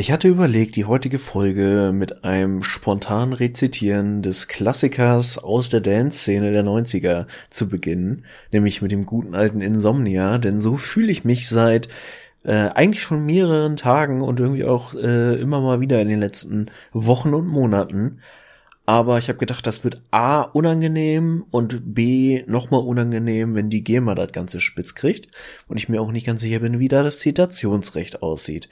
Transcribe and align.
Ich 0.00 0.10
hatte 0.10 0.28
überlegt, 0.28 0.76
die 0.76 0.86
heutige 0.86 1.18
Folge 1.18 1.92
mit 1.94 2.24
einem 2.24 2.62
spontanen 2.62 3.34
Rezitieren 3.34 4.22
des 4.22 4.48
Klassikers 4.48 5.36
aus 5.36 5.68
der 5.68 5.82
Dance-Szene 5.82 6.52
der 6.52 6.64
90er 6.64 7.26
zu 7.50 7.68
beginnen, 7.68 8.24
nämlich 8.50 8.80
mit 8.80 8.92
dem 8.92 9.04
guten 9.04 9.34
alten 9.34 9.60
Insomnia, 9.60 10.38
denn 10.38 10.58
so 10.58 10.78
fühle 10.78 11.12
ich 11.12 11.26
mich 11.26 11.50
seit 11.50 11.90
äh, 12.44 12.70
eigentlich 12.70 13.02
schon 13.02 13.26
mehreren 13.26 13.76
Tagen 13.76 14.22
und 14.22 14.40
irgendwie 14.40 14.64
auch 14.64 14.94
äh, 14.94 15.34
immer 15.34 15.60
mal 15.60 15.82
wieder 15.82 16.00
in 16.00 16.08
den 16.08 16.20
letzten 16.20 16.70
Wochen 16.94 17.34
und 17.34 17.46
Monaten. 17.46 18.20
Aber 18.86 19.18
ich 19.18 19.28
habe 19.28 19.38
gedacht, 19.38 19.66
das 19.66 19.84
wird 19.84 20.00
A 20.12 20.40
unangenehm 20.40 21.44
und 21.50 21.94
B 21.94 22.42
nochmal 22.46 22.80
unangenehm, 22.80 23.54
wenn 23.54 23.68
die 23.68 23.84
GEMA 23.84 24.14
das 24.14 24.32
Ganze 24.32 24.62
spitz 24.62 24.94
kriegt 24.94 25.28
und 25.68 25.76
ich 25.76 25.90
mir 25.90 26.00
auch 26.00 26.10
nicht 26.10 26.24
ganz 26.24 26.40
sicher 26.40 26.60
bin, 26.60 26.78
wie 26.78 26.88
da 26.88 27.02
das 27.02 27.18
Zitationsrecht 27.18 28.22
aussieht. 28.22 28.70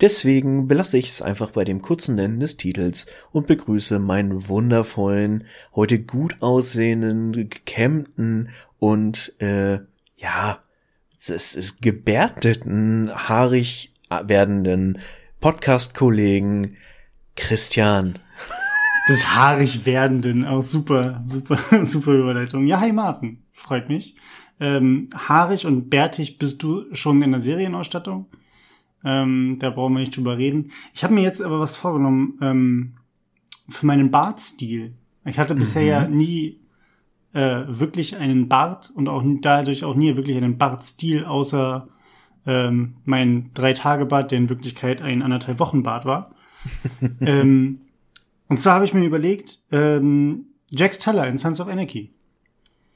Deswegen 0.00 0.68
belasse 0.68 0.96
ich 0.96 1.08
es 1.08 1.22
einfach 1.22 1.50
bei 1.50 1.64
dem 1.64 1.82
kurzen 1.82 2.14
Nennen 2.14 2.38
des 2.38 2.56
Titels 2.56 3.06
und 3.32 3.48
begrüße 3.48 3.98
meinen 3.98 4.48
wundervollen, 4.48 5.44
heute 5.74 5.98
gut 5.98 6.36
aussehenden, 6.40 7.32
gekämmten 7.32 8.50
und 8.78 9.34
äh, 9.40 9.80
ja, 10.16 10.60
es 11.20 11.54
ist 11.54 11.82
gebärteten, 11.82 13.10
haarig 13.12 13.92
werdenden 14.08 14.98
Podcast-Kollegen 15.40 16.76
Christian. 17.34 18.20
Des 19.08 19.34
haarig 19.34 19.84
werdenden, 19.84 20.44
auch 20.44 20.62
super, 20.62 21.24
super, 21.26 21.58
super 21.84 22.12
Überleitung. 22.12 22.68
Ja, 22.68 22.78
hi 22.80 22.92
Martin, 22.92 23.42
freut 23.52 23.88
mich. 23.88 24.14
Ähm, 24.60 25.10
haarig 25.14 25.66
und 25.66 25.90
bärtig 25.90 26.38
bist 26.38 26.62
du 26.62 26.84
schon 26.94 27.20
in 27.22 27.32
der 27.32 27.40
Serienausstattung? 27.40 28.26
Ähm, 29.04 29.56
da 29.60 29.70
brauchen 29.70 29.94
wir 29.94 30.00
nicht 30.00 30.16
drüber 30.16 30.38
reden. 30.38 30.72
Ich 30.94 31.04
habe 31.04 31.14
mir 31.14 31.22
jetzt 31.22 31.42
aber 31.42 31.60
was 31.60 31.76
vorgenommen 31.76 32.38
ähm, 32.42 32.94
für 33.68 33.86
meinen 33.86 34.10
Bartstil. 34.10 34.94
Ich 35.24 35.38
hatte 35.38 35.54
bisher 35.54 35.82
mhm. 35.82 35.88
ja 35.88 36.08
nie 36.08 36.60
äh, 37.32 37.64
wirklich 37.68 38.16
einen 38.16 38.48
Bart 38.48 38.90
und 38.94 39.08
auch 39.08 39.22
dadurch 39.40 39.84
auch 39.84 39.94
nie 39.94 40.16
wirklich 40.16 40.36
einen 40.36 40.58
Bartstil, 40.58 41.24
außer 41.24 41.88
ähm, 42.46 42.94
mein 43.04 43.50
Drei-Tage-Bart, 43.54 44.30
der 44.30 44.38
in 44.38 44.48
Wirklichkeit 44.48 45.02
ein 45.02 45.22
anderthalb 45.22 45.58
Wochen-Bart 45.58 46.04
war. 46.04 46.34
ähm, 47.20 47.82
und 48.48 48.58
zwar 48.58 48.74
habe 48.74 48.84
ich 48.84 48.94
mir 48.94 49.04
überlegt, 49.04 49.60
ähm, 49.70 50.46
Jax 50.70 50.98
Teller 50.98 51.28
in 51.28 51.38
Sons 51.38 51.60
of 51.60 51.68
Anarchy. 51.68 52.10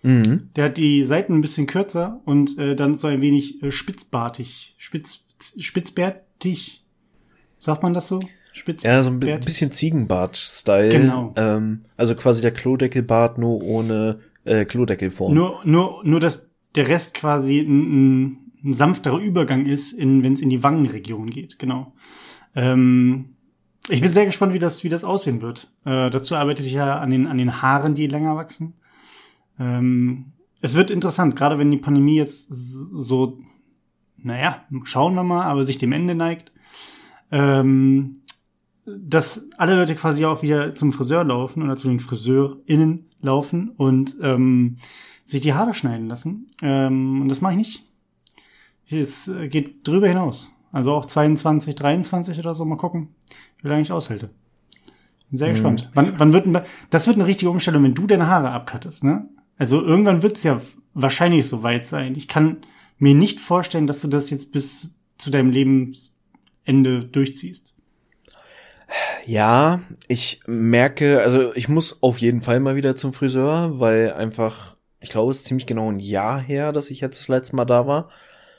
Mhm. 0.03 0.51
Der 0.57 0.65
hat 0.65 0.79
die 0.79 1.05
Seiten 1.05 1.35
ein 1.35 1.41
bisschen 1.41 1.67
kürzer 1.67 2.21
und 2.25 2.59
äh, 2.59 2.75
dann 2.75 2.97
so 2.97 3.07
ein 3.07 3.21
wenig 3.21 3.63
äh, 3.63 3.71
spitzbartig, 3.71 4.75
spitz, 4.79 5.22
spitzbärtig. 5.59 6.85
Sagt 7.59 7.83
man 7.83 7.95
das 7.95 8.09
so? 8.09 8.21
Spitz 8.53 8.83
ja, 8.83 9.03
so 9.03 9.11
ein 9.11 9.21
bisschen 9.21 9.73
Ziegenbart-Style. 9.73 10.91
Genau. 10.91 11.33
Ähm, 11.37 11.85
also 11.97 12.15
quasi 12.15 12.43
der 12.43 12.51
Klodeckelbart 12.51 13.39
nur 13.39 13.63
ohne 13.63 14.20
äh, 14.45 14.65
Klodeckelform. 14.65 15.35
Nur, 15.35 15.61
nur, 15.65 16.03
nur, 16.05 16.20
dass 16.20 16.51
der 16.75 16.89
Rest 16.89 17.15
quasi 17.15 17.61
ein, 17.61 18.39
ein 18.65 18.73
sanfterer 18.73 19.19
Übergang 19.19 19.67
ist, 19.67 19.98
wenn 19.98 20.33
es 20.33 20.41
in 20.41 20.51
die 20.51 20.63
Wangenregion 20.63 21.31
geht. 21.31 21.59
Genau. 21.59 21.95
Ähm, 22.55 23.37
ich 23.89 24.01
bin 24.01 24.13
sehr 24.13 24.27
gespannt, 24.27 24.53
wie 24.53 24.59
das, 24.59 24.85
wie 24.85 24.89
das 24.89 25.05
aussehen 25.05 25.43
wird. 25.43 25.73
Äh, 25.85 26.11
dazu 26.11 26.37
arbeite 26.37 26.63
ich 26.63 26.73
ja 26.73 26.98
an 26.98 27.11
den, 27.11 27.27
an 27.27 27.39
den 27.39 27.63
Haaren, 27.63 27.95
die 27.95 28.07
länger 28.07 28.37
wachsen. 28.37 28.75
Ähm, 29.59 30.33
es 30.61 30.75
wird 30.75 30.91
interessant, 30.91 31.35
gerade 31.37 31.59
wenn 31.59 31.70
die 31.70 31.79
Pandemie 31.79 32.17
jetzt 32.17 32.48
so 32.48 33.39
naja, 34.23 34.65
schauen 34.84 35.15
wir 35.15 35.25
mal, 35.25 35.45
aber 35.45 35.65
sich 35.65 35.78
dem 35.78 35.92
Ende 35.92 36.15
neigt, 36.15 36.53
ähm, 37.31 38.19
dass 38.84 39.48
alle 39.59 39.77
Leute 39.77 39.95
quasi 39.95 40.25
auch 40.25 40.42
wieder 40.42 40.75
zum 40.75 40.92
Friseur 40.92 41.25
laufen 41.25 41.62
oder 41.62 41.77
zu 41.77 41.89
den 41.89 42.01
FriseurInnen 42.01 43.06
laufen 43.20 43.70
und 43.70 44.17
ähm, 44.23 44.77
sich 45.24 45.41
die 45.41 45.55
Haare 45.55 45.74
schneiden 45.74 46.08
lassen. 46.08 46.47
Ähm, 46.63 47.23
und 47.23 47.29
das 47.29 47.41
mache 47.41 47.52
ich 47.52 47.58
nicht. 47.58 47.85
Es 48.91 49.30
geht 49.48 49.86
drüber 49.89 50.08
hinaus. 50.08 50.52
Also 50.70 50.92
auch 50.92 51.07
22, 51.07 51.74
23 51.74 52.39
oder 52.39 52.55
so, 52.55 52.64
mal 52.64 52.77
gucken, 52.77 53.08
wie 53.63 53.68
lange 53.68 53.83
ich 53.83 53.92
aushalte. 53.92 54.30
Bin 55.30 55.39
sehr 55.39 55.48
mhm. 55.48 55.52
gespannt. 55.52 55.91
Wann, 55.95 56.18
wann 56.18 56.33
wird 56.33 56.47
denn, 56.47 56.58
das 56.91 57.07
wird 57.07 57.17
eine 57.17 57.27
richtige 57.27 57.51
Umstellung, 57.51 57.85
wenn 57.85 57.95
du 57.95 58.07
deine 58.07 58.27
Haare 58.27 58.51
abkattest, 58.51 59.05
ne? 59.05 59.29
Also 59.58 59.83
irgendwann 59.83 60.23
wird 60.23 60.36
es 60.36 60.42
ja 60.42 60.61
wahrscheinlich 60.95 61.47
so 61.47 61.63
weit 61.63 61.86
sein. 61.86 62.17
Ich 62.17 62.27
kann 62.27 62.58
mir 63.02 63.14
nicht 63.14 63.40
vorstellen, 63.40 63.89
dass 63.89 64.01
du 64.01 64.08
das 64.08 64.30
jetzt 64.30 64.52
bis 64.52 64.95
zu 65.18 65.30
deinem 65.30 65.51
Lebensende 65.51 67.05
durchziehst. 67.11 67.74
Ja, 69.27 69.80
ich 70.07 70.40
merke, 70.46 71.20
also 71.20 71.52
ich 71.55 71.68
muss 71.68 72.02
auf 72.02 72.18
jeden 72.18 72.42
Fall 72.42 72.61
mal 72.61 72.77
wieder 72.77 72.96
zum 72.96 73.12
Friseur, 73.12 73.80
weil 73.80 74.12
einfach, 74.12 74.77
ich 75.01 75.11
glaube, 75.11 75.33
es 75.33 75.39
ist 75.39 75.46
ziemlich 75.46 75.67
genau 75.67 75.91
ein 75.91 75.98
Jahr 75.98 76.41
her, 76.41 76.73
dass 76.73 76.91
ich 76.91 77.01
jetzt 77.01 77.18
das 77.18 77.29
letzte 77.29 77.57
Mal 77.57 77.64
da 77.64 77.89
war. 77.89 78.08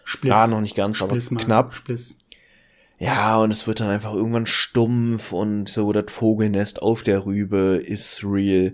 Spliss. 0.04 0.30
Ja, 0.30 0.48
noch 0.48 0.60
nicht 0.60 0.76
ganz, 0.76 0.98
Spliss 0.98 1.32
aber 1.32 1.40
knapp. 1.40 1.74
Spliss. 1.74 2.18
Ja, 3.00 3.38
und 3.40 3.52
es 3.52 3.66
wird 3.66 3.80
dann 3.80 3.90
einfach 3.90 4.14
irgendwann 4.14 4.46
stumpf 4.46 5.32
und 5.32 5.70
so 5.70 5.94
das 5.94 6.12
Vogelnest 6.12 6.82
auf 6.82 7.04
der 7.04 7.26
Rübe 7.26 7.82
ist 7.86 8.24
real. 8.26 8.74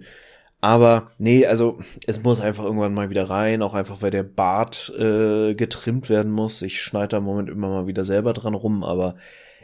Aber 0.62 1.12
nee, 1.18 1.46
also 1.46 1.80
es 2.06 2.22
muss 2.22 2.42
einfach 2.42 2.66
irgendwann 2.66 2.94
mal 2.94 3.10
wieder 3.10 3.30
rein, 3.30 3.62
auch 3.62 3.74
einfach 3.74 4.02
weil 4.02 4.12
der 4.12 4.24
Bart 4.24 4.92
äh, 5.00 5.56
getrimmt 5.56 6.10
werden 6.10 6.32
muss. 6.32 6.62
Ich 6.62 6.82
schneide 6.82 7.10
da 7.10 7.18
im 7.18 7.24
Moment 7.24 7.50
immer 7.50 7.70
mal 7.70 7.88
wieder 7.88 8.04
selber 8.04 8.34
dran 8.34 8.56
rum, 8.56 8.84
aber 8.84 9.16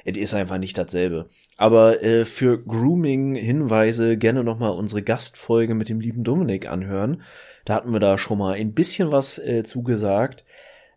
es 0.05 0.15
ist 0.15 0.33
einfach 0.33 0.57
nicht 0.57 0.77
dasselbe. 0.77 1.25
Aber 1.57 2.01
äh, 2.01 2.25
für 2.25 2.63
Grooming-Hinweise 2.63 4.17
gerne 4.17 4.43
nochmal 4.43 4.71
unsere 4.71 5.01
Gastfolge 5.01 5.75
mit 5.75 5.89
dem 5.89 5.99
lieben 5.99 6.23
Dominik 6.23 6.69
anhören. 6.69 7.23
Da 7.65 7.75
hatten 7.75 7.91
wir 7.91 7.99
da 7.99 8.17
schon 8.17 8.37
mal 8.37 8.53
ein 8.53 8.73
bisschen 8.73 9.11
was 9.11 9.39
äh, 9.39 9.63
zugesagt. 9.63 10.45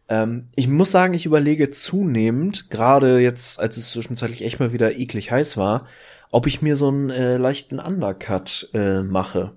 Ähm, 0.09 0.49
ich 0.55 0.69
muss 0.69 0.91
sagen, 0.91 1.15
ich 1.15 1.27
überlege 1.27 1.71
zunehmend, 1.71 2.71
gerade 2.71 3.19
jetzt, 3.19 3.59
als 3.59 3.77
es 3.77 3.91
zwischenzeitlich 3.91 4.45
echt 4.45 4.61
mal 4.61 4.73
wieder 4.73 4.97
eklig 4.97 5.31
heiß 5.31 5.57
war, 5.57 5.87
ob 6.31 6.47
ich 6.47 6.63
mir 6.63 6.77
so 6.77 6.89
einen 6.89 7.11
äh, 7.11 7.37
leichten 7.37 7.79
Undercut 7.81 8.71
äh, 8.75 9.03
mache. 9.03 9.53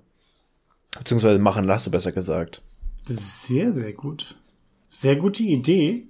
Beziehungsweise 0.98 1.38
machen 1.38 1.64
lasse, 1.64 1.90
besser 1.90 2.12
gesagt. 2.12 2.62
Das 3.06 3.16
ist 3.16 3.46
sehr, 3.46 3.72
sehr 3.72 3.92
gut. 3.92 4.36
Sehr 4.88 5.16
gute 5.16 5.42
Idee. 5.42 6.06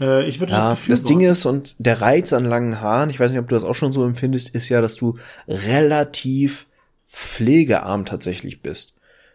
Äh, 0.00 0.28
ich 0.28 0.40
würde 0.40 0.52
ja, 0.52 0.70
das 0.70 0.86
Das 0.86 1.04
Ding 1.04 1.20
ist, 1.20 1.46
und 1.46 1.76
der 1.78 2.00
Reiz 2.00 2.32
an 2.32 2.44
langen 2.44 2.80
Haaren, 2.80 3.10
ich 3.10 3.18
weiß 3.18 3.30
nicht, 3.30 3.40
ob 3.40 3.48
du 3.48 3.54
das 3.54 3.64
auch 3.64 3.74
schon 3.74 3.92
so 3.92 4.04
empfindest, 4.04 4.50
ist 4.50 4.68
ja, 4.68 4.80
dass 4.80 4.96
du 4.96 5.16
relativ 5.48 6.66
pflegearm 7.08 8.04
tatsächlich 8.04 8.62
bist. 8.62 8.94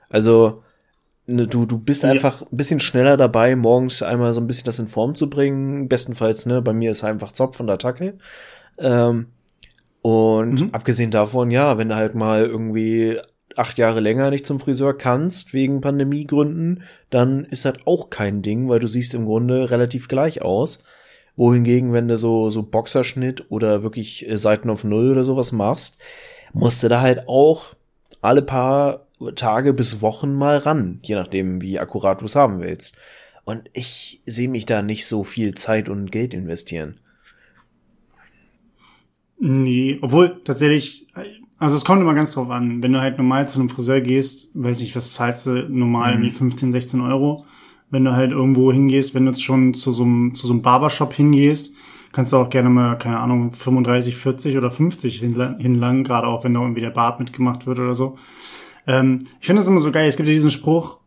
Also, 0.09 0.63
ne, 1.25 1.47
du, 1.47 1.65
du 1.65 1.77
bist 1.77 2.03
ja. 2.03 2.09
einfach 2.09 2.41
ein 2.43 2.57
bisschen 2.57 2.79
schneller 2.79 3.17
dabei, 3.17 3.55
morgens 3.55 4.01
einmal 4.01 4.33
so 4.33 4.39
ein 4.39 4.47
bisschen 4.47 4.65
das 4.65 4.79
in 4.79 4.87
Form 4.87 5.15
zu 5.15 5.29
bringen. 5.29 5.89
Bestenfalls, 5.89 6.45
ne, 6.45 6.61
bei 6.61 6.73
mir 6.73 6.91
ist 6.91 7.03
einfach 7.03 7.31
Zopf 7.31 7.59
und 7.59 7.69
Attacke. 7.69 8.17
Ähm, 8.77 9.27
und 10.01 10.61
mhm. 10.61 10.69
abgesehen 10.71 11.11
davon, 11.11 11.49
ja, 11.49 11.77
wenn 11.77 11.89
du 11.89 11.95
halt 11.95 12.13
mal 12.15 12.45
irgendwie 12.45 13.17
acht 13.55 13.77
Jahre 13.77 13.99
länger 13.99 14.29
nicht 14.29 14.45
zum 14.45 14.59
Friseur 14.59 14.97
kannst, 14.97 15.53
wegen 15.53 15.81
Pandemiegründen, 15.81 16.83
dann 17.09 17.45
ist 17.45 17.65
das 17.65 17.75
auch 17.85 18.09
kein 18.09 18.41
Ding, 18.41 18.69
weil 18.69 18.79
du 18.79 18.87
siehst 18.87 19.13
im 19.13 19.25
Grunde 19.25 19.71
relativ 19.71 20.07
gleich 20.07 20.41
aus. 20.41 20.79
Wohingegen, 21.35 21.91
wenn 21.93 22.07
du 22.07 22.17
so, 22.17 22.49
so 22.49 22.63
Boxerschnitt 22.63 23.45
oder 23.49 23.83
wirklich 23.83 24.29
äh, 24.29 24.37
Seiten 24.37 24.69
auf 24.69 24.83
Null 24.83 25.11
oder 25.11 25.25
sowas 25.25 25.51
machst, 25.51 25.97
musst 26.53 26.81
du 26.83 26.87
da 26.87 27.01
halt 27.01 27.27
auch 27.27 27.73
alle 28.21 28.41
paar 28.41 29.07
Tage 29.35 29.73
bis 29.73 30.01
Wochen 30.01 30.33
mal 30.33 30.57
ran, 30.57 30.99
je 31.03 31.15
nachdem, 31.15 31.61
wie 31.61 31.79
akkurat 31.79 32.21
du 32.21 32.25
es 32.25 32.35
haben 32.35 32.61
willst. 32.61 32.97
Und 33.43 33.69
ich 33.73 34.21
sehe 34.25 34.49
mich 34.49 34.65
da 34.65 34.81
nicht 34.81 35.05
so 35.05 35.23
viel 35.23 35.53
Zeit 35.55 35.89
und 35.89 36.11
Geld 36.11 36.33
investieren. 36.33 36.99
Nee, 39.37 39.99
obwohl 40.01 40.41
tatsächlich, 40.43 41.07
also 41.57 41.75
es 41.75 41.85
kommt 41.85 42.01
immer 42.01 42.13
ganz 42.13 42.33
drauf 42.33 42.49
an. 42.49 42.83
Wenn 42.83 42.93
du 42.93 42.99
halt 42.99 43.17
normal 43.17 43.47
zu 43.47 43.59
einem 43.59 43.69
Friseur 43.69 44.01
gehst, 44.01 44.49
weiß 44.53 44.81
ich, 44.81 44.95
was 44.95 45.13
zahlst 45.13 45.45
du 45.45 45.69
normal, 45.69 46.17
mhm. 46.17 46.23
wie 46.23 46.31
15, 46.31 46.71
16 46.71 47.01
Euro. 47.01 47.45
Wenn 47.89 48.03
du 48.03 48.13
halt 48.13 48.31
irgendwo 48.31 48.71
hingehst, 48.71 49.15
wenn 49.15 49.25
du 49.25 49.31
jetzt 49.31 49.43
schon 49.43 49.73
zu 49.73 49.91
so 49.91 50.03
einem, 50.03 50.35
zu 50.35 50.47
so 50.47 50.53
einem 50.53 50.61
Barbershop 50.61 51.13
hingehst, 51.13 51.73
kannst 52.11 52.33
du 52.33 52.37
auch 52.37 52.49
gerne 52.49 52.69
mal, 52.69 52.97
keine 52.97 53.19
Ahnung, 53.19 53.51
35, 53.51 54.15
40 54.15 54.57
oder 54.57 54.71
50 54.71 55.19
hinlangen, 55.19 56.03
gerade 56.03 56.27
auch 56.27 56.43
wenn 56.43 56.53
da 56.53 56.61
irgendwie 56.61 56.81
der 56.81 56.89
Bart 56.89 57.19
mitgemacht 57.19 57.67
wird 57.67 57.79
oder 57.79 57.93
so. 57.93 58.17
Ähm, 58.87 59.19
ich 59.39 59.47
finde 59.47 59.61
das 59.61 59.67
immer 59.67 59.81
so 59.81 59.91
geil. 59.91 60.07
Es 60.07 60.17
gibt 60.17 60.27
ja 60.27 60.33
diesen 60.33 60.51
Spruch, 60.51 60.99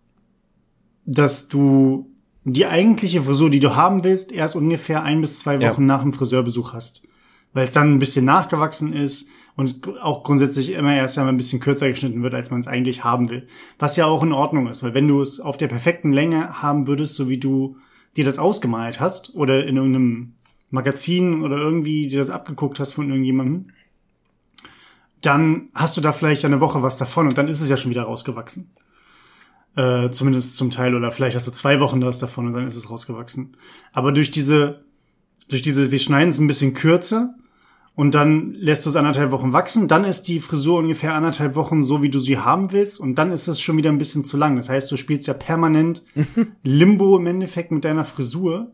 dass 1.04 1.48
du 1.48 2.10
die 2.44 2.66
eigentliche 2.66 3.22
Frisur, 3.22 3.50
die 3.50 3.60
du 3.60 3.74
haben 3.74 4.04
willst, 4.04 4.32
erst 4.32 4.56
ungefähr 4.56 5.02
ein 5.02 5.20
bis 5.20 5.40
zwei 5.40 5.56
Wochen 5.56 5.82
ja. 5.82 5.86
nach 5.86 6.02
dem 6.02 6.12
Friseurbesuch 6.12 6.72
hast. 6.72 7.06
Weil 7.52 7.64
es 7.64 7.72
dann 7.72 7.94
ein 7.94 7.98
bisschen 7.98 8.24
nachgewachsen 8.24 8.92
ist, 8.92 9.28
und 9.58 9.98
auch 10.00 10.22
grundsätzlich 10.22 10.70
immer 10.70 10.94
erst 10.94 11.18
einmal 11.18 11.34
ein 11.34 11.36
bisschen 11.36 11.58
kürzer 11.58 11.88
geschnitten 11.88 12.22
wird, 12.22 12.32
als 12.32 12.52
man 12.52 12.60
es 12.60 12.68
eigentlich 12.68 13.02
haben 13.02 13.28
will. 13.28 13.48
Was 13.80 13.96
ja 13.96 14.06
auch 14.06 14.22
in 14.22 14.32
Ordnung 14.32 14.68
ist, 14.68 14.84
weil 14.84 14.94
wenn 14.94 15.08
du 15.08 15.20
es 15.20 15.40
auf 15.40 15.56
der 15.56 15.66
perfekten 15.66 16.12
Länge 16.12 16.62
haben 16.62 16.86
würdest, 16.86 17.16
so 17.16 17.28
wie 17.28 17.38
du 17.38 17.76
dir 18.16 18.24
das 18.24 18.38
ausgemalt 18.38 19.00
hast 19.00 19.34
oder 19.34 19.66
in 19.66 19.76
irgendeinem 19.76 20.34
Magazin 20.70 21.42
oder 21.42 21.56
irgendwie 21.56 22.06
dir 22.06 22.20
das 22.20 22.30
abgeguckt 22.30 22.78
hast 22.78 22.92
von 22.92 23.08
irgendjemandem, 23.08 23.70
dann 25.22 25.70
hast 25.74 25.96
du 25.96 26.00
da 26.00 26.12
vielleicht 26.12 26.44
eine 26.44 26.60
Woche 26.60 26.84
was 26.84 26.96
davon 26.96 27.26
und 27.26 27.36
dann 27.36 27.48
ist 27.48 27.60
es 27.60 27.68
ja 27.68 27.76
schon 27.76 27.90
wieder 27.90 28.04
rausgewachsen. 28.04 28.70
Äh, 29.74 30.10
zumindest 30.10 30.56
zum 30.56 30.70
Teil 30.70 30.94
oder 30.94 31.10
vielleicht 31.10 31.34
hast 31.34 31.48
du 31.48 31.52
zwei 31.52 31.80
Wochen 31.80 32.00
das 32.00 32.20
davon 32.20 32.46
und 32.46 32.52
dann 32.52 32.68
ist 32.68 32.76
es 32.76 32.90
rausgewachsen. 32.90 33.56
Aber 33.92 34.12
durch 34.12 34.30
diese, 34.30 34.84
durch 35.48 35.62
diese, 35.62 35.90
wir 35.90 35.98
schneiden 35.98 36.30
es 36.30 36.38
ein 36.38 36.46
bisschen 36.46 36.74
kürzer 36.74 37.34
und 37.98 38.14
dann 38.14 38.54
lässt 38.54 38.86
du 38.86 38.90
es 38.90 38.96
anderthalb 38.96 39.32
Wochen 39.32 39.52
wachsen, 39.52 39.88
dann 39.88 40.04
ist 40.04 40.28
die 40.28 40.38
Frisur 40.38 40.78
ungefähr 40.78 41.14
anderthalb 41.14 41.56
Wochen 41.56 41.82
so, 41.82 42.00
wie 42.00 42.10
du 42.10 42.20
sie 42.20 42.38
haben 42.38 42.70
willst 42.70 43.00
und 43.00 43.16
dann 43.16 43.32
ist 43.32 43.48
es 43.48 43.60
schon 43.60 43.76
wieder 43.76 43.90
ein 43.90 43.98
bisschen 43.98 44.24
zu 44.24 44.36
lang. 44.36 44.54
Das 44.54 44.68
heißt, 44.68 44.88
du 44.92 44.96
spielst 44.96 45.26
ja 45.26 45.34
permanent 45.34 46.04
Limbo 46.62 47.16
im 47.16 47.26
Endeffekt 47.26 47.72
mit 47.72 47.84
deiner 47.84 48.04
Frisur 48.04 48.70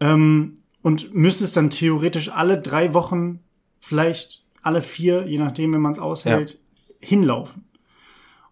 ähm, 0.00 0.58
und 0.82 1.14
müsstest 1.14 1.56
dann 1.56 1.70
theoretisch 1.70 2.30
alle 2.30 2.60
drei 2.60 2.92
Wochen, 2.92 3.40
vielleicht 3.80 4.44
alle 4.60 4.82
vier, 4.82 5.26
je 5.26 5.38
nachdem, 5.38 5.72
wenn 5.72 5.80
man 5.80 5.92
es 5.92 5.98
aushält, 5.98 6.60
ja. 7.00 7.08
hinlaufen. 7.08 7.64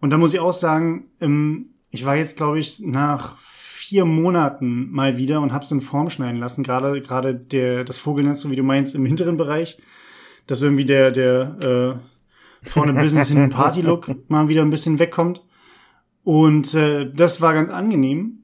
Und 0.00 0.08
da 0.14 0.16
muss 0.16 0.32
ich 0.32 0.40
auch 0.40 0.54
sagen, 0.54 1.10
ähm, 1.20 1.66
ich 1.90 2.06
war 2.06 2.16
jetzt, 2.16 2.38
glaube 2.38 2.58
ich, 2.58 2.80
nach 2.80 3.37
vier 3.84 4.06
Monaten 4.06 4.90
mal 4.90 5.19
wieder 5.19 5.40
und 5.42 5.52
hab's 5.52 5.70
in 5.70 5.82
Form 5.82 6.08
schneiden 6.08 6.40
lassen. 6.40 6.64
Gerade 6.64 7.00
gerade 7.02 7.34
der 7.34 7.84
das 7.84 7.98
Vogelnest, 7.98 8.40
so 8.40 8.50
wie 8.50 8.56
du 8.56 8.62
meinst, 8.62 8.94
im 8.94 9.04
hinteren 9.04 9.36
Bereich, 9.36 9.78
dass 10.46 10.62
irgendwie 10.62 10.86
der 10.86 11.10
der 11.10 12.00
äh, 12.62 12.69
vorne 12.69 12.94
Business 12.94 13.31
in 13.31 13.50
Party 13.50 13.82
Look 13.82 14.14
mal 14.28 14.48
wieder 14.48 14.62
ein 14.62 14.70
bisschen 14.70 14.98
wegkommt. 14.98 15.42
Und 16.22 16.75
äh, 16.75 17.10
das 17.12 17.42
war 17.42 17.52
ganz 17.52 17.69
angenehm. 17.69 18.38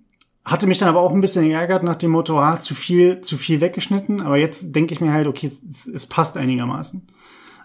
Hatte 0.45 0.67
mich 0.67 0.79
dann 0.79 0.89
aber 0.89 1.01
auch 1.01 1.13
ein 1.13 1.23
bisschen 1.23 1.49
geärgert 1.49 1.83
nach 1.83 1.97
dem 1.97 2.11
Motto, 2.11 2.39
ah, 2.39 2.61
zu 2.61 2.75
viel, 2.75 3.23
zu 3.23 3.39
viel 3.39 3.61
weggeschnitten. 3.61 4.21
Aber 4.21 4.37
jetzt 4.37 4.75
denke 4.75 4.93
ich 4.93 5.01
mir 5.01 5.13
halt, 5.13 5.27
okay, 5.27 5.47
es, 5.47 5.87
es 5.87 6.07
passt 6.07 6.37
einigermaßen. 6.37 7.07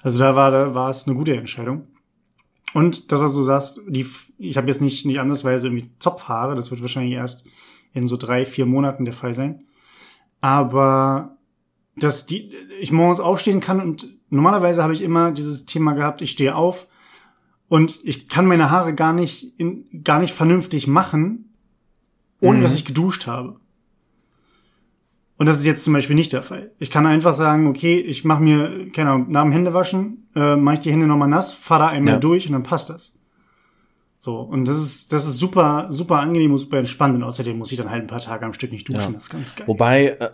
Also 0.02 0.20
da 0.20 0.36
war, 0.36 0.52
da 0.52 0.74
war 0.74 0.90
es 0.90 1.08
eine 1.08 1.16
gute 1.16 1.36
Entscheidung. 1.36 1.88
Und 2.76 3.14
das, 3.14 3.22
was 3.22 3.34
du 3.34 3.42
sagst, 3.42 3.80
die, 3.88 4.06
ich 4.38 4.58
habe 4.58 4.68
jetzt 4.68 4.82
nicht, 4.82 5.06
nicht 5.06 5.22
andersweise 5.22 5.68
irgendwie 5.68 5.92
Zopfhaare, 5.98 6.56
das 6.56 6.72
wird 6.72 6.82
wahrscheinlich 6.82 7.14
erst 7.14 7.46
in 7.94 8.06
so 8.06 8.18
drei, 8.18 8.46
vier 8.46 8.66
Monaten 8.66 9.06
der 9.06 9.14
Fall 9.14 9.34
sein. 9.34 9.64
Aber 10.42 11.38
dass 11.96 12.26
die, 12.26 12.52
ich 12.82 12.92
morgens 12.92 13.22
aufstehen 13.22 13.62
kann 13.62 13.80
und 13.80 14.10
normalerweise 14.30 14.84
habe 14.84 14.92
ich 14.92 15.04
immer 15.04 15.32
dieses 15.32 15.66
Thema 15.66 15.94
gehabt, 15.94 16.22
ich 16.22 16.32
stehe 16.32 16.54
auf 16.54 16.88
und 17.70 18.02
ich 18.04 18.28
kann 18.28 18.46
meine 18.46 18.70
Haare 18.72 18.94
gar 18.94 19.14
nicht, 19.14 19.58
in, 19.58 20.04
gar 20.04 20.20
nicht 20.20 20.34
vernünftig 20.34 20.86
machen, 20.86 21.54
ohne 22.42 22.58
mhm. 22.58 22.62
dass 22.62 22.76
ich 22.76 22.84
geduscht 22.84 23.26
habe. 23.26 23.56
Und 25.38 25.48
das 25.48 25.58
ist 25.58 25.66
jetzt 25.66 25.84
zum 25.84 25.94
Beispiel 25.94 26.16
nicht 26.16 26.32
der 26.32 26.44
Fall. 26.44 26.72
Ich 26.80 26.90
kann 26.90 27.06
einfach 27.06 27.36
sagen, 27.36 27.68
okay, 27.68 28.00
ich 28.00 28.24
mache 28.24 28.42
mir, 28.42 28.92
keine 28.92 29.12
Ahnung, 29.12 29.32
nach 29.32 29.44
dem 29.44 29.52
Händewaschen, 29.52 30.30
äh, 30.36 30.56
mache 30.56 30.76
ich 30.76 30.82
die 30.82 30.92
Hände 30.92 31.08
nochmal 31.08 31.28
nass, 31.28 31.54
fahre 31.54 31.84
da 31.84 31.88
einmal 31.90 32.14
ja. 32.14 32.20
durch 32.20 32.48
und 32.48 32.54
dann 32.54 32.64
passt 32.64 32.90
das. 32.90 33.14
So, 34.18 34.40
und 34.40 34.66
das 34.66 34.78
ist, 34.78 35.12
das 35.14 35.28
ist 35.28 35.38
super, 35.38 35.88
super 35.92 36.20
angenehm 36.20 36.52
und 36.52 36.58
super 36.58 36.78
entspannt. 36.78 37.16
Und 37.16 37.24
außerdem 37.24 37.58
muss 37.58 37.72
ich 37.72 37.78
dann 37.78 37.92
halt 37.92 38.04
ein 38.04 38.08
paar 38.08 38.22
Tage 38.22 38.46
am 38.46 38.54
Stück 38.54 38.72
nicht 38.72 38.88
duschen. 38.88 39.02
Ja. 39.02 39.12
Das 39.12 39.24
ist 39.24 39.30
ganz 39.30 39.56
geil. 39.56 39.68
Wobei, 39.68 40.08
äh, 40.20 40.30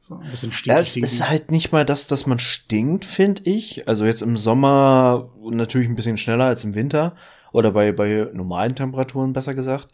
so, 0.00 0.16
ein 0.16 0.30
bisschen 0.30 0.52
stinkt. 0.52 0.78
Es 0.78 0.96
ist 0.96 1.28
halt 1.28 1.50
nicht 1.50 1.72
mal 1.72 1.84
das, 1.84 2.08
dass 2.08 2.26
man 2.26 2.38
stinkt, 2.38 3.04
finde 3.04 3.42
ich. 3.44 3.88
Also 3.88 4.04
jetzt 4.04 4.22
im 4.22 4.36
Sommer 4.36 5.30
natürlich 5.50 5.88
ein 5.88 5.96
bisschen 5.96 6.18
schneller 6.18 6.44
als 6.44 6.62
im 6.64 6.74
Winter. 6.74 7.14
Oder 7.52 7.72
bei, 7.72 7.92
bei 7.92 8.28
normalen 8.34 8.74
Temperaturen, 8.74 9.32
besser 9.32 9.54
gesagt. 9.54 9.88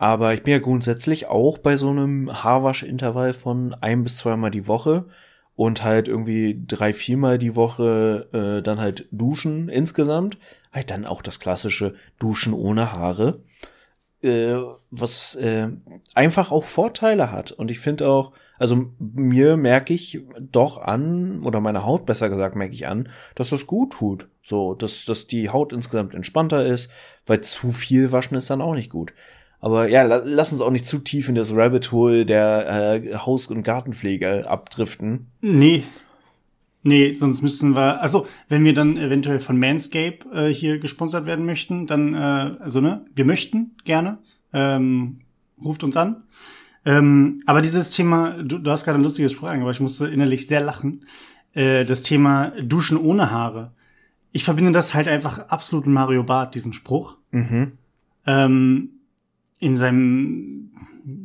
Aber 0.00 0.32
ich 0.32 0.42
bin 0.42 0.52
ja 0.52 0.60
grundsätzlich 0.60 1.26
auch 1.26 1.58
bei 1.58 1.76
so 1.76 1.90
einem 1.90 2.42
Haarwaschintervall 2.42 3.34
von 3.34 3.74
ein 3.82 4.02
bis 4.02 4.16
zweimal 4.16 4.50
die 4.50 4.66
Woche 4.66 5.04
und 5.56 5.84
halt 5.84 6.08
irgendwie 6.08 6.64
drei, 6.66 6.94
viermal 6.94 7.36
die 7.36 7.54
Woche 7.54 8.26
äh, 8.32 8.62
dann 8.62 8.80
halt 8.80 9.08
duschen 9.10 9.68
insgesamt. 9.68 10.38
Halt 10.72 10.90
dann 10.90 11.04
auch 11.04 11.20
das 11.20 11.38
klassische 11.38 11.96
Duschen 12.18 12.54
ohne 12.54 12.92
Haare. 12.92 13.42
Äh, 14.22 14.56
was 14.90 15.34
äh, 15.34 15.68
einfach 16.14 16.50
auch 16.50 16.64
Vorteile 16.64 17.30
hat. 17.30 17.52
Und 17.52 17.70
ich 17.70 17.80
finde 17.80 18.08
auch, 18.08 18.32
also 18.58 18.86
mir 18.98 19.58
merke 19.58 19.92
ich 19.92 20.24
doch 20.38 20.78
an, 20.78 21.42
oder 21.42 21.60
meine 21.60 21.84
Haut 21.84 22.06
besser 22.06 22.30
gesagt 22.30 22.56
merke 22.56 22.72
ich 22.72 22.86
an, 22.86 23.10
dass 23.34 23.50
das 23.50 23.66
gut 23.66 23.92
tut. 23.92 24.30
So, 24.42 24.72
dass, 24.72 25.04
dass 25.04 25.26
die 25.26 25.50
Haut 25.50 25.74
insgesamt 25.74 26.14
entspannter 26.14 26.64
ist, 26.64 26.90
weil 27.26 27.42
zu 27.42 27.70
viel 27.70 28.12
waschen 28.12 28.38
ist 28.38 28.48
dann 28.48 28.62
auch 28.62 28.74
nicht 28.74 28.88
gut. 28.88 29.12
Aber 29.60 29.88
ja, 29.88 30.02
lass 30.02 30.52
uns 30.52 30.62
auch 30.62 30.70
nicht 30.70 30.86
zu 30.86 30.98
tief 30.98 31.28
in 31.28 31.34
das 31.34 31.54
Rabbit 31.54 31.92
Hole 31.92 32.24
der 32.24 33.02
äh, 33.02 33.14
Haus- 33.16 33.48
und 33.48 33.62
Gartenpflege 33.62 34.48
abdriften. 34.48 35.26
Nee. 35.42 35.84
Nee, 36.82 37.12
sonst 37.12 37.42
müssen 37.42 37.76
wir, 37.76 38.00
also 38.00 38.26
wenn 38.48 38.64
wir 38.64 38.72
dann 38.72 38.96
eventuell 38.96 39.38
von 39.38 39.58
Manscape 39.58 40.24
äh, 40.32 40.48
hier 40.48 40.78
gesponsert 40.78 41.26
werden 41.26 41.44
möchten, 41.44 41.86
dann, 41.86 42.14
äh, 42.14 42.56
also 42.58 42.80
ne, 42.80 43.04
wir 43.14 43.26
möchten 43.26 43.72
gerne, 43.84 44.18
ähm, 44.54 45.18
ruft 45.62 45.84
uns 45.84 45.96
an. 45.98 46.24
Ähm, 46.86 47.42
aber 47.44 47.60
dieses 47.60 47.90
Thema, 47.90 48.42
du, 48.42 48.58
du 48.58 48.70
hast 48.70 48.84
gerade 48.84 48.98
ein 48.98 49.02
lustiges 49.02 49.32
Sprachen, 49.32 49.60
aber 49.60 49.72
ich 49.72 49.80
musste 49.80 50.08
innerlich 50.08 50.46
sehr 50.46 50.62
lachen. 50.62 51.04
Äh, 51.52 51.84
das 51.84 52.02
Thema 52.02 52.52
Duschen 52.62 52.96
ohne 52.96 53.30
Haare. 53.30 53.72
Ich 54.32 54.44
verbinde 54.44 54.72
das 54.72 54.94
halt 54.94 55.06
einfach 55.06 55.50
absolut 55.50 55.84
mit 55.84 55.94
Mario 55.94 56.22
Barth, 56.22 56.54
diesen 56.54 56.72
Spruch. 56.72 57.18
Mhm. 57.30 57.72
Ähm, 58.26 58.99
in 59.60 59.76
seinem 59.76 60.72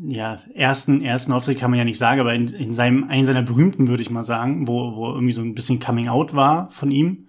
ja, 0.07 0.39
ersten, 0.53 1.01
ersten 1.01 1.31
Auftritt 1.31 1.59
kann 1.59 1.71
man 1.71 1.79
ja 1.79 1.85
nicht 1.85 1.97
sagen, 1.97 2.19
aber 2.19 2.33
in, 2.33 2.49
in 2.49 2.73
seinem, 2.73 3.05
einen 3.05 3.25
seiner 3.25 3.41
berühmten, 3.41 3.87
würde 3.87 4.03
ich 4.03 4.09
mal 4.09 4.23
sagen, 4.23 4.67
wo, 4.67 4.95
wo 4.95 5.07
irgendwie 5.09 5.33
so 5.33 5.41
ein 5.41 5.55
bisschen 5.55 5.79
Coming 5.79 6.07
Out 6.07 6.33
war 6.33 6.69
von 6.69 6.91
ihm, 6.91 7.27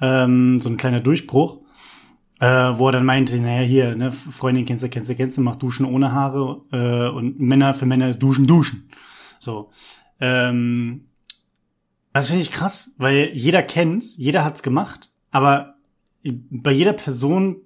ähm, 0.00 0.60
so 0.60 0.68
ein 0.68 0.76
kleiner 0.76 1.00
Durchbruch, 1.00 1.60
äh, 2.40 2.46
wo 2.46 2.88
er 2.88 2.92
dann 2.92 3.04
meinte, 3.04 3.38
naja, 3.38 3.66
hier, 3.66 3.96
ne, 3.96 4.12
Freundin 4.12 4.66
kennst 4.66 4.84
du, 4.84 4.88
kennst 4.88 5.10
du, 5.10 5.14
kennst 5.14 5.36
du, 5.36 5.40
macht 5.40 5.62
Duschen 5.62 5.86
ohne 5.86 6.12
Haare 6.12 6.62
äh, 6.72 7.16
und 7.16 7.40
Männer 7.40 7.74
für 7.74 7.86
Männer 7.86 8.10
ist 8.10 8.18
Duschen, 8.18 8.46
Duschen. 8.46 8.90
So. 9.38 9.70
Ähm, 10.20 11.06
das 12.12 12.28
finde 12.28 12.42
ich 12.42 12.52
krass, 12.52 12.94
weil 12.98 13.30
jeder 13.34 13.62
kennt's, 13.62 14.16
jeder 14.16 14.44
hat's 14.44 14.62
gemacht, 14.62 15.10
aber 15.30 15.74
bei 16.22 16.72
jeder 16.72 16.92
Person 16.92 17.56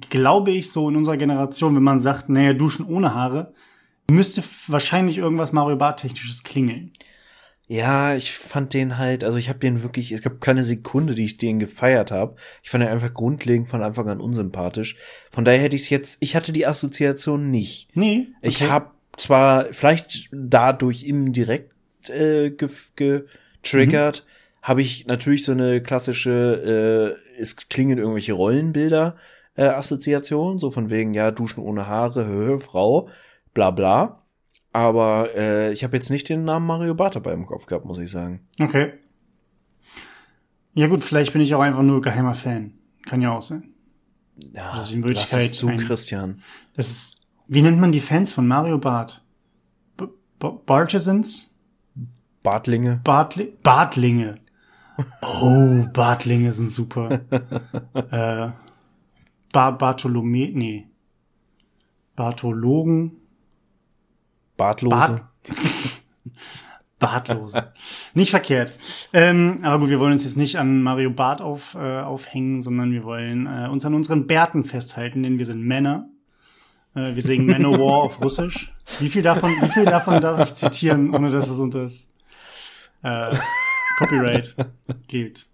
glaube 0.00 0.50
ich, 0.50 0.70
so 0.70 0.88
in 0.88 0.96
unserer 0.96 1.16
Generation, 1.16 1.74
wenn 1.74 1.82
man 1.82 2.00
sagt, 2.00 2.28
naja, 2.28 2.52
duschen 2.52 2.86
ohne 2.86 3.14
Haare, 3.14 3.52
müsste 4.10 4.42
wahrscheinlich 4.68 5.18
irgendwas 5.18 5.52
Mario 5.52 5.76
Bart 5.76 6.00
technisches 6.00 6.44
klingeln. 6.44 6.92
Ja, 7.68 8.14
ich 8.14 8.32
fand 8.32 8.74
den 8.74 8.98
halt, 8.98 9.24
also 9.24 9.38
ich 9.38 9.48
habe 9.48 9.58
den 9.58 9.82
wirklich, 9.82 10.12
es 10.12 10.20
gab 10.20 10.40
keine 10.40 10.64
Sekunde, 10.64 11.14
die 11.14 11.24
ich 11.24 11.38
den 11.38 11.58
gefeiert 11.58 12.10
habe. 12.10 12.36
Ich 12.62 12.70
fand 12.70 12.84
ihn 12.84 12.90
einfach 12.90 13.12
grundlegend 13.12 13.68
von 13.68 13.82
Anfang 13.82 14.08
an 14.08 14.20
unsympathisch. 14.20 14.96
Von 15.30 15.44
daher 15.44 15.62
hätte 15.62 15.76
ich 15.76 15.82
es 15.82 15.90
jetzt, 15.90 16.22
ich 16.22 16.36
hatte 16.36 16.52
die 16.52 16.66
Assoziation 16.66 17.50
nicht. 17.50 17.88
Nee. 17.94 18.28
Okay. 18.38 18.48
Ich 18.48 18.62
habe 18.64 18.90
zwar 19.16 19.66
vielleicht 19.72 20.28
dadurch 20.32 21.04
indirekt 21.04 21.72
äh, 22.10 22.50
getriggert, 22.50 24.26
mhm. 24.26 24.66
habe 24.66 24.82
ich 24.82 25.06
natürlich 25.06 25.44
so 25.44 25.52
eine 25.52 25.80
klassische, 25.80 27.16
äh, 27.38 27.40
es 27.40 27.56
klingen 27.56 27.98
irgendwelche 27.98 28.32
Rollenbilder 28.32 29.16
äh, 29.54 29.64
Assoziation, 29.64 30.58
so 30.58 30.70
von 30.70 30.90
wegen, 30.90 31.14
ja, 31.14 31.30
duschen 31.30 31.62
ohne 31.62 31.86
Haare, 31.86 32.26
hö, 32.26 32.58
Frau, 32.58 33.08
bla 33.54 33.70
bla. 33.70 34.18
Aber 34.72 35.28
äh, 35.36 35.72
ich 35.72 35.84
habe 35.84 35.96
jetzt 35.96 36.10
nicht 36.10 36.28
den 36.28 36.44
Namen 36.44 36.66
Mario 36.66 36.94
Barth 36.94 37.16
dabei 37.16 37.32
im 37.34 37.46
Kopf 37.46 37.66
gehabt, 37.66 37.84
muss 37.84 37.98
ich 37.98 38.10
sagen. 38.10 38.48
Okay. 38.60 38.94
Ja 40.74 40.86
gut, 40.86 41.04
vielleicht 41.04 41.34
bin 41.34 41.42
ich 41.42 41.54
auch 41.54 41.60
einfach 41.60 41.82
nur 41.82 42.00
geheimer 42.00 42.34
Fan. 42.34 42.72
Kann 43.04 43.20
ja 43.20 43.32
auch 43.32 43.42
sein. 43.42 43.74
Ja, 44.36 44.74
das 44.76 44.88
ist 44.88 44.94
in 44.94 45.02
Wirklichkeit 45.02 45.54
zu, 45.54 45.68
ein, 45.68 45.78
Christian. 45.78 46.42
Das 46.74 46.88
ist, 46.88 47.26
wie 47.48 47.60
nennt 47.60 47.78
man 47.78 47.92
die 47.92 48.00
Fans 48.00 48.32
von 48.32 48.46
Mario 48.46 48.78
Barth? 48.78 49.22
B 49.96 50.06
Bartisans? 50.66 51.54
Bartlinge. 52.42 53.00
Bartli 53.04 53.52
Bartlinge. 53.62 54.36
Oh, 55.20 55.84
Bartlinge 55.92 56.52
sind 56.52 56.70
super. 56.70 57.20
äh, 57.94 58.50
Bar 59.52 59.78
Bartholome, 59.78 60.50
nee. 60.52 60.86
Barthologen. 62.16 63.12
Bartlose. 64.56 64.94
Bart 64.94 65.22
Bartlose. 67.26 67.72
nicht 68.14 68.30
verkehrt. 68.30 68.72
Ähm, 69.12 69.58
aber 69.62 69.80
gut, 69.80 69.90
wir 69.90 69.98
wollen 69.98 70.12
uns 70.12 70.24
jetzt 70.24 70.36
nicht 70.36 70.56
an 70.56 70.82
Mario 70.82 71.10
Bart 71.10 71.40
auf, 71.40 71.74
äh, 71.74 72.00
aufhängen, 72.00 72.62
sondern 72.62 72.92
wir 72.92 73.04
wollen 73.04 73.46
äh, 73.46 73.68
uns 73.68 73.84
an 73.84 73.94
unseren 73.94 74.26
Bärten 74.26 74.64
festhalten, 74.64 75.22
denn 75.22 75.38
wir 75.38 75.46
sind 75.46 75.62
Männer. 75.62 76.08
Äh, 76.94 77.14
wir 77.14 77.22
singen 77.22 77.46
Manowar 77.46 78.02
auf 78.04 78.22
Russisch. 78.22 78.72
Wie 79.00 79.08
viel 79.08 79.22
davon, 79.22 79.50
wie 79.50 79.68
viel 79.68 79.84
davon 79.84 80.20
darf 80.20 80.48
ich 80.48 80.54
zitieren, 80.54 81.14
ohne 81.14 81.30
dass 81.30 81.48
es 81.48 81.58
unter 81.58 81.82
das 81.82 82.12
äh, 83.02 83.36
Copyright 83.98 84.54
geht? 85.08 85.48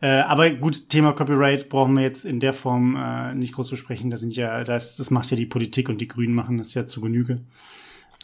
Äh, 0.00 0.20
aber 0.20 0.50
gut, 0.50 0.88
Thema 0.88 1.12
Copyright 1.12 1.68
brauchen 1.68 1.94
wir 1.94 2.02
jetzt 2.02 2.24
in 2.24 2.38
der 2.40 2.52
Form 2.52 2.96
äh, 2.96 3.34
nicht 3.34 3.54
groß 3.54 3.70
besprechen. 3.70 4.10
Da 4.10 4.18
sind 4.18 4.36
ja, 4.36 4.62
das, 4.62 4.96
das 4.96 5.10
macht 5.10 5.30
ja 5.30 5.36
die 5.36 5.46
Politik 5.46 5.88
und 5.88 6.00
die 6.00 6.08
Grünen 6.08 6.34
machen 6.34 6.58
das 6.58 6.74
ja 6.74 6.86
zu 6.86 7.00
Genüge. 7.00 7.40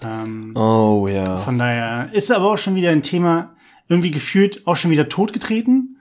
Ähm, 0.02 0.54
oh 0.56 1.08
ja. 1.08 1.38
Von 1.38 1.58
daher 1.58 2.10
ist 2.12 2.30
aber 2.30 2.52
auch 2.52 2.58
schon 2.58 2.74
wieder 2.74 2.90
ein 2.90 3.02
Thema, 3.02 3.54
irgendwie 3.88 4.10
gefühlt 4.10 4.66
auch 4.66 4.76
schon 4.76 4.90
wieder 4.90 5.08
totgetreten. 5.08 5.98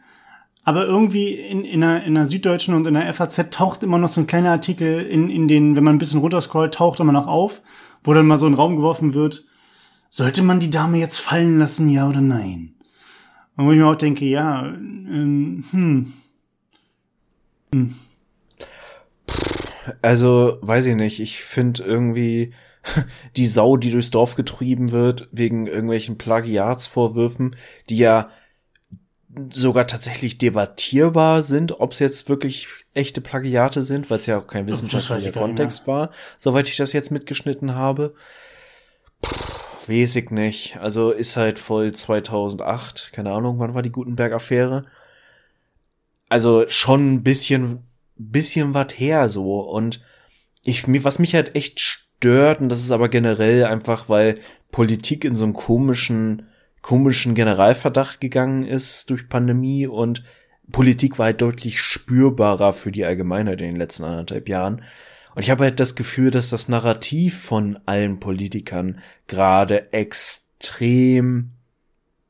Aber 0.63 0.86
irgendwie 0.86 1.34
in, 1.34 1.66
in, 1.66 1.84
einer, 1.84 2.04
in 2.04 2.16
einer 2.16 2.28
Süddeutschen 2.28 2.75
und 2.75 2.86
in 2.86 2.94
der 2.94 3.12
FAZ 3.13 3.50
taucht 3.50 3.82
immer 3.82 3.98
noch 3.98 4.10
so 4.10 4.22
ein 4.22 4.28
kleiner 4.28 4.51
Artikel 4.51 5.01
in, 5.01 5.30
in 5.30 5.48
den, 5.48 5.75
wenn 5.75 5.84
man 5.84 5.96
ein 5.96 6.00
bisschen 6.00 6.20
runterscrollt, 6.20 6.75
taucht 6.75 7.00
immer 7.00 7.13
noch 7.13 7.28
auf, 7.28 7.62
wo 8.04 8.13
dann 8.13 8.28
mal 8.28 8.38
so 8.38 8.46
in 8.46 8.54
den 8.54 8.60
Raum 8.60 8.75
geworfen 8.75 9.16
wird, 9.16 9.46
sollte 10.10 10.44
man 10.44 10.60
die 10.60 10.70
Dame 10.70 10.98
jetzt 10.98 11.20
fallen 11.20 11.58
lassen, 11.58 11.90
ja 11.90 12.08
oder 12.08 12.22
nein? 12.22 12.75
Und 13.62 13.68
wo 13.68 13.72
ich 13.74 13.77
mir 13.77 13.86
auch 13.86 13.96
denke, 13.96 14.25
ja, 14.25 14.65
ähm, 14.65 15.63
hm. 15.70 16.13
hm. 17.72 17.96
Also, 20.01 20.58
weiß 20.62 20.88
ich 20.88 20.96
nicht, 20.96 21.20
ich 21.20 21.44
finde 21.44 21.84
irgendwie 21.84 22.56
die 23.38 23.46
Sau, 23.46 23.77
die 23.77 23.91
durchs 23.91 24.10
Dorf 24.10 24.34
getrieben 24.34 24.89
wird, 24.89 25.30
wegen 25.32 25.68
irgendwelchen 25.68 26.18
Plagiatsvorwürfen, 26.18 27.56
die 27.89 28.00
ja 28.00 28.32
sogar 29.53 29.86
tatsächlich 29.86 30.39
debattierbar 30.39 31.44
sind, 31.44 31.80
ob 31.80 31.91
es 31.91 32.00
jetzt 32.00 32.30
wirklich 32.30 32.68
echte 32.96 33.22
Plagiate 33.22 33.84
sind, 33.84 34.10
weil 34.10 34.18
es 34.18 34.25
ja 34.25 34.39
auch 34.39 34.48
kein 34.48 34.68
wissenschaftlicher 34.68 35.34
Kontext 35.34 35.86
war, 35.86 36.10
soweit 36.39 36.68
ich 36.68 36.77
das 36.77 36.94
jetzt 36.94 37.12
mitgeschnitten 37.12 37.75
habe. 37.75 38.15
Puh, 39.22 39.36
weiß 39.92 40.16
ich 40.16 40.32
nicht. 40.32 40.78
Also 40.78 41.12
ist 41.12 41.38
halt 41.38 41.60
voll 41.60 41.92
2008, 41.92 43.12
keine 43.14 43.32
Ahnung, 43.32 43.60
wann 43.60 43.74
war 43.74 43.82
die 43.82 43.92
Gutenberg-Affäre. 43.92 44.86
Also 46.30 46.66
schon 46.70 47.14
ein 47.16 47.24
bisschen, 47.24 47.84
bisschen 48.16 48.74
was 48.74 48.94
her 48.98 49.30
so 49.30 49.60
und 49.60 50.02
ich, 50.64 50.84
was 51.04 51.20
mich 51.20 51.36
halt 51.36 51.56
echt 51.56 51.80
stört, 51.80 52.62
und 52.62 52.70
das 52.70 52.80
ist 52.80 52.92
aber 52.92 53.10
generell 53.10 53.66
einfach, 53.66 54.10
weil 54.10 54.40
Politik 54.72 55.26
in 55.26 55.36
so 55.36 55.44
einen 55.44 55.54
komischen 55.54 56.44
komischen 56.82 57.36
Generalverdacht 57.36 58.20
gegangen 58.20 58.64
ist 58.64 59.10
durch 59.10 59.30
Pandemie 59.30 59.88
und 59.88 60.24
Politik 60.72 61.20
war 61.20 61.28
halt 61.28 61.42
deutlich 61.42 61.80
spürbarer 61.80 62.74
für 62.74 62.92
die 62.92 63.06
Allgemeinheit 63.06 63.62
in 63.62 63.72
den 63.72 63.76
letzten 63.76 64.04
anderthalb 64.04 64.50
Jahren. 64.50 64.82
Und 65.36 65.42
ich 65.42 65.50
habe 65.50 65.66
halt 65.66 65.80
das 65.80 65.96
Gefühl, 65.96 66.32
dass 66.32 66.50
das 66.50 66.68
Narrativ 66.68 67.42
von 67.42 67.80
allen 67.86 68.20
Politikern 68.20 69.00
gerade 69.28 69.92
extrem, 69.94 71.52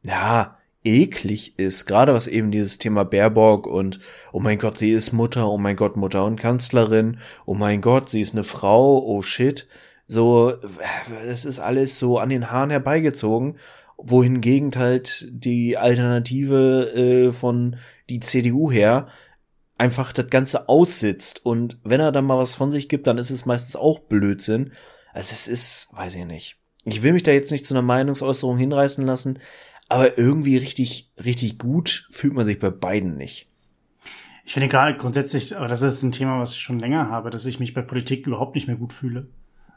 ja, 0.03 0.57
eklig 0.83 1.59
ist. 1.59 1.85
Gerade 1.85 2.13
was 2.13 2.27
eben 2.27 2.51
dieses 2.51 2.77
Thema 2.79 3.03
Baerbock 3.03 3.67
und, 3.67 3.99
oh 4.31 4.39
mein 4.39 4.57
Gott, 4.57 4.77
sie 4.77 4.91
ist 4.91 5.13
Mutter, 5.13 5.47
oh 5.47 5.57
mein 5.57 5.75
Gott, 5.75 5.95
Mutter 5.95 6.25
und 6.25 6.39
Kanzlerin, 6.39 7.19
oh 7.45 7.53
mein 7.53 7.81
Gott, 7.81 8.09
sie 8.09 8.21
ist 8.21 8.33
eine 8.33 8.43
Frau, 8.43 8.99
oh 8.99 9.21
shit. 9.21 9.67
So, 10.07 10.53
das 11.25 11.45
ist 11.45 11.59
alles 11.59 11.99
so 11.99 12.17
an 12.17 12.29
den 12.29 12.51
Haaren 12.51 12.71
herbeigezogen 12.71 13.57
wohingegen 14.03 14.71
halt 14.75 15.27
die 15.29 15.77
Alternative 15.77 16.91
äh, 16.95 17.31
von 17.31 17.77
die 18.09 18.19
CDU 18.19 18.71
her 18.71 19.07
einfach 19.81 20.13
das 20.13 20.27
Ganze 20.27 20.69
aussitzt. 20.69 21.43
Und 21.43 21.79
wenn 21.83 21.99
er 21.99 22.11
dann 22.11 22.25
mal 22.25 22.37
was 22.37 22.53
von 22.53 22.69
sich 22.69 22.87
gibt, 22.87 23.07
dann 23.07 23.17
ist 23.17 23.31
es 23.31 23.47
meistens 23.47 23.75
auch 23.75 23.97
Blödsinn. 23.97 24.73
Also 25.11 25.33
es 25.33 25.47
ist, 25.47 25.89
weiß 25.93 26.13
ich 26.13 26.25
nicht. 26.25 26.57
Ich 26.85 27.01
will 27.01 27.13
mich 27.13 27.23
da 27.23 27.31
jetzt 27.31 27.51
nicht 27.51 27.65
zu 27.65 27.73
einer 27.73 27.81
Meinungsäußerung 27.81 28.57
hinreißen 28.57 29.03
lassen, 29.03 29.39
aber 29.89 30.19
irgendwie 30.19 30.57
richtig, 30.57 31.11
richtig 31.23 31.57
gut 31.57 32.07
fühlt 32.11 32.33
man 32.33 32.45
sich 32.45 32.59
bei 32.59 32.69
beiden 32.69 33.17
nicht. 33.17 33.47
Ich 34.45 34.53
finde 34.53 34.67
gerade 34.67 34.97
grundsätzlich, 34.97 35.57
aber 35.57 35.67
das 35.67 35.81
ist 35.81 36.03
ein 36.03 36.11
Thema, 36.11 36.39
was 36.39 36.53
ich 36.53 36.61
schon 36.61 36.79
länger 36.79 37.09
habe, 37.09 37.31
dass 37.31 37.47
ich 37.47 37.59
mich 37.59 37.73
bei 37.73 37.81
Politik 37.81 38.27
überhaupt 38.27 38.53
nicht 38.53 38.67
mehr 38.67 38.77
gut 38.77 38.93
fühle. 38.93 39.29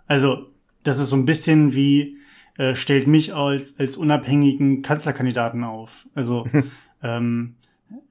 Also, 0.06 0.46
das 0.82 0.98
ist 0.98 1.08
so 1.08 1.16
ein 1.16 1.26
bisschen 1.26 1.74
wie, 1.74 2.18
äh, 2.58 2.74
stellt 2.74 3.06
mich 3.06 3.34
als, 3.34 3.78
als 3.78 3.96
unabhängigen 3.96 4.82
Kanzlerkandidaten 4.82 5.64
auf. 5.64 6.06
Also 6.14 6.46
ähm, 7.02 7.56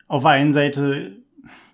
auf 0.08 0.24
der 0.24 0.32
einen 0.32 0.54
Seite 0.54 1.23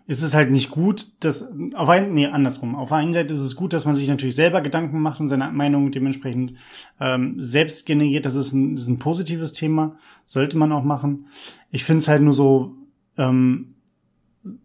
ist 0.10 0.24
es 0.24 0.34
halt 0.34 0.50
nicht 0.50 0.72
gut, 0.72 1.12
dass 1.20 1.48
auf 1.76 1.88
ein, 1.88 2.16
nee, 2.16 2.26
andersrum. 2.26 2.74
Auf 2.74 2.90
der 2.90 2.98
einen 2.98 3.14
Seite 3.14 3.32
ist 3.32 3.44
es 3.44 3.56
gut, 3.56 3.74
dass 3.74 3.86
man 3.86 3.96
sich 3.96 4.08
natürlich 4.08 4.34
selber 4.34 4.62
Gedanken 4.62 5.02
macht 5.02 5.20
und 5.20 5.28
seine 5.28 5.52
Meinung 5.52 5.92
dementsprechend 5.92 6.56
ähm, 7.00 7.36
selbst 7.38 7.86
generiert. 7.86 8.26
Das 8.26 8.34
ist 8.34 8.52
ein, 8.52 8.76
das 8.76 8.86
ist 8.86 8.90
ein 8.90 8.98
positives 8.98 9.54
Thema, 9.54 9.98
sollte 10.26 10.58
man 10.58 10.72
auch 10.72 10.84
machen. 10.84 11.28
Ich 11.70 11.84
finde 11.84 12.00
es 12.00 12.08
halt 12.08 12.24
nur 12.24 12.34
so 12.34 12.76
ähm, 13.18 13.76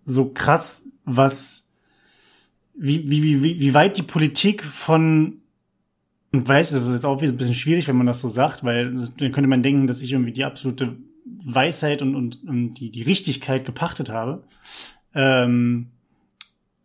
so 0.06 0.30
krass, 0.30 0.86
was 1.04 1.68
wie, 2.74 3.10
wie, 3.10 3.42
wie, 3.42 3.60
wie 3.60 3.74
weit 3.74 3.98
die 3.98 4.02
Politik 4.02 4.64
von 4.64 5.42
und 6.32 6.48
weiß, 6.48 6.70
das 6.70 6.86
ist 6.86 6.94
jetzt 6.94 7.04
auch 7.04 7.20
wieder 7.20 7.32
ein 7.32 7.36
bisschen 7.36 7.54
schwierig, 7.54 7.86
wenn 7.86 7.98
man 7.98 8.06
das 8.06 8.22
so 8.22 8.30
sagt, 8.30 8.64
weil 8.64 8.94
dann 8.94 9.32
könnte 9.32 9.46
man 9.46 9.62
denken, 9.62 9.86
dass 9.86 10.00
ich 10.00 10.12
irgendwie 10.12 10.32
die 10.32 10.44
absolute 10.44 10.96
Weisheit 11.26 12.00
und, 12.00 12.14
und, 12.14 12.42
und 12.48 12.74
die, 12.74 12.90
die 12.90 13.02
Richtigkeit 13.02 13.66
gepachtet 13.66 14.08
habe. 14.08 14.42
Ähm, 15.14 15.88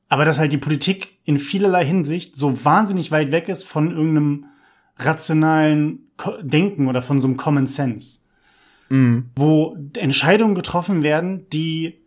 aber 0.07 0.25
dass 0.25 0.39
halt 0.39 0.51
die 0.51 0.57
Politik 0.57 1.17
in 1.24 1.38
vielerlei 1.38 1.86
Hinsicht 1.86 2.36
so 2.36 2.65
wahnsinnig 2.65 3.12
weit 3.12 3.31
weg 3.31 3.48
ist 3.48 3.63
von 3.63 3.91
irgendeinem 3.91 4.45
rationalen 4.98 6.07
Denken 6.41 6.88
oder 6.88 7.01
von 7.01 7.21
so 7.21 7.27
einem 7.27 7.38
Common 7.38 7.67
Sense. 7.67 8.19
Mhm. 8.89 9.29
Wo 9.36 9.77
Entscheidungen 9.95 10.55
getroffen 10.55 11.03
werden, 11.03 11.48
die 11.53 12.00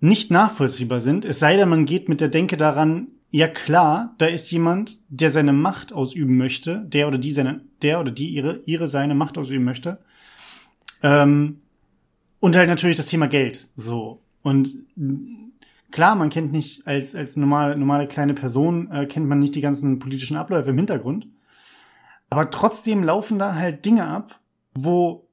nicht 0.00 0.30
nachvollziehbar 0.30 1.00
sind, 1.00 1.24
es 1.26 1.38
sei 1.38 1.56
denn, 1.56 1.68
man 1.68 1.84
geht 1.84 2.08
mit 2.08 2.20
der 2.20 2.28
Denke 2.28 2.56
daran, 2.56 3.08
ja 3.30 3.46
klar, 3.46 4.14
da 4.18 4.26
ist 4.26 4.50
jemand, 4.50 4.98
der 5.08 5.30
seine 5.30 5.52
Macht 5.52 5.92
ausüben 5.92 6.36
möchte, 6.36 6.84
der 6.86 7.06
oder 7.06 7.18
die 7.18 7.30
seine, 7.32 7.60
der 7.82 8.00
oder 8.00 8.10
die 8.10 8.30
ihre, 8.30 8.60
ihre 8.64 8.88
seine 8.88 9.14
Macht 9.14 9.38
ausüben 9.38 9.64
möchte. 9.64 9.98
Ähm, 11.02 11.60
und 12.40 12.56
halt 12.56 12.68
natürlich 12.68 12.96
das 12.96 13.06
Thema 13.06 13.28
Geld. 13.28 13.68
So. 13.76 14.18
Und 14.42 14.70
klar, 15.90 16.14
man 16.14 16.30
kennt 16.30 16.52
nicht, 16.52 16.86
als, 16.86 17.14
als 17.14 17.36
normale, 17.36 17.76
normale 17.76 18.06
kleine 18.06 18.34
Person, 18.34 18.90
äh, 18.90 19.06
kennt 19.06 19.28
man 19.28 19.38
nicht 19.38 19.54
die 19.54 19.60
ganzen 19.60 19.98
politischen 19.98 20.36
Abläufe 20.36 20.70
im 20.70 20.76
Hintergrund. 20.76 21.26
Aber 22.28 22.50
trotzdem 22.50 23.02
laufen 23.02 23.38
da 23.38 23.54
halt 23.54 23.84
Dinge 23.84 24.06
ab, 24.06 24.38
wo 24.74 25.28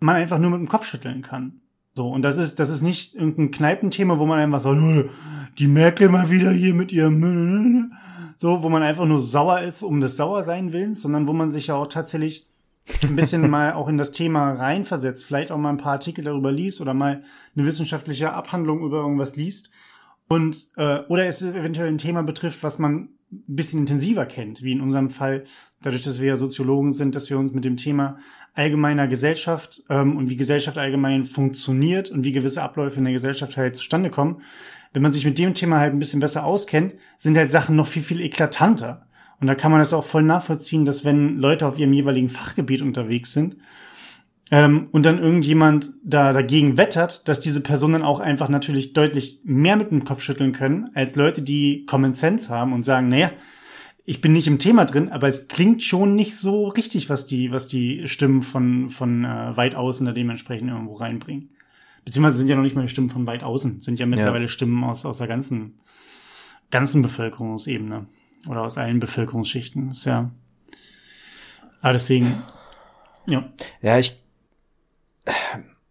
man 0.00 0.16
einfach 0.16 0.38
nur 0.38 0.50
mit 0.50 0.60
dem 0.60 0.68
Kopf 0.68 0.86
schütteln 0.86 1.22
kann. 1.22 1.60
So, 1.92 2.08
und 2.08 2.22
das 2.22 2.38
ist, 2.38 2.58
das 2.58 2.70
ist 2.70 2.82
nicht 2.82 3.14
irgendein 3.14 3.50
Kneipenthema, 3.50 4.18
wo 4.18 4.26
man 4.26 4.40
einfach 4.40 4.60
sagt, 4.60 4.80
die 5.58 5.66
Merkel 5.66 6.08
mal 6.08 6.30
wieder 6.30 6.50
hier 6.50 6.74
mit 6.74 6.92
ihrem 6.92 7.90
so, 8.36 8.62
wo 8.62 8.68
man 8.68 8.82
einfach 8.82 9.06
nur 9.06 9.20
sauer 9.20 9.60
ist 9.60 9.82
um 9.82 10.00
des 10.00 10.16
Sauersein 10.16 10.72
willens, 10.72 11.00
sondern 11.00 11.28
wo 11.28 11.32
man 11.32 11.50
sich 11.50 11.68
ja 11.68 11.76
auch 11.76 11.86
tatsächlich 11.86 12.46
ein 13.02 13.16
bisschen 13.16 13.48
mal 13.50 13.72
auch 13.72 13.88
in 13.88 13.98
das 13.98 14.12
Thema 14.12 14.52
reinversetzt, 14.52 15.24
vielleicht 15.24 15.50
auch 15.50 15.58
mal 15.58 15.70
ein 15.70 15.78
paar 15.78 15.92
Artikel 15.92 16.24
darüber 16.24 16.52
liest 16.52 16.80
oder 16.80 16.94
mal 16.94 17.22
eine 17.56 17.66
wissenschaftliche 17.66 18.32
Abhandlung 18.32 18.82
über 18.82 18.98
irgendwas 18.98 19.36
liest 19.36 19.70
und 20.28 20.68
äh, 20.76 21.00
oder 21.08 21.26
es 21.26 21.42
eventuell 21.42 21.88
ein 21.88 21.98
Thema 21.98 22.22
betrifft, 22.22 22.62
was 22.62 22.78
man 22.78 23.08
ein 23.30 23.42
bisschen 23.46 23.80
intensiver 23.80 24.26
kennt, 24.26 24.62
wie 24.62 24.72
in 24.72 24.80
unserem 24.80 25.10
Fall, 25.10 25.44
dadurch, 25.82 26.02
dass 26.02 26.20
wir 26.20 26.28
ja 26.28 26.36
Soziologen 26.36 26.92
sind, 26.92 27.14
dass 27.14 27.28
wir 27.30 27.38
uns 27.38 27.52
mit 27.52 27.64
dem 27.64 27.76
Thema 27.76 28.18
allgemeiner 28.54 29.08
Gesellschaft 29.08 29.82
ähm, 29.90 30.16
und 30.16 30.30
wie 30.30 30.36
Gesellschaft 30.36 30.78
allgemein 30.78 31.24
funktioniert 31.24 32.10
und 32.10 32.24
wie 32.24 32.32
gewisse 32.32 32.62
Abläufe 32.62 32.98
in 32.98 33.04
der 33.04 33.12
Gesellschaft 33.12 33.56
halt 33.56 33.76
zustande 33.76 34.10
kommen, 34.10 34.42
wenn 34.92 35.02
man 35.02 35.12
sich 35.12 35.24
mit 35.24 35.38
dem 35.38 35.54
Thema 35.54 35.80
halt 35.80 35.92
ein 35.92 35.98
bisschen 35.98 36.20
besser 36.20 36.44
auskennt, 36.44 36.94
sind 37.16 37.36
halt 37.36 37.50
Sachen 37.50 37.74
noch 37.74 37.88
viel, 37.88 38.02
viel 38.02 38.20
eklatanter. 38.20 39.06
Und 39.40 39.46
da 39.46 39.54
kann 39.54 39.70
man 39.70 39.80
das 39.80 39.92
auch 39.92 40.04
voll 40.04 40.22
nachvollziehen, 40.22 40.84
dass 40.84 41.04
wenn 41.04 41.38
Leute 41.38 41.66
auf 41.66 41.78
ihrem 41.78 41.92
jeweiligen 41.92 42.28
Fachgebiet 42.28 42.82
unterwegs 42.82 43.32
sind 43.32 43.56
ähm, 44.50 44.88
und 44.92 45.04
dann 45.04 45.18
irgendjemand 45.18 45.92
da 46.02 46.32
dagegen 46.32 46.76
wettert, 46.76 47.28
dass 47.28 47.40
diese 47.40 47.62
Personen 47.62 48.02
auch 48.02 48.20
einfach 48.20 48.48
natürlich 48.48 48.92
deutlich 48.92 49.40
mehr 49.44 49.76
mit 49.76 49.90
dem 49.90 50.04
Kopf 50.04 50.22
schütteln 50.22 50.52
können, 50.52 50.90
als 50.94 51.16
Leute, 51.16 51.42
die 51.42 51.84
Common 51.86 52.14
Sense 52.14 52.48
haben 52.48 52.72
und 52.72 52.82
sagen, 52.82 53.08
naja, 53.08 53.32
ich 54.06 54.20
bin 54.20 54.32
nicht 54.32 54.46
im 54.46 54.58
Thema 54.58 54.84
drin, 54.84 55.10
aber 55.10 55.28
es 55.28 55.48
klingt 55.48 55.82
schon 55.82 56.14
nicht 56.14 56.36
so 56.36 56.68
richtig, 56.68 57.08
was 57.08 57.24
die, 57.24 57.50
was 57.52 57.66
die 57.66 58.06
Stimmen 58.06 58.42
von, 58.42 58.90
von 58.90 59.24
äh, 59.24 59.56
weit 59.56 59.74
außen 59.74 60.04
da 60.04 60.12
dementsprechend 60.12 60.68
irgendwo 60.70 60.94
reinbringen. 60.94 61.48
Beziehungsweise 62.04 62.36
sind 62.36 62.48
ja 62.48 62.56
noch 62.56 62.62
nicht 62.62 62.76
mal 62.76 62.82
die 62.82 62.90
Stimmen 62.90 63.08
von 63.08 63.26
weit 63.26 63.42
außen, 63.42 63.80
sind 63.80 63.98
ja 63.98 64.04
mittlerweile 64.04 64.44
ja. 64.44 64.48
Stimmen 64.48 64.84
aus, 64.84 65.06
aus 65.06 65.18
der 65.18 65.26
ganzen, 65.26 65.78
ganzen 66.70 67.00
Bevölkerungsebene 67.00 68.06
oder 68.48 68.62
aus 68.62 68.78
allen 68.78 69.00
Bevölkerungsschichten. 69.00 69.90
ist 69.90 70.04
ja. 70.06 70.30
Aber 71.80 71.92
deswegen, 71.92 72.42
ja. 73.26 73.44
Ja, 73.82 73.98
ich, 73.98 74.20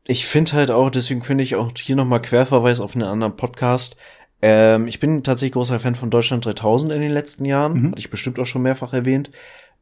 ich 0.07 0.25
finde 0.25 0.53
halt 0.53 0.71
auch, 0.71 0.89
deswegen 0.89 1.23
finde 1.23 1.43
ich 1.43 1.55
auch 1.55 1.71
hier 1.77 1.95
nochmal 1.95 2.21
Querverweis 2.21 2.79
auf 2.79 2.95
einen 2.95 3.03
anderen 3.03 3.35
Podcast. 3.35 3.95
Ähm, 4.41 4.87
ich 4.87 4.99
bin 4.99 5.23
tatsächlich 5.23 5.53
großer 5.53 5.79
Fan 5.79 5.95
von 5.95 6.09
Deutschland 6.09 6.45
3000 6.45 6.91
in 6.91 7.01
den 7.01 7.11
letzten 7.11 7.45
Jahren. 7.45 7.73
Mhm. 7.73 7.91
Hatte 7.91 7.99
ich 7.99 8.09
bestimmt 8.09 8.39
auch 8.39 8.45
schon 8.45 8.63
mehrfach 8.63 8.93
erwähnt. 8.93 9.31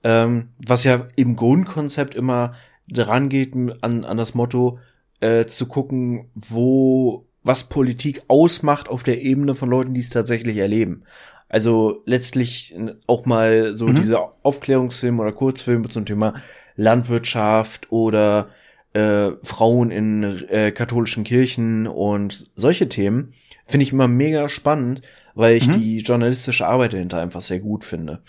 Ähm, 0.03 0.49
was 0.57 0.83
ja 0.83 1.07
im 1.15 1.35
Grundkonzept 1.35 2.15
immer 2.15 2.55
dran 2.87 3.29
geht 3.29 3.53
an, 3.55 4.03
an 4.05 4.17
das 4.17 4.33
Motto, 4.35 4.79
äh, 5.19 5.45
zu 5.45 5.67
gucken, 5.67 6.29
wo 6.35 7.25
was 7.43 7.69
Politik 7.69 8.21
ausmacht 8.27 8.89
auf 8.89 9.03
der 9.03 9.21
Ebene 9.21 9.55
von 9.55 9.69
Leuten, 9.69 9.93
die 9.93 10.01
es 10.01 10.09
tatsächlich 10.09 10.57
erleben. 10.57 11.03
Also 11.51 12.01
letztlich 12.05 12.73
auch 13.07 13.25
mal 13.25 13.75
so 13.75 13.87
mhm. 13.87 13.95
diese 13.95 14.19
Aufklärungsfilme 14.41 15.21
oder 15.21 15.33
Kurzfilme 15.33 15.89
zum 15.89 16.05
Thema 16.05 16.35
Landwirtschaft 16.77 17.91
oder 17.91 18.47
äh, 18.93 19.31
Frauen 19.43 19.91
in 19.91 20.47
äh, 20.47 20.71
katholischen 20.71 21.25
Kirchen 21.25 21.87
und 21.87 22.49
solche 22.55 22.87
Themen 22.87 23.33
finde 23.65 23.83
ich 23.83 23.91
immer 23.91 24.07
mega 24.07 24.47
spannend, 24.47 25.01
weil 25.35 25.57
ich 25.57 25.67
mhm. 25.67 25.73
die 25.73 25.99
journalistische 25.99 26.65
Arbeit 26.67 26.93
dahinter 26.93 27.21
einfach 27.21 27.41
sehr 27.41 27.59
gut 27.59 27.83
finde. 27.83 28.21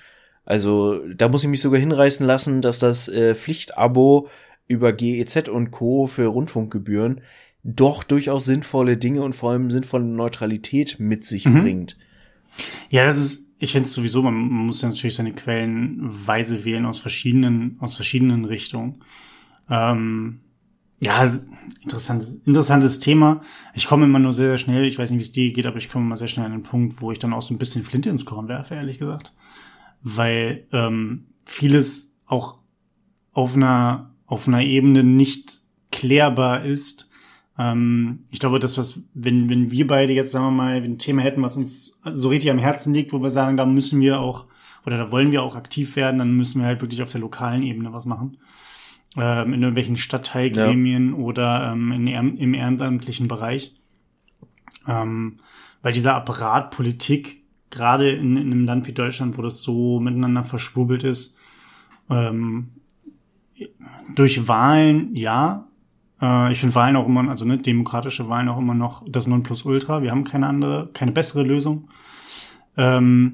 Also 0.45 0.99
da 1.15 1.29
muss 1.29 1.45
ich 1.45 1.49
mich 1.49 1.63
sogar 1.63 1.79
hinreißen 1.79 2.27
lassen, 2.27 2.61
dass 2.61 2.81
das 2.81 3.09
äh, 3.09 3.37
Pflichtabo 3.37 4.27
über 4.67 4.93
GEZ 4.93 5.49
und 5.49 5.71
Co. 5.71 6.09
für 6.09 6.27
Rundfunkgebühren 6.27 7.21
doch 7.63 8.03
durchaus 8.03 8.47
sinnvolle 8.47 8.97
Dinge 8.97 9.23
und 9.23 9.35
vor 9.35 9.53
allem 9.53 9.71
sinnvolle 9.71 10.07
Neutralität 10.07 10.97
mit 10.99 11.25
sich 11.25 11.47
mhm. 11.47 11.63
bringt. 11.63 11.97
Ja, 12.91 13.05
das 13.05 13.19
ist, 13.19 13.49
ich 13.59 13.73
finde 13.73 13.87
es 13.87 13.93
sowieso, 13.93 14.23
man, 14.23 14.35
muss 14.35 14.83
ja 14.83 14.89
natürlich 14.89 15.15
seine 15.15 15.33
Quellen 15.33 15.99
weise 16.01 16.65
wählen 16.65 16.87
aus 16.87 16.99
verschiedenen, 16.99 17.77
aus 17.81 17.97
verschiedenen 17.97 18.45
Richtungen. 18.45 19.03
Ähm, 19.71 20.41
ja, 21.01 21.33
interessantes, 21.83 22.35
interessantes 22.47 22.99
Thema. 22.99 23.43
Ich 23.75 23.89
komme 23.89 24.05
immer 24.05 24.19
nur 24.19 24.33
sehr, 24.33 24.49
sehr 24.49 24.59
schnell, 24.59 24.85
ich 24.85 24.99
weiß 24.99 25.11
nicht, 25.11 25.19
wie 25.19 25.25
es 25.25 25.33
dir 25.33 25.53
geht, 25.53 25.67
aber 25.67 25.79
ich 25.79 25.91
komme 25.91 26.05
immer 26.05 26.17
sehr 26.17 26.29
schnell 26.29 26.47
an 26.47 26.53
den 26.53 26.63
Punkt, 26.63 27.01
wo 27.01 27.11
ich 27.11 27.19
dann 27.19 27.33
auch 27.33 27.43
so 27.43 27.53
ein 27.53 27.59
bisschen 27.59 27.85
Flinte 27.85 28.11
ins 28.11 28.25
Korn 28.25 28.49
werfe, 28.49 28.75
ehrlich 28.75 28.99
gesagt. 28.99 29.33
Weil 30.03 30.67
ähm, 30.73 31.27
vieles 31.45 32.15
auch 32.27 32.59
auf 33.33 33.57
einer, 33.57 34.15
auf 34.27 34.47
einer 34.47 34.63
Ebene 34.63 35.03
nicht 35.03 35.61
klärbar 35.91 36.65
ist. 36.65 37.11
Ähm, 37.59 38.21
ich 38.31 38.39
glaube, 38.41 38.59
das, 38.59 38.79
was, 38.79 39.01
wenn, 39.15 39.49
wenn 39.49 39.71
wir 39.71 39.87
beide 39.87 40.13
jetzt, 40.13 40.33
sagen 40.33 40.47
wir 40.47 40.51
mal, 40.51 40.83
ein 40.83 40.99
Thema 40.99 41.23
hätten, 41.23 41.43
was 41.43 41.57
uns 41.57 41.99
so 42.13 42.29
richtig 42.29 42.51
am 42.51 42.59
Herzen 42.59 42.95
liegt, 42.95 43.13
wo 43.13 43.23
wir 43.23 43.31
sagen, 43.31 43.57
da 43.57 43.67
müssen 43.67 44.01
wir 44.01 44.21
auch, 44.21 44.47
oder 44.87 44.97
da 44.97 45.11
wollen 45.11 45.33
wir 45.33 45.43
auch 45.43 45.55
aktiv 45.55 45.97
werden, 45.97 46.19
dann 46.19 46.37
müssen 46.37 46.61
wir 46.61 46.67
halt 46.67 46.81
wirklich 46.81 47.03
auf 47.03 47.13
der 47.13 47.21
lokalen 47.21 47.63
Ebene 47.63 47.93
was 47.93 48.07
machen 48.07 48.39
ähm, 49.17 49.53
in 49.53 49.63
irgendwelchen 49.63 49.97
Stadtteilgremien 49.97 51.11
ja. 51.11 51.17
oder 51.17 51.73
ähm, 51.73 51.93
in, 51.93 52.07
im 52.39 52.55
ehrenamtlichen 52.55 53.29
Bereich. 53.29 53.75
Ähm, 54.89 55.39
weil 55.83 55.93
dieser 55.93 56.15
Apparat 56.15 56.71
Politik, 56.71 57.43
gerade 57.71 58.11
in, 58.11 58.37
in 58.37 58.53
einem 58.53 58.65
Land 58.65 58.87
wie 58.87 58.93
Deutschland, 58.93 59.37
wo 59.37 59.43
das 59.43 59.63
so 59.63 60.01
miteinander 60.01 60.45
verschwurbelt 60.45 61.05
ist, 61.05 61.37
ähm, 62.09 62.71
durch 64.15 64.49
Wahlen, 64.49 65.15
ja. 65.15 65.69
Äh, 66.23 66.53
ich 66.53 66.61
finde 66.61 66.75
Wahlen 66.75 66.97
auch 66.97 67.07
immer, 67.07 67.29
also 67.29 67.45
ne, 67.45 67.59
demokratische 67.59 68.29
Wahlen 68.29 68.49
auch 68.49 68.59
immer 68.59 68.75
noch 68.75 69.05
das 69.07 69.27
Nonplusultra. 69.27 70.03
Wir 70.03 70.11
haben 70.13 70.25
keine 70.25 70.47
andere, 70.47 70.89
keine 70.95 71.13
bessere 71.13 71.43
Lösung. 71.43 71.89
Ähm, 72.77 73.33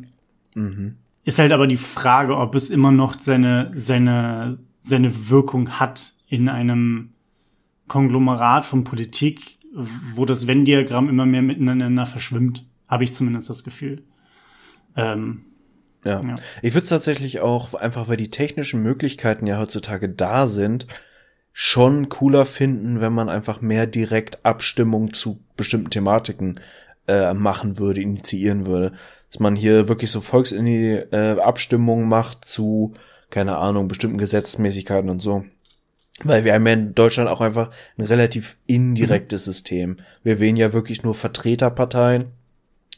mhm. 0.54 0.96
Ist 1.24 1.38
halt 1.38 1.52
aber 1.52 1.66
die 1.66 1.76
Frage, 1.76 2.36
ob 2.36 2.54
es 2.54 2.70
immer 2.70 2.90
noch 2.90 3.20
seine, 3.20 3.70
seine 3.74 4.58
seine 4.88 5.28
Wirkung 5.28 5.78
hat 5.78 6.12
in 6.28 6.48
einem 6.48 7.10
Konglomerat 7.88 8.66
von 8.66 8.84
Politik, 8.84 9.58
wo 10.14 10.24
das 10.24 10.46
Venn-Diagramm 10.46 11.08
immer 11.08 11.26
mehr 11.26 11.42
miteinander 11.42 12.06
verschwimmt, 12.06 12.64
habe 12.88 13.04
ich 13.04 13.14
zumindest 13.14 13.50
das 13.50 13.64
Gefühl. 13.64 14.02
Ähm, 14.96 15.44
ja. 16.04 16.20
ja. 16.22 16.34
Ich 16.62 16.74
würde 16.74 16.84
es 16.84 16.90
tatsächlich 16.90 17.40
auch, 17.40 17.74
einfach 17.74 18.08
weil 18.08 18.16
die 18.16 18.30
technischen 18.30 18.82
Möglichkeiten 18.82 19.46
ja 19.46 19.58
heutzutage 19.58 20.08
da 20.08 20.48
sind, 20.48 20.86
schon 21.52 22.08
cooler 22.08 22.44
finden, 22.44 23.00
wenn 23.00 23.12
man 23.12 23.28
einfach 23.28 23.60
mehr 23.60 23.86
direkt 23.86 24.44
Abstimmung 24.44 25.12
zu 25.12 25.40
bestimmten 25.56 25.90
Thematiken 25.90 26.60
äh, 27.08 27.34
machen 27.34 27.78
würde, 27.78 28.00
initiieren 28.00 28.66
würde. 28.66 28.92
Dass 29.30 29.40
man 29.40 29.56
hier 29.56 29.88
wirklich 29.88 30.10
so 30.10 30.20
Volksabstimmungen 30.20 32.04
äh, 32.04 32.08
macht 32.08 32.44
zu 32.44 32.94
keine 33.30 33.56
Ahnung, 33.56 33.88
bestimmten 33.88 34.18
Gesetzmäßigkeiten 34.18 35.10
und 35.10 35.20
so. 35.20 35.44
Weil 36.24 36.44
wir 36.44 36.54
haben 36.54 36.66
ja 36.66 36.72
in 36.72 36.94
Deutschland 36.94 37.30
auch 37.30 37.40
einfach 37.40 37.70
ein 37.96 38.04
relativ 38.04 38.56
indirektes 38.66 39.46
mhm. 39.46 39.50
System. 39.50 39.96
Wir 40.22 40.40
wählen 40.40 40.56
ja 40.56 40.72
wirklich 40.72 41.02
nur 41.02 41.14
Vertreterparteien 41.14 42.26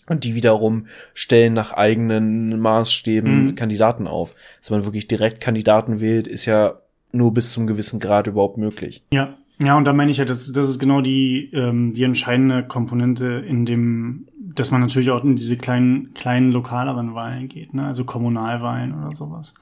und 0.07 0.25
die 0.25 0.35
wiederum 0.35 0.87
stellen 1.13 1.53
nach 1.53 1.73
eigenen 1.73 2.59
Maßstäben 2.59 3.47
mhm. 3.47 3.55
Kandidaten 3.57 4.07
auf. 4.07 4.35
Dass 4.61 4.71
man 4.71 4.85
wirklich 4.85 5.07
direkt 5.07 5.41
Kandidaten 5.41 6.01
wählt, 6.01 6.27
ist 6.27 6.47
ja 6.47 6.81
nur 7.13 7.35
bis 7.35 7.53
zum 7.53 7.67
gewissen 7.67 8.01
Grad 8.01 8.27
überhaupt 8.27 8.59
möglich. 8.59 9.03
Ja, 9.13 9.35
ja, 9.63 9.77
und 9.77 9.85
da 9.85 9.93
meine 9.93 10.11
ich 10.11 10.17
ja, 10.17 10.25
das, 10.25 10.53
das 10.53 10.69
ist 10.69 10.79
genau 10.79 11.03
die, 11.03 11.51
ähm, 11.53 11.93
die 11.93 12.05
entscheidende 12.05 12.63
Komponente 12.63 13.45
in 13.47 13.67
dem, 13.67 14.27
dass 14.39 14.71
man 14.71 14.81
natürlich 14.81 15.11
auch 15.11 15.23
in 15.23 15.37
diese 15.37 15.57
kleinen, 15.59 16.15
kleinen 16.15 16.51
lokaleren 16.51 17.15
Wahlen 17.15 17.49
geht, 17.49 17.75
ne? 17.75 17.87
also 17.87 18.05
Kommunalwahlen 18.05 18.95
oder 18.95 19.15
sowas 19.15 19.53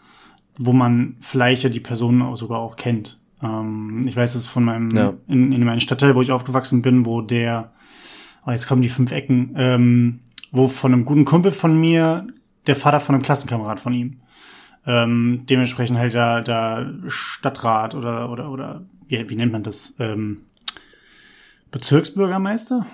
wo 0.58 0.72
man 0.72 1.16
vielleicht 1.20 1.62
ja 1.62 1.70
die 1.70 1.80
Personen 1.80 2.20
auch 2.20 2.36
sogar 2.36 2.58
auch 2.58 2.76
kennt. 2.76 3.18
Ähm, 3.42 4.02
ich 4.06 4.16
weiß 4.16 4.34
es 4.34 4.46
von 4.46 4.64
meinem, 4.64 4.90
ja. 4.90 5.14
in, 5.28 5.52
in 5.52 5.64
meinem 5.64 5.80
Stadtteil, 5.80 6.14
wo 6.14 6.20
ich 6.20 6.32
aufgewachsen 6.32 6.82
bin, 6.82 7.06
wo 7.06 7.22
der, 7.22 7.72
oh, 8.44 8.50
jetzt 8.50 8.66
kommen 8.66 8.82
die 8.82 8.88
fünf 8.88 9.12
Ecken, 9.12 9.54
ähm, 9.56 10.20
wo 10.50 10.66
von 10.68 10.92
einem 10.92 11.04
guten 11.04 11.24
Kumpel 11.24 11.52
von 11.52 11.78
mir 11.78 12.26
der 12.66 12.76
Vater 12.76 13.00
von 13.00 13.14
einem 13.14 13.22
Klassenkamerad 13.22 13.80
von 13.80 13.94
ihm. 13.94 14.20
Ähm, 14.86 15.42
dementsprechend 15.48 15.98
halt 15.98 16.14
da, 16.14 16.40
da 16.40 16.90
Stadtrat 17.08 17.94
oder, 17.94 18.30
oder, 18.30 18.50
oder, 18.50 18.82
wie, 19.06 19.28
wie 19.28 19.36
nennt 19.36 19.52
man 19.52 19.62
das? 19.62 19.96
Ähm, 19.98 20.42
Bezirksbürgermeister? 21.70 22.86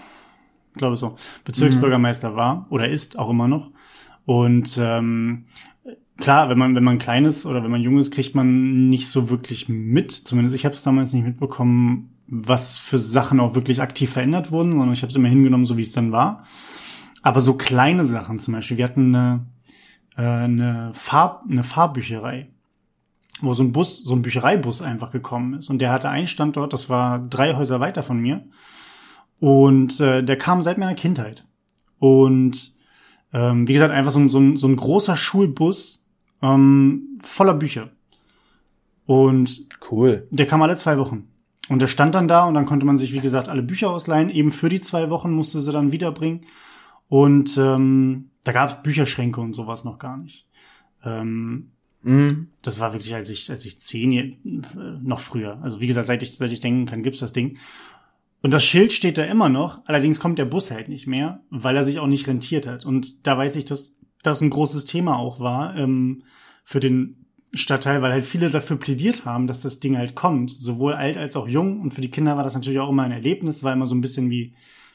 Ich 0.73 0.79
glaube 0.79 0.97
so. 0.97 1.17
Bezirksbürgermeister 1.45 2.31
mhm. 2.31 2.37
war 2.37 2.67
oder 2.71 2.89
ist 2.89 3.19
auch 3.19 3.31
immer 3.31 3.49
noch. 3.49 3.71
Und 4.27 4.79
ähm, 4.81 5.45
klar, 6.19 6.49
wenn 6.49 6.59
man, 6.59 6.75
wenn 6.75 6.85
man 6.85 6.99
klein 6.99 7.25
ist 7.25 7.47
oder 7.47 7.63
wenn 7.63 7.71
man 7.71 7.83
jung 7.83 7.99
ist, 7.99 8.13
kriegt 8.13 8.35
man 8.35 8.89
nicht 8.89 9.09
so 9.09 9.31
wirklich 9.31 9.69
mit. 9.69 10.13
Zumindest 10.13 10.57
ich 10.57 10.65
habe 10.65 10.75
es 10.75 10.83
damals 10.83 11.13
nicht 11.13 11.25
mitbekommen, 11.25 12.11
was 12.27 12.79
für 12.79 12.99
Sachen 12.99 13.41
auch 13.41 13.55
wirklich 13.55 13.83
aktiv 13.83 14.11
verändert 14.11 14.51
wurden, 14.51 14.73
sondern 14.73 14.93
ich 14.93 15.03
habe 15.03 15.11
es 15.11 15.17
immer 15.17 15.29
hingenommen, 15.29 15.67
so 15.67 15.77
wie 15.77 15.83
es 15.83 15.93
dann 15.93 16.13
war. 16.13 16.45
Aber 17.23 17.41
so 17.41 17.55
kleine 17.55 18.05
Sachen 18.05 18.39
zum 18.39 18.55
Beispiel, 18.55 18.79
wir 18.79 18.85
hatten 18.85 19.15
eine, 19.15 19.47
äh, 20.17 20.23
eine, 20.23 20.91
Farb, 20.95 21.45
eine 21.49 21.65
Fahrbücherei, 21.65 22.49
wo 23.41 23.55
so 23.55 23.63
ein 23.63 23.73
Bus, 23.73 24.03
so 24.03 24.15
ein 24.15 24.23
Büchereibus 24.23 24.83
einfach 24.83 25.11
gekommen 25.11 25.55
ist. 25.55 25.71
Und 25.71 25.79
der 25.79 25.91
hatte 25.91 26.09
einen 26.09 26.27
Standort, 26.27 26.73
das 26.73 26.89
war 26.89 27.19
drei 27.19 27.55
Häuser 27.55 27.81
weiter 27.81 28.03
von 28.03 28.19
mir. 28.19 28.45
Und 29.41 30.01
äh, 30.01 30.23
der 30.23 30.39
kam 30.39 30.63
seit 30.63 30.79
meiner 30.79 30.95
Kindheit. 30.95 31.45
Und 31.99 32.75
ähm, 33.33 33.67
wie 33.67 33.73
gesagt, 33.73 33.93
einfach 33.93 34.13
so, 34.13 34.29
so, 34.29 34.57
so 34.57 34.69
ein 34.69 34.77
großer 34.77 35.17
Schulbus, 35.17 36.07
ähm, 36.41 37.19
voller 37.21 37.55
Bücher. 37.55 37.91
Und 39.07 39.69
cool. 39.91 40.27
Der 40.31 40.47
kam 40.47 40.63
alle 40.63 40.77
zwei 40.77 40.99
Wochen. 40.99 41.29
Und 41.69 41.81
der 41.81 41.87
stand 41.87 42.15
dann 42.15 42.29
da 42.29 42.45
und 42.45 42.55
dann 42.55 42.67
konnte 42.67 42.87
man 42.87 42.99
sich, 42.99 43.13
wie 43.13 43.21
gesagt, 43.21 43.49
alle 43.49 43.63
Bücher 43.63 43.91
ausleihen. 43.91 44.31
Eben 44.31 44.53
für 44.53 44.69
die 44.69 44.81
zwei 44.81 45.11
Wochen 45.11 45.33
musste 45.33 45.61
sie 45.61 45.73
dann 45.73 45.93
wiederbringen. 45.93 46.43
Und 47.09 47.57
ähm, 47.57 48.31
da 48.45 48.53
gab 48.53 48.71
es 48.71 48.83
Bücherschränke 48.83 49.41
und 49.41 49.55
sowas 49.55 49.85
noch 49.85 49.99
gar 49.99 50.17
nicht. 50.17 50.47
Ähm, 51.05 51.71
mm. 52.03 52.49
Das 52.63 52.79
war 52.79 52.93
wirklich, 52.93 53.15
als 53.15 53.31
ich, 53.31 53.51
als 53.51 53.65
ich 53.65 53.81
zehn, 53.81 54.13
äh, 54.13 54.37
noch 55.03 55.21
früher. 55.21 55.59
Also 55.63 55.81
wie 55.81 55.87
gesagt, 55.87 56.07
seit 56.07 56.23
ich, 56.23 56.37
seit 56.37 56.51
ich 56.51 56.61
denken 56.61 56.87
kann, 56.87 57.03
gibt's 57.03 57.21
das 57.21 57.33
Ding. 57.33 57.59
Und 58.43 58.51
das 58.51 58.65
Schild 58.65 58.93
steht 58.93 59.17
da 59.17 59.25
immer 59.25 59.49
noch. 59.49 59.81
Allerdings 59.87 60.21
kommt 60.21 60.39
der 60.39 60.45
Bus 60.45 60.71
halt 60.71 60.89
nicht 60.89 61.07
mehr, 61.07 61.41
weil 61.49 61.77
er 61.77 61.85
sich 61.85 61.99
auch 61.99 62.07
nicht 62.07 62.27
rentiert 62.27 62.67
hat. 62.67 62.85
Und 62.85 63.27
da 63.27 63.39
weiß 63.39 63.57
ich, 63.57 63.65
dass 63.65 63.97
das 64.23 64.43
ein 64.43 64.51
großes 64.51 64.85
Thema 64.85 65.17
auch 65.17 65.41
war. 65.41 65.77
Ähm, 65.77 66.25
für 66.65 66.81
den 66.81 67.25
Stadtteil, 67.55 68.03
weil 68.03 68.13
halt 68.13 68.25
viele 68.25 68.51
dafür 68.51 68.79
plädiert 68.79 69.25
haben, 69.25 69.47
dass 69.47 69.63
das 69.63 69.81
Ding 69.81 69.97
halt 69.97 70.15
kommt, 70.15 70.51
sowohl 70.51 70.95
alt 70.95 71.17
als 71.17 71.37
auch 71.37 71.47
jung. 71.47 71.81
Und 71.81 71.95
für 71.95 72.01
die 72.01 72.11
Kinder 72.11 72.37
war 72.37 72.45
das 72.45 72.55
natürlich 72.55 72.81
auch 72.81 72.91
immer 72.91 73.05
ein 73.05 73.13
Erlebnis, 73.13 73.63
war 73.63 73.73
immer 73.73 73.87
so 73.87 73.95
ein 73.95 74.01
bisschen 74.01 74.31
wie 74.31 74.55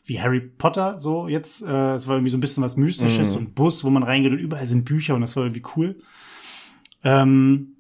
wie 0.10 0.20
Harry 0.20 0.42
Potter 0.42 1.00
so 1.00 1.28
jetzt. 1.28 1.62
Äh, 1.62 1.96
es 1.96 2.08
war 2.08 2.16
irgendwie 2.16 2.32
so 2.32 2.38
ein 2.38 2.42
bisschen 2.42 2.64
was 2.64 2.76
Mystisches 2.76 3.36
mhm. 3.36 3.38
und 3.38 3.56
Bus, 3.56 3.84
wo 3.84 3.90
man 3.90 4.04
reingeht 4.04 4.32
und 4.32 4.40
überall 4.40 4.68
sind 4.68 4.86
Bücher 4.86 5.16
und 5.16 5.22
das 5.22 5.36
war 5.36 5.44
irgendwie 5.44 5.64
cool. 5.76 5.96
Ähm, 7.04 7.76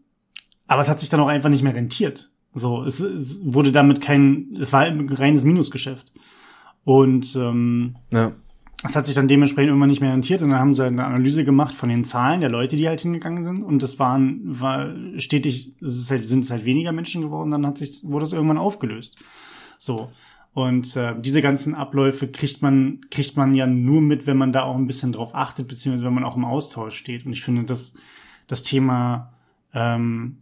aber 0.68 0.82
es 0.82 0.90
hat 0.90 1.00
sich 1.00 1.10
dann 1.10 1.20
auch 1.20 1.28
einfach 1.28 1.50
nicht 1.50 1.64
mehr 1.64 1.76
rentiert. 1.76 2.32
So, 2.54 2.84
es, 2.84 3.00
es 3.00 3.40
wurde 3.44 3.72
damit 3.72 4.02
kein, 4.02 4.58
es 4.60 4.72
war 4.72 4.82
ein 4.82 5.10
reines 5.10 5.44
Minusgeschäft. 5.44 6.14
Und 6.86 7.36
ähm, 7.36 7.96
ja 8.12 8.34
das 8.82 8.96
hat 8.96 9.06
sich 9.06 9.16
dann 9.16 9.28
dementsprechend 9.28 9.70
irgendwann 9.70 9.90
nicht 9.90 10.00
mehr 10.00 10.14
rentiert 10.14 10.42
und 10.42 10.52
dann 10.52 10.60
haben 10.60 10.74
sie 10.74 10.86
eine 10.86 11.04
Analyse 11.04 11.44
gemacht 11.44 11.76
von 11.76 11.90
den 11.90 12.06
Zahlen 12.06 12.40
der 12.40 12.50
Leute, 12.50 12.78
die 12.78 12.88
halt 12.88 13.02
hingegangen 13.02 13.44
sind 13.44 13.62
und 13.62 13.84
das 13.84 14.00
waren 14.00 14.40
war 14.44 14.90
stetig 15.18 15.76
es 15.82 15.98
ist 15.98 16.12
halt, 16.12 16.28
sind 16.28 16.46
es 16.46 16.52
halt 16.52 16.64
weniger 16.64 16.94
Menschen 16.94 17.22
geworden, 17.22 17.52
dann 17.52 17.66
hat 17.66 17.78
sich 17.78 18.04
wurde 18.06 18.24
es 18.24 18.34
irgendwann 18.34 18.58
aufgelöst. 18.58 19.22
So 19.78 20.12
und 20.54 20.96
äh, 20.96 21.16
diese 21.20 21.42
ganzen 21.42 21.76
Abläufe 21.76 22.28
kriegt 22.28 22.62
man 22.62 23.02
kriegt 23.12 23.38
man 23.38 23.54
ja 23.54 23.68
nur 23.68 24.02
mit, 24.02 24.28
wenn 24.28 24.38
man 24.38 24.52
da 24.52 24.64
auch 24.64 24.76
ein 24.76 24.88
bisschen 24.88 25.12
drauf 25.12 25.36
achtet 25.36 25.68
beziehungsweise 25.68 26.06
wenn 26.06 26.14
man 26.14 26.24
auch 26.24 26.36
im 26.36 26.46
Austausch 26.46 26.96
steht 26.96 27.26
und 27.26 27.34
ich 27.34 27.44
finde 27.44 27.64
dass 27.64 27.94
das 28.48 28.64
Thema 28.64 29.34
ähm, 29.74 30.38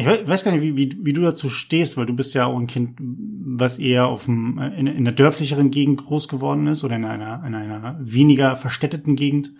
ich 0.00 0.06
weiß 0.06 0.44
gar 0.44 0.52
nicht, 0.52 0.62
wie, 0.62 0.76
wie, 0.76 0.96
wie 1.02 1.12
du 1.12 1.22
dazu 1.22 1.48
stehst, 1.48 1.96
weil 1.96 2.06
du 2.06 2.14
bist 2.14 2.32
ja 2.32 2.46
auch 2.46 2.56
ein 2.56 2.68
Kind, 2.68 2.96
was 3.00 3.78
eher 3.78 4.06
auf 4.06 4.26
dem, 4.26 4.56
in, 4.56 4.86
in 4.86 4.96
einer 4.96 5.10
dörflicheren 5.10 5.72
Gegend 5.72 6.04
groß 6.04 6.28
geworden 6.28 6.68
ist 6.68 6.84
oder 6.84 6.94
in 6.94 7.04
einer, 7.04 7.44
in 7.44 7.56
einer 7.56 7.96
weniger 7.98 8.54
verstädteten 8.54 9.16
Gegend. 9.16 9.50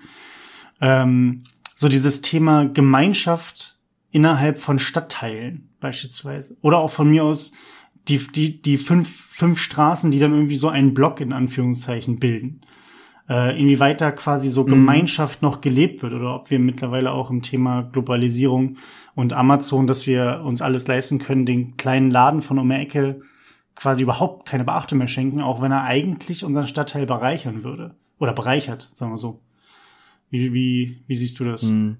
Ähm, 0.81 1.43
so 1.75 1.89
dieses 1.89 2.23
Thema 2.23 2.67
Gemeinschaft 2.67 3.81
innerhalb 4.13 4.59
von 4.59 4.79
Stadtteilen 4.79 5.71
beispielsweise. 5.81 6.57
Oder 6.61 6.79
auch 6.79 6.93
von 6.93 7.11
mir 7.11 7.25
aus 7.25 7.51
die, 8.09 8.19
die, 8.19 8.63
die 8.63 8.79
fünf, 8.79 9.09
fünf 9.09 9.59
Straßen, 9.59 10.11
die 10.11 10.19
dann 10.19 10.33
irgendwie 10.33 10.59
so 10.59 10.69
einen 10.69 10.95
Block 10.95 11.21
in 11.21 11.33
Anführungszeichen 11.33 12.19
bilden. 12.19 12.63
Äh, 13.29 13.61
inwieweit 13.61 14.01
da 14.01 14.11
quasi 14.11 14.49
so 14.49 14.63
mhm. 14.63 14.71
Gemeinschaft 14.71 15.43
noch 15.43 15.61
gelebt 15.61 16.03
wird 16.03 16.15
oder 16.15 16.35
ob 16.35 16.51
wir 16.51 16.59
mittlerweile 16.59 17.13
auch 17.13 17.31
im 17.31 17.43
Thema 17.43 17.83
Globalisierung 17.83 18.79
und 19.15 19.35
Amazon, 19.35 19.87
dass 19.87 20.07
wir 20.07 20.43
uns 20.45 20.63
alles 20.63 20.89
leisten 20.89 21.19
können, 21.19 21.45
den 21.45 21.77
kleinen 21.77 22.11
Laden 22.11 22.41
von 22.41 22.59
um 22.59 22.69
die 22.69 22.77
Ecke 22.77 23.21
quasi 23.75 24.03
überhaupt 24.03 24.49
keine 24.49 24.65
Beachtung 24.65 24.99
mehr 24.99 25.09
schenken, 25.09 25.41
auch 25.41 25.61
wenn 25.61 25.73
er 25.73 25.85
eigentlich 25.85 26.45
unseren 26.45 26.67
Stadtteil 26.67 27.07
bereichern 27.07 27.63
würde. 27.63 27.95
Oder 28.19 28.33
bereichert, 28.33 28.91
sagen 28.95 29.13
wir 29.13 29.19
so. 29.19 29.41
Wie, 30.31 30.53
wie, 30.53 31.03
wie 31.07 31.17
siehst 31.17 31.39
du 31.39 31.45
das? 31.45 31.63
Mhm. 31.65 31.99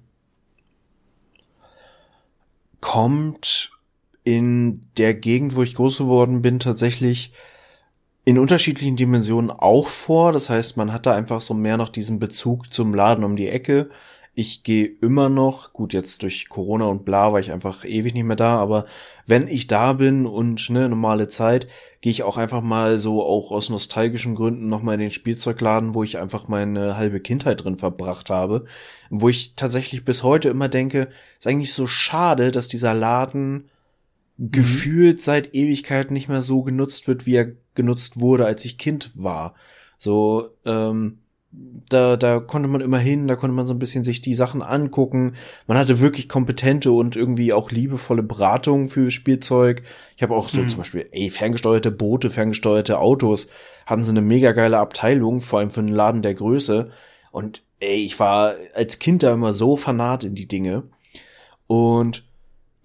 Kommt 2.81 3.71
in 4.29 4.85
der 4.97 5.15
Gegend, 5.15 5.55
wo 5.55 5.63
ich 5.63 5.73
groß 5.73 5.97
geworden 5.97 6.43
bin, 6.43 6.59
tatsächlich 6.59 7.33
in 8.25 8.37
unterschiedlichen 8.37 8.95
Dimensionen 8.95 9.49
auch 9.49 9.87
vor. 9.87 10.33
Das 10.33 10.51
heißt, 10.51 10.77
man 10.77 10.93
hat 10.93 11.07
da 11.07 11.15
einfach 11.15 11.41
so 11.41 11.55
mehr 11.55 11.77
noch 11.77 11.89
diesen 11.89 12.19
Bezug 12.19 12.71
zum 12.71 12.93
Laden 12.93 13.23
um 13.23 13.35
die 13.35 13.47
Ecke. 13.47 13.89
Ich 14.35 14.61
gehe 14.61 14.85
immer 14.85 15.29
noch, 15.29 15.73
gut, 15.73 15.93
jetzt 15.93 16.21
durch 16.21 16.47
Corona 16.47 16.85
und 16.85 17.05
bla 17.05 17.33
war 17.33 17.39
ich 17.39 17.51
einfach 17.51 17.85
ewig 17.85 18.13
nicht 18.13 18.23
mehr 18.23 18.35
da, 18.35 18.59
aber 18.59 18.85
wenn 19.25 19.47
ich 19.47 19.65
da 19.65 19.93
bin 19.93 20.27
und 20.27 20.69
ne, 20.69 20.87
normale 20.87 21.27
Zeit, 21.27 21.67
gehe 22.01 22.11
ich 22.11 22.21
auch 22.21 22.37
einfach 22.37 22.61
mal 22.61 22.99
so 22.99 23.23
auch 23.23 23.49
aus 23.49 23.71
nostalgischen 23.71 24.35
Gründen 24.35 24.67
nochmal 24.67 24.93
in 24.93 25.01
den 25.01 25.11
Spielzeugladen, 25.11 25.95
wo 25.95 26.03
ich 26.03 26.19
einfach 26.19 26.47
meine 26.47 26.97
halbe 26.97 27.19
Kindheit 27.19 27.63
drin 27.63 27.77
verbracht 27.77 28.29
habe, 28.29 28.65
wo 29.09 29.27
ich 29.27 29.55
tatsächlich 29.55 30.05
bis 30.05 30.21
heute 30.21 30.49
immer 30.49 30.69
denke, 30.69 31.09
ist 31.39 31.47
eigentlich 31.47 31.73
so 31.73 31.87
schade, 31.87 32.51
dass 32.51 32.67
dieser 32.67 32.93
Laden 32.93 33.71
mhm. 34.39 34.51
gefühlt 34.51 35.21
seit 35.21 35.53
Ewigkeit 35.53 36.11
nicht 36.11 36.29
mehr 36.29 36.41
so 36.41 36.63
genutzt 36.63 37.07
wird, 37.07 37.25
wie 37.25 37.35
er 37.35 37.51
genutzt 37.75 38.19
wurde, 38.19 38.45
als 38.45 38.65
ich 38.65 38.77
Kind 38.77 39.11
war. 39.15 39.53
So, 39.99 40.49
ähm, 40.65 41.19
da, 41.51 42.15
da 42.15 42.39
konnte 42.39 42.69
man 42.69 42.81
immer 42.81 42.99
hin, 42.99 43.27
da 43.27 43.35
konnte 43.35 43.55
man 43.55 43.65
so 43.65 43.73
ein 43.73 43.79
bisschen 43.79 44.03
sich 44.03 44.21
die 44.21 44.35
Sachen 44.35 44.61
angucken. 44.61 45.33
Man 45.65 45.77
hatte 45.77 45.99
wirklich 45.99 46.29
kompetente 46.29 46.91
und 46.91 47.15
irgendwie 47.15 47.53
auch 47.53 47.71
liebevolle 47.71 48.21
Beratung 48.21 48.89
für 48.89 49.09
Spielzeug. 49.09 49.81
Ich 50.15 50.21
habe 50.21 50.35
auch 50.35 50.47
so 50.47 50.61
mhm. 50.61 50.69
zum 50.69 50.77
Beispiel, 50.79 51.07
ey, 51.11 51.29
ferngesteuerte 51.29 51.91
Boote, 51.91 52.29
ferngesteuerte 52.29 52.99
Autos, 52.99 53.47
hatten 53.85 54.03
sie 54.03 54.11
eine 54.11 54.21
mega 54.21 54.51
geile 54.51 54.77
Abteilung, 54.77 55.41
vor 55.41 55.59
allem 55.59 55.71
für 55.71 55.79
einen 55.79 55.89
Laden 55.89 56.21
der 56.21 56.35
Größe. 56.35 56.91
Und 57.31 57.63
ey, 57.79 57.97
ich 57.97 58.19
war 58.19 58.53
als 58.75 58.99
Kind 58.99 59.23
da 59.23 59.33
immer 59.33 59.53
so 59.53 59.75
fanat 59.75 60.23
in 60.23 60.35
die 60.35 60.47
Dinge. 60.47 60.83
Und 61.65 62.28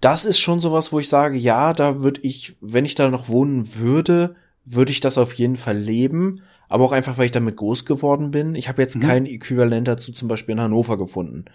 das 0.01 0.25
ist 0.25 0.39
schon 0.39 0.59
sowas, 0.59 0.91
wo 0.91 0.99
ich 0.99 1.09
sage, 1.09 1.37
ja, 1.37 1.73
da 1.73 2.01
würde 2.01 2.21
ich, 2.21 2.55
wenn 2.61 2.85
ich 2.85 2.95
da 2.95 3.09
noch 3.09 3.29
wohnen 3.29 3.75
würde, 3.75 4.35
würde 4.65 4.91
ich 4.91 4.99
das 4.99 5.17
auf 5.17 5.33
jeden 5.33 5.57
Fall 5.57 5.77
leben. 5.77 6.41
Aber 6.67 6.83
auch 6.83 6.91
einfach, 6.91 7.17
weil 7.17 7.25
ich 7.25 7.31
damit 7.31 7.57
groß 7.57 7.85
geworden 7.85 8.31
bin. 8.31 8.55
Ich 8.55 8.67
habe 8.67 8.81
jetzt 8.81 8.95
mhm. 8.95 9.01
kein 9.01 9.25
Äquivalent 9.25 9.87
dazu 9.87 10.11
zum 10.11 10.27
Beispiel 10.27 10.53
in 10.53 10.61
Hannover 10.61 10.97
gefunden. 10.97 11.45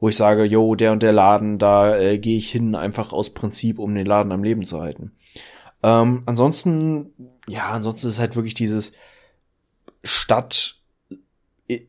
Wo 0.00 0.08
ich 0.08 0.16
sage, 0.16 0.44
yo, 0.44 0.74
der 0.74 0.92
und 0.92 1.02
der 1.02 1.12
Laden, 1.12 1.58
da 1.58 1.96
äh, 1.96 2.18
gehe 2.18 2.38
ich 2.38 2.50
hin, 2.50 2.74
einfach 2.74 3.12
aus 3.12 3.30
Prinzip, 3.30 3.78
um 3.78 3.94
den 3.94 4.06
Laden 4.06 4.32
am 4.32 4.44
Leben 4.44 4.64
zu 4.64 4.80
halten. 4.80 5.12
Ähm, 5.82 6.22
ansonsten, 6.26 7.12
ja, 7.46 7.68
ansonsten 7.70 8.08
ist 8.08 8.18
halt 8.18 8.36
wirklich 8.36 8.54
dieses 8.54 8.92
Stadt 10.02 10.77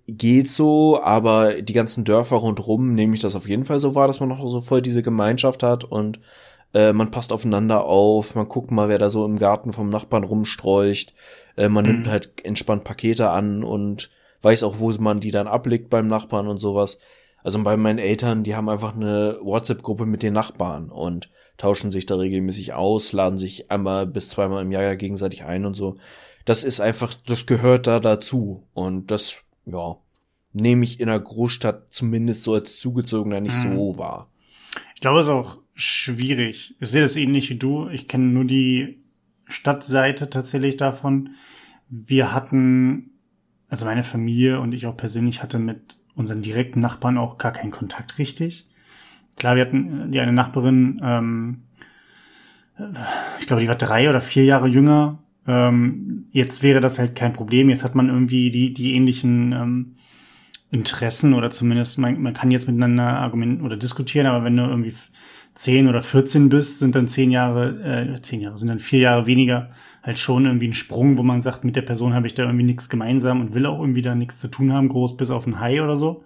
geht 0.08 0.50
so, 0.50 1.02
aber 1.02 1.62
die 1.62 1.74
ganzen 1.74 2.04
Dörfer 2.04 2.38
rundrum 2.38 2.94
nehme 2.94 3.16
ich 3.16 3.22
das 3.22 3.36
auf 3.36 3.48
jeden 3.48 3.66
Fall 3.66 3.80
so 3.80 3.96
wahr, 3.96 4.08
dass 4.08 4.20
man 4.20 4.30
noch 4.30 4.46
so 4.48 4.60
voll 4.62 4.82
diese 4.82 5.04
Gemeinschaft 5.04 5.64
hat 5.64 5.86
und 5.86 6.20
äh, 6.74 6.94
man 6.94 7.12
passt 7.12 7.32
aufeinander 7.32 7.86
auf, 7.86 8.36
man 8.36 8.50
guckt 8.50 8.72
mal, 8.72 8.90
wer 8.90 8.98
da 8.98 9.10
so 9.10 9.26
im 9.26 9.40
Garten 9.40 9.74
vom 9.74 9.90
Nachbarn 9.90 10.24
rumstreucht, 10.24 11.14
äh, 11.56 11.70
man 11.70 11.86
mhm. 11.86 11.92
nimmt 11.92 12.10
halt 12.10 12.32
entspannt 12.44 12.84
Pakete 12.84 13.30
an 13.30 13.64
und 13.64 14.10
weiß 14.42 14.64
auch, 14.64 14.80
wo 14.80 14.92
man 15.00 15.20
die 15.20 15.32
dann 15.32 15.48
ablegt 15.48 15.90
beim 15.90 16.08
Nachbarn 16.08 16.48
und 16.48 16.60
sowas. 16.60 17.00
Also 17.44 17.62
bei 17.64 17.78
meinen 17.78 18.00
Eltern, 18.00 18.44
die 18.44 18.56
haben 18.56 18.70
einfach 18.70 18.96
eine 18.96 19.38
WhatsApp-Gruppe 19.42 20.06
mit 20.06 20.24
den 20.24 20.34
Nachbarn 20.34 20.90
und 20.90 21.30
tauschen 21.58 21.92
sich 21.92 22.06
da 22.06 22.16
regelmäßig 22.16 22.74
aus, 22.74 23.14
laden 23.14 23.38
sich 23.38 23.72
einmal 23.72 24.06
bis 24.06 24.30
zweimal 24.30 24.62
im 24.62 24.72
Jahr 24.72 24.96
gegenseitig 24.96 25.44
ein 25.44 25.66
und 25.66 25.74
so. 25.74 25.98
Das 26.46 26.64
ist 26.64 26.80
einfach, 26.80 27.14
das 27.28 27.46
gehört 27.46 27.88
da 27.88 28.00
dazu. 28.00 28.64
Und 28.74 29.12
das, 29.12 29.42
ja, 29.66 29.98
nehme 30.54 30.84
ich 30.84 31.00
in 31.00 31.10
einer 31.10 31.20
Großstadt 31.20 31.94
zumindest 31.94 32.44
so 32.44 32.54
als 32.54 32.80
Zugezogener 32.80 33.42
nicht 33.42 33.64
mhm. 33.64 33.76
so 33.76 34.00
wahr. 34.00 34.28
Ich 34.96 35.02
glaube, 35.02 35.20
es 35.20 35.28
ist 35.28 35.32
auch 35.32 35.58
schwierig. 35.76 36.76
Ich 36.80 36.90
sehe 36.90 37.02
das 37.02 37.16
ähnlich 37.16 37.50
wie 37.50 37.56
du. 37.56 37.88
Ich 37.90 38.08
kenne 38.08 38.26
nur 38.26 38.46
die 38.46 39.00
Stadtseite 39.48 40.30
tatsächlich 40.30 40.78
davon. 40.78 41.36
Wir 41.90 42.34
hatten, 42.34 43.12
also 43.70 43.86
meine 43.86 44.04
Familie 44.04 44.60
und 44.60 44.74
ich 44.74 44.86
auch 44.86 44.98
persönlich 44.98 45.42
hatte 45.42 45.60
mit 45.60 45.98
unseren 46.16 46.42
direkten 46.42 46.82
Nachbarn 46.82 47.18
auch 47.18 47.38
gar 47.38 47.54
keinen 47.54 47.72
Kontakt 47.72 48.18
richtig. 48.18 48.68
Klar, 49.38 49.56
wir 49.56 49.62
hatten 49.64 50.12
die 50.12 50.20
eine 50.20 50.34
Nachbarin, 50.34 51.00
ähm, 51.02 51.64
ich 53.40 53.48
glaube, 53.48 53.62
die 53.62 53.68
war 53.68 53.76
drei 53.76 54.10
oder 54.10 54.22
vier 54.22 54.46
Jahre 54.46 54.68
jünger. 54.68 55.20
Ähm, 55.50 56.28
jetzt 56.32 56.62
wäre 56.62 56.80
das 56.80 57.00
halt 57.00 57.16
kein 57.16 57.34
Problem. 57.34 57.72
Jetzt 57.72 57.84
hat 57.84 57.96
man 57.96 58.08
irgendwie 58.08 58.52
die, 58.52 58.72
die 58.72 58.94
ähnlichen 58.94 59.52
ähm, 59.52 59.96
Interessen 60.70 61.34
oder 61.34 61.50
zumindest 61.50 61.98
man, 61.98 62.22
man 62.22 62.36
kann 62.36 62.52
jetzt 62.52 62.68
miteinander 62.68 63.18
argumentieren 63.18 63.66
oder 63.66 63.76
diskutieren, 63.76 64.28
aber 64.28 64.46
wenn 64.46 64.56
du 64.56 64.64
irgendwie 64.64 64.94
10 65.56 65.88
oder 65.88 66.04
14 66.04 66.50
bist, 66.50 66.78
sind 66.78 66.94
dann 66.94 67.08
10 67.08 67.32
Jahre, 67.32 68.14
äh, 68.14 68.22
10 68.22 68.42
Jahre, 68.42 68.60
sind 68.60 68.68
dann 68.68 68.78
4 68.78 69.00
Jahre 69.00 69.26
weniger 69.26 69.72
halt 70.04 70.20
schon 70.20 70.46
irgendwie 70.46 70.68
ein 70.68 70.74
Sprung, 70.74 71.18
wo 71.18 71.24
man 71.24 71.42
sagt, 71.42 71.66
mit 71.66 71.76
der 71.76 71.82
Person 71.82 72.14
habe 72.14 72.28
ich 72.28 72.36
da 72.36 72.44
irgendwie 72.44 72.66
nichts 72.66 72.88
gemeinsam 72.88 73.42
und 73.42 73.56
will 73.56 73.66
auch 73.66 73.80
irgendwie 73.80 74.04
da 74.04 74.14
nichts 74.14 74.40
zu 74.40 74.50
tun 74.50 74.72
haben, 74.72 74.88
groß 74.88 75.18
bis 75.18 75.32
auf 75.32 75.48
ein 75.48 75.60
High 75.60 75.82
oder 75.82 75.98
so. 75.98 76.24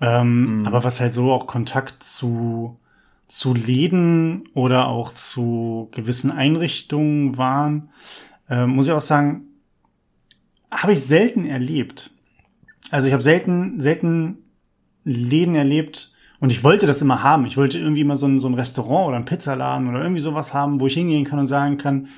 Ähm, 0.00 0.60
mhm. 0.60 0.66
Aber 0.66 0.84
was 0.84 1.00
halt 1.00 1.12
so 1.12 1.30
auch 1.32 1.46
Kontakt 1.46 2.02
zu, 2.02 2.78
zu 3.28 3.54
Läden 3.54 4.48
oder 4.54 4.88
auch 4.88 5.12
zu 5.12 5.88
gewissen 5.92 6.30
Einrichtungen 6.30 7.36
waren, 7.36 7.90
äh, 8.48 8.66
muss 8.66 8.86
ich 8.86 8.92
auch 8.92 9.00
sagen, 9.00 9.42
habe 10.70 10.92
ich 10.92 11.02
selten 11.02 11.46
erlebt. 11.46 12.10
Also 12.90 13.08
ich 13.08 13.12
habe 13.12 13.22
selten, 13.22 13.80
selten 13.80 14.38
Läden 15.04 15.54
erlebt, 15.54 16.16
und 16.38 16.50
ich 16.50 16.62
wollte 16.62 16.86
das 16.86 17.02
immer 17.02 17.22
haben. 17.22 17.46
Ich 17.46 17.56
wollte 17.56 17.78
irgendwie 17.78 18.04
mal 18.04 18.16
so 18.16 18.26
ein, 18.26 18.40
so 18.40 18.48
ein 18.48 18.54
Restaurant 18.54 19.08
oder 19.08 19.16
ein 19.16 19.24
Pizzaladen 19.24 19.88
oder 19.88 20.02
irgendwie 20.02 20.20
sowas 20.20 20.52
haben, 20.52 20.80
wo 20.80 20.86
ich 20.86 20.94
hingehen 20.94 21.24
kann 21.24 21.38
und 21.38 21.46
sagen 21.46 21.78
kann, 21.78 22.08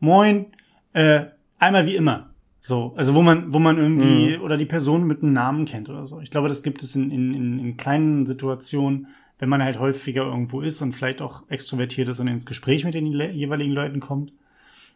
moin, 0.00 0.46
äh, 0.92 1.26
einmal 1.58 1.86
wie 1.86 1.96
immer. 1.96 2.30
So, 2.60 2.94
also 2.96 3.14
wo 3.14 3.22
man, 3.22 3.52
wo 3.52 3.58
man 3.58 3.76
irgendwie 3.76 4.36
mhm. 4.36 4.42
oder 4.42 4.56
die 4.56 4.64
Person 4.64 5.06
mit 5.06 5.22
einem 5.22 5.32
Namen 5.32 5.64
kennt 5.66 5.88
oder 5.88 6.06
so. 6.06 6.20
Ich 6.20 6.30
glaube, 6.30 6.48
das 6.48 6.62
gibt 6.62 6.82
es 6.82 6.96
in, 6.96 7.10
in, 7.10 7.34
in, 7.34 7.58
in 7.58 7.76
kleinen 7.76 8.26
Situationen, 8.26 9.08
wenn 9.44 9.50
man 9.50 9.62
halt 9.62 9.78
häufiger 9.78 10.24
irgendwo 10.24 10.62
ist 10.62 10.80
und 10.80 10.94
vielleicht 10.94 11.20
auch 11.20 11.42
extrovertiert 11.50 12.08
ist 12.08 12.18
und 12.18 12.28
ins 12.28 12.46
Gespräch 12.46 12.82
mit 12.82 12.94
den 12.94 13.04
jeweiligen 13.04 13.72
Leuten 13.72 14.00
kommt. 14.00 14.32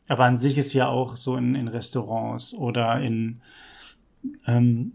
Aber 0.08 0.24
an 0.24 0.38
sich 0.38 0.56
ist 0.56 0.72
ja 0.72 0.88
auch 0.88 1.16
so 1.16 1.36
in, 1.36 1.54
in 1.54 1.68
Restaurants 1.68 2.54
oder 2.54 2.98
in 2.98 3.42
ähm, 4.46 4.92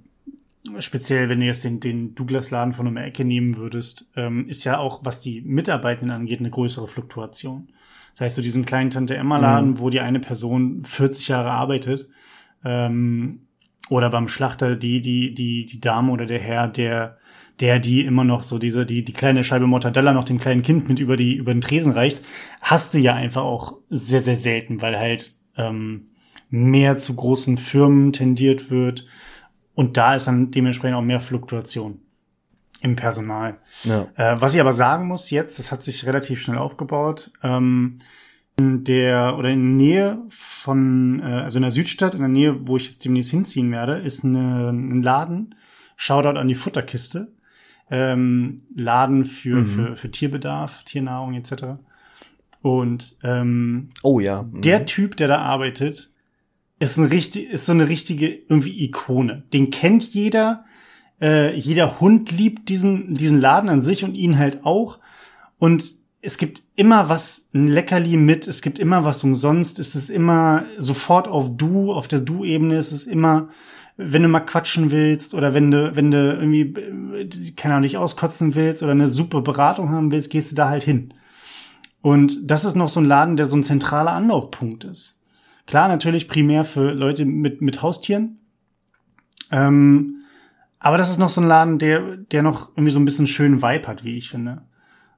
speziell 0.79 1.29
wenn 1.29 1.39
du 1.39 1.45
jetzt 1.45 1.63
den, 1.63 1.79
den 1.79 2.15
Douglas-Laden 2.15 2.73
von 2.73 2.87
einer 2.87 3.05
Ecke 3.05 3.25
nehmen 3.25 3.57
würdest, 3.57 4.09
ähm, 4.15 4.47
ist 4.47 4.63
ja 4.63 4.79
auch, 4.79 5.01
was 5.03 5.21
die 5.21 5.41
Mitarbeitenden 5.41 6.15
angeht, 6.15 6.39
eine 6.39 6.49
größere 6.49 6.87
Fluktuation. 6.87 7.67
Das 8.15 8.21
heißt, 8.21 8.35
so 8.37 8.41
diesen 8.41 8.65
kleinen 8.65 8.89
Tante-Emma-Laden, 8.89 9.71
mhm. 9.71 9.79
wo 9.79 9.91
die 9.91 9.99
eine 9.99 10.19
Person 10.19 10.83
40 10.83 11.27
Jahre 11.27 11.51
arbeitet, 11.51 12.09
ähm, 12.65 13.41
oder 13.89 14.09
beim 14.09 14.27
Schlachter 14.27 14.75
die, 14.75 14.99
die, 15.01 15.35
die, 15.35 15.67
die 15.67 15.79
Dame 15.79 16.11
oder 16.11 16.25
der 16.25 16.39
Herr, 16.39 16.67
der, 16.67 17.17
der, 17.59 17.79
die 17.79 18.05
immer 18.05 18.23
noch 18.23 18.43
so 18.43 18.57
diese, 18.57 18.85
die, 18.85 19.03
die 19.03 19.13
kleine 19.13 19.43
Scheibe 19.43 19.67
Mortadella 19.67 20.13
noch 20.13 20.23
dem 20.23 20.39
kleinen 20.39 20.63
Kind 20.63 20.89
mit 20.89 20.99
über 20.99 21.17
die, 21.17 21.35
über 21.35 21.53
den 21.53 21.61
Tresen 21.61 21.91
reicht, 21.91 22.21
hast 22.61 22.93
du 22.93 22.99
ja 22.99 23.13
einfach 23.13 23.43
auch 23.43 23.77
sehr, 23.89 24.21
sehr 24.21 24.35
selten, 24.35 24.81
weil 24.81 24.97
halt, 24.97 25.35
ähm, 25.57 26.07
mehr 26.49 26.97
zu 26.97 27.15
großen 27.15 27.57
Firmen 27.57 28.13
tendiert 28.13 28.69
wird, 28.69 29.07
und 29.75 29.97
da 29.97 30.15
ist 30.15 30.27
dann 30.27 30.51
dementsprechend 30.51 30.97
auch 30.97 31.01
mehr 31.01 31.19
Fluktuation 31.19 31.99
im 32.81 32.95
Personal. 32.95 33.57
Ja. 33.83 34.07
Äh, 34.15 34.41
was 34.41 34.53
ich 34.53 34.61
aber 34.61 34.73
sagen 34.73 35.07
muss 35.07 35.29
jetzt, 35.29 35.57
das 35.57 35.71
hat 35.71 35.83
sich 35.83 36.05
relativ 36.05 36.41
schnell 36.41 36.57
aufgebaut. 36.57 37.31
Ähm, 37.41 37.99
in 38.55 38.83
der 38.83 39.35
oder 39.37 39.49
in 39.49 39.77
der 39.77 39.85
Nähe 39.85 40.21
von, 40.29 41.21
äh, 41.21 41.23
also 41.23 41.57
in 41.57 41.63
der 41.63 41.71
Südstadt, 41.71 42.13
in 42.13 42.19
der 42.19 42.29
Nähe, 42.29 42.67
wo 42.67 42.77
ich 42.77 42.91
jetzt 42.91 43.03
demnächst 43.03 43.31
hinziehen 43.31 43.71
werde, 43.71 43.97
ist 43.97 44.23
eine, 44.23 44.69
ein 44.69 45.01
Laden. 45.01 45.55
Shoutout 45.95 46.37
an 46.37 46.47
die 46.47 46.55
Futterkiste. 46.55 47.31
Ähm, 47.95 48.63
Laden 48.75 49.23
für, 49.23 49.57
mhm. 49.57 49.65
für, 49.65 49.95
für 49.95 50.09
Tierbedarf, 50.09 50.83
Tiernahrung 50.83 51.35
etc. 51.35 51.77
Und 52.63 53.17
ähm, 53.23 53.89
oh 54.01 54.19
ja. 54.19 54.43
Mhm. 54.43 54.61
der 54.63 54.87
Typ, 54.87 55.15
der 55.15 55.27
da 55.27 55.37
arbeitet, 55.39 56.09
ist 56.79 56.97
ein 56.97 57.05
richtig, 57.05 57.51
ist 57.51 57.67
so 57.67 57.71
eine 57.71 57.87
richtige 57.87 58.27
irgendwie 58.27 58.83
Ikone. 58.83 59.43
Den 59.53 59.69
kennt 59.69 60.03
jeder. 60.13 60.65
Äh, 61.21 61.55
jeder 61.55 61.99
Hund 61.99 62.31
liebt 62.31 62.69
diesen, 62.69 63.13
diesen 63.13 63.39
Laden 63.39 63.69
an 63.69 63.81
sich 63.81 64.03
und 64.03 64.15
ihn 64.15 64.39
halt 64.39 64.65
auch. 64.65 64.99
Und 65.59 65.93
es 66.21 66.37
gibt 66.37 66.63
immer 66.75 67.09
was, 67.09 67.49
ein 67.53 67.67
Leckerli 67.67 68.17
mit, 68.17 68.47
es 68.47 68.61
gibt 68.61 68.79
immer 68.79 69.05
was 69.05 69.23
umsonst, 69.23 69.77
es 69.77 69.93
ist 69.93 70.09
immer 70.09 70.65
sofort 70.77 71.27
auf 71.27 71.55
Du, 71.57 71.91
auf 71.91 72.07
der 72.07 72.21
Du-Ebene, 72.21 72.75
es 72.75 72.91
ist 72.91 73.05
immer, 73.05 73.49
wenn 73.97 74.23
du 74.23 74.27
mal 74.27 74.39
quatschen 74.41 74.91
willst 74.91 75.33
oder 75.33 75.53
wenn 75.53 75.71
du, 75.71 75.95
wenn 75.95 76.11
du 76.11 76.33
irgendwie, 76.33 77.53
keine 77.55 77.75
Ahnung, 77.75 77.83
nicht 77.83 77.97
auskotzen 77.97 78.55
willst 78.55 78.83
oder 78.83 78.91
eine 78.91 79.09
super 79.09 79.41
Beratung 79.41 79.89
haben 79.89 80.11
willst, 80.11 80.31
gehst 80.31 80.51
du 80.51 80.55
da 80.55 80.69
halt 80.69 80.83
hin. 80.83 81.13
Und 82.01 82.49
das 82.49 82.65
ist 82.65 82.75
noch 82.75 82.89
so 82.89 82.99
ein 82.99 83.05
Laden, 83.05 83.37
der 83.37 83.45
so 83.45 83.55
ein 83.55 83.63
zentraler 83.63 84.11
Anlaufpunkt 84.11 84.83
ist. 84.83 85.21
Klar, 85.65 85.87
natürlich 85.87 86.27
primär 86.27 86.65
für 86.65 86.91
Leute 86.91 87.25
mit, 87.25 87.61
mit 87.61 87.81
Haustieren. 87.81 88.39
Ähm, 89.51 90.23
aber 90.79 90.97
das 90.97 91.09
ist 91.09 91.19
noch 91.19 91.29
so 91.29 91.39
ein 91.39 91.47
Laden, 91.47 91.79
der, 91.79 92.17
der 92.17 92.43
noch 92.43 92.69
irgendwie 92.75 92.91
so 92.91 92.99
ein 92.99 93.05
bisschen 93.05 93.27
schönen 93.27 93.61
Vibe 93.61 93.87
hat, 93.87 94.03
wie 94.03 94.17
ich 94.17 94.29
finde 94.29 94.63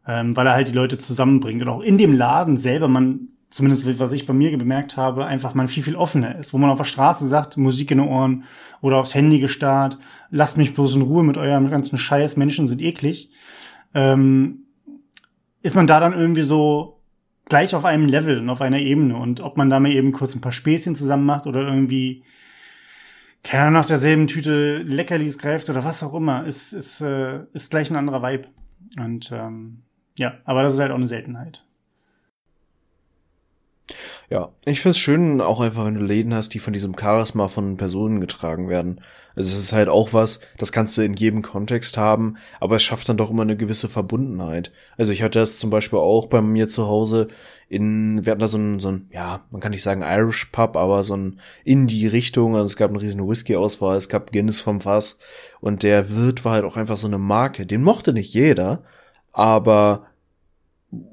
ähm, 0.08 0.36
weil 0.36 0.48
er 0.48 0.54
halt 0.54 0.68
die 0.68 0.74
Leute 0.74 0.98
zusammenbringt. 0.98 1.62
Und 1.62 1.70
auch 1.70 1.82
in 1.82 1.98
dem 1.98 2.16
Laden 2.16 2.58
selber 2.58 2.88
man, 2.88 3.30
zumindest 3.56 4.00
was 4.00 4.12
ich 4.12 4.26
bei 4.26 4.34
mir 4.34 4.58
bemerkt 4.58 4.98
habe, 4.98 5.26
einfach 5.26 5.54
man 5.54 5.70
viel, 5.70 5.82
viel 5.82 5.96
offener 5.96 6.38
ist. 6.38 6.54
Wo 6.54 6.58
man 6.58 6.70
auf 6.70 6.78
der 6.78 6.84
Straße 6.84 7.26
sagt, 7.26 7.56
Musik 7.56 7.90
in 7.90 8.00
den 8.00 8.08
Ohren 8.08 8.44
oder 8.82 8.98
aufs 8.98 9.16
Handy 9.16 9.40
gestarrt, 9.40 9.98
lasst 10.30 10.58
mich 10.58 10.74
bloß 10.74 10.98
in 10.98 11.04
Ruhe 11.04 11.24
mit 11.24 11.38
eurem 11.38 11.70
ganzen 11.70 11.98
Scheiß, 11.98 12.36
Menschen 12.36 12.68
sind 12.68 12.82
eklig. 12.82 13.32
Ähm, 13.94 14.66
ist 15.62 15.74
man 15.74 15.88
da 15.88 16.02
dann 16.02 16.12
irgendwie 16.12 16.42
so 16.42 17.00
gleich 17.46 17.74
auf 17.76 17.86
einem 17.86 18.08
Level 18.08 18.40
und 18.40 18.50
auf 18.50 18.60
einer 18.60 18.80
Ebene. 18.80 19.16
Und 19.16 19.40
ob 19.40 19.56
man 19.56 19.70
da 19.70 19.80
mal 19.80 19.90
eben 19.90 20.12
kurz 20.12 20.36
ein 20.36 20.42
paar 20.42 20.52
Späßchen 20.52 20.98
zusammen 20.98 21.26
macht 21.26 21.48
oder 21.48 21.62
irgendwie 21.62 22.24
keiner 23.42 23.72
nach 23.72 23.86
derselben 23.86 24.28
Tüte 24.28 24.80
Leckerlis 24.80 25.38
greift 25.38 25.70
oder 25.70 25.86
was 25.86 26.04
auch 26.04 26.14
immer, 26.14 26.44
ist, 26.44 26.74
ist, 26.74 27.00
äh, 27.00 27.46
ist 27.54 27.72
gleich 27.72 27.90
ein 27.90 27.96
anderer 27.96 28.22
Vibe. 28.22 28.50
Und 29.00 29.32
ähm, 29.32 29.84
ja, 30.18 30.40
aber 30.44 30.62
das 30.62 30.74
ist 30.74 30.80
halt 30.80 30.92
auch 30.92 30.96
eine 30.96 31.08
Seltenheit. 31.08 31.64
Ja, 34.30 34.52
ich 34.66 34.82
find's 34.82 34.98
schön, 34.98 35.42
auch 35.42 35.62
einfach, 35.62 35.86
wenn 35.86 35.96
du 35.96 36.04
Läden 36.04 36.34
hast, 36.34 36.54
die 36.54 36.60
von 36.60 36.74
diesem 36.74 36.96
Charisma 36.98 37.48
von 37.48 37.78
Personen 37.78 38.20
getragen 38.20 38.70
werden. 38.70 39.02
Also 39.36 39.56
es 39.56 39.64
ist 39.64 39.74
halt 39.74 39.90
auch 39.90 40.14
was, 40.14 40.40
das 40.58 40.72
kannst 40.72 40.98
du 40.98 41.02
in 41.02 41.14
jedem 41.14 41.42
Kontext 41.42 41.98
haben, 41.98 42.38
aber 42.60 42.78
es 42.78 42.84
schafft 42.84 43.10
dann 43.10 43.18
doch 43.18 43.30
immer 43.30 43.42
eine 43.42 43.58
gewisse 43.58 43.90
Verbundenheit. 43.90 44.72
Also 44.98 45.12
ich 45.12 45.22
hatte 45.22 45.40
das 45.40 45.60
zum 45.60 45.70
Beispiel 45.70 46.00
auch 46.00 46.28
bei 46.28 46.42
mir 46.42 46.70
zu 46.70 46.88
Hause 46.88 47.28
in, 47.68 48.26
wir 48.26 48.32
hatten 48.32 48.40
da 48.40 48.48
so 48.48 48.58
ein, 48.58 48.80
so 48.80 48.90
ein, 48.90 49.10
ja, 49.12 49.44
man 49.52 49.60
kann 49.60 49.72
nicht 49.72 49.84
sagen 49.84 50.04
Irish 50.04 50.46
Pub, 50.46 50.78
aber 50.78 51.04
so 51.04 51.18
ein 51.18 51.40
in 51.64 51.88
die 51.88 52.08
Richtung. 52.08 52.56
Also 52.56 52.68
es 52.68 52.78
gab 52.78 52.92
eine 52.92 53.02
riesen 53.02 53.28
Whisky-Auswahl, 53.28 53.98
es 53.98 54.08
gab 54.08 54.32
Guinness 54.32 54.62
vom 54.62 54.82
Fass 54.82 55.20
und 55.60 55.84
der 55.84 56.16
Wirt 56.16 56.46
war 56.46 56.54
halt 56.54 56.66
auch 56.66 56.78
einfach 56.78 56.98
so 56.98 57.08
eine 57.08 57.18
Marke. 57.18 57.66
Den 57.66 57.84
mochte 57.84 58.14
nicht 58.14 58.34
jeder, 58.34 58.84
aber 59.34 60.06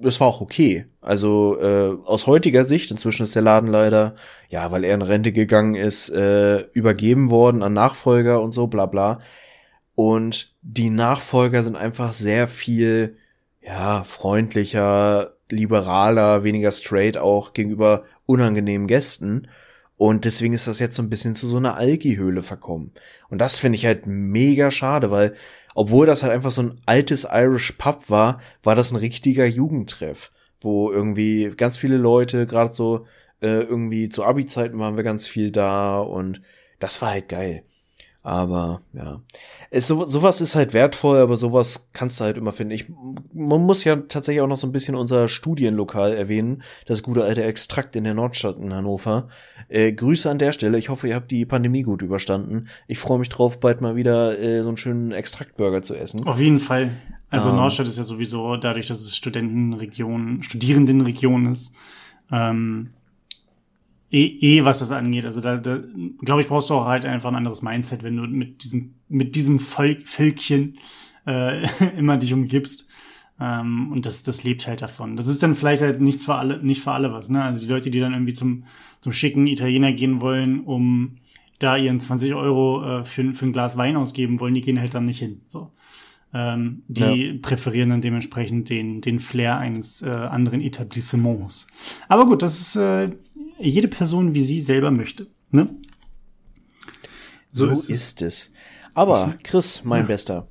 es 0.02 0.20
war 0.20 0.28
auch 0.28 0.40
okay. 0.40 0.86
Also 1.00 1.58
äh, 1.60 1.96
aus 2.04 2.26
heutiger 2.26 2.64
Sicht, 2.64 2.90
inzwischen 2.90 3.24
ist 3.24 3.34
der 3.34 3.42
Laden 3.42 3.68
leider, 3.68 4.14
ja, 4.48 4.70
weil 4.70 4.84
er 4.84 4.94
in 4.94 5.02
Rente 5.02 5.32
gegangen 5.32 5.74
ist, 5.74 6.08
äh, 6.10 6.60
übergeben 6.72 7.30
worden 7.30 7.62
an 7.62 7.72
Nachfolger 7.72 8.40
und 8.42 8.52
so, 8.52 8.66
bla 8.66 8.86
bla. 8.86 9.20
Und 9.94 10.54
die 10.62 10.90
Nachfolger 10.90 11.62
sind 11.62 11.76
einfach 11.76 12.12
sehr 12.12 12.48
viel, 12.48 13.16
ja, 13.60 14.04
freundlicher, 14.04 15.34
liberaler, 15.50 16.44
weniger 16.44 16.72
straight 16.72 17.18
auch 17.18 17.52
gegenüber 17.52 18.04
unangenehmen 18.26 18.86
Gästen. 18.86 19.48
Und 19.96 20.24
deswegen 20.24 20.54
ist 20.54 20.66
das 20.66 20.78
jetzt 20.78 20.96
so 20.96 21.02
ein 21.02 21.10
bisschen 21.10 21.36
zu 21.36 21.46
so 21.46 21.58
einer 21.58 21.76
Alki-Höhle 21.76 22.42
verkommen. 22.42 22.92
Und 23.28 23.38
das 23.38 23.58
finde 23.58 23.76
ich 23.76 23.86
halt 23.86 24.06
mega 24.06 24.70
schade, 24.70 25.10
weil 25.10 25.34
obwohl 25.74 26.06
das 26.06 26.22
halt 26.22 26.32
einfach 26.32 26.50
so 26.50 26.62
ein 26.62 26.80
altes 26.86 27.26
Irish 27.30 27.72
Pub 27.72 28.08
war, 28.08 28.40
war 28.62 28.74
das 28.74 28.92
ein 28.92 28.96
richtiger 28.96 29.46
Jugendtreff, 29.46 30.30
wo 30.60 30.90
irgendwie 30.90 31.52
ganz 31.56 31.78
viele 31.78 31.96
Leute, 31.96 32.46
gerade 32.46 32.72
so 32.72 33.06
äh, 33.40 33.62
irgendwie 33.62 34.08
zu 34.08 34.24
Abi-Zeiten 34.24 34.78
waren 34.78 34.96
wir 34.96 35.02
ganz 35.02 35.26
viel 35.26 35.50
da 35.50 36.00
und 36.00 36.42
das 36.78 37.02
war 37.02 37.10
halt 37.10 37.28
geil. 37.28 37.64
Aber 38.24 38.82
ja, 38.92 39.20
es, 39.70 39.88
so, 39.88 40.04
sowas 40.06 40.40
ist 40.40 40.54
halt 40.54 40.74
wertvoll, 40.74 41.18
aber 41.18 41.36
sowas 41.36 41.90
kannst 41.92 42.20
du 42.20 42.24
halt 42.24 42.36
immer 42.36 42.52
finden. 42.52 42.72
Ich, 42.72 42.86
man 43.32 43.62
muss 43.62 43.82
ja 43.82 43.96
tatsächlich 43.96 44.40
auch 44.42 44.48
noch 44.48 44.56
so 44.56 44.66
ein 44.68 44.72
bisschen 44.72 44.94
unser 44.94 45.26
Studienlokal 45.26 46.14
erwähnen, 46.14 46.62
das 46.86 47.02
gute 47.02 47.24
alte 47.24 47.42
Extrakt 47.42 47.96
in 47.96 48.04
der 48.04 48.14
Nordstadt 48.14 48.58
in 48.58 48.72
Hannover. 48.72 49.28
Äh, 49.68 49.92
Grüße 49.92 50.30
an 50.30 50.38
der 50.38 50.52
Stelle. 50.52 50.78
Ich 50.78 50.88
hoffe, 50.88 51.08
ihr 51.08 51.16
habt 51.16 51.32
die 51.32 51.44
Pandemie 51.46 51.82
gut 51.82 52.02
überstanden. 52.02 52.68
Ich 52.86 53.00
freue 53.00 53.18
mich 53.18 53.28
drauf, 53.28 53.58
bald 53.58 53.80
mal 53.80 53.96
wieder 53.96 54.38
äh, 54.38 54.62
so 54.62 54.68
einen 54.68 54.76
schönen 54.76 55.10
Extraktburger 55.10 55.82
zu 55.82 55.96
essen. 55.96 56.24
Auf 56.24 56.38
jeden 56.38 56.60
Fall. 56.60 56.92
Also 57.28 57.48
ähm, 57.48 57.56
Nordstadt 57.56 57.88
ist 57.88 57.98
ja 57.98 58.04
sowieso 58.04 58.56
dadurch, 58.56 58.86
dass 58.86 59.00
es 59.00 59.16
Studentenregion, 59.16 60.44
Studierendenregion 60.44 61.46
ist. 61.46 61.72
Ähm, 62.30 62.90
eh, 64.12 64.38
eh 64.40 64.64
was 64.64 64.78
das 64.78 64.92
angeht. 64.92 65.24
Also 65.24 65.40
da, 65.40 65.56
da 65.56 65.80
glaube 66.20 66.42
ich, 66.42 66.48
brauchst 66.48 66.70
du 66.70 66.74
auch 66.74 66.86
halt 66.86 67.04
einfach 67.04 67.30
ein 67.30 67.36
anderes 67.36 67.62
Mindset, 67.62 68.02
wenn 68.02 68.16
du 68.16 68.22
mit 68.22 68.62
diesem, 68.62 68.94
mit 69.08 69.34
diesem 69.34 69.58
Volk, 69.58 70.06
Völkchen 70.06 70.78
äh, 71.26 71.66
immer 71.98 72.16
dich 72.18 72.32
umgibst. 72.32 72.88
Ähm, 73.40 73.90
und 73.90 74.06
das, 74.06 74.22
das 74.22 74.44
lebt 74.44 74.66
halt 74.66 74.82
davon. 74.82 75.16
Das 75.16 75.26
ist 75.26 75.42
dann 75.42 75.56
vielleicht 75.56 75.82
halt 75.82 76.00
nichts 76.00 76.24
für 76.24 76.34
alle, 76.34 76.62
nicht 76.62 76.82
für 76.82 76.92
alle 76.92 77.12
was, 77.12 77.28
ne? 77.28 77.42
Also 77.42 77.60
die 77.60 77.66
Leute, 77.66 77.90
die 77.90 77.98
dann 77.98 78.12
irgendwie 78.12 78.34
zum, 78.34 78.64
zum 79.00 79.12
schicken 79.12 79.46
Italiener 79.46 79.92
gehen 79.92 80.20
wollen, 80.20 80.60
um 80.60 81.16
da 81.58 81.76
ihren 81.76 82.00
20 82.00 82.34
Euro 82.34 83.00
äh, 83.00 83.04
für, 83.04 83.34
für 83.34 83.46
ein 83.46 83.52
Glas 83.52 83.76
Wein 83.76 83.96
ausgeben 83.96 84.40
wollen, 84.40 84.54
die 84.54 84.60
gehen 84.60 84.80
halt 84.80 84.94
dann 84.94 85.06
nicht 85.06 85.18
hin. 85.18 85.40
So. 85.46 85.72
Ähm, 86.34 86.82
die 86.88 87.26
ja. 87.26 87.34
präferieren 87.42 87.90
dann 87.90 88.00
dementsprechend 88.00 88.70
den, 88.70 89.00
den 89.02 89.18
Flair 89.18 89.58
eines 89.58 90.02
äh, 90.02 90.08
anderen 90.08 90.62
Etablissements. 90.62 91.66
Aber 92.08 92.26
gut, 92.26 92.40
das 92.42 92.60
ist 92.60 92.76
äh, 92.76 93.10
jede 93.62 93.88
Person, 93.88 94.34
wie 94.34 94.44
sie 94.44 94.60
selber 94.60 94.90
möchte. 94.90 95.26
Ne? 95.50 95.68
So, 97.52 97.66
so 97.66 97.72
ist, 97.72 97.90
ist, 97.90 98.22
es. 98.22 98.50
Aber, 98.94 99.34
Chris, 99.42 99.82
mein 99.84 100.02
ja. 100.02 100.06
Bester, 100.06 100.48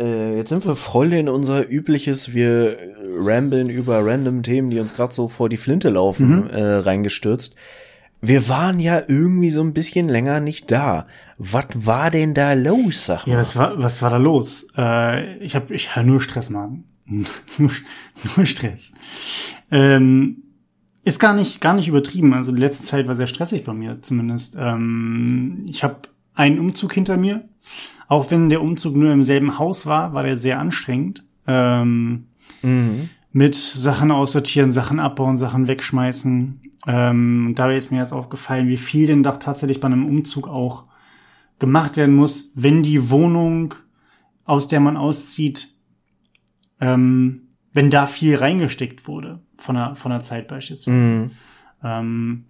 äh, 0.00 0.36
jetzt 0.36 0.50
sind 0.50 0.64
wir 0.64 0.76
voll 0.76 1.12
in 1.12 1.28
unser 1.28 1.68
übliches, 1.68 2.32
wir 2.32 2.78
rambeln 3.16 3.68
über 3.68 4.04
random 4.04 4.42
Themen, 4.42 4.70
die 4.70 4.78
uns 4.78 4.94
gerade 4.94 5.12
so 5.12 5.28
vor 5.28 5.48
die 5.48 5.56
Flinte 5.56 5.88
laufen, 5.88 6.44
mhm. 6.44 6.50
äh, 6.50 6.62
reingestürzt. 6.76 7.54
Wir 8.20 8.48
waren 8.48 8.80
ja 8.80 9.00
irgendwie 9.06 9.50
so 9.50 9.62
ein 9.62 9.74
bisschen 9.74 10.08
länger 10.08 10.40
nicht 10.40 10.70
da. 10.72 11.06
Was 11.38 11.66
war 11.74 12.10
denn 12.10 12.34
da 12.34 12.52
los, 12.54 13.06
sag 13.06 13.26
mal? 13.26 13.34
Ja, 13.34 13.38
was 13.38 13.56
war, 13.56 13.80
was 13.80 14.02
war 14.02 14.10
da 14.10 14.16
los? 14.16 14.66
Äh, 14.76 15.36
ich 15.38 15.54
habe 15.54 15.72
ich 15.72 15.94
hab 15.94 16.04
nur 16.04 16.20
Stress, 16.20 16.50
Mann. 16.50 16.84
nur, 17.06 17.26
nur 18.36 18.46
Stress. 18.46 18.92
Ähm, 19.70 20.42
ist 21.04 21.18
gar 21.18 21.34
nicht, 21.34 21.60
gar 21.60 21.74
nicht 21.74 21.88
übertrieben. 21.88 22.34
Also 22.34 22.52
die 22.52 22.60
letzte 22.60 22.84
Zeit 22.84 23.06
war 23.06 23.16
sehr 23.16 23.26
stressig 23.26 23.64
bei 23.64 23.72
mir 23.72 24.02
zumindest. 24.02 24.56
Ähm, 24.58 25.64
ich 25.66 25.84
habe 25.84 26.02
einen 26.34 26.58
Umzug 26.58 26.92
hinter 26.92 27.16
mir. 27.16 27.48
Auch 28.08 28.30
wenn 28.30 28.48
der 28.48 28.62
Umzug 28.62 28.96
nur 28.96 29.12
im 29.12 29.22
selben 29.22 29.58
Haus 29.58 29.86
war, 29.86 30.14
war 30.14 30.22
der 30.22 30.36
sehr 30.36 30.58
anstrengend. 30.58 31.24
Ähm, 31.46 32.26
mhm. 32.62 33.10
Mit 33.32 33.54
Sachen 33.54 34.10
aussortieren, 34.10 34.72
Sachen 34.72 34.98
abbauen, 34.98 35.36
Sachen 35.36 35.68
wegschmeißen. 35.68 36.60
Ähm, 36.86 37.52
dabei 37.54 37.76
ist 37.76 37.90
mir 37.90 37.98
jetzt 37.98 38.12
aufgefallen, 38.12 38.68
wie 38.68 38.78
viel 38.78 39.06
denn 39.06 39.22
doch 39.22 39.38
tatsächlich 39.38 39.80
bei 39.80 39.86
einem 39.86 40.06
Umzug 40.06 40.48
auch 40.48 40.84
gemacht 41.58 41.96
werden 41.96 42.14
muss, 42.14 42.52
wenn 42.54 42.82
die 42.82 43.10
Wohnung, 43.10 43.74
aus 44.44 44.68
der 44.68 44.80
man 44.80 44.96
auszieht, 44.96 45.68
ähm, 46.80 47.47
wenn 47.78 47.90
da 47.90 48.08
viel 48.08 48.34
reingesteckt 48.34 49.06
wurde 49.06 49.38
von 49.56 49.76
der, 49.76 49.94
von 49.94 50.10
der 50.10 50.24
Zeit 50.24 50.48
beispielsweise. 50.48 50.90
Mhm. 50.90 51.30
Ähm, 51.84 52.44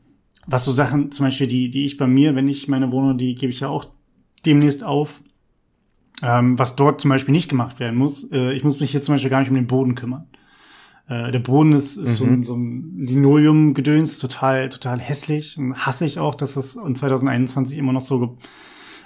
was 0.47 0.64
so 0.64 0.73
Sachen, 0.73 1.12
zum 1.12 1.27
Beispiel, 1.27 1.47
die, 1.47 1.69
die 1.69 1.85
ich 1.85 1.99
bei 1.99 2.07
mir, 2.07 2.35
wenn 2.35 2.49
ich 2.49 2.67
meine 2.67 2.91
Wohnung, 2.93 3.19
die 3.19 3.35
gebe 3.35 3.53
ich 3.53 3.61
ja 3.61 3.69
auch 3.69 3.85
demnächst 4.47 4.83
auf, 4.85 5.21
ähm, 6.23 6.59
was 6.59 6.77
dort 6.77 7.03
zum 7.03 7.11
Beispiel 7.11 7.33
nicht 7.33 7.51
gemacht 7.51 7.79
werden 7.79 7.99
muss. 7.99 8.25
Äh, 8.33 8.55
ich 8.55 8.64
muss 8.64 8.81
mich 8.81 8.91
hier 8.91 9.03
zum 9.03 9.17
Beispiel 9.17 9.29
gar 9.29 9.41
nicht 9.41 9.51
um 9.51 9.55
den 9.57 9.67
Boden 9.67 9.97
kümmern. 9.97 10.29
Äh, 11.09 11.31
der 11.31 11.41
Boden 11.41 11.75
ist, 11.75 11.99
ist 11.99 12.09
mhm. 12.09 12.14
so, 12.14 12.25
ein, 12.25 12.47
so 12.47 12.55
ein 12.57 12.97
Linoleum-Gedöns, 12.97 14.21
total, 14.21 14.71
total 14.71 14.99
hässlich. 14.99 15.59
Und 15.59 15.75
hasse 15.75 16.07
ich 16.07 16.19
auch, 16.19 16.37
dass 16.37 16.55
das 16.55 16.75
in 16.75 16.97
2021 16.97 17.77
immer 17.77 17.93
noch 17.93 18.01
so 18.01 18.38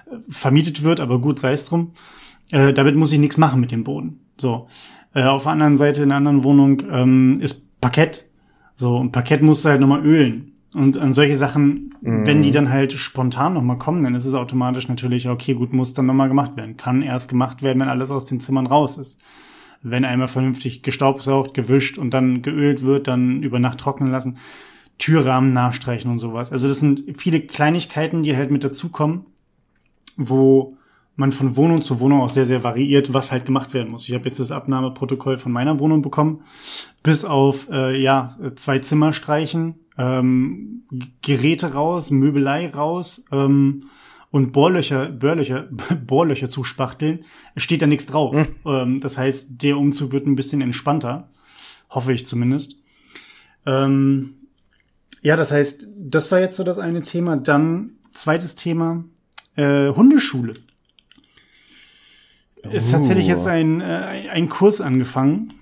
äh, 0.07 0.19
vermietet 0.29 0.85
wird, 0.85 1.01
aber 1.01 1.21
gut, 1.21 1.41
sei 1.41 1.53
es 1.53 1.65
drum. 1.65 1.95
Äh, 2.53 2.73
damit 2.73 2.95
muss 2.95 3.11
ich 3.11 3.19
nichts 3.19 3.39
machen 3.39 3.59
mit 3.59 3.73
dem 3.73 3.83
Boden. 3.83 4.21
So. 4.39 4.69
Äh, 5.14 5.25
auf 5.25 5.44
der 5.44 5.53
anderen 5.53 5.77
Seite 5.77 6.03
in 6.03 6.11
einer 6.11 6.16
anderen 6.16 6.44
Wohnung 6.44 6.83
ähm, 6.90 7.40
ist 7.40 7.81
Parkett. 7.81 8.27
So, 8.77 8.96
und 8.96 9.12
Parkett 9.12 9.42
musst 9.42 9.64
du 9.64 9.68
halt 9.68 9.81
nochmal 9.81 10.05
ölen. 10.05 10.53
Und 10.75 10.96
an 10.96 11.12
solche 11.12 11.37
Sachen, 11.37 11.94
mhm. 12.01 12.27
wenn 12.27 12.42
die 12.42 12.51
dann 12.51 12.70
halt 12.70 12.92
spontan 12.94 13.55
nochmal 13.55 13.79
kommen, 13.79 14.03
dann 14.05 14.14
ist 14.14 14.25
es 14.25 14.35
automatisch 14.35 14.88
natürlich, 14.88 15.29
okay, 15.29 15.55
gut, 15.55 15.72
muss 15.72 15.92
dann 15.92 16.07
nochmal 16.07 16.29
gemacht 16.29 16.57
werden. 16.57 16.79
Kann 16.79 17.03
erst 17.03 17.29
gemacht 17.29 17.62
werden, 17.62 17.81
wenn 17.81 17.88
alles 17.88 18.11
aus 18.11 18.25
den 18.25 18.40
Zimmern 18.40 18.66
raus 18.66 18.96
ist. 18.96 19.20
Wenn 19.83 20.05
einmal 20.05 20.29
vernünftig 20.29 20.83
gestaubsaugt, 20.83 21.55
gewischt 21.55 21.98
und 21.98 22.14
dann 22.14 22.40
geölt 22.40 22.83
wird, 22.83 23.09
dann 23.09 23.42
über 23.42 23.59
Nacht 23.59 23.79
trocknen 23.79 24.11
lassen. 24.11 24.38
Türrahmen 24.98 25.53
nachstreichen 25.53 26.11
und 26.11 26.20
sowas. 26.20 26.53
Also 26.53 26.68
das 26.68 26.79
sind 26.79 27.03
viele 27.18 27.40
Kleinigkeiten, 27.40 28.22
die 28.22 28.37
halt 28.37 28.51
mit 28.51 28.62
dazukommen, 28.62 29.27
wo 30.16 30.77
man 31.16 31.33
von 31.33 31.57
Wohnung 31.57 31.83
zu 31.83 32.01
Wohnung 32.01 32.20
auch 32.20 32.31
sehr, 32.31 32.46
sehr 32.46 32.64
variiert, 32.64 33.12
was 33.12 33.33
halt 33.33 33.44
gemacht 33.44 33.75
werden 33.75 33.90
muss. 33.90 34.09
Ich 34.09 34.14
habe 34.14 34.25
jetzt 34.25 34.40
das 34.40 34.51
Abnahmeprotokoll 34.51 35.37
von 35.37 35.53
meiner 35.53 35.79
Wohnung 35.79 36.03
bekommen, 36.03 36.42
bis 37.03 37.25
auf 37.25 37.68
äh, 37.70 38.01
ja 38.01 38.31
zwei 38.55 38.79
Zimmer 38.79 39.12
streichen, 39.12 39.75
ähm, 39.98 40.85
Geräte 41.20 41.75
raus, 41.75 42.11
Möbelei 42.11 42.70
raus 42.70 43.25
ähm, 43.31 43.90
und 44.31 44.53
Bohrlöcher, 44.53 45.07
Bohrlöcher, 45.07 45.68
Bohrlöcher 46.07 46.48
zuspachteln. 46.48 47.25
Es 47.55 47.62
steht 47.62 47.83
da 47.83 47.87
nichts 47.87 48.07
drauf. 48.07 48.35
Hm. 48.35 48.46
Ähm, 48.64 49.01
das 49.01 49.18
heißt, 49.18 49.62
der 49.62 49.77
Umzug 49.77 50.12
wird 50.12 50.27
ein 50.27 50.37
bisschen 50.37 50.62
entspannter, 50.62 51.29
hoffe 51.90 52.14
ich 52.14 52.27
zumindest. 52.27 52.77
Ähm, 53.66 54.35
ja, 55.20 55.37
das 55.37 55.53
heißt, 55.53 55.87
das 55.96 56.33
war 56.33 56.40
jetzt 56.40 56.57
so 56.57 56.64
das 56.64 56.79
eine 56.79 57.03
Thema. 57.03 57.37
Dann 57.37 57.92
zweites 58.12 58.57
Thema, 58.57 59.05
äh, 59.57 59.88
Hundeschule. 59.90 60.55
Uh. 62.64 62.70
Ist 62.70 62.90
tatsächlich 62.90 63.27
jetzt 63.27 63.46
ein, 63.46 63.81
äh, 63.81 64.29
ein 64.31 64.48
Kurs 64.48 64.81
angefangen, 64.81 65.53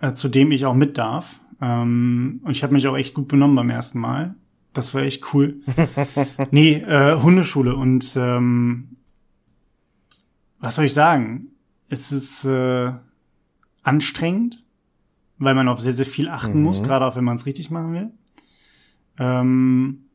äh, 0.00 0.12
zu 0.12 0.28
dem 0.28 0.52
ich 0.52 0.66
auch 0.66 0.74
mit 0.74 0.98
darf. 0.98 1.40
Ähm, 1.60 2.40
und 2.44 2.50
ich 2.52 2.62
habe 2.62 2.74
mich 2.74 2.86
auch 2.86 2.96
echt 2.96 3.14
gut 3.14 3.28
benommen 3.28 3.56
beim 3.56 3.70
ersten 3.70 3.98
Mal. 3.98 4.34
Das 4.72 4.92
war 4.94 5.02
echt 5.02 5.32
cool. 5.32 5.62
nee, 6.50 6.74
äh, 6.74 7.20
Hundeschule 7.20 7.74
und 7.74 8.14
ähm, 8.16 8.96
was 10.58 10.76
soll 10.76 10.84
ich 10.84 10.94
sagen? 10.94 11.48
Es 11.88 12.12
ist 12.12 12.44
äh, 12.44 12.92
anstrengend, 13.82 14.64
weil 15.38 15.54
man 15.54 15.68
auf 15.68 15.80
sehr, 15.80 15.92
sehr 15.92 16.06
viel 16.06 16.28
achten 16.28 16.58
mhm. 16.58 16.64
muss, 16.64 16.82
gerade 16.82 17.06
auch 17.06 17.16
wenn 17.16 17.24
man 17.24 17.36
es 17.36 17.46
richtig 17.46 17.70
machen 17.70 17.92
will. 17.92 18.10
Ähm, 19.18 20.06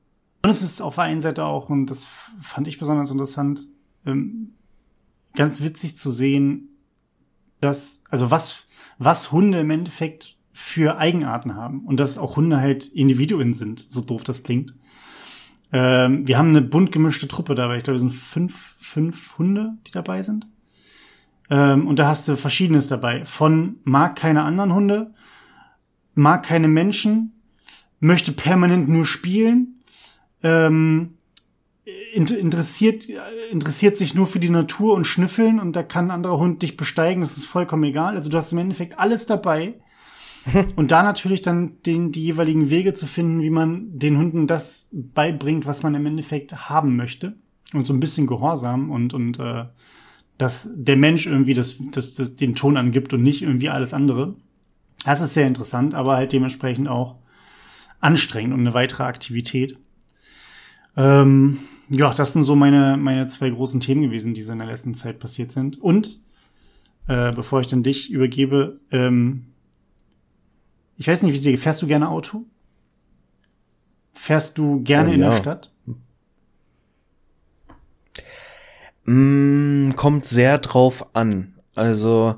und 0.43 0.49
es 0.49 0.61
ist 0.61 0.81
auf 0.81 0.95
der 0.95 1.05
einen 1.05 1.21
Seite 1.21 1.45
auch, 1.45 1.69
und 1.69 1.87
das 1.87 2.07
fand 2.41 2.67
ich 2.67 2.79
besonders 2.79 3.11
interessant, 3.11 3.61
ähm, 4.05 4.53
ganz 5.35 5.61
witzig 5.61 5.97
zu 5.97 6.11
sehen, 6.11 6.69
dass, 7.59 8.03
also 8.09 8.31
was, 8.31 8.67
was 8.97 9.31
Hunde 9.31 9.59
im 9.59 9.69
Endeffekt 9.69 10.37
für 10.51 10.97
Eigenarten 10.97 11.55
haben 11.55 11.85
und 11.85 11.99
dass 11.99 12.17
auch 12.17 12.35
Hunde 12.35 12.59
halt 12.59 12.85
Individuen 12.87 13.53
sind, 13.53 13.79
so 13.79 14.01
doof 14.01 14.23
das 14.23 14.43
klingt. 14.43 14.75
Ähm, 15.71 16.27
wir 16.27 16.37
haben 16.37 16.49
eine 16.49 16.61
bunt 16.61 16.91
gemischte 16.91 17.27
Truppe 17.27 17.55
dabei. 17.55 17.77
Ich 17.77 17.83
glaube, 17.83 17.95
es 17.95 18.01
sind 18.01 18.11
fünf, 18.11 18.75
fünf 18.77 19.37
Hunde, 19.37 19.77
die 19.87 19.91
dabei 19.91 20.21
sind. 20.21 20.47
Ähm, 21.49 21.87
und 21.87 21.99
da 21.99 22.07
hast 22.07 22.27
du 22.27 22.35
Verschiedenes 22.35 22.87
dabei. 22.87 23.25
Von 23.25 23.77
mag 23.83 24.15
keine 24.15 24.43
anderen 24.43 24.73
Hunde, 24.73 25.13
mag 26.13 26.43
keine 26.43 26.67
Menschen, 26.67 27.33
möchte 27.99 28.31
permanent 28.33 28.89
nur 28.89 29.05
spielen, 29.05 29.81
ähm, 30.43 31.17
interessiert, 32.13 33.07
interessiert 33.51 33.97
sich 33.97 34.13
nur 34.15 34.27
für 34.27 34.39
die 34.39 34.49
Natur 34.49 34.93
und 34.93 35.05
schnüffeln 35.05 35.59
und 35.59 35.75
da 35.75 35.83
kann 35.83 36.05
ein 36.05 36.11
anderer 36.11 36.37
Hund 36.37 36.61
dich 36.61 36.77
besteigen, 36.77 37.21
das 37.21 37.37
ist 37.37 37.45
vollkommen 37.45 37.83
egal. 37.83 38.15
Also 38.15 38.29
du 38.29 38.37
hast 38.37 38.51
im 38.51 38.57
Endeffekt 38.57 38.99
alles 38.99 39.25
dabei. 39.25 39.75
und 40.75 40.91
da 40.91 41.03
natürlich 41.03 41.41
dann 41.41 41.81
den, 41.85 42.11
die 42.11 42.23
jeweiligen 42.23 42.69
Wege 42.69 42.93
zu 42.93 43.05
finden, 43.05 43.41
wie 43.41 43.49
man 43.49 43.97
den 43.99 44.17
Hunden 44.17 44.47
das 44.47 44.89
beibringt, 44.91 45.65
was 45.65 45.83
man 45.83 45.93
im 45.95 46.05
Endeffekt 46.05 46.69
haben 46.69 46.95
möchte. 46.95 47.35
Und 47.73 47.85
so 47.85 47.93
ein 47.93 47.99
bisschen 47.99 48.27
Gehorsam 48.27 48.89
und, 48.89 49.13
und 49.13 49.39
äh, 49.39 49.65
dass 50.37 50.67
der 50.73 50.97
Mensch 50.97 51.27
irgendwie 51.27 51.53
das, 51.53 51.77
das, 51.91 52.15
das, 52.15 52.35
den 52.35 52.55
Ton 52.55 52.75
angibt 52.75 53.13
und 53.13 53.21
nicht 53.23 53.43
irgendwie 53.43 53.69
alles 53.69 53.93
andere. 53.93 54.35
Das 55.05 55.21
ist 55.21 55.35
sehr 55.35 55.47
interessant, 55.47 55.93
aber 55.93 56.15
halt 56.15 56.33
dementsprechend 56.33 56.87
auch 56.87 57.15
anstrengend 57.99 58.53
und 58.53 58.61
eine 58.61 58.73
weitere 58.73 59.03
Aktivität. 59.03 59.77
Ähm, 60.97 61.59
ja, 61.91 62.13
das 62.13 62.31
sind 62.31 62.43
so 62.43 62.55
meine, 62.55 62.95
meine 62.95 63.27
zwei 63.27 63.49
großen 63.49 63.81
Themen 63.81 64.01
gewesen, 64.01 64.33
die 64.33 64.43
so 64.43 64.53
in 64.53 64.59
der 64.59 64.67
letzten 64.67 64.95
Zeit 64.95 65.19
passiert 65.19 65.51
sind. 65.51 65.81
Und 65.81 66.21
äh, 67.07 67.31
bevor 67.31 67.59
ich 67.59 67.67
dann 67.67 67.83
dich 67.83 68.09
übergebe, 68.09 68.79
ähm, 68.91 69.47
ich 70.97 71.07
weiß 71.07 71.23
nicht, 71.23 71.33
wie 71.33 71.37
sie 71.37 71.57
fährst 71.57 71.81
du 71.81 71.87
gerne 71.87 72.09
Auto? 72.09 72.45
Fährst 74.13 74.57
du 74.57 74.81
gerne 74.83 75.09
oh, 75.09 75.13
in 75.13 75.19
ja. 75.19 75.29
der 75.31 75.37
Stadt? 75.37 75.71
Mm, 79.03 79.91
kommt 79.97 80.25
sehr 80.25 80.59
drauf 80.59 81.13
an. 81.13 81.55
Also 81.75 82.35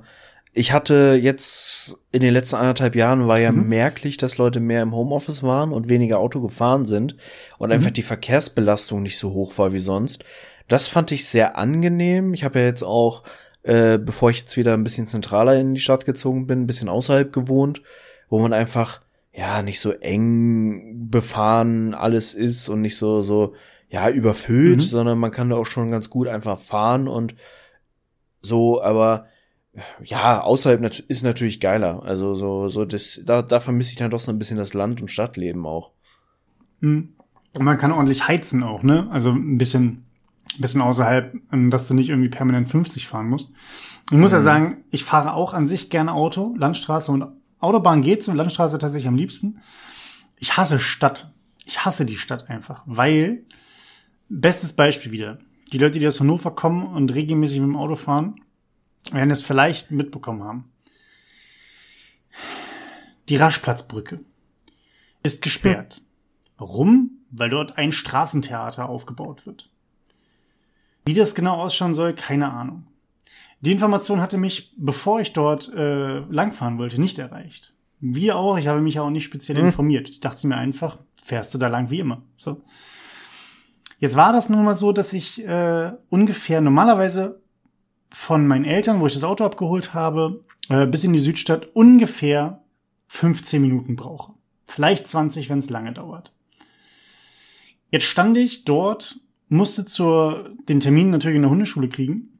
ich 0.54 0.72
hatte 0.72 1.20
jetzt 1.20 1.98
in 2.12 2.22
den 2.22 2.34
letzten 2.34 2.58
anderthalb 2.58 2.96
Jahren 2.96 3.28
war 3.28 3.39
ja 3.39 3.52
mhm. 3.52 3.68
merklich, 3.70 4.18
dass 4.18 4.38
Leute 4.38 4.60
mehr 4.60 4.84
im 4.84 4.94
Homeoffice 4.94 5.42
waren 5.42 5.74
und 5.74 5.89
weniger 5.89 6.20
Auto 6.20 6.42
gefahren 6.42 6.86
sind 6.86 7.16
und 7.58 7.70
mhm. 7.70 7.74
einfach 7.74 7.92
die 7.92 8.04
Verkehrsbelastung 8.04 9.02
nicht 9.02 9.18
so 9.18 9.34
hoch 9.34 9.58
war 9.58 9.74
wie 9.74 9.80
sonst. 9.80 10.24
Das 10.68 10.88
fand 10.88 11.12
ich 11.12 11.28
sehr 11.28 11.58
angenehm. 11.58 12.34
Ich 12.36 12.44
habe 12.44 12.60
ja 12.60 12.66
jetzt 12.66 12.84
auch, 12.84 13.24
äh, 13.63 13.98
bevor 13.98 14.30
ich 14.30 14.42
jetzt 14.42 14.56
wieder 14.56 14.76
ein 14.76 14.84
bisschen 14.84 15.08
zentraler 15.08 15.60
in 15.60 15.74
die 15.74 15.82
Stadt 15.82 16.06
gezogen 16.06 16.46
bin, 16.46 16.62
ein 16.62 16.68
bisschen 16.68 16.89
außerhalb 16.89 17.34
gewohnt, 17.34 17.82
wo 18.30 18.39
man 18.39 18.54
einfach 18.54 19.02
ja 19.34 19.63
nicht 19.63 19.80
so 19.80 19.92
eng 19.92 21.10
befahren 21.10 21.96
alles 21.96 22.36
ist 22.36 22.70
und 22.70 22.82
nicht 22.82 22.98
so 22.98 23.24
so 23.24 23.56
ja 23.89 24.08
überfüllt, 24.10 24.78
mhm. 24.78 24.88
sondern 24.88 25.18
man 25.18 25.32
kann 25.32 25.50
da 25.50 25.56
auch 25.56 25.66
schon 25.66 25.89
ganz 25.89 26.12
gut 26.12 26.28
einfach 26.28 26.60
fahren 26.60 27.08
und 27.08 27.36
so, 28.42 28.84
aber 28.84 29.28
ja, 30.04 30.42
außerhalb 30.42 31.02
ist 31.08 31.24
natürlich 31.24 31.60
geiler. 31.60 32.04
Also 32.04 32.36
so, 32.36 32.70
so 32.70 32.86
das, 32.86 33.22
da, 33.26 33.42
da 33.42 33.60
vermisse 33.60 33.92
ich 33.92 33.98
dann 33.98 34.12
doch 34.12 34.20
so 34.20 34.32
ein 34.32 34.38
bisschen 34.38 34.58
das 34.58 34.74
Land- 34.74 35.02
und 35.02 35.10
Stadtleben 35.10 35.66
auch. 35.66 35.92
Mhm. 36.80 37.14
Und 37.54 37.66
man 37.66 37.78
kann 37.78 37.92
ordentlich 37.92 38.28
heizen 38.28 38.64
auch, 38.64 38.84
ne? 38.84 39.08
Also 39.12 39.32
ein 39.32 39.58
bisschen, 39.58 40.06
ein 40.56 40.62
bisschen 40.62 40.82
außerhalb, 40.82 41.36
ähm, 41.52 41.70
dass 41.72 41.88
du 41.88 41.94
nicht 41.94 42.10
irgendwie 42.10 42.30
permanent 42.30 42.70
50 42.70 43.08
fahren 43.08 43.30
musst. 43.30 43.52
Ich 44.12 44.18
muss 44.18 44.32
mhm. 44.32 44.38
ja 44.38 44.42
sagen, 44.42 44.84
ich 44.92 45.04
fahre 45.04 45.34
auch 45.34 45.54
an 45.54 45.68
sich 45.68 45.90
gerne 45.90 46.14
Auto, 46.14 46.56
Landstraße 46.58 47.12
und 47.12 47.26
Autobahn 47.60 48.02
geht's 48.02 48.28
und 48.28 48.36
Landstraße 48.36 48.78
tatsächlich 48.78 49.08
am 49.08 49.16
liebsten. 49.16 49.60
Ich 50.38 50.58
hasse 50.58 50.80
Stadt. 50.80 51.32
Ich 51.66 51.86
hasse 51.86 52.06
die 52.06 52.18
Stadt 52.18 52.50
einfach, 52.50 52.84
weil, 52.86 53.44
bestes 54.28 54.74
Beispiel 54.74 55.14
wieder, 55.14 55.40
die 55.72 55.78
Leute, 55.78 56.00
die 56.00 56.08
aus 56.08 56.20
Hannover 56.20 56.52
kommen 56.52 56.86
und 56.86 57.14
regelmäßig 57.14 57.60
mit 57.60 57.70
dem 57.70 57.78
Auto 57.78 57.96
fahren, 57.96 58.36
werden 59.12 59.32
es 59.32 59.42
vielleicht 59.42 59.92
mitbekommen 59.92 60.44
haben. 60.44 60.72
Die 63.30 63.36
Raschplatzbrücke 63.36 64.20
ist 65.24 65.42
gesperrt. 65.42 65.96
Hm. 65.96 66.04
Warum? 66.58 67.12
Weil 67.32 67.50
dort 67.50 67.78
ein 67.78 67.92
Straßentheater 67.92 68.88
aufgebaut 68.89 69.46
wird. 69.46 69.70
Wie 71.06 71.13
das 71.13 71.36
genau 71.36 71.56
ausschauen 71.56 71.96
soll, 71.96 72.13
keine 72.13 72.52
Ahnung. 72.52 72.88
Die 73.62 73.72
Information 73.72 74.22
hatte 74.22 74.38
mich, 74.38 74.74
bevor 74.78 75.22
ich 75.22 75.34
dort 75.34 75.72
äh, 75.74 76.20
langfahren 76.20 76.78
wollte, 76.78 77.00
nicht 77.00 77.18
erreicht. 77.18 77.74
Wie 78.00 78.32
auch, 78.34 78.58
ich 78.58 78.68
habe 78.68 78.82
mich 78.82 79.00
auch 79.00 79.10
nicht 79.10 79.24
speziell 79.24 79.58
hm. 79.58 79.68
informiert. 79.68 80.10
Ich 80.10 80.20
dachte 80.20 80.48
mir 80.48 80.58
einfach, 80.58 80.98
fährst 81.22 81.54
du 81.54 81.58
da 81.58 81.68
lang 81.68 81.89
wie 81.89 82.00
immer. 82.00 82.22
So. 82.36 82.62
Jetzt 84.00 84.18
war 84.18 84.34
das 84.34 84.50
nun 84.50 84.66
mal 84.66 84.76
so, 84.76 84.92
dass 84.92 85.13
ich 85.13 85.46
äh, 85.46 85.94
ungefähr 86.10 86.60
normalerweise 86.60 87.42
von 88.13 88.45
meinen 88.47 88.63
Eltern, 88.63 88.99
wo 88.99 89.08
ich 89.08 89.13
das 89.13 89.23
Auto 89.23 89.43
abgeholt 89.43 89.95
habe, 89.95 90.45
äh, 90.69 90.86
bis 90.86 91.04
in 91.04 91.13
die 91.13 91.19
Südstadt 91.19 91.67
ungefähr 91.73 92.63
15 93.08 93.60
Minuten 93.60 93.95
brauche. 93.95 94.34
Vielleicht 94.67 95.08
20, 95.08 95.49
wenn 95.49 95.60
es 95.60 95.71
lange 95.71 95.93
dauert. 95.93 96.32
Jetzt 97.89 98.06
stand 98.06 98.38
ich 98.38 98.65
dort, 98.65 99.19
musste 99.49 99.84
zur, 99.84 100.52
den 100.69 100.80
Termin 100.80 101.10
natürlich 101.10 101.36
in 101.36 101.41
der 101.41 101.52
Hundeschule 101.52 101.89
kriegen. 101.89 102.39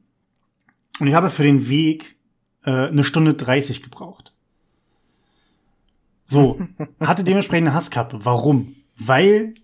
Und 1.00 1.08
ich 1.08 1.14
habe 1.14 1.28
für 1.28 1.42
den 1.42 1.68
Weg 1.68 2.16
äh, 2.64 2.70
eine 2.70 3.04
Stunde 3.04 3.34
30 3.34 3.82
gebraucht. 3.82 4.32
So, 6.24 6.60
hatte 7.00 7.24
dementsprechend 7.24 7.68
eine 7.68 7.76
Hasskappe. 7.76 8.24
Warum? 8.24 8.76
Weil 8.96 9.54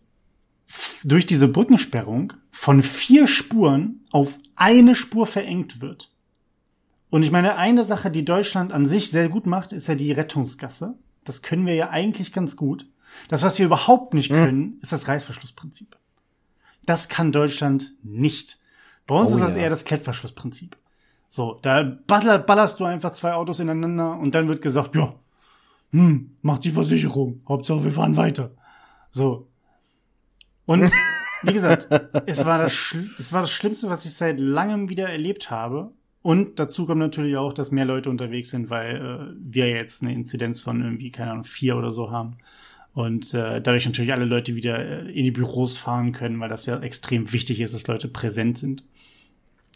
durch 1.04 1.24
diese 1.24 1.46
Brückensperrung 1.46 2.32
von 2.50 2.82
vier 2.82 3.28
Spuren 3.28 4.04
auf 4.10 4.38
eine 4.60 4.94
Spur 4.94 5.26
verengt 5.26 5.80
wird. 5.80 6.10
Und 7.08 7.22
ich 7.22 7.30
meine, 7.30 7.56
eine 7.56 7.82
Sache, 7.82 8.10
die 8.10 8.24
Deutschland 8.24 8.72
an 8.72 8.86
sich 8.86 9.10
sehr 9.10 9.28
gut 9.28 9.46
macht, 9.46 9.72
ist 9.72 9.88
ja 9.88 9.94
die 9.94 10.12
Rettungsgasse. 10.12 10.94
Das 11.24 11.42
können 11.42 11.66
wir 11.66 11.74
ja 11.74 11.90
eigentlich 11.90 12.32
ganz 12.32 12.56
gut. 12.56 12.86
Das, 13.28 13.42
was 13.42 13.58
wir 13.58 13.66
überhaupt 13.66 14.14
nicht 14.14 14.30
hm. 14.30 14.36
können, 14.36 14.60
mhm. 14.60 14.78
ist 14.82 14.92
das 14.92 15.08
Reißverschlussprinzip. 15.08 15.96
Das 16.84 17.08
kann 17.08 17.32
Deutschland 17.32 17.94
nicht. 18.02 18.58
Bei 19.06 19.14
uns 19.16 19.32
oh, 19.32 19.34
ist 19.36 19.40
das 19.40 19.54
ja. 19.54 19.62
eher 19.62 19.70
das 19.70 19.84
Klettverschlussprinzip. 19.84 20.76
So, 21.28 21.58
da 21.62 21.82
ballerst 21.82 22.80
du 22.80 22.84
einfach 22.84 23.12
zwei 23.12 23.32
Autos 23.32 23.60
ineinander 23.60 24.18
und 24.18 24.34
dann 24.34 24.48
wird 24.48 24.62
gesagt, 24.62 24.94
ja, 24.94 25.14
hm, 25.92 26.36
mach 26.42 26.58
die 26.58 26.70
Versicherung. 26.70 27.40
Hauptsache 27.48 27.84
wir 27.84 27.92
fahren 27.92 28.16
weiter. 28.16 28.50
So. 29.10 29.48
Und 30.66 30.90
wie 31.42 31.52
gesagt, 31.52 31.88
es 32.26 32.44
war 32.44 32.58
das, 32.58 32.94
es 33.18 33.32
war 33.32 33.42
das 33.42 33.50
Schlimmste, 33.50 33.88
was 33.88 34.04
ich 34.04 34.14
seit 34.14 34.40
langem 34.40 34.88
wieder 34.88 35.08
erlebt 35.08 35.50
habe. 35.50 35.92
Und 36.22 36.58
dazu 36.58 36.84
kommt 36.84 37.00
natürlich 37.00 37.36
auch, 37.36 37.54
dass 37.54 37.70
mehr 37.70 37.86
Leute 37.86 38.10
unterwegs 38.10 38.50
sind, 38.50 38.68
weil 38.68 38.96
äh, 38.96 39.34
wir 39.40 39.68
jetzt 39.70 40.02
eine 40.02 40.12
Inzidenz 40.12 40.60
von 40.60 40.82
irgendwie, 40.82 41.10
keine 41.10 41.30
Ahnung, 41.30 41.44
vier 41.44 41.76
oder 41.76 41.92
so 41.92 42.10
haben. 42.10 42.36
Und 42.92 43.32
äh, 43.32 43.62
dadurch 43.62 43.86
natürlich 43.86 44.12
alle 44.12 44.26
Leute 44.26 44.54
wieder 44.54 44.78
äh, 44.78 45.10
in 45.12 45.24
die 45.24 45.30
Büros 45.30 45.78
fahren 45.78 46.12
können, 46.12 46.38
weil 46.40 46.48
das 46.48 46.66
ja 46.66 46.78
extrem 46.80 47.32
wichtig 47.32 47.60
ist, 47.60 47.72
dass 47.72 47.86
Leute 47.86 48.08
präsent 48.08 48.58
sind. 48.58 48.84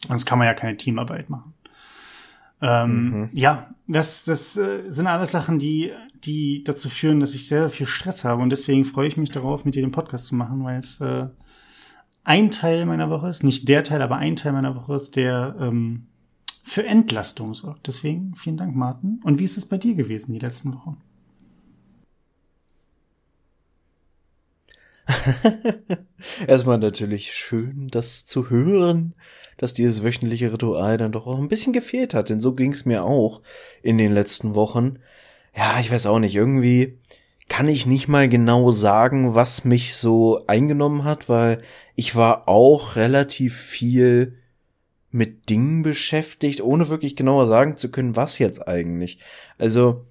Sonst 0.07 0.27
kann 0.27 0.39
man 0.39 0.47
ja 0.47 0.55
keine 0.55 0.77
Teamarbeit 0.77 1.31
machen. 1.31 1.55
Ähm, 2.61 3.11
mhm. 3.11 3.29
Ja, 3.33 3.71
das, 3.87 4.25
das 4.25 4.57
äh, 4.57 4.83
sind 4.89 5.07
alles 5.07 5.31
Sachen, 5.31 5.59
die, 5.59 5.93
die 6.25 6.65
dazu 6.65 6.91
führen, 6.91 7.21
dass 7.21 7.35
ich 7.35 7.47
sehr 7.47 7.71
viel 7.71 7.87
Stress 7.87 8.25
habe. 8.25 8.43
Und 8.43 8.51
deswegen 8.51 8.85
freue 8.85 9.09
ich 9.09 9.17
mich 9.17 9.31
darauf, 9.31 9.65
mit 9.65 9.75
dir 9.75 9.83
den 9.83 9.93
Podcast 9.93 10.27
zu 10.27 10.35
machen, 10.35 10.65
weil 10.65 10.79
es 10.79 11.01
äh, 11.01 11.27
ein 12.25 12.51
Teil 12.51 12.87
meiner 12.87 13.11
Woche 13.11 13.29
ist, 13.29 13.45
nicht 13.45 13.69
der 13.69 13.85
Teil, 13.85 14.03
aber 14.03 14.17
ein 14.17 14.37
Teil 14.37 14.53
meiner 14.53 14.75
Woche 14.77 14.95
ist, 14.95 15.17
der 15.17 15.57
ähm, 15.61 16.07
für 16.63 16.85
Entlastung 16.85 17.55
sorgt. 17.55 17.87
Deswegen 17.87 18.35
vielen 18.35 18.57
Dank, 18.57 18.75
Martin. 18.75 19.21
Und 19.23 19.39
wie 19.39 19.45
ist 19.45 19.59
es 19.59 19.67
bei 19.67 19.77
dir 19.77 19.95
gewesen 19.95 20.33
die 20.33 20.39
letzten 20.39 20.75
Wochen? 20.75 20.97
Erstmal 26.47 26.79
natürlich 26.79 27.35
schön, 27.35 27.89
das 27.89 28.25
zu 28.25 28.49
hören, 28.49 29.15
dass 29.59 29.75
dieses 29.75 30.03
wöchentliche 30.03 30.53
Ritual 30.53 30.97
dann 30.97 31.13
doch 31.13 31.27
auch 31.27 31.39
ein 31.39 31.49
bisschen 31.49 31.75
gefehlt 31.75 32.15
hat, 32.15 32.31
denn 32.31 32.41
so 32.41 32.55
ging 32.55 32.73
es 32.73 32.87
mir 32.87 33.05
auch 33.05 33.43
in 33.83 33.99
den 33.99 34.15
letzten 34.15 34.55
Wochen. 34.55 34.99
Ja, 35.55 35.79
ich 35.79 35.91
weiß 35.91 36.07
auch 36.07 36.19
nicht, 36.19 36.35
irgendwie 36.35 36.99
kann 37.49 37.69
ich 37.69 37.87
nicht 37.87 38.09
mal 38.09 38.29
genau 38.29 38.73
sagen, 38.73 39.35
was 39.35 39.65
mich 39.65 39.97
so 39.97 40.47
eingenommen 40.47 41.05
hat, 41.05 41.29
weil 41.29 41.63
ich 41.95 42.17
war 42.17 42.49
auch 42.49 42.97
relativ 42.97 43.57
viel 43.57 44.39
mit 45.11 45.49
Dingen 45.49 45.83
beschäftigt, 45.83 46.61
ohne 46.61 46.89
wirklich 46.89 47.15
genauer 47.15 47.47
sagen 47.47 47.77
zu 47.77 47.91
können, 47.91 48.17
was 48.17 48.39
jetzt 48.39 48.67
eigentlich. 48.67 49.21
Also 49.59 50.07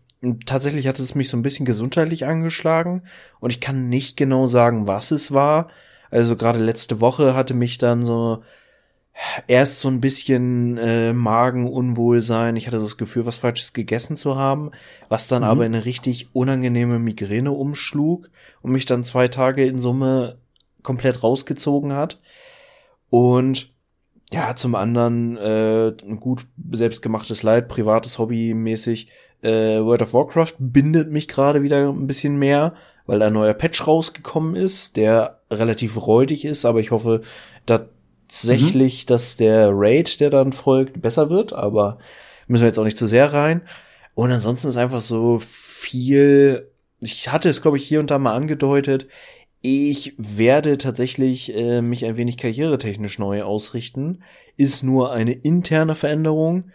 tatsächlich 0.45 0.87
hat 0.87 0.99
es 0.99 1.15
mich 1.15 1.27
so 1.27 1.35
ein 1.35 1.41
bisschen 1.41 1.65
gesundheitlich 1.65 2.25
angeschlagen 2.25 3.03
und 3.39 3.49
ich 3.51 3.59
kann 3.59 3.89
nicht 3.89 4.15
genau 4.15 4.47
sagen, 4.47 4.87
was 4.87 5.11
es 5.11 5.31
war. 5.33 5.69
Also 6.09 6.35
gerade 6.35 6.59
letzte 6.59 7.01
Woche 7.01 7.35
hatte 7.35 7.53
mich 7.53 7.77
dann 7.77 8.05
so 8.05 8.43
erst 9.47 9.79
so 9.79 9.89
ein 9.89 10.01
bisschen 10.01 10.77
äh, 10.77 11.13
Magenunwohlsein. 11.13 12.55
Ich 12.55 12.67
hatte 12.67 12.79
das 12.79 12.97
Gefühl, 12.97 13.25
was 13.25 13.37
Falsches 13.37 13.73
gegessen 13.73 14.17
zu 14.17 14.35
haben, 14.35 14.71
was 15.09 15.27
dann 15.27 15.43
mhm. 15.43 15.49
aber 15.49 15.65
in 15.65 15.75
eine 15.75 15.85
richtig 15.85 16.29
unangenehme 16.33 16.99
Migräne 16.99 17.51
umschlug 17.51 18.29
und 18.61 18.71
mich 18.71 18.85
dann 18.85 19.03
zwei 19.03 19.27
Tage 19.27 19.65
in 19.65 19.79
Summe 19.79 20.37
komplett 20.81 21.23
rausgezogen 21.23 21.93
hat. 21.93 22.19
Und 23.09 23.71
ja, 24.31 24.55
zum 24.55 24.73
anderen 24.75 25.37
äh, 25.37 25.93
ein 26.03 26.19
gut 26.19 26.47
selbstgemachtes 26.71 27.43
Leid, 27.43 27.67
privates 27.67 28.17
Hobby 28.17 28.53
mäßig. 28.53 29.09
Äh, 29.43 29.83
World 29.83 30.01
of 30.01 30.13
Warcraft 30.13 30.53
bindet 30.57 31.11
mich 31.11 31.27
gerade 31.27 31.61
wieder 31.61 31.89
ein 31.89 32.07
bisschen 32.07 32.37
mehr, 32.37 32.73
weil 33.05 33.21
ein 33.21 33.33
neuer 33.33 33.53
Patch 33.53 33.85
rausgekommen 33.85 34.55
ist, 34.55 34.97
der 34.97 35.41
relativ 35.51 36.07
räudig 36.07 36.45
ist, 36.45 36.65
aber 36.65 36.79
ich 36.79 36.91
hoffe, 36.91 37.21
dass 37.65 37.81
tatsächlich, 38.33 39.03
mhm. 39.03 39.07
dass 39.07 39.35
der 39.35 39.69
Raid, 39.71 40.19
der 40.19 40.29
dann 40.29 40.53
folgt, 40.53 41.01
besser 41.01 41.29
wird, 41.29 41.53
aber 41.53 41.99
müssen 42.47 42.63
wir 42.63 42.67
jetzt 42.67 42.79
auch 42.79 42.83
nicht 42.83 42.97
zu 42.97 43.07
sehr 43.07 43.31
rein. 43.31 43.61
Und 44.15 44.31
ansonsten 44.31 44.67
ist 44.67 44.77
einfach 44.77 45.01
so 45.01 45.39
viel, 45.39 46.69
ich 46.99 47.31
hatte 47.31 47.49
es, 47.49 47.61
glaube 47.61 47.77
ich, 47.77 47.87
hier 47.87 47.99
und 47.99 48.11
da 48.11 48.19
mal 48.19 48.33
angedeutet, 48.33 49.07
ich 49.61 50.13
werde 50.17 50.77
tatsächlich 50.77 51.55
äh, 51.55 51.81
mich 51.81 52.05
ein 52.05 52.17
wenig 52.17 52.37
karrieretechnisch 52.37 53.17
neu 53.17 53.43
ausrichten. 53.43 54.21
Ist 54.57 54.83
nur 54.83 55.13
eine 55.13 55.31
interne 55.31 55.95
Veränderung, 55.95 56.71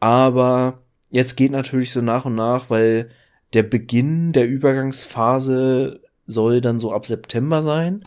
aber 0.00 0.80
jetzt 1.10 1.36
geht 1.36 1.52
natürlich 1.52 1.92
so 1.92 2.00
nach 2.00 2.24
und 2.24 2.36
nach, 2.36 2.70
weil 2.70 3.10
der 3.52 3.62
Beginn 3.62 4.32
der 4.32 4.48
Übergangsphase 4.48 6.00
soll 6.26 6.62
dann 6.62 6.80
so 6.80 6.92
ab 6.92 7.06
September 7.06 7.62
sein. 7.62 8.04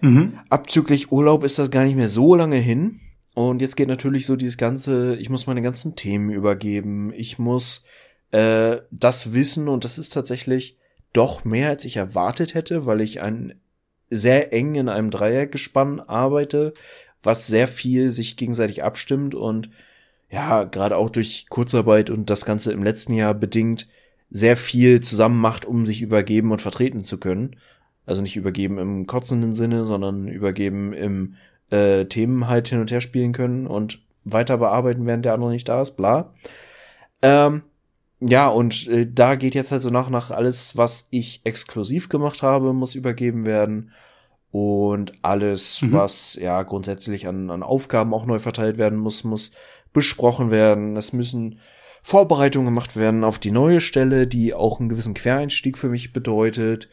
Mhm. 0.00 0.38
Abzüglich 0.48 1.12
Urlaub 1.12 1.44
ist 1.44 1.58
das 1.58 1.70
gar 1.70 1.84
nicht 1.84 1.96
mehr 1.96 2.08
so 2.08 2.34
lange 2.34 2.56
hin. 2.56 3.00
Und 3.34 3.60
jetzt 3.60 3.76
geht 3.76 3.88
natürlich 3.88 4.24
so 4.24 4.36
dieses 4.36 4.56
ganze, 4.56 5.16
ich 5.16 5.28
muss 5.28 5.46
meine 5.46 5.62
ganzen 5.62 5.94
Themen 5.94 6.30
übergeben, 6.30 7.12
ich 7.14 7.38
muss 7.38 7.84
äh, 8.30 8.78
das 8.90 9.34
wissen 9.34 9.68
und 9.68 9.84
das 9.84 9.98
ist 9.98 10.10
tatsächlich 10.10 10.78
doch 11.12 11.44
mehr, 11.44 11.68
als 11.68 11.84
ich 11.84 11.96
erwartet 11.96 12.54
hätte, 12.54 12.86
weil 12.86 13.00
ich 13.00 13.20
ein 13.20 13.60
sehr 14.08 14.52
eng 14.52 14.74
in 14.74 14.88
einem 14.88 15.10
Dreiergespann 15.10 16.00
arbeite, 16.00 16.72
was 17.22 17.46
sehr 17.46 17.68
viel 17.68 18.10
sich 18.10 18.36
gegenseitig 18.36 18.82
abstimmt 18.84 19.34
und 19.34 19.70
ja, 20.30 20.64
gerade 20.64 20.96
auch 20.96 21.10
durch 21.10 21.46
Kurzarbeit 21.48 22.10
und 22.10 22.30
das 22.30 22.44
Ganze 22.44 22.72
im 22.72 22.82
letzten 22.82 23.14
Jahr 23.14 23.34
bedingt 23.34 23.88
sehr 24.30 24.56
viel 24.56 25.00
zusammen 25.00 25.40
macht, 25.40 25.64
um 25.64 25.86
sich 25.86 26.02
übergeben 26.02 26.52
und 26.52 26.62
vertreten 26.62 27.04
zu 27.04 27.18
können. 27.18 27.56
Also 28.06 28.22
nicht 28.22 28.36
übergeben 28.36 28.78
im 28.78 29.06
kotzenden 29.06 29.52
Sinne, 29.52 29.84
sondern 29.84 30.28
übergeben 30.28 30.92
im 30.92 31.34
äh, 31.70 32.04
Themen 32.06 32.48
halt 32.48 32.68
hin 32.68 32.80
und 32.80 32.90
her 32.90 33.00
spielen 33.00 33.32
können 33.32 33.66
und 33.66 34.00
weiter 34.24 34.58
bearbeiten, 34.58 35.06
während 35.06 35.24
der 35.24 35.34
andere 35.34 35.50
nicht 35.50 35.68
da 35.68 35.82
ist, 35.82 35.96
bla. 35.96 36.32
Ähm, 37.22 37.62
ja, 38.20 38.48
und 38.48 38.86
äh, 38.86 39.06
da 39.12 39.34
geht 39.34 39.54
jetzt 39.54 39.72
halt 39.72 39.82
so 39.82 39.90
nach 39.90 40.08
nach 40.08 40.30
alles, 40.30 40.76
was 40.76 41.08
ich 41.10 41.42
exklusiv 41.44 42.08
gemacht 42.08 42.42
habe, 42.42 42.72
muss 42.72 42.94
übergeben 42.94 43.44
werden. 43.44 43.92
Und 44.52 45.12
alles, 45.22 45.82
mhm. 45.82 45.92
was 45.92 46.34
ja 46.40 46.62
grundsätzlich 46.62 47.26
an, 47.26 47.50
an 47.50 47.62
Aufgaben 47.62 48.14
auch 48.14 48.24
neu 48.24 48.38
verteilt 48.38 48.78
werden 48.78 48.98
muss, 48.98 49.24
muss 49.24 49.50
besprochen 49.92 50.50
werden. 50.50 50.96
Es 50.96 51.12
müssen 51.12 51.58
Vorbereitungen 52.02 52.66
gemacht 52.66 52.96
werden 52.96 53.24
auf 53.24 53.38
die 53.38 53.50
neue 53.50 53.80
Stelle, 53.80 54.26
die 54.26 54.54
auch 54.54 54.78
einen 54.78 54.88
gewissen 54.88 55.14
Quereinstieg 55.14 55.76
für 55.76 55.88
mich 55.88 56.12
bedeutet 56.12 56.88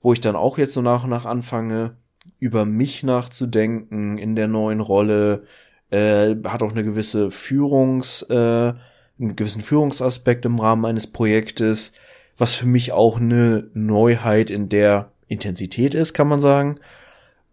wo 0.00 0.12
ich 0.12 0.20
dann 0.20 0.36
auch 0.36 0.58
jetzt 0.58 0.74
so 0.74 0.82
nach 0.82 1.04
und 1.04 1.10
nach 1.10 1.26
anfange, 1.26 1.96
über 2.38 2.64
mich 2.64 3.02
nachzudenken 3.02 4.18
in 4.18 4.34
der 4.34 4.48
neuen 4.48 4.80
Rolle, 4.80 5.44
äh, 5.90 6.34
hat 6.44 6.62
auch 6.62 6.72
eine 6.72 6.84
gewisse 6.84 7.30
Führungs, 7.30 8.22
äh, 8.30 8.34
einen 8.34 9.36
gewissen 9.36 9.62
Führungsaspekt 9.62 10.46
im 10.46 10.58
Rahmen 10.58 10.86
eines 10.86 11.06
Projektes, 11.06 11.92
was 12.38 12.54
für 12.54 12.66
mich 12.66 12.92
auch 12.92 13.20
eine 13.20 13.68
Neuheit 13.74 14.50
in 14.50 14.68
der 14.68 15.12
Intensität 15.28 15.94
ist, 15.94 16.14
kann 16.14 16.28
man 16.28 16.40
sagen. 16.40 16.80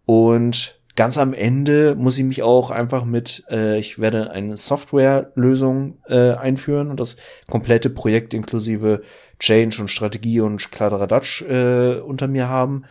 Und 0.05 0.79
ganz 0.95 1.17
am 1.17 1.33
Ende 1.33 1.95
muss 1.95 2.17
ich 2.17 2.23
mich 2.23 2.41
auch 2.41 2.71
einfach 2.71 3.03
mit, 3.03 3.43
äh, 3.49 3.77
ich 3.79 3.99
werde 3.99 4.31
eine 4.31 4.55
Softwarelösung 4.55 5.97
äh, 6.07 6.31
einführen 6.31 6.89
und 6.89 6.99
das 6.99 7.17
komplette 7.49 7.89
Projekt 7.89 8.33
inklusive 8.33 9.01
Change 9.39 9.81
und 9.81 9.89
Strategie 9.89 10.41
und 10.41 10.71
Kladderadatsch 10.71 11.43
äh, 11.43 11.99
unter 11.99 12.27
mir 12.27 12.47
haben. 12.47 12.83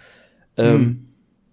Ähm, 0.57 0.75
hm. 0.75 1.09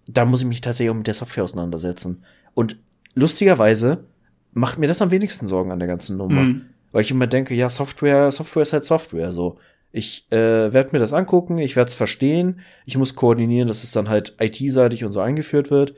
Da 0.06 0.24
muss 0.24 0.42
ich 0.42 0.46
mich 0.46 0.60
tatsächlich 0.60 0.90
auch 0.90 0.96
mit 0.96 1.06
der 1.06 1.14
Software 1.14 1.44
auseinandersetzen. 1.44 2.24
Und 2.54 2.76
lustigerweise 3.14 4.04
macht 4.52 4.78
mir 4.78 4.86
das 4.86 5.02
am 5.02 5.10
wenigsten 5.10 5.48
Sorgen 5.48 5.72
an 5.72 5.78
der 5.78 5.88
ganzen 5.88 6.16
Nummer. 6.16 6.42
Hm. 6.42 6.62
Weil 6.92 7.02
ich 7.02 7.10
immer 7.10 7.26
denke, 7.26 7.54
ja, 7.54 7.68
Software, 7.68 8.30
Software 8.30 8.62
ist 8.62 8.72
halt 8.72 8.84
Software. 8.84 9.32
So, 9.32 9.58
ich 9.90 10.30
äh, 10.30 10.72
werde 10.72 10.90
mir 10.92 10.98
das 10.98 11.12
angucken, 11.12 11.58
ich 11.58 11.76
werde 11.76 11.88
es 11.88 11.94
verstehen, 11.94 12.60
ich 12.84 12.96
muss 12.96 13.16
koordinieren, 13.16 13.68
dass 13.68 13.82
es 13.82 13.90
dann 13.90 14.08
halt 14.08 14.36
IT-seitig 14.38 15.04
und 15.04 15.12
so 15.12 15.20
eingeführt 15.20 15.70
wird. 15.70 15.94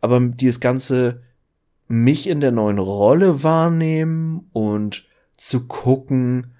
Aber 0.00 0.20
dieses 0.20 0.60
ganze 0.60 1.22
mich 1.88 2.28
in 2.28 2.40
der 2.40 2.52
neuen 2.52 2.78
Rolle 2.78 3.42
wahrnehmen 3.42 4.48
und 4.52 5.06
zu 5.36 5.66
gucken, 5.66 6.54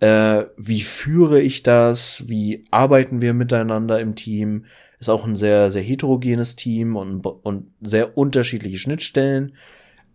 äh, 0.00 0.44
wie 0.56 0.82
führe 0.82 1.40
ich 1.40 1.62
das, 1.62 2.28
wie 2.28 2.64
arbeiten 2.70 3.20
wir 3.20 3.34
miteinander 3.34 4.00
im 4.00 4.14
Team, 4.14 4.66
ist 4.98 5.08
auch 5.08 5.24
ein 5.24 5.36
sehr, 5.36 5.70
sehr 5.70 5.82
heterogenes 5.82 6.56
Team 6.56 6.96
und, 6.96 7.26
und 7.26 7.72
sehr 7.80 8.16
unterschiedliche 8.16 8.78
Schnittstellen. 8.78 9.56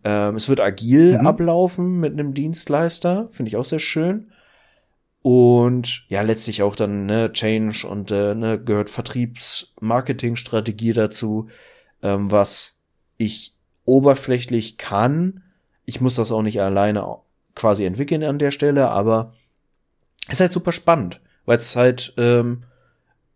Ähm, 0.03 0.35
es 0.35 0.49
wird 0.49 0.59
agil 0.59 1.19
mhm. 1.19 1.27
ablaufen 1.27 1.99
mit 1.99 2.13
einem 2.13 2.33
Dienstleister, 2.33 3.27
finde 3.31 3.49
ich 3.49 3.57
auch 3.57 3.65
sehr 3.65 3.79
schön. 3.79 4.31
Und 5.23 6.03
ja, 6.07 6.23
letztlich 6.23 6.63
auch 6.63 6.75
dann 6.75 7.05
ne, 7.05 7.31
Change 7.31 7.87
und 7.87 8.09
äh, 8.09 8.33
ne, 8.33 8.59
gehört 8.59 8.89
Vertriebs-Marketing-Strategie 8.89 10.93
dazu, 10.93 11.47
ähm, 12.01 12.31
was 12.31 12.79
ich 13.17 13.55
oberflächlich 13.85 14.77
kann. 14.77 15.43
Ich 15.85 16.01
muss 16.01 16.15
das 16.15 16.31
auch 16.31 16.41
nicht 16.41 16.59
alleine 16.59 17.17
quasi 17.53 17.85
entwickeln 17.85 18.23
an 18.23 18.39
der 18.39 18.49
Stelle, 18.49 18.89
aber 18.89 19.35
ist 20.31 20.39
halt 20.39 20.53
super 20.53 20.71
spannend, 20.71 21.21
weil 21.45 21.57
es 21.57 21.75
halt 21.75 22.13
ähm, 22.17 22.63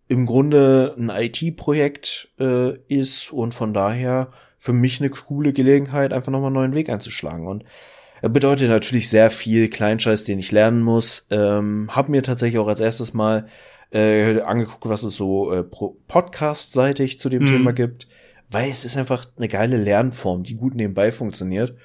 im 0.08 0.26
Grunde 0.26 0.96
ein 0.98 1.10
IT-Projekt 1.10 2.30
äh, 2.40 2.78
ist 2.88 3.32
und 3.32 3.54
von 3.54 3.74
daher 3.74 4.32
für 4.58 4.74
mich 4.74 5.00
eine 5.00 5.10
coole 5.10 5.54
Gelegenheit, 5.54 6.14
einfach 6.14 6.32
nochmal 6.32 6.48
einen 6.48 6.56
neuen 6.56 6.76
Weg 6.76 6.90
einzuschlagen. 6.90 7.48
Und 7.48 7.64
er 8.22 8.30
bedeutet 8.30 8.70
natürlich 8.70 9.10
sehr 9.10 9.30
viel 9.30 9.70
Kleinscheiß, 9.70 10.24
den 10.24 10.40
ich 10.40 10.52
lernen 10.52 10.82
muss. 10.82 11.28
Ähm, 11.30 11.90
hab 11.94 12.10
mir 12.10 12.24
tatsächlich 12.24 12.60
auch 12.60 12.68
als 12.68 12.80
erstes 12.80 13.14
mal 13.14 13.48
äh, 13.92 14.42
angeguckt, 14.42 14.88
was 14.88 15.04
es 15.04 15.16
so 15.16 15.52
äh, 15.52 15.64
Podcast-seitig 15.64 17.20
zu 17.20 17.30
dem 17.30 17.44
mhm. 17.44 17.48
Thema 17.48 17.74
gibt, 17.74 18.08
weil 18.50 18.70
es 18.70 18.86
ist 18.86 18.98
einfach 18.98 19.26
eine 19.38 19.48
geile 19.48 19.78
Lernform, 19.78 20.44
die 20.44 20.56
gut 20.56 20.76
nebenbei 20.76 21.12
funktioniert. 21.12 21.76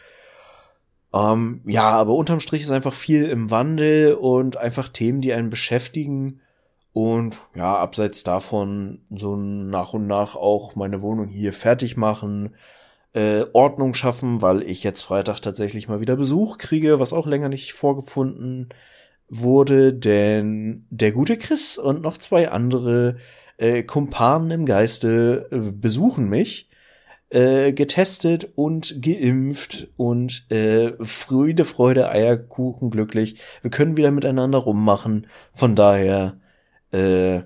Ähm, 1.12 1.60
ja, 1.64 1.90
aber 1.90 2.14
unterm 2.14 2.40
Strich 2.40 2.62
ist 2.62 2.70
einfach 2.70 2.94
viel 2.94 3.24
im 3.28 3.50
Wandel 3.50 4.14
und 4.14 4.56
einfach 4.56 4.88
Themen, 4.88 5.20
die 5.20 5.32
einen 5.32 5.50
beschäftigen. 5.50 6.40
Und 6.92 7.40
ja, 7.54 7.76
abseits 7.76 8.24
davon 8.24 9.00
so 9.10 9.36
nach 9.36 9.92
und 9.92 10.06
nach 10.06 10.36
auch 10.36 10.74
meine 10.74 11.02
Wohnung 11.02 11.28
hier 11.28 11.52
fertig 11.52 11.96
machen, 11.96 12.54
äh, 13.12 13.44
Ordnung 13.52 13.94
schaffen, 13.94 14.42
weil 14.42 14.62
ich 14.62 14.82
jetzt 14.82 15.02
Freitag 15.02 15.40
tatsächlich 15.40 15.88
mal 15.88 16.00
wieder 16.00 16.16
Besuch 16.16 16.58
kriege, 16.58 17.00
was 17.00 17.12
auch 17.12 17.26
länger 17.26 17.48
nicht 17.48 17.72
vorgefunden 17.72 18.68
wurde, 19.28 19.94
denn 19.94 20.86
der 20.90 21.12
gute 21.12 21.36
Chris 21.38 21.78
und 21.78 22.02
noch 22.02 22.18
zwei 22.18 22.50
andere 22.50 23.16
äh, 23.58 23.82
Kumpanen 23.82 24.50
im 24.50 24.66
Geiste 24.66 25.48
äh, 25.52 25.70
besuchen 25.70 26.28
mich, 26.28 26.69
äh, 27.30 27.72
getestet 27.72 28.50
und 28.56 29.02
geimpft 29.02 29.88
und 29.96 30.50
äh, 30.50 30.92
Freude, 31.04 31.64
Freude, 31.64 32.10
Eierkuchen, 32.10 32.90
glücklich. 32.90 33.40
Wir 33.62 33.70
können 33.70 33.96
wieder 33.96 34.10
miteinander 34.10 34.58
rummachen. 34.58 35.28
Von 35.54 35.76
daher, 35.76 36.40
äh, 36.90 37.42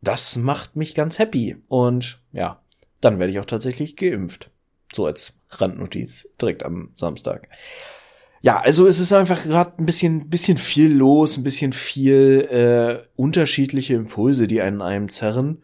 das 0.00 0.36
macht 0.36 0.74
mich 0.74 0.94
ganz 0.94 1.18
happy. 1.18 1.56
Und 1.68 2.20
ja, 2.32 2.62
dann 3.00 3.18
werde 3.18 3.32
ich 3.32 3.40
auch 3.40 3.46
tatsächlich 3.46 3.96
geimpft. 3.96 4.50
So 4.94 5.06
als 5.06 5.34
Randnotiz 5.50 6.34
direkt 6.40 6.64
am 6.64 6.92
Samstag. 6.94 7.48
Ja, 8.40 8.58
also 8.58 8.88
es 8.88 8.98
ist 8.98 9.12
einfach 9.12 9.44
gerade 9.44 9.74
ein 9.78 9.86
bisschen, 9.86 10.28
bisschen 10.28 10.58
viel 10.58 10.92
los, 10.92 11.36
ein 11.36 11.44
bisschen 11.44 11.72
viel 11.72 12.48
äh, 12.50 13.06
unterschiedliche 13.14 13.94
Impulse, 13.94 14.48
die 14.48 14.60
einen 14.60 14.82
einem 14.82 15.10
zerren. 15.10 15.62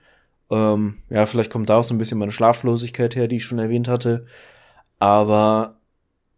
Ähm, 0.51 0.99
ja, 1.11 1.27
vielleicht 1.27 1.51
kommt 1.51 1.69
da 1.71 1.79
auch 1.79 1.85
so 1.85 1.95
ein 1.95 1.99
bisschen 1.99 2.19
meine 2.19 2.33
Schlaflosigkeit 2.33 3.17
her, 3.17 3.29
die 3.29 3.37
ich 3.37 3.45
schon 3.45 3.59
erwähnt 3.59 3.89
hatte. 3.89 4.27
Aber 4.99 5.77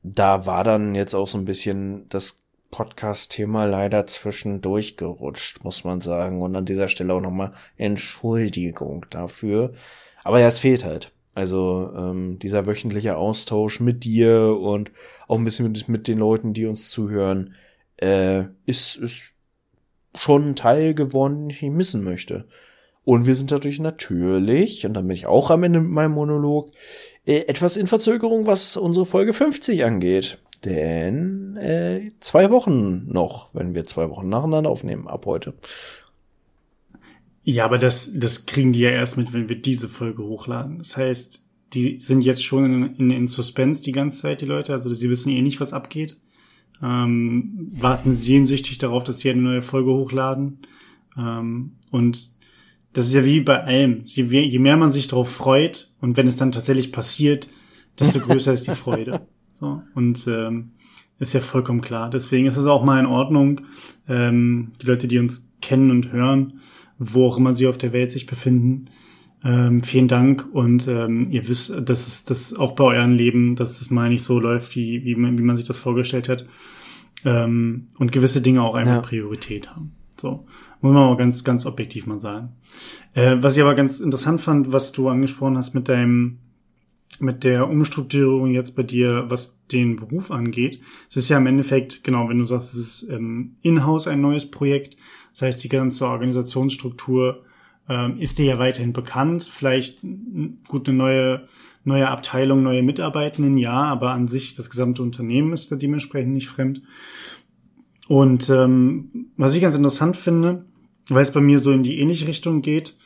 da 0.03 0.47
war 0.47 0.65
dann 0.65 0.95
jetzt 0.95 1.15
auch 1.15 1.29
so 1.29 1.39
ein 1.39 1.45
bisschen 1.45 2.09
das 2.09 2.43
Podcast-Thema 2.71 3.65
leider 3.65 4.07
zwischendurch 4.07 4.97
gerutscht, 4.97 5.65
muss 5.65 5.85
man 5.85 6.01
sagen. 6.01 6.43
Und 6.43 6.57
an 6.57 6.67
dieser 6.67 6.89
Stelle 6.89 7.15
auch 7.15 7.21
nochmal 7.21 7.53
Entschuldigung 7.77 9.07
dafür. 9.11 9.73
Aber 10.25 10.41
ja, 10.41 10.47
es 10.49 10.59
fehlt 10.59 10.85
halt. 10.85 11.13
Also 11.35 11.93
ähm, 11.97 12.39
dieser 12.39 12.67
wöchentliche 12.67 13.17
Austausch 13.17 13.81
mit 13.81 14.05
dir 14.05 14.59
und 14.61 14.91
auch 15.29 15.39
ein 15.39 15.45
bisschen 15.45 15.71
mit, 15.71 15.89
mit 15.89 16.09
den 16.09 16.19
Leuten, 16.19 16.53
die 16.53 16.67
uns 16.67 16.91
zuhören, 16.91 17.55
äh, 17.97 18.45
ist, 18.67 18.97
ist 18.97 19.33
schon 20.15 20.51
ein 20.51 20.57
Teil 20.57 20.95
geworden, 20.95 21.49
den 21.49 21.51
ich 21.51 21.63
missen 21.63 22.03
möchte. 22.03 22.47
Und 23.05 23.27
wir 23.27 23.35
sind 23.35 23.51
dadurch 23.51 23.79
natürlich, 23.79 24.85
und 24.87 24.95
dann 24.95 25.07
bin 25.09 25.17
ich 25.17 25.27
auch 25.27 25.51
am 25.51 25.63
Ende 25.63 25.81
mit 25.81 25.91
meinem 25.91 26.13
Monolog, 26.13 26.71
äh, 27.25 27.47
etwas 27.47 27.77
in 27.77 27.87
Verzögerung, 27.87 28.47
was 28.47 28.77
unsere 28.77 29.07
Folge 29.07 29.33
50 29.33 29.85
angeht. 29.85 30.39
Denn 30.65 31.57
äh, 31.57 32.13
zwei 32.21 32.51
Wochen 32.51 33.11
noch, 33.11 33.55
wenn 33.55 33.75
wir 33.75 33.87
zwei 33.87 34.11
Wochen 34.11 34.29
nacheinander 34.29 34.69
aufnehmen, 34.69 35.09
ab 35.09 35.25
heute. 35.25 35.55
Ja, 37.43 37.65
aber 37.65 37.79
das, 37.79 38.11
das 38.15 38.45
kriegen 38.45 38.73
die 38.73 38.81
ja 38.81 38.91
erst 38.91 39.17
mit, 39.17 39.33
wenn 39.33 39.49
wir 39.49 39.57
diese 39.57 39.89
Folge 39.89 40.23
hochladen. 40.23 40.79
Das 40.79 40.97
heißt, 40.97 41.47
die 41.73 42.01
sind 42.01 42.23
jetzt 42.23 42.45
schon 42.45 42.65
in, 42.67 42.97
in, 42.97 43.11
in 43.11 43.29
Suspense 43.29 43.83
die 43.83 43.93
ganze 43.93 44.21
Zeit, 44.21 44.43
die 44.43 44.47
Leute. 44.47 44.73
Also 44.73 44.93
sie 44.93 45.09
wissen 45.09 45.31
eh 45.31 45.41
nicht, 45.41 45.61
was 45.61 45.73
abgeht. 45.73 46.19
Ähm, 46.83 47.69
warten 47.73 48.13
sehnsüchtig 48.13 48.79
darauf, 48.79 49.05
dass 49.05 49.25
wir 49.25 49.33
eine 49.33 49.43
neue 49.43 49.63
Folge 49.63 49.91
hochladen. 49.91 50.59
Ähm, 51.17 51.73
und 51.91 52.33
das 52.93 53.07
ist 53.07 53.15
ja 53.15 53.25
wie 53.25 53.41
bei 53.41 53.63
allem. 53.63 54.03
Je, 54.05 54.59
mehr 54.59 54.77
man 54.77 54.93
sich 54.93 55.09
darauf 55.09 55.31
freut 55.31 55.91
und 56.01 56.17
wenn 56.17 56.27
es 56.27 56.37
dann 56.37 56.53
tatsächlich 56.53 56.93
passiert, 56.93 57.49
desto 57.99 58.21
größer 58.27 58.53
ist 58.53 58.67
die 58.67 58.75
Freude. 58.75 59.27
So, 59.61 59.83
und 59.95 60.27
ähm, 60.27 60.73
ist 61.19 61.35
ja 61.35 61.41
vollkommen 61.41 61.83
klar. 61.83 62.11
Deswegen 62.11 62.47
ist 62.47 62.57
es 62.57 62.67
auch 62.67 62.83
mal 62.83 62.99
in 62.99 63.07
Ordnung, 63.07 63.63
ähm, 64.09 64.73
die 64.81 64.87
Leute, 64.87 65.07
die 65.07 65.19
uns 65.19 65.47
kennen 65.61 65.91
und 65.91 66.13
hören, 66.13 66.61
wo 66.99 67.27
auch 67.27 67.37
immer 67.37 67.55
sie 67.55 67.67
auf 67.67 67.79
der 67.79 67.93
Welt 67.93 68.11
sich 68.11 68.27
befinden. 68.27 68.87
Ähm, 69.45 69.83
vielen 69.83 70.09
Dank 70.09 70.49
und 70.53 70.87
ähm, 70.89 71.27
ihr 71.31 71.49
wisst, 71.49 71.71
dass 71.71 72.07
es 72.07 72.25
das 72.25 72.55
auch 72.55 72.73
bei 72.73 72.85
euren 72.85 73.15
Leben, 73.15 73.57
dass 73.57 73.81
es 73.81 73.91
mal 73.91 74.11
nicht 74.11 74.25
so 74.25 74.39
läuft, 74.39 74.75
wie, 74.77 75.05
wie, 75.05 75.15
man, 75.15 75.39
wie 75.39 75.43
man 75.43 75.57
sich 75.57 75.67
das 75.67 75.79
vorgestellt 75.79 76.29
hat. 76.29 76.47
Ähm, 77.25 77.89
und 77.99 78.13
gewisse 78.13 78.43
Dinge 78.43 78.63
auch 78.63 78.75
einfach 78.75 78.97
ja. 78.97 79.01
Priorität 79.01 79.71
haben. 79.71 79.93
So. 80.21 80.47
Muss 80.81 80.95
man 80.95 81.03
auch 81.05 81.17
ganz, 81.17 81.45
ganz 81.45 81.67
objektiv 81.67 82.07
mal 82.07 82.21
sagen. 82.21 82.51
Äh, 83.15 83.37
was 83.41 83.57
ich 83.57 83.63
aber 83.63 83.75
ganz 83.75 84.01
interessant 84.01 84.41
fand, 84.41 84.73
was 84.73 84.93
du 84.93 85.09
angesprochen 85.09 85.59
hast 85.59 85.75
mit 85.75 85.89
deinem, 85.89 86.39
mit 87.19 87.45
der 87.45 87.69
Umstrukturierung 87.69 88.53
jetzt 88.53 88.77
bei 88.77 88.83
dir, 88.83 89.27
was 89.29 89.59
den 89.73 89.97
Beruf 89.97 90.31
angeht. 90.31 90.81
Es 91.11 91.17
ist 91.17 91.29
ja 91.29 91.39
im 91.39 91.47
Endeffekt, 91.47 92.03
genau, 92.03 92.29
wenn 92.29 92.39
du 92.39 92.47
sagst, 92.47 92.75
es 92.75 92.81
ist 92.81 93.11
ähm, 93.11 93.57
in-house 93.63 94.07
ein 94.09 94.21
neues 94.21 94.51
Projekt, 94.51 94.97
das 95.33 95.43
heißt, 95.43 95.65
die 95.65 95.69
ganze 95.69 96.07
Organisationsstruktur 96.07 97.45
ähm, 97.89 98.17
ist 98.19 98.39
dir 98.39 98.47
ja 98.47 98.59
weiterhin 98.59 98.93
bekannt. 98.93 99.49
Vielleicht 99.51 99.99
gut 100.69 100.89
eine 100.89 100.99
neue, 100.99 101.49
neue 101.85 102.09
Abteilung, 102.09 102.63
neue 102.63 102.83
Mitarbeitenden, 102.83 103.59
ja, 103.59 103.73
aber 103.73 104.11
an 104.13 104.29
sich 104.29 104.55
das 104.55 104.71
gesamte 104.71 105.03
Unternehmen 105.03 105.53
ist 105.53 105.71
da 105.71 105.77
dementsprechend 105.77 106.33
nicht 106.33 106.49
fremd. 106.49 106.83
Und 108.11 108.51
ähm, 108.51 109.31
was 109.37 109.55
ich 109.55 109.63
ganz 109.63 109.77
interessant 109.77 110.17
finde, 110.17 110.65
weil 111.11 111.23
es 111.23 111.31
bei 111.31 111.41
mir 111.41 111.61
so 111.61 111.71
in 111.71 111.85
die 111.85 112.01
ähnliche 112.01 112.27
Richtung 112.27 112.61
geht, 112.61 112.99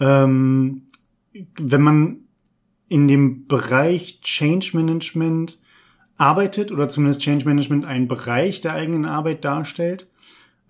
ähm, 0.00 0.88
wenn 1.56 1.80
man 1.80 2.16
in 2.88 3.06
dem 3.06 3.46
Bereich 3.46 4.22
Change 4.22 4.72
Management 4.76 5.60
arbeitet 6.16 6.72
oder 6.72 6.88
zumindest 6.88 7.20
Change 7.20 7.44
Management 7.44 7.84
einen 7.84 8.08
Bereich 8.08 8.60
der 8.60 8.72
eigenen 8.72 9.04
Arbeit 9.04 9.44
darstellt, 9.44 10.08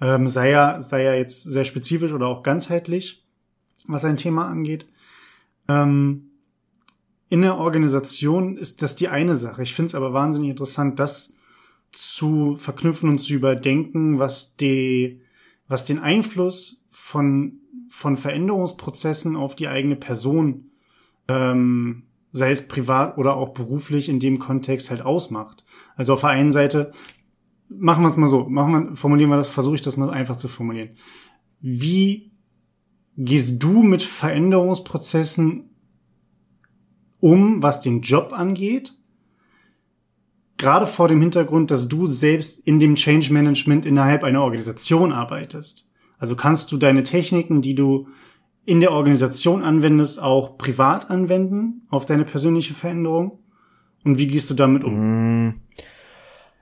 ähm, 0.02 0.28
sei 0.28 0.50
ja, 0.50 0.82
sei 0.82 1.02
ja 1.02 1.14
jetzt 1.14 1.44
sehr 1.44 1.64
spezifisch 1.64 2.12
oder 2.12 2.26
auch 2.26 2.42
ganzheitlich, 2.42 3.24
was 3.86 4.04
ein 4.04 4.18
Thema 4.18 4.46
angeht. 4.46 4.90
Ähm, 5.68 6.32
in 7.30 7.40
der 7.40 7.56
Organisation 7.56 8.58
ist 8.58 8.82
das 8.82 8.94
die 8.94 9.08
eine 9.08 9.36
Sache. 9.36 9.62
Ich 9.62 9.72
finde 9.72 9.86
es 9.86 9.94
aber 9.94 10.12
wahnsinnig 10.12 10.50
interessant, 10.50 10.98
das 10.98 11.32
zu 11.92 12.54
verknüpfen 12.56 13.08
und 13.08 13.18
zu 13.18 13.34
überdenken, 13.34 14.18
was 14.18 14.56
die, 14.56 15.20
was 15.68 15.84
den 15.84 15.98
Einfluss 15.98 16.84
von, 16.90 17.60
von 17.88 18.16
Veränderungsprozessen 18.16 19.36
auf 19.36 19.56
die 19.56 19.68
eigene 19.68 19.96
Person, 19.96 20.70
ähm, 21.28 22.04
sei 22.32 22.52
es 22.52 22.68
privat 22.68 23.18
oder 23.18 23.36
auch 23.36 23.50
beruflich 23.50 24.08
in 24.08 24.20
dem 24.20 24.38
Kontext 24.38 24.90
halt 24.90 25.02
ausmacht. 25.02 25.64
Also 25.96 26.14
auf 26.14 26.20
der 26.20 26.30
einen 26.30 26.52
Seite 26.52 26.92
machen 27.68 28.02
wir 28.02 28.08
es 28.08 28.16
mal 28.16 28.28
so, 28.28 28.48
machen 28.48 28.72
wir, 28.72 28.96
formulieren 28.96 29.30
wir 29.30 29.36
das, 29.36 29.48
versuche 29.48 29.76
ich 29.76 29.80
das 29.80 29.96
mal 29.96 30.10
einfach 30.10 30.36
zu 30.36 30.48
formulieren. 30.48 30.90
Wie 31.60 32.32
gehst 33.16 33.62
du 33.62 33.82
mit 33.82 34.02
Veränderungsprozessen 34.02 35.70
um, 37.20 37.62
was 37.62 37.80
den 37.80 38.00
Job 38.00 38.32
angeht? 38.32 38.96
Gerade 40.60 40.86
vor 40.86 41.08
dem 41.08 41.22
Hintergrund, 41.22 41.70
dass 41.70 41.88
du 41.88 42.06
selbst 42.06 42.60
in 42.66 42.78
dem 42.80 42.94
Change 42.94 43.32
Management 43.32 43.86
innerhalb 43.86 44.22
einer 44.24 44.42
Organisation 44.42 45.10
arbeitest. 45.10 45.88
Also 46.18 46.36
kannst 46.36 46.70
du 46.70 46.76
deine 46.76 47.02
Techniken, 47.02 47.62
die 47.62 47.74
du 47.74 48.08
in 48.66 48.80
der 48.80 48.92
Organisation 48.92 49.62
anwendest, 49.62 50.20
auch 50.20 50.58
privat 50.58 51.08
anwenden 51.08 51.86
auf 51.88 52.04
deine 52.04 52.26
persönliche 52.26 52.74
Veränderung? 52.74 53.38
Und 54.04 54.18
wie 54.18 54.26
gehst 54.26 54.50
du 54.50 54.54
damit 54.54 54.84
um? 54.84 55.46
Mm. 55.46 55.54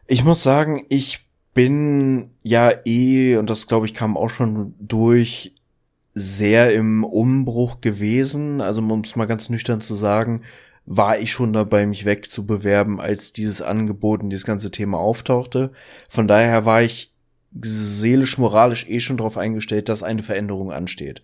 Ich 0.07 0.23
muss 0.23 0.45
sagen, 0.45 0.87
ich 0.89 1.27
bin 1.53 2.31
ja 2.45 2.71
eh, 2.85 3.37
und 3.37 3.51
das 3.51 3.67
glaube 3.67 3.87
ich 3.87 3.95
kam 3.95 4.17
auch 4.17 4.31
schon 4.31 4.77
durch, 4.79 5.57
sehr 6.15 6.73
im 6.73 7.03
Umbruch 7.03 7.81
gewesen. 7.81 8.61
Also 8.61 8.81
um 8.81 9.01
es 9.01 9.17
mal 9.17 9.27
ganz 9.27 9.51
nüchtern 9.51 9.81
zu 9.81 9.97
sagen, 9.97 10.43
war 10.91 11.19
ich 11.19 11.33
schon 11.33 11.53
dabei, 11.53 11.85
mich 11.85 12.07
wegzubewerben, 12.07 12.99
als 12.99 13.35
dieses 13.35 13.61
Angebot 13.61 14.23
und 14.23 14.31
dieses 14.31 14.47
ganze 14.47 14.71
Thema 14.71 14.97
auftauchte. 14.99 15.71
Von 16.09 16.27
daher 16.27 16.65
war 16.65 16.81
ich 16.81 17.15
seelisch, 17.61 18.39
moralisch 18.39 18.89
eh 18.89 19.01
schon 19.01 19.19
darauf 19.19 19.37
eingestellt, 19.37 19.91
dass 19.91 20.03
eine 20.03 20.23
Veränderung 20.23 20.73
ansteht. 20.73 21.23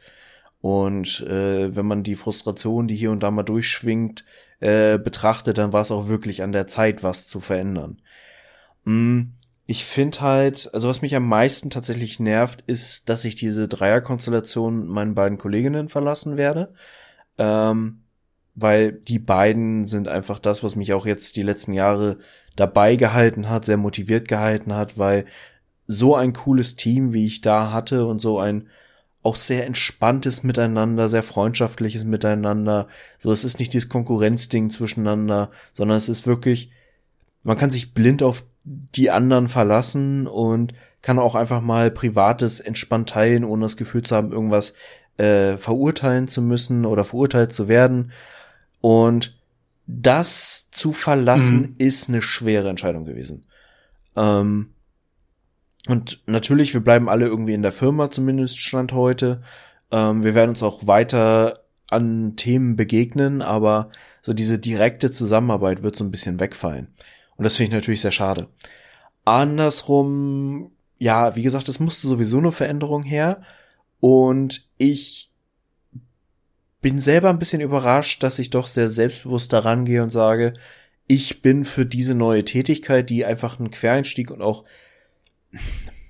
Und 0.60 1.20
äh, 1.20 1.74
wenn 1.74 1.86
man 1.86 2.02
die 2.02 2.14
Frustration, 2.14 2.88
die 2.88 2.94
hier 2.94 3.10
und 3.10 3.22
da 3.22 3.30
mal 3.30 3.42
durchschwingt, 3.42 4.26
äh, 4.60 4.98
betrachtet, 4.98 5.56
dann 5.56 5.72
war 5.72 5.80
es 5.80 5.90
auch 5.90 6.08
wirklich 6.08 6.42
an 6.42 6.52
der 6.52 6.66
Zeit, 6.66 7.02
was 7.02 7.26
zu 7.26 7.40
verändern. 7.40 8.02
Mm, 8.84 9.22
ich 9.64 9.86
finde 9.86 10.20
halt, 10.20 10.68
also 10.74 10.88
was 10.90 11.00
mich 11.00 11.16
am 11.16 11.26
meisten 11.26 11.70
tatsächlich 11.70 12.20
nervt, 12.20 12.62
ist, 12.66 13.08
dass 13.08 13.24
ich 13.24 13.34
diese 13.34 13.66
Dreierkonstellation 13.66 14.86
meinen 14.88 15.14
beiden 15.14 15.38
Kolleginnen 15.38 15.88
verlassen 15.88 16.36
werde. 16.36 16.74
Ähm, 17.38 18.03
weil 18.55 18.92
die 18.92 19.18
beiden 19.18 19.86
sind 19.86 20.09
einfach 20.09 20.38
das, 20.38 20.62
was 20.62 20.76
mich 20.76 20.92
auch 20.92 21.07
jetzt 21.07 21.36
die 21.36 21.42
letzten 21.42 21.72
Jahre 21.72 22.18
dabei 22.57 22.96
gehalten 22.96 23.48
hat, 23.48 23.64
sehr 23.64 23.76
motiviert 23.76 24.28
gehalten 24.28 24.74
hat, 24.74 24.98
weil 24.98 25.24
so 25.86 26.14
ein 26.14 26.32
cooles 26.32 26.76
Team, 26.76 27.12
wie 27.12 27.26
ich 27.26 27.40
da 27.40 27.72
hatte 27.72 28.07
und 28.07 28.20
so 28.20 28.38
ein 28.38 28.68
auch 29.22 29.36
sehr 29.36 29.66
entspanntes 29.66 30.42
Miteinander, 30.42 31.09
sehr 31.09 31.22
freundschaftliches 31.22 32.05
Miteinander. 32.05 32.88
So, 33.18 33.32
es 33.32 33.42
ist 33.42 33.59
nicht 33.59 33.72
dieses 33.72 33.88
Konkurrenzding 33.88 34.70
zwischeneinander, 34.70 35.50
sondern 35.72 35.96
es 35.96 36.11
ist 36.11 36.26
wirklich, 36.26 36.70
man 37.42 37.57
kann 37.57 37.70
sich 37.70 37.94
blind 37.94 38.22
auf 38.22 38.44
die 38.64 39.11
anderen 39.11 39.48
verlassen 39.48 40.26
und 40.26 40.74
kann 41.00 41.18
auch 41.18 41.34
einfach 41.34 41.62
mal 41.62 41.90
Privates 41.90 42.61
entspannt 42.61 43.11
teilen, 43.11 43.44
ohne 43.44 43.64
das 43.64 43.78
Gefühl 43.78 44.02
zu 44.02 44.14
haben, 44.14 44.30
irgendwas 44.30 44.74
äh, 45.16 45.57
verurteilen 45.57 46.28
zu 46.28 46.42
müssen 46.42 46.84
oder 46.84 47.05
verurteilt 47.05 47.52
zu 47.55 47.66
werden. 47.66 48.12
Und 48.85 49.35
das 49.87 50.68
zu 50.70 50.93
verlassen 50.93 51.61
mhm. 51.61 51.74
ist 51.78 52.11
eine 52.11 52.20
schwere 52.20 52.68
Entscheidung 52.68 53.07
gewesen. 53.07 53.47
Ähm, 54.14 54.74
und 55.89 56.22
natürlich, 56.26 56.74
wir 56.74 56.82
bleiben 56.82 57.09
alle 57.09 57.24
irgendwie 57.24 57.55
in 57.55 57.62
der 57.62 57.72
Firma, 57.72 58.11
zumindest 58.11 58.61
Stand 58.61 58.93
heute. 58.93 59.41
Ähm, 59.91 60.22
wir 60.22 60.35
werden 60.35 60.51
uns 60.51 60.62
auch 60.62 60.87
weiter 60.87 61.61
an 61.89 62.37
Themen 62.37 62.76
begegnen, 62.76 63.41
aber 63.41 63.89
so 64.20 64.35
diese 64.35 64.59
direkte 64.59 65.11
Zusammenarbeit 65.11 65.82
wird 65.82 65.97
so 65.97 66.05
ein 66.05 66.11
bisschen 66.11 66.39
wegfallen. 66.39 66.89
Und 67.37 67.45
das 67.45 67.57
finde 67.57 67.68
ich 67.68 67.74
natürlich 67.80 68.03
sehr 68.03 68.12
schade. 68.12 68.49
Andersrum, 69.24 70.72
ja, 70.99 71.35
wie 71.37 71.43
gesagt, 71.43 71.70
es 71.70 71.80
musste 71.80 72.07
sowieso 72.07 72.37
eine 72.37 72.53
Veränderung 72.53 73.03
her. 73.03 73.41
Und 74.01 74.68
ich 74.76 75.30
bin 76.85 77.01
selber 77.01 77.30
ein 77.30 77.39
bisschen 77.39 77.62
überrascht, 77.62 78.22
dass 78.22 78.39
ich 78.39 78.51
doch 78.51 78.66
sehr 78.66 78.91
selbstbewusst 78.91 79.55
daran 79.55 79.87
gehe 79.87 80.03
und 80.03 80.11
sage, 80.11 80.53
ich 81.07 81.41
bin 81.41 81.64
für 81.64 81.87
diese 81.87 82.14
neue 82.14 82.45
Tätigkeit, 82.45 83.09
die 83.09 83.24
einfach 83.24 83.59
ein 83.59 83.70
Quereinstieg 83.70 84.30
und 84.30 84.43
auch, 84.43 84.66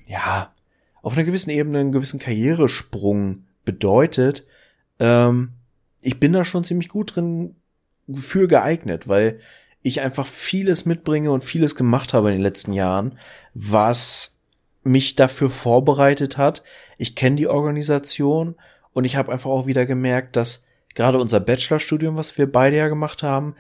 ja, 0.09 0.53
auf 1.01 1.13
einer 1.13 1.23
gewissen 1.23 1.51
Ebene 1.51 1.79
einen 1.79 1.93
gewissen 1.93 2.19
Karrieresprung 2.19 3.45
bedeutet, 3.65 4.47
ähm, 4.99 5.51
ich 6.01 6.19
bin 6.19 6.33
da 6.33 6.45
schon 6.45 6.65
ziemlich 6.65 6.89
gut 6.89 7.15
drin 7.15 7.55
für 8.13 8.49
geeignet, 8.49 9.07
weil 9.07 9.39
ich 9.83 10.01
einfach 10.01 10.27
vieles 10.27 10.87
mitbringe 10.87 11.31
und 11.31 11.45
vieles 11.45 11.77
gemacht 11.77 12.13
habe 12.13 12.31
in 12.31 12.39
den 12.39 12.43
letzten 12.43 12.73
Jahren, 12.73 13.17
was 13.55 14.41
mich 14.83 15.15
dafür 15.15 15.51
vorbereitet 15.51 16.37
hat. 16.37 16.65
Ich 16.99 17.15
kenne 17.15 17.37
die 17.37 17.47
Organisation 17.47 18.57
und 18.95 19.05
ich 19.05 19.17
habe 19.17 19.31
einfach 19.31 19.51
auch 19.51 19.67
wieder 19.67 19.85
gemerkt, 19.85 20.37
dass 20.37 20.65
gerade 20.95 21.19
unser 21.19 21.41
Bachelorstudium, 21.41 22.17
was 22.17 22.39
wir 22.39 22.51
beide 22.51 22.77
ja 22.77 22.89
gemacht 22.89 23.23
haben, 23.23 23.55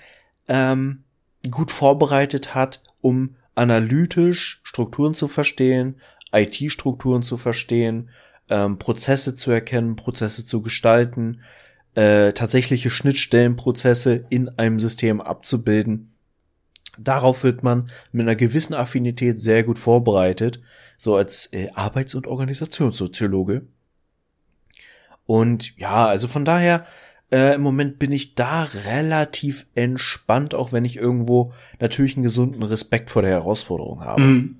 ähm, 0.48 1.04
gut 1.50 1.70
vorbereitet 1.70 2.54
hat, 2.54 2.80
um 3.00 3.36
analytisch 3.54 4.60
Strukturen 4.62 5.14
zu 5.14 5.28
verstehen, 5.28 6.00
IT-Strukturen 6.32 7.22
zu 7.22 7.36
verstehen, 7.36 8.10
ähm, 8.48 8.78
Prozesse 8.78 9.34
zu 9.34 9.50
erkennen, 9.50 9.96
Prozesse 9.96 10.46
zu 10.46 10.62
gestalten, 10.62 11.40
äh, 11.94 12.32
tatsächliche 12.32 12.90
Schnittstellenprozesse 12.90 14.24
in 14.30 14.48
einem 14.58 14.80
System 14.80 15.20
abzubilden. 15.20 16.12
Darauf 16.98 17.42
wird 17.42 17.62
man 17.62 17.90
mit 18.12 18.22
einer 18.22 18.36
gewissen 18.36 18.74
Affinität 18.74 19.40
sehr 19.40 19.64
gut 19.64 19.78
vorbereitet, 19.78 20.60
so 20.96 21.16
als 21.16 21.52
äh, 21.52 21.70
Arbeits- 21.74 22.14
und 22.14 22.26
Organisationssoziologe. 22.26 23.66
Und 25.26 25.76
ja, 25.78 26.06
also 26.06 26.28
von 26.28 26.44
daher, 26.44 26.86
äh, 27.32 27.54
im 27.54 27.62
Moment 27.62 27.98
bin 27.98 28.12
ich 28.12 28.34
da 28.34 28.68
relativ 28.86 29.66
entspannt, 29.74 30.54
auch 30.54 30.72
wenn 30.72 30.84
ich 30.84 30.96
irgendwo 30.96 31.52
natürlich 31.80 32.16
einen 32.16 32.24
gesunden 32.24 32.62
Respekt 32.62 33.10
vor 33.10 33.22
der 33.22 33.30
Herausforderung 33.32 34.00
habe. 34.00 34.20
Mm 34.20 34.56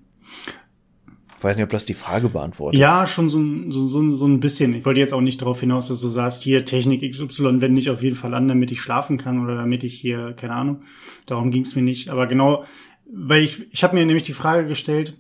weiß 1.45 1.57
nicht, 1.57 1.65
ob 1.65 1.71
das 1.71 1.85
die 1.85 1.95
Frage 1.95 2.29
beantwortet. 2.29 2.81
Ja, 2.81 3.07
schon 3.07 3.29
so, 3.29 3.41
so, 3.69 3.87
so, 3.87 4.13
so 4.13 4.27
ein 4.27 4.41
bisschen. 4.41 4.75
Ich 4.75 4.85
wollte 4.85 5.01
jetzt 5.01 5.13
auch 5.13 5.21
nicht 5.21 5.41
darauf 5.41 5.61
hinaus, 5.61 5.89
dass 5.89 6.01
du 6.01 6.09
sagst, 6.09 6.43
hier 6.43 6.65
Technik 6.65 7.09
XY 7.09 7.61
wende 7.61 7.81
ich 7.81 7.91
auf 7.91 8.03
jeden 8.03 8.17
Fall 8.17 8.35
an, 8.35 8.49
damit 8.49 8.73
ich 8.73 8.81
schlafen 8.81 9.19
kann 9.19 9.45
oder 9.45 9.55
damit 9.55 9.85
ich 9.85 9.95
hier, 9.95 10.33
keine 10.33 10.55
Ahnung. 10.55 10.83
Darum 11.27 11.51
ging 11.51 11.63
es 11.63 11.77
mir 11.77 11.83
nicht. 11.83 12.09
Aber 12.09 12.27
genau, 12.27 12.65
weil 13.07 13.45
ich, 13.45 13.71
ich 13.73 13.85
habe 13.85 13.95
mir 13.95 14.07
nämlich 14.07 14.25
die 14.25 14.33
Frage 14.33 14.67
gestellt, 14.67 15.19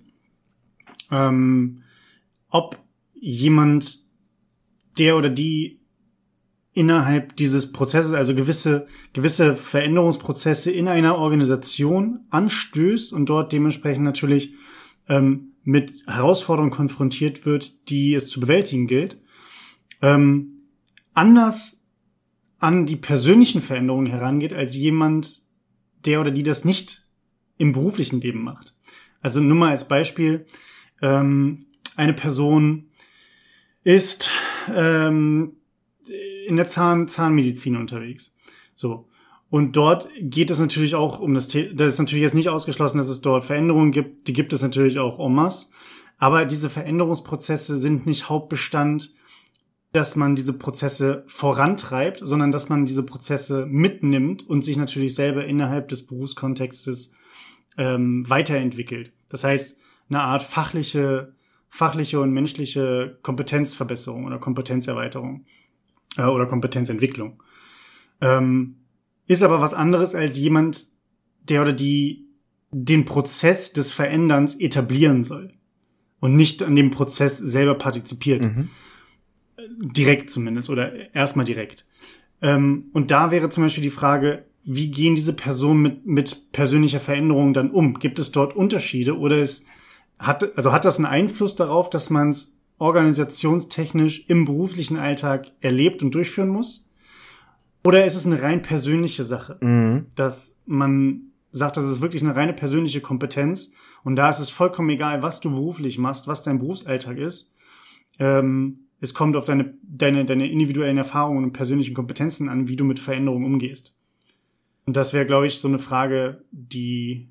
ähm, 1.12 1.82
ob 2.48 2.78
jemand, 3.20 3.98
der 4.98 5.16
oder 5.16 5.30
die 5.30 5.80
innerhalb 6.72 7.36
dieses 7.36 7.72
Prozesses, 7.72 8.12
also 8.12 8.34
gewisse, 8.34 8.86
gewisse 9.12 9.54
Veränderungsprozesse 9.54 10.72
in 10.72 10.88
einer 10.88 11.16
Organisation 11.16 12.20
anstößt 12.30 13.12
und 13.12 13.26
dort 13.26 13.52
dementsprechend 13.52 14.04
natürlich 14.04 14.54
ähm, 15.08 15.52
mit 15.62 16.02
Herausforderungen 16.06 16.72
konfrontiert 16.72 17.46
wird, 17.46 17.88
die 17.88 18.14
es 18.14 18.28
zu 18.28 18.40
bewältigen 18.40 18.88
gilt, 18.88 19.18
ähm, 20.02 20.64
anders 21.14 21.84
an 22.58 22.86
die 22.86 22.96
persönlichen 22.96 23.60
Veränderungen 23.60 24.06
herangeht 24.06 24.52
als 24.54 24.74
jemand, 24.74 25.42
der 26.04 26.20
oder 26.20 26.30
die 26.30 26.42
das 26.42 26.64
nicht 26.64 27.06
im 27.56 27.72
beruflichen 27.72 28.20
Leben 28.20 28.42
macht. 28.42 28.74
Also 29.20 29.40
nur 29.40 29.56
mal 29.56 29.70
als 29.70 29.86
Beispiel, 29.86 30.46
ähm, 31.00 31.66
eine 31.96 32.14
Person 32.14 32.90
ist 33.84 34.30
ähm, 34.74 35.56
in 36.46 36.56
der 36.56 36.66
Zahn 36.66 37.08
Zahnmedizin 37.08 37.76
unterwegs. 37.76 38.34
So. 38.74 39.08
Und 39.50 39.76
dort 39.76 40.08
geht 40.18 40.50
es 40.50 40.58
natürlich 40.58 40.94
auch 40.94 41.20
um 41.20 41.34
das 41.34 41.48
Thema, 41.48 41.74
das 41.74 41.94
ist 41.94 41.98
natürlich 42.00 42.22
jetzt 42.22 42.34
nicht 42.34 42.48
ausgeschlossen, 42.48 42.98
dass 42.98 43.08
es 43.08 43.20
dort 43.20 43.44
Veränderungen 43.44 43.92
gibt, 43.92 44.26
die 44.26 44.32
gibt 44.32 44.52
es 44.52 44.62
natürlich 44.62 44.98
auch 44.98 45.24
en 45.24 45.34
masse. 45.34 45.66
Aber 46.18 46.44
diese 46.44 46.70
Veränderungsprozesse 46.70 47.78
sind 47.78 48.06
nicht 48.06 48.28
Hauptbestand, 48.28 49.14
dass 49.92 50.16
man 50.16 50.34
diese 50.34 50.54
Prozesse 50.54 51.22
vorantreibt, 51.28 52.20
sondern 52.20 52.50
dass 52.50 52.68
man 52.68 52.84
diese 52.84 53.04
Prozesse 53.04 53.64
mitnimmt 53.66 54.48
und 54.48 54.62
sich 54.62 54.76
natürlich 54.76 55.14
selber 55.14 55.44
innerhalb 55.44 55.86
des 55.86 56.04
Berufskontextes 56.04 57.12
ähm, 57.78 58.28
weiterentwickelt. 58.28 59.12
Das 59.28 59.44
heißt, 59.44 59.78
eine 60.08 60.20
Art 60.20 60.42
fachliche, 60.42 61.32
fachliche 61.74 62.20
und 62.20 62.30
menschliche 62.30 63.18
Kompetenzverbesserung 63.22 64.26
oder 64.26 64.38
Kompetenzerweiterung 64.38 65.44
äh, 66.16 66.22
oder 66.22 66.46
Kompetenzentwicklung. 66.46 67.42
Ähm, 68.20 68.76
ist 69.26 69.42
aber 69.42 69.60
was 69.60 69.74
anderes 69.74 70.14
als 70.14 70.38
jemand, 70.38 70.86
der 71.48 71.62
oder 71.62 71.72
die 71.72 72.28
den 72.70 73.04
Prozess 73.04 73.72
des 73.72 73.90
Veränderns 73.90 74.54
etablieren 74.54 75.24
soll 75.24 75.52
und 76.20 76.36
nicht 76.36 76.62
an 76.62 76.76
dem 76.76 76.92
Prozess 76.92 77.38
selber 77.38 77.74
partizipiert. 77.74 78.44
Mhm. 78.44 78.70
Direkt 79.80 80.30
zumindest 80.30 80.70
oder 80.70 81.12
erstmal 81.12 81.44
direkt. 81.44 81.86
Ähm, 82.40 82.84
und 82.92 83.10
da 83.10 83.32
wäre 83.32 83.50
zum 83.50 83.64
Beispiel 83.64 83.82
die 83.82 83.90
Frage, 83.90 84.44
wie 84.62 84.92
gehen 84.92 85.16
diese 85.16 85.32
Personen 85.32 85.82
mit, 85.82 86.06
mit 86.06 86.52
persönlicher 86.52 87.00
Veränderung 87.00 87.52
dann 87.52 87.72
um? 87.72 87.98
Gibt 87.98 88.20
es 88.20 88.30
dort 88.30 88.54
Unterschiede 88.54 89.18
oder 89.18 89.40
ist, 89.40 89.66
hat, 90.18 90.56
also 90.56 90.72
hat 90.72 90.84
das 90.84 90.96
einen 90.96 91.06
Einfluss 91.06 91.56
darauf, 91.56 91.90
dass 91.90 92.10
man 92.10 92.30
es 92.30 92.54
organisationstechnisch 92.78 94.28
im 94.28 94.44
beruflichen 94.44 94.98
Alltag 94.98 95.50
erlebt 95.60 96.02
und 96.02 96.14
durchführen 96.14 96.48
muss? 96.48 96.88
Oder 97.84 98.04
ist 98.04 98.14
es 98.14 98.26
eine 98.26 98.40
rein 98.40 98.62
persönliche 98.62 99.24
Sache, 99.24 99.58
mhm. 99.60 100.06
dass 100.16 100.60
man 100.66 101.32
sagt, 101.52 101.76
das 101.76 101.86
ist 101.86 102.00
wirklich 102.00 102.22
eine 102.22 102.34
reine 102.34 102.54
persönliche 102.54 103.00
Kompetenz 103.00 103.72
und 104.02 104.16
da 104.16 104.30
ist 104.30 104.38
es 104.38 104.50
vollkommen 104.50 104.90
egal, 104.90 105.22
was 105.22 105.40
du 105.40 105.50
beruflich 105.50 105.98
machst, 105.98 106.26
was 106.26 106.42
dein 106.42 106.58
Berufsalltag 106.58 107.18
ist. 107.18 107.52
Ähm, 108.18 108.80
es 109.00 109.12
kommt 109.12 109.36
auf 109.36 109.44
deine, 109.44 109.74
deine, 109.82 110.24
deine 110.24 110.50
individuellen 110.50 110.96
Erfahrungen 110.98 111.44
und 111.44 111.52
persönlichen 111.52 111.94
Kompetenzen 111.94 112.48
an, 112.48 112.68
wie 112.68 112.76
du 112.76 112.84
mit 112.84 112.98
Veränderungen 112.98 113.44
umgehst. 113.44 113.98
Und 114.86 114.96
das 114.96 115.12
wäre, 115.12 115.26
glaube 115.26 115.46
ich, 115.46 115.58
so 115.58 115.68
eine 115.68 115.78
Frage, 115.78 116.42
die, 116.50 117.28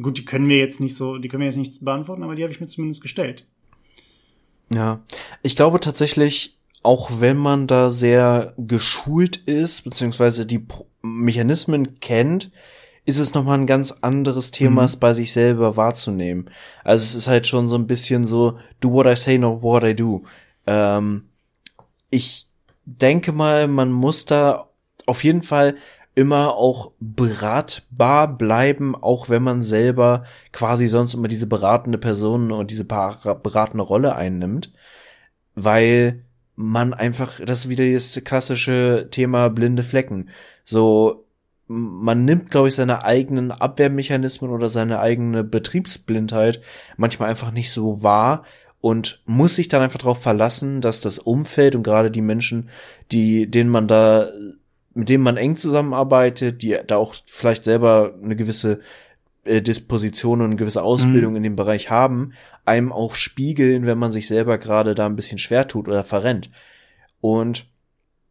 gut, 0.00 0.18
die 0.18 0.24
können 0.24 0.48
wir 0.48 0.58
jetzt 0.58 0.80
nicht 0.80 0.96
so, 0.96 1.18
die 1.18 1.28
können 1.28 1.40
wir 1.40 1.48
jetzt 1.48 1.56
nicht 1.56 1.84
beantworten, 1.84 2.22
aber 2.22 2.34
die 2.34 2.42
habe 2.42 2.52
ich 2.52 2.60
mir 2.60 2.66
zumindest 2.66 3.02
gestellt. 3.02 3.46
Ja, 4.72 5.00
ich 5.42 5.56
glaube 5.56 5.80
tatsächlich, 5.80 6.58
auch 6.82 7.10
wenn 7.20 7.36
man 7.36 7.66
da 7.66 7.90
sehr 7.90 8.54
geschult 8.58 9.36
ist, 9.36 9.82
beziehungsweise 9.82 10.46
die 10.46 10.66
Mechanismen 11.02 12.00
kennt, 12.00 12.50
ist 13.04 13.18
es 13.18 13.32
nochmal 13.32 13.58
ein 13.58 13.66
ganz 13.66 13.92
anderes 14.02 14.50
Thema, 14.50 14.82
mhm. 14.82 14.84
es 14.84 14.96
bei 14.96 15.14
sich 15.14 15.32
selber 15.32 15.76
wahrzunehmen. 15.78 16.50
Also 16.84 17.04
es 17.04 17.14
ist 17.14 17.26
halt 17.26 17.46
schon 17.46 17.68
so 17.68 17.76
ein 17.76 17.86
bisschen 17.86 18.26
so, 18.26 18.58
do 18.80 18.92
what 18.92 19.06
I 19.06 19.16
say, 19.16 19.38
not 19.38 19.62
what 19.62 19.82
I 19.82 19.94
do. 19.94 20.24
Ähm, 20.66 21.30
ich 22.10 22.48
denke 22.84 23.32
mal, 23.32 23.66
man 23.66 23.90
muss 23.92 24.26
da 24.26 24.68
auf 25.06 25.24
jeden 25.24 25.42
Fall 25.42 25.76
immer 26.18 26.56
auch 26.56 26.90
beratbar 26.98 28.36
bleiben, 28.36 28.96
auch 28.96 29.28
wenn 29.28 29.44
man 29.44 29.62
selber 29.62 30.24
quasi 30.50 30.88
sonst 30.88 31.14
immer 31.14 31.28
diese 31.28 31.46
beratende 31.46 31.96
Person 31.96 32.50
und 32.50 32.72
diese 32.72 32.84
beratende 32.84 33.84
Rolle 33.84 34.16
einnimmt, 34.16 34.72
weil 35.54 36.24
man 36.56 36.92
einfach, 36.92 37.38
das 37.46 37.60
ist 37.60 37.68
wieder 37.68 37.88
das 37.88 38.20
klassische 38.24 39.06
Thema 39.12 39.48
blinde 39.48 39.84
Flecken. 39.84 40.30
So, 40.64 41.24
man 41.68 42.24
nimmt, 42.24 42.50
glaube 42.50 42.66
ich, 42.66 42.74
seine 42.74 43.04
eigenen 43.04 43.52
Abwehrmechanismen 43.52 44.50
oder 44.50 44.70
seine 44.70 44.98
eigene 44.98 45.44
Betriebsblindheit 45.44 46.60
manchmal 46.96 47.28
einfach 47.28 47.52
nicht 47.52 47.70
so 47.70 48.02
wahr 48.02 48.42
und 48.80 49.22
muss 49.24 49.54
sich 49.54 49.68
dann 49.68 49.82
einfach 49.82 50.00
darauf 50.00 50.20
verlassen, 50.20 50.80
dass 50.80 51.00
das 51.00 51.20
Umfeld 51.20 51.76
und 51.76 51.84
gerade 51.84 52.10
die 52.10 52.22
Menschen, 52.22 52.70
die, 53.12 53.48
denen 53.48 53.70
man 53.70 53.86
da, 53.86 54.28
mit 54.98 55.08
denen 55.08 55.22
man 55.22 55.36
eng 55.36 55.56
zusammenarbeitet, 55.56 56.60
die 56.60 56.76
da 56.84 56.96
auch 56.96 57.14
vielleicht 57.24 57.62
selber 57.62 58.14
eine 58.20 58.34
gewisse 58.34 58.80
äh, 59.44 59.62
Disposition 59.62 60.40
und 60.40 60.46
eine 60.46 60.56
gewisse 60.56 60.82
Ausbildung 60.82 61.30
mhm. 61.32 61.36
in 61.36 61.42
dem 61.44 61.56
Bereich 61.56 61.88
haben, 61.88 62.32
einem 62.64 62.90
auch 62.90 63.14
spiegeln, 63.14 63.86
wenn 63.86 63.96
man 63.96 64.10
sich 64.10 64.26
selber 64.26 64.58
gerade 64.58 64.96
da 64.96 65.06
ein 65.06 65.14
bisschen 65.14 65.38
schwer 65.38 65.68
tut 65.68 65.86
oder 65.86 66.02
verrennt. 66.02 66.50
Und 67.20 67.66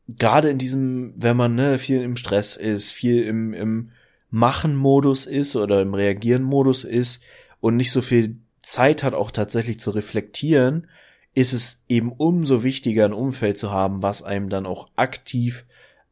gerade 0.09 0.49
in 0.49 0.57
diesem, 0.57 1.13
wenn 1.15 1.37
man 1.37 1.55
ne, 1.55 1.79
viel 1.79 2.01
im 2.01 2.17
Stress 2.17 2.57
ist, 2.57 2.91
viel 2.91 3.23
im, 3.23 3.53
im 3.53 3.91
Machen-Modus 4.29 5.25
ist 5.25 5.55
oder 5.55 5.81
im 5.81 5.93
Reagieren-Modus 5.93 6.83
ist 6.83 7.23
und 7.61 7.77
nicht 7.77 7.93
so 7.93 8.01
viel 8.01 8.39
Zeit 8.61 9.03
hat, 9.03 9.13
auch 9.13 9.31
tatsächlich 9.31 9.79
zu 9.79 9.91
reflektieren, 9.91 10.87
ist 11.33 11.53
es 11.53 11.85
eben 11.87 12.11
umso 12.11 12.65
wichtiger, 12.65 13.05
ein 13.05 13.13
Umfeld 13.13 13.57
zu 13.57 13.71
haben, 13.71 14.01
was 14.01 14.21
einem 14.21 14.49
dann 14.49 14.65
auch 14.65 14.89
aktiv 14.97 15.63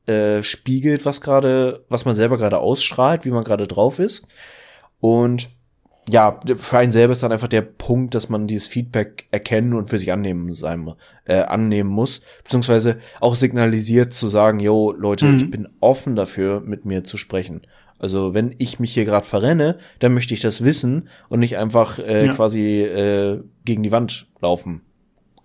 äh, 0.08 0.44
spiegelt, 0.44 1.06
was 1.06 1.22
gerade, 1.22 1.84
was 1.90 2.06
man 2.06 2.16
selber 2.16 2.38
gerade 2.38 2.60
ausstrahlt, 2.60 3.26
wie 3.26 3.32
man 3.32 3.44
gerade 3.44 3.68
drauf 3.68 4.00
ist. 4.00 4.28
Und 5.00 5.50
ja, 6.10 6.40
für 6.56 6.78
einen 6.78 6.92
selber 6.92 7.14
ist 7.14 7.24
dann 7.24 7.32
einfach 7.32 7.48
der 7.48 7.64
Punkt, 7.64 8.14
dass 8.14 8.30
man 8.30 8.46
dieses 8.46 8.68
Feedback 8.68 9.28
erkennen 9.32 9.74
und 9.74 9.90
für 9.90 9.98
sich 9.98 10.12
annehmen 10.12 10.54
sein, 10.54 10.94
äh, 11.26 11.42
annehmen 11.42 11.90
muss, 11.90 12.22
beziehungsweise 12.44 13.00
auch 13.20 13.36
signalisiert 13.36 14.14
zu 14.14 14.28
sagen, 14.28 14.60
yo, 14.60 14.92
Leute, 14.92 15.26
mhm. 15.26 15.38
ich 15.38 15.50
bin 15.50 15.68
offen 15.80 16.16
dafür, 16.16 16.62
mit 16.62 16.86
mir 16.86 17.04
zu 17.04 17.18
sprechen. 17.18 17.62
Also 17.98 18.34
wenn 18.34 18.54
ich 18.60 18.80
mich 18.80 18.94
hier 18.94 19.06
gerade 19.06 19.26
verrenne, 19.26 19.80
dann 20.00 20.14
möchte 20.14 20.34
ich 20.34 20.42
das 20.42 20.64
wissen 20.64 21.10
und 21.30 21.40
nicht 21.40 21.58
einfach 21.58 21.98
äh, 21.98 22.28
ja. 22.28 22.34
quasi 22.34 22.82
äh, 22.82 23.42
gegen 23.64 23.82
die 23.82 23.92
Wand 23.92 24.28
laufen 24.42 24.82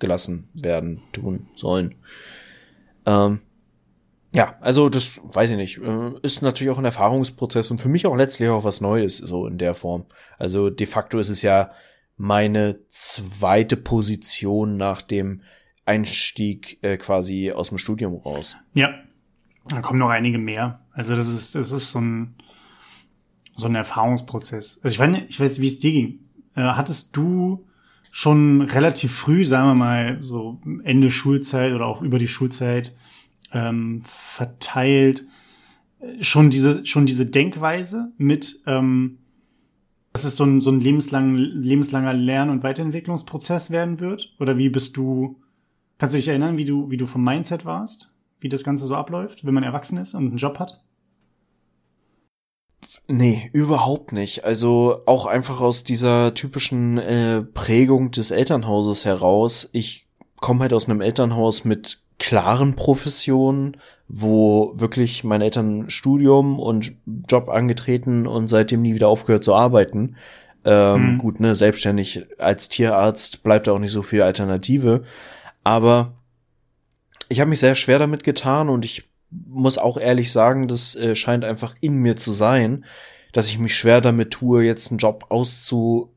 gelassen 0.01 0.49
werden, 0.55 1.03
tun 1.13 1.47
sollen. 1.55 1.95
Ähm, 3.07 3.41
ja, 4.33 4.57
also 4.61 4.89
das 4.89 5.21
weiß 5.23 5.51
ich 5.51 5.57
nicht. 5.57 5.79
Äh, 5.79 6.13
ist 6.23 6.43
natürlich 6.43 6.73
auch 6.73 6.79
ein 6.79 6.85
Erfahrungsprozess 6.85 7.71
und 7.71 7.79
für 7.79 7.89
mich 7.89 8.07
auch 8.07 8.17
letztlich 8.17 8.49
auch 8.49 8.65
was 8.65 8.81
Neues, 8.81 9.19
so 9.19 9.47
in 9.47 9.59
der 9.59 9.75
Form. 9.75 10.07
Also 10.39 10.71
de 10.71 10.87
facto 10.87 11.19
ist 11.19 11.29
es 11.29 11.43
ja 11.43 11.71
meine 12.17 12.79
zweite 12.91 13.77
Position 13.77 14.77
nach 14.77 15.03
dem 15.03 15.43
Einstieg 15.85 16.79
äh, 16.83 16.97
quasi 16.97 17.51
aus 17.51 17.71
dem 17.71 17.79
Studium 17.79 18.15
raus. 18.15 18.57
Ja, 18.75 18.95
da 19.69 19.81
kommen 19.81 19.99
noch 19.99 20.11
einige 20.11 20.39
mehr. 20.39 20.81
Also 20.93 21.17
das 21.17 21.29
ist, 21.29 21.55
das 21.55 21.73
ist 21.73 21.91
so 21.91 22.01
ein, 22.01 22.35
so 23.57 23.67
ein 23.67 23.75
Erfahrungsprozess. 23.75 24.81
Also 24.83 24.95
ich 24.95 24.99
weiß, 24.99 25.23
ich 25.29 25.41
weiß, 25.41 25.61
wie 25.61 25.67
es 25.67 25.81
dir 25.81 25.93
ging. 25.93 26.21
Äh, 26.55 26.63
hattest 26.63 27.17
du 27.17 27.67
schon 28.13 28.63
relativ 28.63 29.13
früh, 29.13 29.45
sagen 29.45 29.69
wir 29.69 29.75
mal, 29.75 30.19
so 30.21 30.61
Ende 30.85 31.11
Schulzeit 31.11 31.73
oder 31.73 31.87
auch 31.87 32.03
über 32.03 32.19
die 32.19 32.29
Schulzeit 32.29 32.95
ähm, 33.53 34.03
verteilt, 34.05 35.25
schon 36.21 36.51
diese, 36.51 36.85
schon 36.87 37.07
diese 37.07 37.27
Denkweise 37.27 38.13
mit, 38.17 38.61
ähm, 38.67 39.19
dass 40.13 40.25
es 40.25 40.37
so 40.37 40.45
ein, 40.45 40.61
so 40.61 40.71
ein 40.71 40.81
lebenslang, 40.81 41.35
lebenslanger 41.37 42.15
Lern- 42.15 42.51
und 42.51 42.63
Weiterentwicklungsprozess 42.63 43.71
werden 43.71 44.01
wird? 44.01 44.35
Oder 44.41 44.59
wie 44.59 44.69
bist 44.69 44.97
du, 44.97 45.41
kannst 45.99 46.15
du 46.15 46.19
dich 46.19 46.29
erinnern, 46.29 46.59
wie 46.59 46.65
du, 46.65 46.91
wie 46.91 46.97
du 46.97 47.07
vom 47.07 47.23
Mindset 47.23 47.65
warst? 47.65 48.15
Wie 48.41 48.49
das 48.49 48.65
Ganze 48.65 48.87
so 48.87 48.95
abläuft, 48.95 49.45
wenn 49.45 49.55
man 49.55 49.63
erwachsen 49.63 49.99
ist 49.99 50.15
und 50.15 50.29
einen 50.29 50.37
Job 50.39 50.59
hat? 50.59 50.83
Nee, 53.07 53.51
überhaupt 53.53 54.13
nicht. 54.13 54.45
Also 54.45 55.03
auch 55.07 55.27
einfach 55.27 55.61
aus 55.61 55.85
dieser 55.85 56.33
typischen 56.35 56.97
äh, 56.99 57.43
Prägung 57.43 58.11
des 58.11 58.31
Elternhauses 58.31 59.05
heraus. 59.05 59.69
Ich 59.73 60.09
komme 60.37 60.61
halt 60.61 60.73
aus 60.73 60.89
einem 60.89 61.01
Elternhaus 61.01 61.65
mit 61.65 62.03
klaren 62.21 62.77
Professionen, 62.77 63.79
wo 64.07 64.73
wirklich 64.77 65.25
meine 65.25 65.45
Eltern 65.45 65.91
Studium 65.91 66.61
und 66.61 66.93
Job 67.29 67.49
angetreten 67.49 68.27
und 68.29 68.47
seitdem 68.49 68.83
nie 68.83 68.95
wieder 68.95 69.09
aufgehört 69.09 69.43
zu 69.43 69.55
arbeiten. 69.55 70.17
Ähm, 70.65 71.15
mhm. 71.15 71.19
Gut, 71.19 71.41
ne, 71.41 71.55
selbstständig 71.55 72.27
als 72.39 72.69
Tierarzt 72.69 73.43
bleibt 73.43 73.67
da 73.67 73.73
auch 73.73 73.79
nicht 73.79 73.91
so 73.91 74.03
viel 74.03 74.23
Alternative. 74.23 75.03
Aber 75.65 76.13
ich 77.29 77.41
habe 77.41 77.49
mich 77.51 77.61
sehr 77.61 77.75
schwer 77.75 77.99
damit 77.99 78.23
getan 78.23 78.69
und 78.69 78.85
ich 78.85 79.09
muss 79.31 79.79
auch 79.79 79.97
ehrlich 79.97 80.31
sagen, 80.31 80.69
das 80.69 80.95
äh, 80.97 81.15
scheint 81.15 81.45
einfach 81.45 81.75
in 81.81 81.97
mir 81.97 82.17
zu 82.17 82.33
sein, 82.33 82.85
dass 83.33 83.49
ich 83.49 83.59
mich 83.59 83.77
schwer 83.77 84.03
damit 84.03 84.33
tue, 84.33 84.65
jetzt 84.65 84.91
einen 84.91 84.99
Job 84.99 85.27
auszumalen 85.31 86.11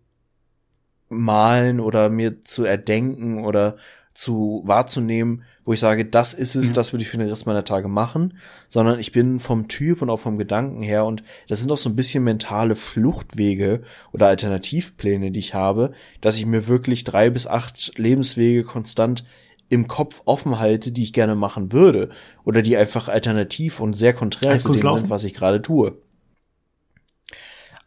oder 1.79 2.09
mir 2.09 2.43
zu 2.43 2.65
erdenken 2.65 3.45
oder 3.45 3.77
zu 4.13 4.63
wahrzunehmen, 4.65 5.43
wo 5.65 5.73
ich 5.73 5.79
sage, 5.79 6.05
das 6.05 6.33
ist 6.33 6.55
es, 6.55 6.67
ja. 6.67 6.73
das 6.73 6.93
würde 6.93 7.03
ich 7.03 7.09
für 7.09 7.17
den 7.17 7.29
Rest 7.29 7.45
meiner 7.45 7.63
Tage 7.63 7.87
machen, 7.87 8.37
sondern 8.69 8.99
ich 8.99 9.11
bin 9.11 9.39
vom 9.39 9.67
Typ 9.67 10.01
und 10.01 10.09
auch 10.09 10.19
vom 10.19 10.37
Gedanken 10.37 10.81
her 10.81 11.05
und 11.05 11.23
das 11.47 11.61
sind 11.61 11.71
auch 11.71 11.77
so 11.77 11.89
ein 11.89 11.95
bisschen 11.95 12.23
mentale 12.23 12.75
Fluchtwege 12.75 13.81
oder 14.11 14.27
Alternativpläne, 14.27 15.31
die 15.31 15.39
ich 15.39 15.53
habe, 15.53 15.93
dass 16.21 16.37
ich 16.37 16.45
mir 16.45 16.67
wirklich 16.67 17.03
drei 17.03 17.29
bis 17.29 17.47
acht 17.47 17.97
Lebenswege 17.97 18.63
konstant 18.63 19.23
im 19.69 19.87
Kopf 19.87 20.21
offen 20.25 20.59
halte, 20.59 20.91
die 20.91 21.03
ich 21.03 21.13
gerne 21.13 21.35
machen 21.35 21.71
würde 21.71 22.09
oder 22.43 22.61
die 22.61 22.77
einfach 22.77 23.07
alternativ 23.07 23.79
und 23.79 23.97
sehr 23.97 24.13
konträr 24.13 24.57
zu 24.59 24.71
dem 24.71 24.81
sind, 24.81 25.09
was 25.09 25.23
ich 25.23 25.33
gerade 25.33 25.61
tue. 25.61 25.97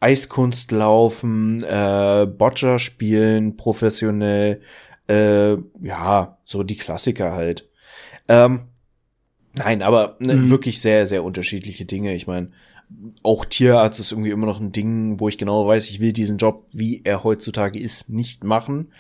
Eiskunst 0.01 0.73
laufen, 0.73 1.63
äh, 1.63 2.27
Boccia 2.27 2.79
spielen, 2.79 3.57
professionell, 3.57 4.61
äh, 5.09 5.57
ja, 5.81 6.39
so 6.45 6.63
die 6.63 6.77
Klassiker 6.77 7.33
halt. 7.33 7.69
Ähm, 8.29 8.63
nein, 9.55 9.83
aber 9.83 10.17
ne, 10.19 10.35
mhm. 10.35 10.51
wirklich 10.51 10.81
sehr, 10.81 11.07
sehr 11.07 11.25
unterschiedliche 11.25 11.85
Dinge. 11.85 12.15
Ich 12.15 12.27
meine, 12.27 12.51
auch 13.23 13.45
Tierarzt 13.45 14.01
ist 14.01 14.13
irgendwie 14.13 14.31
immer 14.31 14.47
noch 14.47 14.61
ein 14.61 14.73
Ding, 14.73 15.19
wo 15.21 15.29
ich 15.29 15.39
genau 15.39 15.67
weiß, 15.67 15.91
ich 15.91 16.01
will 16.01 16.13
diesen 16.13 16.39
Job, 16.39 16.67
wie 16.73 17.03
er 17.05 17.25
heutzutage 17.25 17.79
ist, 17.79 18.09
nicht 18.09 18.45
machen. 18.45 18.93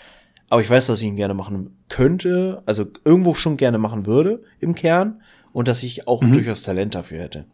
Aber 0.49 0.61
ich 0.61 0.71
weiß, 0.71 0.87
dass 0.87 1.01
ich 1.01 1.09
ihn 1.09 1.17
gerne 1.17 1.35
machen 1.35 1.77
könnte, 1.89 2.63
also 2.67 2.87
irgendwo 3.05 3.35
schon 3.35 3.57
gerne 3.57 3.79
machen 3.79 4.07
würde 4.07 4.43
im 4.61 4.75
Kern 4.75 5.23
und 5.53 5.67
dass 5.69 5.83
ich 5.83 6.07
auch 6.07 6.23
mhm. 6.23 6.35
durchaus 6.35 6.63
Talent 6.63 6.95
dafür 6.95 7.21
hätte. 7.21 7.47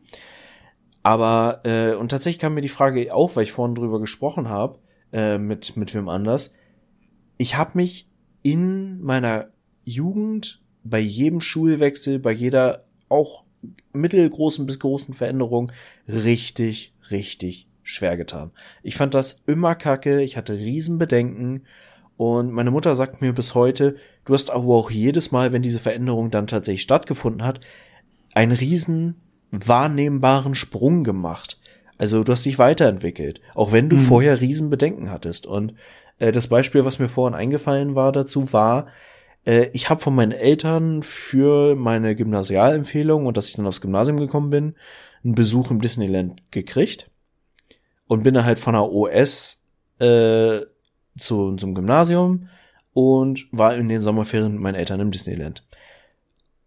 Aber 1.03 1.61
äh, 1.65 1.95
und 1.95 2.11
tatsächlich 2.11 2.39
kam 2.39 2.55
mir 2.55 2.61
die 2.61 2.69
Frage 2.69 3.15
auch, 3.15 3.35
weil 3.35 3.45
ich 3.45 3.53
vorhin 3.53 3.75
drüber 3.75 3.99
gesprochen 3.99 4.49
habe 4.49 4.79
äh, 5.13 5.39
mit 5.39 5.77
mit 5.77 5.95
wem 5.95 6.09
anders. 6.09 6.53
Ich 7.39 7.57
habe 7.57 7.73
mich 7.75 8.09
in 8.43 9.01
meiner 9.03 9.49
Jugend 9.85 10.61
bei 10.85 11.01
jedem 11.01 11.41
Schulwechsel, 11.41 12.19
bei 12.19 12.33
jeder 12.33 12.85
auch 13.09 13.45
mittelgroßen 13.93 14.67
bis 14.67 14.79
großen 14.79 15.15
Veränderung 15.15 15.71
richtig, 16.09 16.93
richtig 17.11 17.69
schwer 17.83 18.17
getan. 18.17 18.51
Ich 18.83 18.97
fand 18.97 19.15
das 19.15 19.43
immer 19.47 19.75
kacke, 19.75 20.23
ich 20.23 20.37
hatte 20.37 20.55
Riesenbedenken 20.55 21.65
und 22.17 22.53
meine 22.53 22.71
Mutter 22.71 22.97
sagt 22.97 23.21
mir 23.21 23.33
bis 23.33 23.55
heute, 23.55 23.97
du 24.25 24.35
hast 24.35 24.51
aber 24.51 24.75
auch 24.75 24.91
jedes 24.91 25.33
Mal, 25.33 25.53
wenn 25.53 25.63
diese 25.63 25.79
Veränderung 25.79 26.31
dann 26.31 26.47
tatsächlich 26.47 26.83
stattgefunden 26.83 27.45
hat, 27.45 27.61
einen 28.35 28.53
riesen 28.53 29.17
wahrnehmbaren 29.51 30.55
Sprung 30.55 31.05
gemacht. 31.05 31.59
Also 31.99 32.25
du 32.25 32.33
hast 32.33 32.45
dich 32.45 32.59
weiterentwickelt, 32.59 33.41
auch 33.55 33.73
wenn 33.73 33.89
du 33.89 33.97
mhm. 33.97 34.01
vorher 34.01 34.41
Riesenbedenken 34.41 35.11
hattest. 35.11 35.47
Und 35.47 35.75
äh, 36.23 36.31
das 36.31 36.47
Beispiel, 36.47 36.85
was 36.85 37.01
mir 37.01 37.09
vorhin 37.09 37.35
eingefallen 37.35 37.97
war 37.97 38.13
dazu, 38.13 38.53
war, 38.53 38.87
äh, 39.45 39.71
ich 39.73 39.91
habe 39.91 40.01
von 40.01 40.15
meinen 40.15 40.31
Eltern 40.31 41.03
für 41.03 41.75
meine 41.75 42.15
Gymnasialempfehlung 42.15 43.27
und 43.27 43.37
dass 43.37 43.49
ich 43.49 43.55
dann 43.55 43.67
aufs 43.67 43.81
Gymnasium 43.81 44.19
gekommen 44.19 44.51
bin, 44.51 44.77
einen 45.25 45.35
Besuch 45.35 45.73
im 45.73 45.81
Disneyland 45.81 46.41
gekriegt 46.53 47.11
und 48.07 48.23
bin 48.23 48.35
dann 48.35 48.45
halt 48.45 48.61
von 48.61 48.75
der 48.75 48.85
OS 48.85 49.65
äh, 49.99 50.61
zu 51.19 51.57
zum 51.57 51.75
Gymnasium 51.75 52.49
und 52.93 53.49
war 53.51 53.75
in 53.75 53.89
den 53.89 54.01
Sommerferien 54.01 54.53
mit 54.53 54.61
meinen 54.61 54.77
Eltern 54.77 55.01
im 55.01 55.11
Disneyland. 55.11 55.65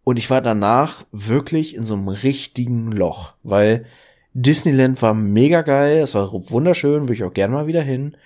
Und 0.03 0.17
ich 0.17 0.29
war 0.29 0.41
danach 0.41 1.05
wirklich 1.13 1.75
in 1.75 1.83
so 1.83 1.93
einem 1.93 2.09
richtigen 2.09 2.91
Loch, 2.91 3.35
weil 3.41 3.85
Disneyland 4.33 5.01
war 5.01 5.13
mega 5.13 5.61
geil, 5.61 5.99
es 5.99 6.13
war 6.13 6.33
wunderschön, 6.33 7.03
würde 7.03 7.13
ich 7.13 7.23
auch 7.23 7.33
gerne 7.33 7.53
mal 7.53 7.67
wieder 7.67 7.81
hin. 7.81 8.17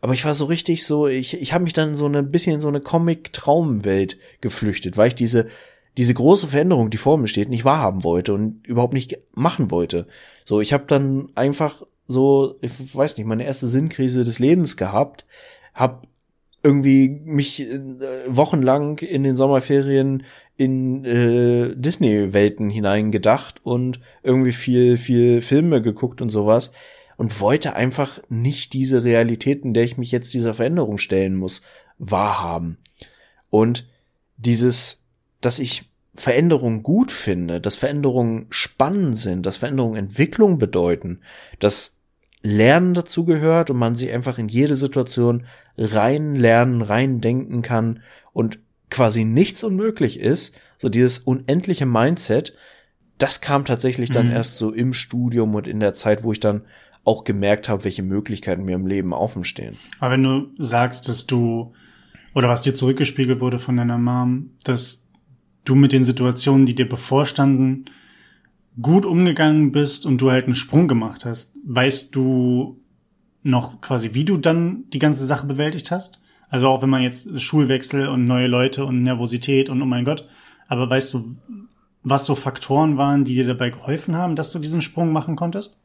Aber 0.00 0.14
ich 0.14 0.24
war 0.24 0.34
so 0.34 0.44
richtig 0.44 0.84
so, 0.84 1.08
ich, 1.08 1.40
ich 1.40 1.52
habe 1.52 1.64
mich 1.64 1.72
dann 1.72 1.96
so 1.96 2.06
ein 2.06 2.30
bisschen 2.30 2.54
in 2.54 2.60
so 2.60 2.68
eine 2.68 2.80
Comic-Traumwelt 2.80 4.18
geflüchtet, 4.40 4.96
weil 4.96 5.08
ich 5.08 5.14
diese, 5.14 5.48
diese 5.96 6.14
große 6.14 6.46
Veränderung, 6.46 6.90
die 6.90 6.96
vor 6.96 7.18
mir 7.18 7.26
steht, 7.26 7.48
nicht 7.48 7.64
wahrhaben 7.64 8.04
wollte 8.04 8.32
und 8.32 8.66
überhaupt 8.66 8.94
nicht 8.94 9.18
machen 9.32 9.70
wollte. 9.70 10.06
So, 10.44 10.60
ich 10.60 10.72
habe 10.72 10.84
dann 10.86 11.28
einfach 11.34 11.82
so, 12.06 12.56
ich 12.60 12.72
weiß 12.94 13.16
nicht, 13.16 13.26
meine 13.26 13.44
erste 13.44 13.66
Sinnkrise 13.66 14.24
des 14.24 14.38
Lebens 14.38 14.76
gehabt, 14.76 15.26
hab 15.74 16.06
irgendwie 16.62 17.08
mich 17.08 17.60
äh, 17.60 17.80
wochenlang 18.26 18.98
in 18.98 19.22
den 19.24 19.36
Sommerferien 19.36 20.24
in 20.56 21.04
äh, 21.04 21.74
Disney-Welten 21.76 22.70
hineingedacht 22.70 23.60
und 23.64 24.00
irgendwie 24.22 24.52
viel, 24.52 24.98
viel 24.98 25.40
Filme 25.40 25.82
geguckt 25.82 26.20
und 26.20 26.30
sowas 26.30 26.72
und 27.18 27.40
wollte 27.40 27.74
einfach 27.74 28.20
nicht 28.30 28.72
diese 28.72 29.04
Realität, 29.04 29.64
in 29.64 29.74
der 29.74 29.82
ich 29.82 29.98
mich 29.98 30.12
jetzt 30.12 30.32
dieser 30.32 30.54
Veränderung 30.54 30.96
stellen 30.98 31.34
muss, 31.34 31.62
wahrhaben. 31.98 32.78
Und 33.50 33.86
dieses, 34.36 35.02
dass 35.40 35.58
ich 35.58 35.90
Veränderungen 36.14 36.82
gut 36.82 37.10
finde, 37.12 37.60
dass 37.60 37.76
Veränderungen 37.76 38.46
spannend 38.50 39.18
sind, 39.18 39.44
dass 39.44 39.56
Veränderungen 39.56 39.96
Entwicklung 39.96 40.58
bedeuten, 40.58 41.20
dass 41.58 41.96
Lernen 42.42 42.94
dazu 42.94 43.24
gehört 43.24 43.68
und 43.68 43.78
man 43.78 43.96
sich 43.96 44.12
einfach 44.12 44.38
in 44.38 44.48
jede 44.48 44.76
Situation 44.76 45.44
rein 45.76 46.36
lernen, 46.36 46.82
rein 46.82 47.20
denken 47.20 47.62
kann 47.62 48.00
und 48.32 48.60
quasi 48.90 49.24
nichts 49.24 49.64
unmöglich 49.64 50.20
ist, 50.20 50.54
so 50.78 50.88
dieses 50.88 51.18
unendliche 51.18 51.84
Mindset, 51.84 52.54
das 53.18 53.40
kam 53.40 53.64
tatsächlich 53.64 54.10
dann 54.10 54.26
Mhm. 54.26 54.32
erst 54.34 54.56
so 54.56 54.72
im 54.72 54.94
Studium 54.94 55.56
und 55.56 55.66
in 55.66 55.80
der 55.80 55.94
Zeit, 55.94 56.22
wo 56.22 56.30
ich 56.30 56.38
dann 56.38 56.62
auch 57.08 57.24
gemerkt 57.24 57.70
habe, 57.70 57.84
welche 57.84 58.02
Möglichkeiten 58.02 58.64
mir 58.64 58.74
im 58.74 58.86
Leben 58.86 59.14
offen 59.14 59.42
stehen. 59.42 59.76
Aber 59.98 60.12
wenn 60.12 60.22
du 60.22 60.50
sagst, 60.58 61.08
dass 61.08 61.26
du, 61.26 61.72
oder 62.34 62.48
was 62.48 62.60
dir 62.60 62.74
zurückgespiegelt 62.74 63.40
wurde 63.40 63.58
von 63.58 63.78
deiner 63.78 63.96
Mom, 63.96 64.50
dass 64.62 65.08
du 65.64 65.74
mit 65.74 65.92
den 65.92 66.04
Situationen, 66.04 66.66
die 66.66 66.74
dir 66.74 66.86
bevorstanden, 66.86 67.86
gut 68.80 69.06
umgegangen 69.06 69.72
bist 69.72 70.04
und 70.04 70.20
du 70.20 70.30
halt 70.30 70.44
einen 70.44 70.54
Sprung 70.54 70.86
gemacht 70.86 71.24
hast, 71.24 71.56
weißt 71.64 72.14
du 72.14 72.78
noch 73.42 73.80
quasi, 73.80 74.12
wie 74.12 74.26
du 74.26 74.36
dann 74.36 74.84
die 74.92 74.98
ganze 74.98 75.24
Sache 75.24 75.46
bewältigt 75.46 75.90
hast? 75.90 76.20
Also 76.50 76.68
auch 76.68 76.82
wenn 76.82 76.90
man 76.90 77.02
jetzt 77.02 77.40
Schulwechsel 77.40 78.06
und 78.08 78.26
neue 78.26 78.48
Leute 78.48 78.84
und 78.84 79.02
Nervosität 79.02 79.70
und 79.70 79.80
oh 79.80 79.86
mein 79.86 80.04
Gott, 80.04 80.28
aber 80.66 80.90
weißt 80.90 81.14
du, 81.14 81.36
was 82.02 82.26
so 82.26 82.34
Faktoren 82.34 82.98
waren, 82.98 83.24
die 83.24 83.34
dir 83.34 83.46
dabei 83.46 83.70
geholfen 83.70 84.14
haben, 84.14 84.36
dass 84.36 84.52
du 84.52 84.58
diesen 84.58 84.82
Sprung 84.82 85.10
machen 85.10 85.34
konntest? 85.34 85.78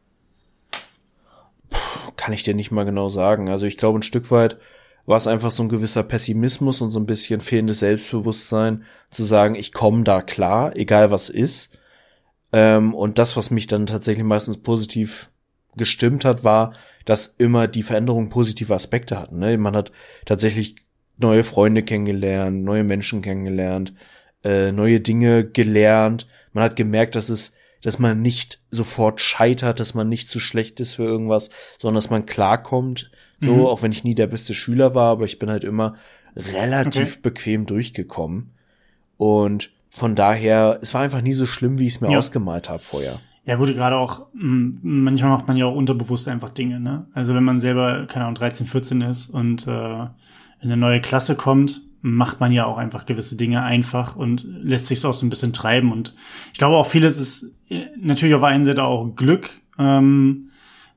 Kann 2.24 2.34
ich 2.34 2.44
dir 2.44 2.54
nicht 2.54 2.72
mal 2.72 2.86
genau 2.86 3.10
sagen. 3.10 3.50
Also 3.50 3.66
ich 3.66 3.76
glaube, 3.76 4.00
ein 4.00 4.04
Stück 4.04 4.32
weit 4.32 4.58
war 5.06 5.18
es 5.18 5.28
einfach 5.28 5.52
so 5.52 5.62
ein 5.62 5.68
gewisser 5.68 6.04
Pessimismus 6.04 6.80
und 6.80 6.90
so 6.90 6.98
ein 7.02 7.06
bisschen 7.06 7.42
fehlendes 7.42 7.80
Selbstbewusstsein, 7.80 8.86
zu 9.12 9.26
sagen, 9.26 9.56
ich 9.56 9.74
komme 9.74 10.06
da 10.06 10.22
klar, 10.22 10.72
egal 10.78 11.12
was 11.12 11.28
ist. 11.28 11.78
Ähm, 12.54 12.94
und 12.94 13.18
das, 13.18 13.36
was 13.36 13.52
mich 13.52 13.68
dann 13.68 13.88
tatsächlich 13.88 14.24
meistens 14.24 14.56
positiv 14.60 15.32
gestimmt 15.76 16.24
hat, 16.24 16.46
war, 16.46 16.72
dass 17.04 17.28
immer 17.28 17.68
die 17.68 17.84
Veränderungen 17.84 18.30
positive 18.30 18.74
Aspekte 18.74 19.20
hatten. 19.20 19.40
Ne? 19.40 19.58
Man 19.58 19.76
hat 19.76 19.92
tatsächlich 20.26 20.78
neue 21.18 21.44
Freunde 21.44 21.84
kennengelernt, 21.84 22.64
neue 22.64 22.86
Menschen 22.86 23.22
kennengelernt, 23.22 23.94
äh, 24.46 24.72
neue 24.72 25.02
Dinge 25.02 25.44
gelernt. 25.44 26.26
Man 26.54 26.64
hat 26.64 26.78
gemerkt, 26.78 27.16
dass 27.16 27.28
es, 27.28 27.58
dass 27.84 28.00
man 28.00 28.22
nicht 28.22 28.60
sofort 28.72 29.22
scheitert, 29.22 29.80
dass 29.80 29.94
man 29.94 30.10
nicht 30.10 30.30
zu 30.30 30.40
schlecht 30.40 30.80
ist 30.80 30.96
für 30.96 31.04
irgendwas, 31.04 31.50
sondern 31.80 31.96
dass 31.96 32.10
man 32.10 32.26
klarkommt. 32.26 33.12
So, 33.40 33.56
Mhm. 33.56 33.66
auch 33.68 33.82
wenn 33.84 33.92
ich 33.92 34.04
nie 34.04 34.16
der 34.16 34.28
beste 34.28 34.54
Schüler 34.54 34.96
war, 34.96 35.12
aber 35.12 35.26
ich 35.26 35.38
bin 35.38 35.50
halt 35.50 35.64
immer 35.64 35.96
relativ 36.36 37.12
Okay. 37.14 37.20
bequem 37.22 37.66
durchgekommen. 37.66 38.54
Und 39.18 39.72
von 39.90 40.16
daher, 40.16 40.80
es 40.82 40.94
war 40.94 41.02
einfach 41.02 41.22
nie 41.22 41.34
so 41.34 41.46
schlimm, 41.46 41.78
wie 41.78 41.88
ich 41.88 41.96
es 41.96 42.02
mir 42.02 42.10
Ja. 42.10 42.18
ausgemalt 42.18 42.70
habe 42.70 42.82
vorher. 42.84 43.20
Ja 43.46 43.58
gut, 43.58 43.68
gerade 43.74 43.98
auch, 43.98 44.28
mh, 44.34 44.78
manchmal 44.82 45.32
macht 45.32 45.48
man 45.48 45.58
ja 45.58 45.66
auch 45.66 45.76
unterbewusst 45.76 46.28
einfach 46.30 46.52
Dinge, 46.52 46.80
ne? 46.80 47.08
Also 47.14 47.36
wenn 47.36 47.44
man 47.44 47.60
selber, 47.60 48.06
keine 48.08 48.26
Ahnung, 48.26 48.36
13, 48.36 48.66
14 48.66 49.02
ist 49.02 49.30
und 49.30 49.68
äh, 49.68 49.72
in 49.72 50.10
eine 50.62 50.78
neue 50.78 51.02
Klasse 51.02 51.36
kommt, 51.36 51.82
macht 52.04 52.40
man 52.40 52.52
ja 52.52 52.66
auch 52.66 52.78
einfach 52.78 53.08
gewisse 53.08 53.36
Dinge 53.36 53.64
einfach 53.64 54.16
und 54.16 54.46
lässt 54.46 54.88
sich 54.88 55.04
auch 55.06 55.16
so 55.16 55.26
ein 55.26 55.30
bisschen 55.30 55.54
treiben. 55.54 55.92
Und 55.92 56.14
ich 56.52 56.60
glaube 56.60 56.76
auch 56.76 56.86
vieles 56.86 57.18
ist 57.18 57.56
äh, 57.70 57.86
natürlich 57.98 58.36
auf 58.36 58.42
der 58.42 58.50
einen 58.50 58.66
Seite 58.66 58.84
auch 58.84 59.16
Glück, 59.16 59.50
ähm, 59.80 60.50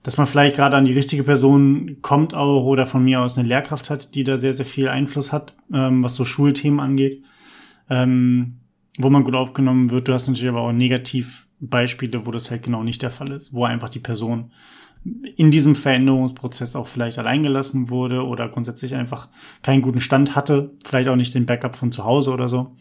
dass 0.03 0.19
man 0.19 0.27
vielleicht 0.27 0.57
gerade 0.57 0.77
an 0.77 0.85
die 0.85 0.93
richtige 0.93 1.23
Person 1.25 1.97
kommt 2.03 2.35
auch 2.35 2.65
oder 2.65 2.87
von 2.87 3.05
mir 3.05 3.21
aus 3.21 3.39
eine 3.39 3.49
Lehrkraft 3.49 3.89
hat, 3.89 4.15
die 4.15 4.25
da 4.25 4.37
sehr, 4.37 4.53
sehr 4.53 4.67
viel 4.67 4.89
Einfluss 4.89 5.33
hat, 5.33 5.55
ähm, 5.73 6.03
was 6.03 6.17
so 6.17 6.25
Schulthemen 6.25 6.81
angeht. 6.81 7.23
Ähm, 7.89 8.59
wo 8.99 9.11
man 9.11 9.25
gut 9.25 9.35
aufgenommen 9.35 9.91
wird. 9.91 10.09
Du 10.09 10.13
hast 10.13 10.27
natürlich 10.27 10.49
aber 10.49 10.63
auch 10.63 10.73
Negativbeispiele, 10.73 12.27
wo 12.27 12.31
das 12.31 12.51
halt 12.51 12.63
genau 12.63 12.83
nicht 12.83 13.03
der 13.03 13.11
Fall 13.11 13.31
ist, 13.33 13.53
wo 13.53 13.65
einfach 13.65 13.89
die 13.89 13.99
Person 13.99 14.51
in 15.37 15.51
diesem 15.51 15.77
Veränderungsprozess 15.77 16.75
auch 16.75 16.87
vielleicht 16.87 17.19
alleingelassen 17.19 17.91
wurde 17.91 18.25
oder 18.25 18.49
grundsätzlich 18.49 18.95
einfach 18.95 19.29
keinen 19.63 19.83
guten 19.83 20.01
Stand 20.01 20.35
hatte, 20.35 20.73
vielleicht 20.85 21.09
auch 21.09 21.17
nicht 21.17 21.35
den 21.35 21.47
Backup 21.47 21.77
von 21.77 21.93
zu 21.93 22.05
Hause 22.05 22.33
oder 22.33 22.49
so, 22.49 22.77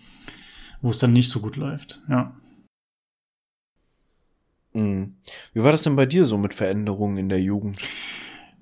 wo 0.81 0.89
es 0.89 0.99
dann 0.99 1.11
nicht 1.11 1.29
so 1.29 1.39
gut 1.39 1.55
läuft. 1.55 2.01
Ja. 2.09 2.33
Mhm. 4.73 5.15
Wie 5.53 5.63
war 5.63 5.71
das 5.71 5.83
denn 5.83 5.95
bei 5.95 6.05
dir 6.05 6.25
so 6.25 6.37
mit 6.37 6.53
Veränderungen 6.53 7.17
in 7.17 7.29
der 7.29 7.41
Jugend? 7.41 7.77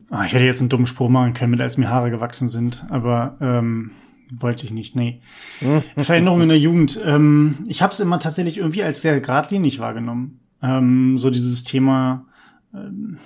Ah, 0.10 0.26
Ich 0.26 0.34
hätte 0.34 0.46
jetzt 0.46 0.60
einen 0.60 0.70
dummen 0.70 0.88
Spruch 0.88 1.10
machen 1.10 1.34
können, 1.34 1.52
mit 1.52 1.62
als 1.62 1.78
mir 1.78 1.90
Haare 1.90 2.12
gewachsen 2.12 2.50
sind, 2.50 2.86
aber 2.90 3.38
ähm, 3.42 3.92
wollte 4.32 4.66
ich 4.66 4.72
nicht. 4.72 4.96
Nee. 4.96 5.22
Veränderungen 5.98 6.44
in 6.44 6.50
der 6.50 6.60
Jugend. 6.60 7.00
Ähm, 7.04 7.58
ich 7.68 7.82
habe 7.82 7.94
es 7.94 8.00
immer 8.00 8.20
tatsächlich 8.20 8.58
irgendwie 8.58 8.84
als 8.84 9.02
sehr 9.02 9.20
geradlinig 9.20 9.80
wahrgenommen. 9.80 10.40
Ähm, 10.62 11.18
so 11.18 11.30
dieses 11.30 11.64
Thema 11.64 12.26
ähm, 12.74 13.18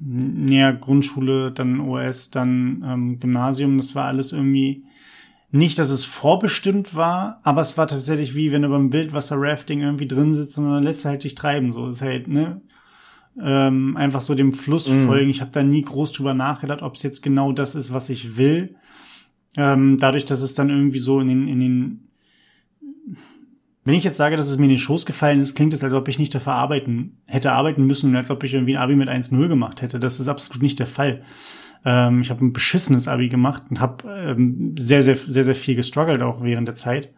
näher 0.00 0.72
Grundschule, 0.72 1.52
dann 1.52 1.80
OS, 1.80 2.30
dann 2.30 2.84
ähm, 2.86 3.20
Gymnasium. 3.20 3.76
Das 3.78 3.94
war 3.94 4.04
alles 4.04 4.32
irgendwie 4.32 4.84
nicht, 5.50 5.78
dass 5.78 5.90
es 5.90 6.04
vorbestimmt 6.04 6.94
war, 6.94 7.40
aber 7.42 7.60
es 7.62 7.78
war 7.78 7.86
tatsächlich 7.86 8.34
wie, 8.34 8.52
wenn 8.52 8.62
du 8.62 8.68
beim 8.68 8.92
Wildwasser-Rafting 8.92 9.80
irgendwie 9.80 10.08
drin 10.08 10.34
sitzt 10.34 10.58
und 10.58 10.64
dann 10.70 10.82
lässt 10.82 11.04
du 11.04 11.08
halt 11.08 11.24
dich 11.24 11.34
treiben. 11.34 11.72
So 11.72 11.88
ist 11.88 12.02
halt, 12.02 12.28
ne? 12.28 12.60
Ähm, 13.40 13.96
einfach 13.96 14.22
so 14.22 14.34
dem 14.34 14.52
Fluss 14.52 14.88
Mhm. 14.88 15.04
folgen. 15.06 15.30
Ich 15.30 15.40
habe 15.40 15.50
da 15.50 15.62
nie 15.62 15.82
groß 15.82 16.12
drüber 16.12 16.34
nachgedacht, 16.34 16.82
ob 16.82 16.94
es 16.94 17.02
jetzt 17.02 17.22
genau 17.22 17.52
das 17.52 17.74
ist, 17.74 17.92
was 17.92 18.08
ich 18.08 18.36
will. 18.38 18.76
Ähm, 19.56 19.96
dadurch, 19.98 20.24
dass 20.24 20.42
es 20.42 20.54
dann 20.54 20.70
irgendwie 20.70 20.98
so 20.98 21.20
in 21.20 21.28
den, 21.28 21.48
in 21.48 21.60
den 21.60 22.05
wenn 23.86 23.94
ich 23.94 24.02
jetzt 24.02 24.16
sage, 24.16 24.36
dass 24.36 24.48
es 24.48 24.58
mir 24.58 24.64
in 24.64 24.70
den 24.70 24.78
Schoß 24.80 25.06
gefallen 25.06 25.40
ist, 25.40 25.54
klingt 25.54 25.72
es, 25.72 25.84
als 25.84 25.92
ob 25.92 26.08
ich 26.08 26.18
nicht 26.18 26.34
dafür 26.34 26.54
arbeiten, 26.54 27.18
hätte 27.24 27.52
arbeiten 27.52 27.86
müssen 27.86 28.10
und 28.10 28.16
als 28.16 28.32
ob 28.32 28.42
ich 28.42 28.52
irgendwie 28.52 28.76
ein 28.76 28.82
Abi 28.82 28.96
mit 28.96 29.08
1-0 29.08 29.46
gemacht 29.46 29.80
hätte. 29.80 30.00
Das 30.00 30.18
ist 30.18 30.26
absolut 30.26 30.60
nicht 30.60 30.80
der 30.80 30.88
Fall. 30.88 31.22
Ähm, 31.84 32.20
ich 32.20 32.30
habe 32.30 32.44
ein 32.44 32.52
beschissenes 32.52 33.06
Abi 33.06 33.28
gemacht 33.28 33.62
und 33.70 33.80
habe 33.80 34.08
ähm, 34.08 34.74
sehr, 34.76 35.04
sehr, 35.04 35.14
sehr, 35.14 35.44
sehr 35.44 35.54
viel 35.54 35.76
gestruggelt 35.76 36.20
auch 36.20 36.42
während 36.42 36.66
der 36.66 36.74
Zeit. 36.74 37.12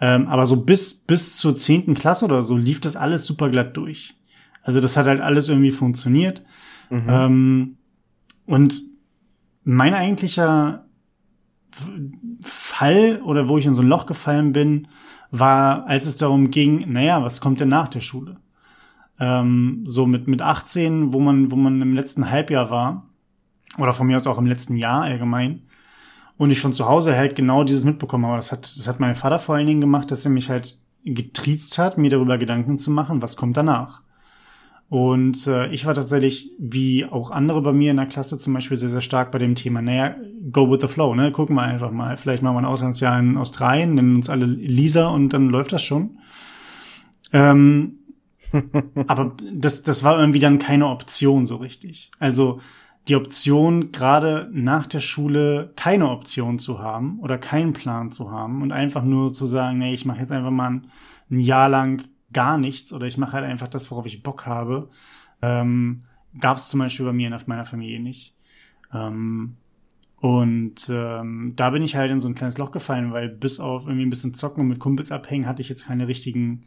Ähm, 0.00 0.26
aber 0.26 0.48
so 0.48 0.56
bis, 0.56 0.94
bis 0.94 1.36
zur 1.36 1.54
zehnten 1.54 1.94
Klasse 1.94 2.24
oder 2.24 2.42
so 2.42 2.56
lief 2.56 2.80
das 2.80 2.96
alles 2.96 3.24
super 3.24 3.48
glatt 3.48 3.76
durch. 3.76 4.14
Also 4.62 4.80
das 4.80 4.96
hat 4.96 5.06
halt 5.06 5.20
alles 5.20 5.48
irgendwie 5.48 5.70
funktioniert. 5.70 6.44
Mhm. 6.90 7.06
Ähm, 7.08 7.76
und 8.46 8.82
mein 9.62 9.94
eigentlicher 9.94 10.86
Fall 12.44 13.22
oder 13.22 13.48
wo 13.48 13.58
ich 13.58 13.66
in 13.66 13.74
so 13.74 13.82
ein 13.82 13.88
Loch 13.88 14.06
gefallen 14.06 14.52
bin, 14.52 14.88
war, 15.30 15.86
als 15.86 16.06
es 16.06 16.16
darum 16.16 16.50
ging, 16.50 16.92
naja, 16.92 17.22
was 17.22 17.40
kommt 17.40 17.60
denn 17.60 17.68
nach 17.68 17.88
der 17.88 18.00
Schule? 18.00 18.36
Ähm, 19.18 19.84
so 19.86 20.06
mit, 20.06 20.28
mit 20.28 20.42
18, 20.42 21.12
wo 21.12 21.20
man, 21.20 21.50
wo 21.50 21.56
man 21.56 21.80
im 21.80 21.94
letzten 21.94 22.30
Halbjahr 22.30 22.70
war, 22.70 23.06
oder 23.78 23.92
von 23.92 24.06
mir 24.06 24.16
aus 24.16 24.26
auch 24.26 24.38
im 24.38 24.46
letzten 24.46 24.76
Jahr 24.76 25.02
allgemein, 25.02 25.62
und 26.36 26.50
ich 26.50 26.60
von 26.60 26.72
zu 26.72 26.88
Hause 26.88 27.16
halt 27.16 27.36
genau 27.36 27.64
dieses 27.64 27.84
mitbekommen 27.84 28.24
habe. 28.24 28.36
Das 28.36 28.50
hat, 28.50 28.64
das 28.78 28.88
hat 28.88 28.98
mein 28.98 29.14
Vater 29.14 29.38
vor 29.38 29.56
allen 29.56 29.66
Dingen 29.66 29.82
gemacht, 29.82 30.10
dass 30.10 30.24
er 30.24 30.30
mich 30.30 30.48
halt 30.48 30.78
getriezt 31.04 31.78
hat, 31.78 31.98
mir 31.98 32.08
darüber 32.08 32.38
Gedanken 32.38 32.78
zu 32.78 32.90
machen, 32.90 33.20
was 33.20 33.36
kommt 33.36 33.56
danach. 33.56 34.00
Und 34.90 35.46
äh, 35.46 35.68
ich 35.68 35.86
war 35.86 35.94
tatsächlich, 35.94 36.50
wie 36.58 37.06
auch 37.06 37.30
andere 37.30 37.62
bei 37.62 37.72
mir 37.72 37.92
in 37.92 37.96
der 37.96 38.06
Klasse 38.06 38.38
zum 38.38 38.54
Beispiel, 38.54 38.76
sehr, 38.76 38.88
sehr 38.88 39.00
stark 39.00 39.30
bei 39.30 39.38
dem 39.38 39.54
Thema, 39.54 39.80
naja, 39.80 40.16
go 40.50 40.68
with 40.68 40.80
the 40.80 40.88
flow, 40.88 41.14
ne? 41.14 41.30
Gucken 41.30 41.54
wir 41.54 41.62
einfach 41.62 41.92
mal. 41.92 42.16
Vielleicht 42.16 42.42
machen 42.42 42.56
wir 42.56 42.58
ein 42.58 42.64
Auslandsjahr 42.64 43.16
in 43.20 43.36
Australien, 43.36 43.94
nennen 43.94 44.16
uns 44.16 44.28
alle 44.28 44.46
Lisa 44.46 45.08
und 45.10 45.32
dann 45.32 45.48
läuft 45.48 45.72
das 45.72 45.84
schon. 45.84 46.18
Ähm, 47.32 48.00
aber 49.06 49.36
das, 49.54 49.84
das 49.84 50.02
war 50.02 50.18
irgendwie 50.18 50.40
dann 50.40 50.58
keine 50.58 50.88
Option 50.88 51.46
so 51.46 51.56
richtig. 51.56 52.10
Also 52.18 52.60
die 53.06 53.14
Option, 53.14 53.92
gerade 53.92 54.50
nach 54.52 54.86
der 54.86 55.00
Schule 55.00 55.72
keine 55.76 56.10
Option 56.10 56.58
zu 56.58 56.80
haben 56.80 57.20
oder 57.20 57.38
keinen 57.38 57.74
Plan 57.74 58.10
zu 58.10 58.32
haben 58.32 58.60
und 58.60 58.72
einfach 58.72 59.04
nur 59.04 59.32
zu 59.32 59.46
sagen, 59.46 59.78
nee, 59.78 59.94
ich 59.94 60.04
mache 60.04 60.18
jetzt 60.18 60.32
einfach 60.32 60.50
mal 60.50 60.70
ein, 60.70 60.86
ein 61.30 61.38
Jahr 61.38 61.68
lang 61.68 62.02
gar 62.32 62.58
nichts 62.58 62.92
oder 62.92 63.06
ich 63.06 63.18
mache 63.18 63.32
halt 63.32 63.44
einfach 63.44 63.68
das, 63.68 63.90
worauf 63.90 64.06
ich 64.06 64.22
Bock 64.22 64.46
habe, 64.46 64.90
ähm, 65.42 66.04
gab 66.38 66.58
es 66.58 66.68
zum 66.68 66.80
Beispiel 66.80 67.06
bei 67.06 67.12
mir 67.12 67.28
in 67.28 67.36
meiner 67.46 67.64
Familie 67.64 68.00
nicht. 68.00 68.34
Ähm, 68.92 69.56
und 70.20 70.90
ähm, 70.90 71.54
da 71.56 71.70
bin 71.70 71.82
ich 71.82 71.96
halt 71.96 72.10
in 72.10 72.18
so 72.18 72.28
ein 72.28 72.34
kleines 72.34 72.58
Loch 72.58 72.72
gefallen, 72.72 73.12
weil 73.12 73.28
bis 73.28 73.58
auf 73.58 73.86
irgendwie 73.86 74.04
ein 74.04 74.10
bisschen 74.10 74.34
zocken 74.34 74.62
und 74.62 74.68
mit 74.68 74.78
Kumpels 74.78 75.10
abhängen, 75.12 75.46
hatte 75.46 75.62
ich 75.62 75.68
jetzt 75.70 75.86
keine 75.86 76.08
richtigen 76.08 76.64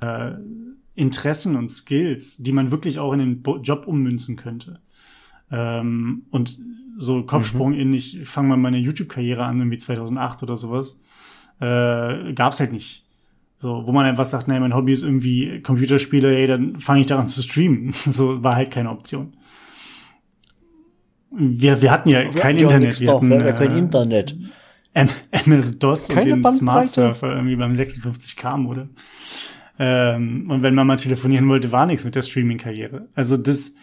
äh, 0.00 0.32
Interessen 0.94 1.56
und 1.56 1.70
Skills, 1.70 2.36
die 2.36 2.52
man 2.52 2.70
wirklich 2.70 2.98
auch 2.98 3.14
in 3.14 3.20
den 3.20 3.42
Bo 3.42 3.56
Job 3.58 3.86
ummünzen 3.86 4.36
könnte. 4.36 4.80
Ähm, 5.50 6.26
und 6.30 6.58
so 6.98 7.22
Kopfsprung 7.22 7.72
in, 7.72 7.94
ich 7.94 8.28
fange 8.28 8.48
mal 8.48 8.56
meine 8.58 8.78
YouTube-Karriere 8.78 9.44
an, 9.44 9.58
irgendwie 9.58 9.78
2008 9.78 10.42
oder 10.42 10.58
sowas, 10.58 10.98
äh, 11.60 12.34
gab's 12.34 12.60
halt 12.60 12.72
nicht. 12.72 13.06
So, 13.62 13.86
wo 13.86 13.92
man 13.92 14.04
einfach 14.04 14.26
sagt, 14.26 14.48
naja, 14.48 14.58
mein 14.58 14.74
Hobby 14.74 14.92
ist 14.92 15.04
irgendwie 15.04 15.60
Computerspiele, 15.60 16.36
ey, 16.36 16.48
dann 16.48 16.80
fange 16.80 17.02
ich 17.02 17.06
daran 17.06 17.28
zu 17.28 17.44
streamen. 17.44 17.92
so 17.94 18.42
war 18.42 18.56
halt 18.56 18.72
keine 18.72 18.90
Option. 18.90 19.34
Wir, 21.30 21.80
wir 21.80 21.92
hatten 21.92 22.08
ja 22.08 22.24
kein 22.24 22.56
Ja, 22.56 22.64
Internet. 22.64 22.98
Wir 22.98 23.06
doch, 23.06 23.14
hatten, 23.18 23.30
wir 23.30 23.46
ja 23.46 23.52
kein 23.52 23.70
äh, 23.70 23.78
Internet. 23.78 24.36
MS-DOS 24.94 26.08
und 26.08 26.14
Keine 26.16 26.30
den 26.30 26.42
Bandbreite. 26.42 26.58
Smart 26.58 26.88
Surfer 26.88 27.36
irgendwie 27.36 27.54
beim 27.54 27.74
56K 27.74 28.56
Mode. 28.56 28.88
Ähm, 29.78 30.50
und 30.50 30.62
wenn 30.62 30.74
man 30.74 30.88
mal 30.88 30.96
telefonieren 30.96 31.48
wollte, 31.48 31.70
war 31.70 31.86
nichts 31.86 32.04
mit 32.04 32.16
der 32.16 32.22
Streaming-Karriere. 32.22 33.06
Also 33.14 33.36
das, 33.36 33.74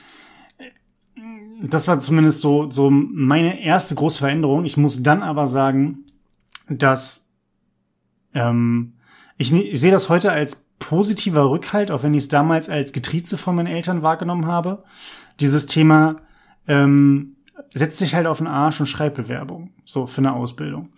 das 1.64 1.88
war 1.88 2.02
zumindest 2.02 2.42
so, 2.42 2.70
so 2.70 2.90
meine 2.92 3.64
erste 3.64 3.96
große 3.96 4.20
Veränderung. 4.20 4.66
Ich 4.66 4.76
muss 4.76 5.02
dann 5.02 5.24
aber 5.24 5.48
sagen, 5.48 6.00
dass 6.68 7.30
ähm, 8.34 8.96
ich, 9.40 9.52
ich 9.54 9.80
sehe 9.80 9.92
das 9.92 10.10
heute 10.10 10.32
als 10.32 10.66
positiver 10.80 11.50
Rückhalt, 11.50 11.92
auch 11.92 12.04
wenn 12.04 12.14
ich 12.14 12.24
es 12.24 12.28
damals 12.28 12.70
als 12.70 12.92
Getrieze 12.92 13.38
von 13.38 13.56
meinen 13.56 13.68
Eltern 13.68 14.04
wahrgenommen 14.04 14.46
habe. 14.46 14.84
Dieses 15.40 15.66
Thema 15.66 16.18
ähm, 16.68 17.38
setzt 17.74 17.98
sich 17.98 18.14
halt 18.16 18.28
auf 18.28 18.38
den 18.38 18.48
Arsch 18.48 18.80
und 18.80 18.86
schreibt 18.86 19.16
Bewerbung, 19.16 19.72
so 19.86 20.06
für 20.06 20.20
eine 20.20 20.34
Ausbildung. 20.34 20.90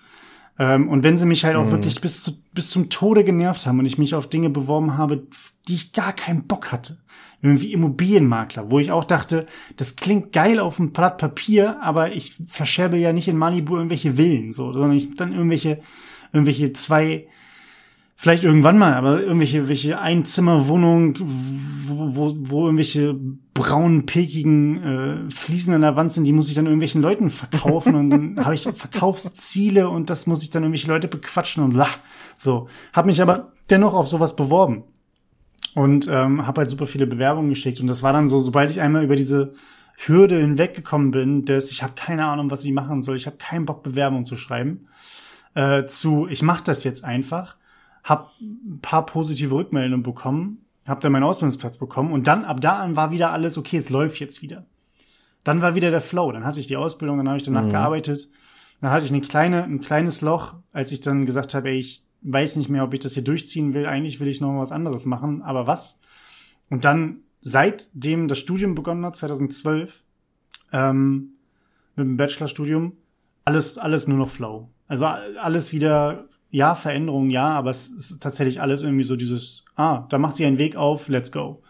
Ähm, 0.58 0.90
und 0.90 1.04
wenn 1.04 1.20
sie 1.20 1.28
mich 1.28 1.46
halt 1.46 1.56
auch 1.56 1.66
mhm. 1.66 1.72
wirklich 1.72 2.02
bis, 2.02 2.24
zu, 2.24 2.34
bis 2.54 2.72
zum 2.72 2.90
Tode 2.90 3.24
genervt 3.24 3.66
haben 3.66 3.80
und 3.80 3.86
ich 3.86 4.00
mich 4.00 4.16
auf 4.16 4.28
Dinge 4.28 4.50
beworben 4.50 4.98
habe, 4.98 5.28
die 5.68 5.76
ich 5.76 5.94
gar 5.94 6.14
keinen 6.14 6.48
Bock 6.48 6.72
hatte, 6.72 6.98
irgendwie 7.44 7.74
Immobilienmakler, 7.74 8.72
wo 8.72 8.80
ich 8.80 8.92
auch 8.92 9.06
dachte, 9.06 9.46
das 9.78 9.96
klingt 9.96 10.34
geil 10.34 10.60
auf 10.60 10.80
einem 10.80 10.94
Blatt 10.94 11.20
Papier, 11.20 11.82
aber 11.82 12.12
ich 12.12 12.36
verscherbe 12.48 12.98
ja 12.98 13.14
nicht 13.14 13.28
in 13.28 13.38
Malibu 13.38 13.76
irgendwelche 13.76 14.16
Villen, 14.16 14.52
so, 14.52 14.74
sondern 14.74 14.94
ich 14.94 15.16
dann 15.16 15.32
irgendwelche, 15.32 15.80
irgendwelche 16.34 16.74
zwei, 16.74 17.28
vielleicht 18.22 18.44
irgendwann 18.44 18.78
mal, 18.78 18.94
aber 18.94 19.20
irgendwelche, 19.20 19.58
irgendwelche 19.58 20.00
Einzimmerwohnungen, 20.00 21.16
wo, 21.88 22.16
wo, 22.16 22.36
wo 22.38 22.66
irgendwelche 22.66 23.16
braunen, 23.56 24.06
pekigen 24.06 24.84
äh, 24.84 25.32
Fliesen 25.32 25.74
an 25.74 25.82
der 25.82 25.96
Wand 25.96 26.14
sind, 26.14 26.26
die 26.26 26.32
muss 26.32 26.48
ich 26.48 26.54
dann 26.54 26.68
irgendwelchen 26.68 27.02
Leuten 27.02 27.32
verkaufen 27.32 27.96
und 27.96 28.10
dann 28.12 28.36
habe 28.46 28.54
ich 28.54 28.62
Verkaufsziele 28.62 29.90
und 29.90 30.12
das 30.12 30.28
muss 30.28 30.44
ich 30.44 30.52
dann 30.52 30.62
irgendwelche 30.62 30.88
Leute 30.88 31.08
bequatschen 31.08 31.64
und 31.64 31.74
la. 31.74 31.88
So, 32.38 32.68
habe 32.94 33.08
mich 33.08 33.24
aber 33.24 33.54
dennoch 33.72 33.96
auf 33.96 34.08
sowas 34.08 34.36
beworben 34.36 34.84
und 35.74 36.08
ähm, 36.08 36.46
habe 36.46 36.62
halt 36.62 36.70
super 36.70 36.86
viele 36.86 37.08
Bewerbungen 37.08 37.50
geschickt 37.50 37.80
und 37.80 37.88
das 37.88 38.04
war 38.04 38.14
dann 38.14 38.30
so, 38.30 38.40
sobald 38.40 38.70
ich 38.70 38.82
einmal 38.82 39.04
über 39.04 39.16
diese 39.16 39.54
Hürde 39.98 40.38
hinweggekommen 40.38 41.10
bin, 41.10 41.46
dass 41.46 41.72
ich 41.72 41.82
habe 41.82 41.94
keine 41.96 42.28
Ahnung, 42.28 42.52
was 42.52 42.64
ich 42.66 42.72
machen 42.72 43.02
soll, 43.02 43.16
ich 43.16 43.26
habe 43.26 43.38
keinen 43.38 43.66
Bock 43.66 43.82
Bewerbung 43.82 44.26
zu 44.26 44.38
schreiben, 44.38 44.90
äh, 45.56 45.86
zu 45.88 46.28
ich 46.30 46.44
mache 46.44 46.64
das 46.64 46.84
jetzt 46.84 47.04
einfach, 47.04 47.56
habe 48.04 48.30
ein 48.42 48.80
paar 48.82 49.06
positive 49.06 49.54
Rückmeldungen 49.54 50.04
bekommen, 50.04 50.66
habe 50.88 51.02
dann 51.02 51.12
meinen 51.12 51.24
Ausbildungsplatz 51.24 51.78
bekommen 51.78 52.12
und 52.12 52.28
dann 52.28 52.46
ab 52.46 52.62
da 52.62 52.80
an 52.80 52.96
war 52.96 53.12
wieder 53.12 53.32
alles 53.32 53.58
okay, 53.58 53.78
es 53.78 53.90
läuft 53.90 54.20
jetzt 54.20 54.42
wieder. 54.42 54.66
Dann 55.44 55.62
war 55.62 55.76
wieder 55.76 55.92
der 55.92 56.02
Flow, 56.02 56.32
dann 56.32 56.46
hatte 56.46 56.60
ich 56.60 56.68
die 56.68 56.78
Ausbildung, 56.78 57.18
dann 57.18 57.28
habe 57.28 57.38
ich 57.38 57.44
danach 57.44 57.64
mhm. 57.64 57.72
gearbeitet, 57.72 58.30
dann 58.80 58.92
hatte 58.92 59.06
ich 59.06 59.12
eine 59.12 59.22
kleine, 59.22 59.64
ein 59.64 59.82
kleines 59.82 60.22
Loch, 60.22 60.56
als 60.72 60.92
ich 60.92 61.02
dann 61.02 61.26
gesagt 61.26 61.54
habe, 61.54 61.70
ey, 61.70 61.78
ich 61.78 62.04
weiß 62.22 62.56
nicht 62.56 62.70
mehr, 62.70 62.84
ob 62.84 62.94
ich 62.94 63.00
das 63.00 63.14
hier 63.14 63.24
durchziehen 63.24 63.74
will. 63.74 63.86
Eigentlich 63.86 64.20
will 64.20 64.28
ich 64.28 64.42
noch 64.42 64.58
was 64.60 64.72
anderes 64.72 65.06
machen, 65.06 65.42
aber 65.42 65.68
was? 65.68 66.00
Und 66.70 66.86
dann, 66.86 67.22
seitdem 67.42 68.28
das 68.28 68.40
Studium 68.40 68.76
begonnen 68.76 69.06
hat, 69.06 69.16
2012, 69.16 70.04
ähm, 70.72 71.34
mit 71.96 72.06
dem 72.06 72.18
Bachelorstudium, 72.18 72.94
alles, 73.46 73.78
alles 73.78 74.08
nur 74.08 74.18
noch 74.18 74.30
Flow. 74.30 74.70
Also 74.88 75.06
alles 75.06 75.74
wieder, 75.74 76.26
ja, 76.52 76.76
Veränderung, 76.76 77.30
ja, 77.30 77.50
aber 77.50 77.72
es 77.72 77.88
ist 77.88 78.22
tatsächlich 78.22 78.62
alles 78.62 78.84
irgendwie 78.84 79.04
so 79.04 79.16
dieses, 79.16 79.66
ah, 79.76 80.06
da 80.10 80.18
macht 80.18 80.36
sich 80.36 80.46
ein 80.46 80.58
Weg 80.58 80.76
auf, 80.76 81.08
let's 81.08 81.32
go. 81.32 81.62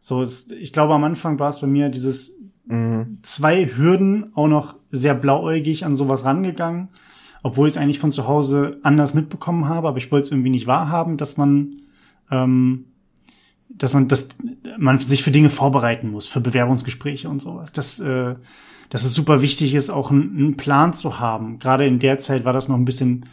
So, 0.00 0.22
es, 0.22 0.50
ich 0.50 0.72
glaube, 0.72 0.94
am 0.94 1.04
Anfang 1.04 1.38
war 1.38 1.50
es 1.50 1.60
bei 1.60 1.66
mir 1.66 1.88
dieses 1.88 2.38
mhm. 2.66 3.18
zwei 3.22 3.66
Hürden, 3.66 4.34
auch 4.34 4.48
noch 4.48 4.76
sehr 4.90 5.14
blauäugig 5.14 5.84
an 5.84 5.96
sowas 5.96 6.24
rangegangen 6.24 6.88
obwohl 7.42 7.68
ich 7.68 7.74
es 7.74 7.80
eigentlich 7.80 7.98
von 7.98 8.12
zu 8.12 8.26
Hause 8.28 8.78
anders 8.82 9.14
mitbekommen 9.14 9.68
habe, 9.68 9.88
aber 9.88 9.98
ich 9.98 10.12
wollte 10.12 10.26
es 10.26 10.30
irgendwie 10.30 10.50
nicht 10.50 10.66
wahrhaben, 10.66 11.16
dass 11.16 11.36
man, 11.36 11.82
ähm, 12.30 12.86
dass 13.68 13.94
man, 13.94 14.08
dass 14.08 14.28
man 14.78 14.98
sich 14.98 15.22
für 15.22 15.32
Dinge 15.32 15.50
vorbereiten 15.50 16.10
muss, 16.10 16.28
für 16.28 16.40
Bewerbungsgespräche 16.40 17.28
und 17.28 17.40
sowas. 17.40 17.72
Dass, 17.72 17.98
äh, 17.98 18.36
dass 18.90 19.04
es 19.04 19.14
super 19.14 19.42
wichtig 19.42 19.74
ist, 19.74 19.90
auch 19.90 20.10
einen, 20.10 20.36
einen 20.36 20.56
Plan 20.56 20.92
zu 20.92 21.18
haben. 21.18 21.58
Gerade 21.58 21.86
in 21.86 21.98
der 21.98 22.18
Zeit 22.18 22.44
war 22.44 22.52
das 22.52 22.68
noch 22.68 22.76
ein 22.76 22.84
bisschen 22.84 23.26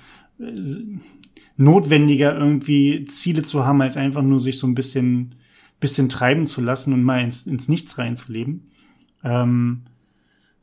notwendiger, 1.58 2.38
irgendwie 2.38 3.06
Ziele 3.06 3.44
zu 3.44 3.66
haben, 3.66 3.82
als 3.82 3.98
einfach 3.98 4.22
nur 4.22 4.40
sich 4.40 4.58
so 4.58 4.66
ein 4.66 4.76
bisschen, 4.76 5.36
bisschen 5.80 6.10
treiben 6.10 6.46
zu 6.46 6.62
lassen 6.62 6.94
und 6.94 7.04
mal 7.04 7.22
ins, 7.22 7.46
ins 7.46 7.68
Nichts 7.68 7.98
reinzuleben. 7.98 8.72
Ähm, 9.24 9.82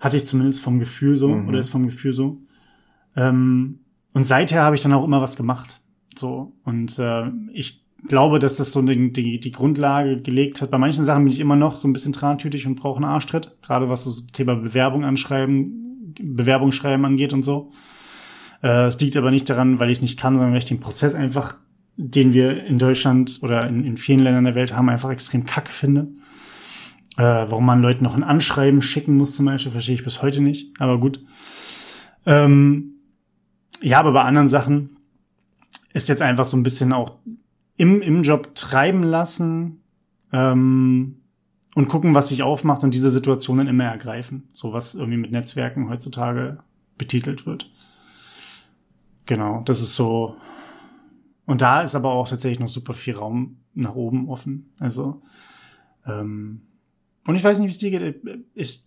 hatte 0.01 0.17
ich 0.17 0.27
zumindest 0.27 0.63
vom 0.63 0.79
Gefühl 0.79 1.17
so, 1.17 1.29
mhm. 1.29 1.49
oder 1.49 1.59
ist 1.59 1.69
vom 1.69 1.87
Gefühl 1.87 2.13
so. 2.13 2.41
Ähm, 3.15 3.81
und 4.15 4.25
seither 4.25 4.63
habe 4.63 4.77
ich 4.77 4.83
dann 4.83 4.93
auch 4.93 5.05
immer 5.05 5.21
was 5.21 5.37
gemacht. 5.37 5.81
So. 6.17 6.55
Und 6.65 6.99
äh, 6.99 7.31
ich 7.53 7.85
glaube, 8.09 8.39
dass 8.39 8.57
das 8.57 8.73
so 8.73 8.81
die, 8.83 9.13
die, 9.13 9.41
die 9.41 9.51
Grundlage 9.51 10.21
gelegt 10.21 10.63
hat. 10.63 10.71
Bei 10.71 10.79
manchen 10.79 11.05
Sachen 11.05 11.25
bin 11.25 11.33
ich 11.33 11.41
immer 11.41 11.57
noch 11.57 11.77
so 11.77 11.89
ein 11.89 11.93
bisschen 11.93 12.13
trantütig 12.13 12.67
und 12.67 12.77
brauche 12.77 12.97
einen 12.97 13.05
Arschtritt. 13.05 13.57
Gerade 13.63 13.89
was 13.89 14.05
das 14.05 14.27
Thema 14.29 14.57
Bewerbung 14.57 15.05
anschreiben, 15.05 16.15
Bewerbung 16.19 16.73
schreiben 16.73 17.05
angeht 17.05 17.33
und 17.33 17.43
so. 17.43 17.73
Äh, 18.63 18.87
es 18.87 18.99
liegt 19.01 19.17
aber 19.17 19.31
nicht 19.31 19.49
daran, 19.49 19.79
weil 19.79 19.91
ich 19.91 20.03
nicht 20.03 20.19
kann, 20.19 20.35
sondern 20.35 20.53
weil 20.53 20.59
ich 20.59 20.65
den 20.65 20.81
Prozess 20.81 21.15
einfach, 21.15 21.57
den 21.97 22.33
wir 22.33 22.65
in 22.65 22.79
Deutschland 22.79 23.41
oder 23.43 23.67
in, 23.67 23.85
in 23.85 23.97
vielen 23.97 24.21
Ländern 24.21 24.45
der 24.45 24.55
Welt 24.55 24.75
haben, 24.75 24.89
einfach 24.89 25.11
extrem 25.11 25.47
kacke 25.47 25.73
finde. 25.73 26.09
Äh, 27.17 27.23
warum 27.23 27.65
man 27.65 27.81
Leuten 27.81 28.05
noch 28.05 28.15
ein 28.15 28.25
Anschreiben 28.25 28.83
schicken 28.83 29.17
muss 29.17 29.37
zum 29.37 29.47
Beispiel, 29.47 29.73
verstehe 29.73 29.95
ich 29.95 30.05
bis 30.05 30.23
heute 30.23 30.43
nicht. 30.43 30.73
Aber 30.79 31.01
gut. 31.01 31.25
Ähm, 32.27 32.93
ja, 33.81 33.99
aber 34.01 34.13
bei 34.13 34.23
anderen 34.23 34.49
Sachen 34.49 34.97
ist 35.93 36.09
jetzt 36.09 36.23
einfach 36.23 36.45
so 36.45 36.57
ein 36.57 36.63
bisschen 36.63 36.93
auch 36.93 37.19
im, 37.77 38.03
im 38.03 38.23
Job 38.23 38.55
treiben 38.55 39.03
lassen 39.03 39.81
ähm, 40.33 41.17
und 41.75 41.89
gucken, 41.89 42.15
was 42.15 42.29
sich 42.29 42.43
aufmacht 42.43 42.85
und 42.85 42.93
diese 42.93 43.11
Situationen 43.11 43.67
immer 43.67 43.85
ergreifen. 43.85 44.49
So 44.53 44.73
was 44.73 44.95
irgendwie 44.95 45.19
mit 45.19 45.31
Netzwerken 45.31 45.89
heutzutage 45.89 46.59
betitelt 46.99 47.47
wird. 47.47 47.71
Genau, 49.27 49.63
das 49.65 49.81
ist 49.81 49.97
so. 49.97 50.37
Und 51.45 51.61
da 51.61 51.83
ist 51.83 51.95
aber 51.95 52.11
auch 52.13 52.29
tatsächlich 52.29 52.61
noch 52.61 52.69
super 52.69 52.95
viel 52.95 53.15
Raum 53.15 53.59
nach 53.75 53.95
oben 53.95 54.29
offen. 54.29 54.73
Also, 54.79 55.23
ähm, 56.07 56.63
und 57.27 57.35
ich 57.35 57.45
weiß 57.45 57.59
nicht, 57.59 57.69
wie 57.69 57.73
es 57.73 57.79
dir 57.79 57.91
geht. 57.91 58.21
Ich, 58.55 58.85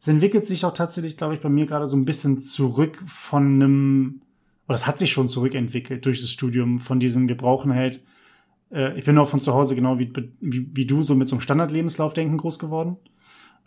es 0.00 0.08
entwickelt 0.08 0.46
sich 0.46 0.64
auch 0.64 0.74
tatsächlich, 0.74 1.16
glaube 1.16 1.34
ich, 1.34 1.40
bei 1.40 1.48
mir 1.48 1.66
gerade 1.66 1.86
so 1.86 1.96
ein 1.96 2.04
bisschen 2.04 2.38
zurück 2.38 3.02
von 3.06 3.44
einem, 3.44 4.22
oder 4.66 4.74
es 4.74 4.86
hat 4.86 4.98
sich 4.98 5.12
schon 5.12 5.28
zurückentwickelt 5.28 6.04
durch 6.06 6.20
das 6.20 6.30
Studium 6.30 6.78
von 6.78 6.98
diesem, 6.98 7.28
wir 7.28 7.36
brauchen 7.36 7.74
halt, 7.74 8.02
äh, 8.72 8.98
ich 8.98 9.04
bin 9.04 9.18
auch 9.18 9.28
von 9.28 9.40
zu 9.40 9.52
Hause 9.54 9.74
genau 9.74 9.98
wie, 9.98 10.12
wie, 10.40 10.68
wie 10.72 10.86
du, 10.86 11.02
so 11.02 11.14
mit 11.14 11.28
so 11.28 11.36
einem 11.36 11.40
Standardlebenslaufdenken 11.40 12.38
groß 12.38 12.58
geworden. 12.58 12.96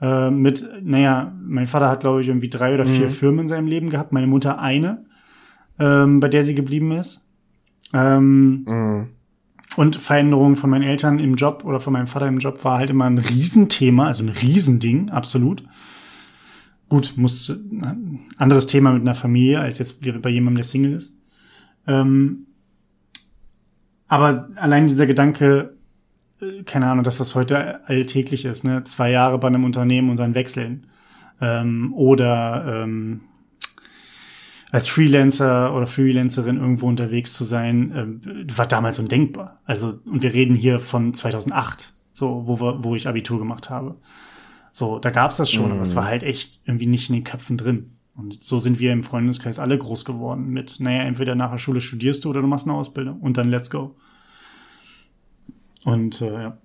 Äh, 0.01 0.30
mit, 0.30 0.70
naja, 0.82 1.34
mein 1.41 1.68
Vater 1.68 1.89
hat, 1.89 2.01
glaube 2.01 2.22
ich, 2.22 2.28
irgendwie 2.28 2.49
drei 2.49 2.74
oder 2.74 2.86
vier 2.86 3.07
mhm. 3.07 3.11
Firmen 3.11 3.39
in 3.41 3.47
seinem 3.47 3.68
Leben 3.68 3.89
gehabt, 3.89 4.11
meine 4.11 4.28
Mutter 4.28 4.59
eine, 4.59 5.05
ähm, 5.80 6.19
bei 6.19 6.28
der 6.28 6.45
sie 6.45 6.55
geblieben 6.55 6.91
ist. 6.91 7.26
Ähm, 7.93 8.63
mhm. 8.65 9.07
Und 9.78 9.97
Veränderungen 9.97 10.55
von 10.55 10.69
meinen 10.69 10.84
Eltern 10.84 11.19
im 11.19 11.36
Job 11.36 11.63
oder 11.65 11.80
von 11.80 11.93
meinem 11.93 12.07
Vater 12.07 12.28
im 12.28 12.39
Job 12.39 12.63
war 12.63 12.78
halt 12.78 12.89
immer 12.89 13.05
ein 13.05 13.17
Riesenthema, 13.17 14.07
also 14.07 14.23
ein 14.23 14.30
Riesending, 14.30 15.09
absolut. 15.09 15.63
Gut, 16.88 17.13
muss 17.17 17.51
anderes 18.38 18.67
Thema 18.67 18.93
mit 18.93 19.01
einer 19.01 19.15
Familie 19.15 19.59
als 19.59 19.80
jetzt 19.80 20.01
bei 20.21 20.30
jemandem, 20.30 20.55
der 20.55 20.63
Single 20.63 20.93
ist. 20.93 21.15
Ähm, 21.88 22.45
aber 24.07 24.49
allein 24.55 24.88
dieser 24.88 25.07
Gedanke, 25.07 25.73
äh, 26.41 26.63
keine 26.63 26.88
Ahnung, 26.88 27.03
das, 27.03 27.19
was 27.19 27.36
heute 27.36 27.86
alltäglich 27.88 28.45
ist, 28.45 28.63
ne, 28.63 28.84
zwei 28.84 29.11
Jahre 29.11 29.39
bei 29.39 29.47
einem 29.47 29.63
Unternehmen 29.63 30.09
und 30.09 30.17
dann 30.17 30.36
wechseln. 30.36 30.88
Ähm, 31.41 31.93
oder 31.93 32.84
ähm, 32.84 33.21
als 34.76 34.89
Freelancer 34.89 35.73
oder 35.73 35.88
Freelancerin 35.88 36.57
irgendwo 36.57 36.89
unterwegs 36.89 37.34
zu 37.34 37.45
sein, 37.45 37.91
äh, 37.93 38.57
war 38.57 38.67
damals 38.67 38.99
undenkbar. 38.99 39.61
Also, 39.63 39.93
und 40.03 40.21
wir 40.21 40.34
reden 40.34 40.53
hier 40.53 40.82
von 40.82 41.13
2008, 41.13 41.93
so, 42.11 42.45
wo, 42.45 42.59
wir, 42.59 42.84
wo 42.84 42.93
ich 42.93 43.07
Abitur 43.07 43.39
gemacht 43.39 43.69
habe. 43.69 43.95
So, 44.73 44.99
da 44.99 45.11
gab's 45.11 45.38
das 45.38 45.49
schon, 45.49 45.67
mhm. 45.67 45.71
aber 45.76 45.84
es 45.84 45.95
war 45.95 46.03
mhm. 46.03 46.07
halt 46.07 46.23
echt 46.23 46.59
irgendwie 46.65 46.88
nicht 46.88 47.09
in 47.09 47.15
den 47.15 47.23
Köpfen 47.23 47.57
drin. 47.57 47.91
Und 48.17 48.43
so 48.43 48.59
sind 48.59 48.82
wir 48.82 48.91
im 48.91 49.01
Freundeskreis 49.01 49.59
alle 49.59 49.78
groß 49.78 50.03
geworden 50.03 50.49
mit, 50.49 50.82
naja, 50.82 51.03
entweder 51.03 51.36
nach 51.36 51.51
der 51.51 51.57
Schule 51.57 51.80
studierst 51.80 52.26
du 52.26 52.32
oder 52.32 52.41
du 52.41 52.47
machst 52.47 52.67
eine 52.67 52.76
Ausbildung 52.76 53.21
und 53.21 53.38
dann 53.38 53.47
let's 53.47 53.69
go. 53.69 53.95
Und 55.86 56.19
äh, 56.19 56.34
ja. 56.34 56.57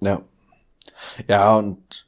Ja. 0.00 0.22
Ja, 1.28 1.56
und 1.56 2.06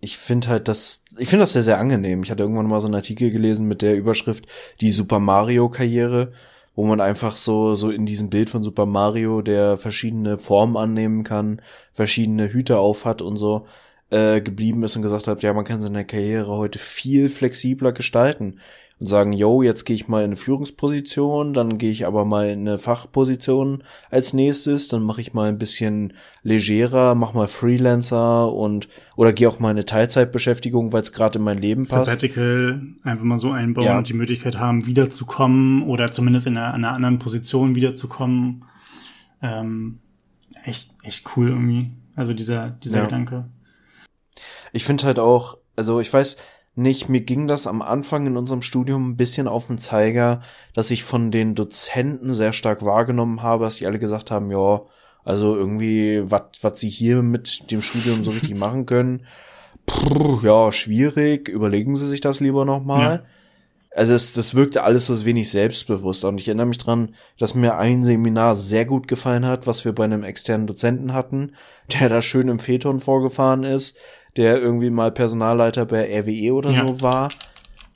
ich 0.00 0.18
finde 0.18 0.48
halt 0.48 0.68
das, 0.68 1.04
ich 1.18 1.28
finde 1.28 1.44
das 1.44 1.52
sehr, 1.52 1.62
sehr 1.62 1.78
angenehm. 1.78 2.22
Ich 2.22 2.30
hatte 2.30 2.42
irgendwann 2.42 2.66
mal 2.66 2.80
so 2.80 2.86
einen 2.86 2.94
Artikel 2.94 3.30
gelesen 3.30 3.66
mit 3.66 3.82
der 3.82 3.96
Überschrift 3.96 4.46
Die 4.80 4.90
Super 4.90 5.18
Mario 5.18 5.68
Karriere, 5.68 6.32
wo 6.74 6.84
man 6.86 7.00
einfach 7.00 7.36
so, 7.36 7.74
so 7.74 7.90
in 7.90 8.06
diesem 8.06 8.30
Bild 8.30 8.50
von 8.50 8.62
Super 8.62 8.86
Mario, 8.86 9.42
der 9.42 9.78
verschiedene 9.78 10.38
Formen 10.38 10.76
annehmen 10.76 11.24
kann, 11.24 11.62
verschiedene 11.92 12.52
Hüte 12.52 12.78
auf 12.78 13.04
hat 13.04 13.22
und 13.22 13.36
so, 13.38 13.66
äh, 14.10 14.40
geblieben 14.40 14.84
ist 14.84 14.94
und 14.96 15.02
gesagt 15.02 15.26
hat, 15.26 15.42
ja, 15.42 15.52
man 15.52 15.64
kann 15.64 15.82
seine 15.82 16.04
Karriere 16.04 16.56
heute 16.56 16.78
viel 16.78 17.28
flexibler 17.28 17.92
gestalten. 17.92 18.60
Und 18.98 19.08
sagen, 19.08 19.32
yo, 19.34 19.62
jetzt 19.62 19.84
gehe 19.84 19.94
ich 19.94 20.08
mal 20.08 20.20
in 20.20 20.26
eine 20.26 20.36
Führungsposition, 20.36 21.52
dann 21.52 21.76
gehe 21.76 21.90
ich 21.90 22.06
aber 22.06 22.24
mal 22.24 22.48
in 22.48 22.60
eine 22.60 22.78
Fachposition 22.78 23.84
als 24.10 24.32
nächstes, 24.32 24.88
dann 24.88 25.02
mache 25.02 25.20
ich 25.20 25.34
mal 25.34 25.50
ein 25.50 25.58
bisschen 25.58 26.14
legerer, 26.42 27.14
mach 27.14 27.34
mal 27.34 27.48
Freelancer 27.48 28.50
und 28.50 28.88
oder 29.16 29.34
gehe 29.34 29.48
auch 29.48 29.58
mal 29.58 29.70
in 29.70 29.76
eine 29.76 29.84
Teilzeitbeschäftigung, 29.84 30.94
weil 30.94 31.02
es 31.02 31.12
gerade 31.12 31.38
in 31.38 31.44
mein 31.44 31.58
Leben 31.58 31.82
passt. 31.82 32.06
Sabbatical 32.06 32.80
einfach 33.02 33.24
mal 33.24 33.38
so 33.38 33.50
einbauen 33.50 33.84
ja. 33.84 33.98
und 33.98 34.08
die 34.08 34.14
Möglichkeit 34.14 34.58
haben, 34.58 34.86
wiederzukommen 34.86 35.82
oder 35.82 36.10
zumindest 36.10 36.46
in 36.46 36.56
einer, 36.56 36.72
einer 36.72 36.92
anderen 36.92 37.18
Position 37.18 37.74
wiederzukommen. 37.74 38.64
Ähm, 39.42 39.98
echt, 40.64 40.90
echt 41.02 41.36
cool 41.36 41.48
irgendwie. 41.48 41.90
Also 42.14 42.32
dieser, 42.32 42.70
dieser 42.70 42.98
ja. 42.98 43.04
Gedanke. 43.04 43.44
Ich 44.72 44.84
finde 44.84 45.04
halt 45.04 45.18
auch, 45.18 45.58
also 45.76 46.00
ich 46.00 46.10
weiß, 46.10 46.38
nicht. 46.76 47.08
Mir 47.08 47.20
ging 47.20 47.48
das 47.48 47.66
am 47.66 47.82
Anfang 47.82 48.26
in 48.26 48.36
unserem 48.36 48.62
Studium 48.62 49.10
ein 49.10 49.16
bisschen 49.16 49.48
auf 49.48 49.66
den 49.66 49.78
Zeiger, 49.78 50.42
dass 50.74 50.90
ich 50.90 51.04
von 51.04 51.30
den 51.30 51.54
Dozenten 51.54 52.34
sehr 52.34 52.52
stark 52.52 52.84
wahrgenommen 52.84 53.42
habe, 53.42 53.64
dass 53.64 53.76
die 53.76 53.86
alle 53.86 53.98
gesagt 53.98 54.30
haben, 54.30 54.50
ja, 54.50 54.82
also 55.24 55.56
irgendwie, 55.56 56.22
was 56.30 56.42
was 56.62 56.78
sie 56.78 56.88
hier 56.88 57.22
mit 57.22 57.70
dem 57.70 57.82
Studium 57.82 58.22
so 58.24 58.30
richtig 58.30 58.54
machen 58.56 58.86
können, 58.86 59.26
Puh, 59.86 60.40
ja, 60.42 60.72
schwierig, 60.72 61.48
überlegen 61.48 61.96
Sie 61.96 62.08
sich 62.08 62.20
das 62.20 62.40
lieber 62.40 62.64
nochmal. 62.64 63.14
Ja. 63.14 63.22
Also 63.94 64.12
es, 64.12 64.34
das 64.34 64.54
wirkte 64.54 64.82
alles 64.82 65.06
so 65.06 65.24
wenig 65.24 65.50
selbstbewusst 65.50 66.24
und 66.24 66.38
ich 66.38 66.48
erinnere 66.48 66.66
mich 66.66 66.76
dran, 66.76 67.14
dass 67.38 67.54
mir 67.54 67.78
ein 67.78 68.04
Seminar 68.04 68.54
sehr 68.54 68.84
gut 68.84 69.08
gefallen 69.08 69.46
hat, 69.46 69.66
was 69.66 69.86
wir 69.86 69.94
bei 69.94 70.04
einem 70.04 70.22
externen 70.22 70.66
Dozenten 70.66 71.14
hatten, 71.14 71.52
der 71.92 72.10
da 72.10 72.20
schön 72.20 72.48
im 72.48 72.58
Phaeton 72.58 73.00
vorgefahren 73.00 73.64
ist 73.64 73.96
der 74.36 74.60
irgendwie 74.60 74.90
mal 74.90 75.10
Personalleiter 75.10 75.86
bei 75.86 76.20
RWE 76.20 76.52
oder 76.54 76.70
ja. 76.70 76.86
so 76.86 77.00
war 77.00 77.30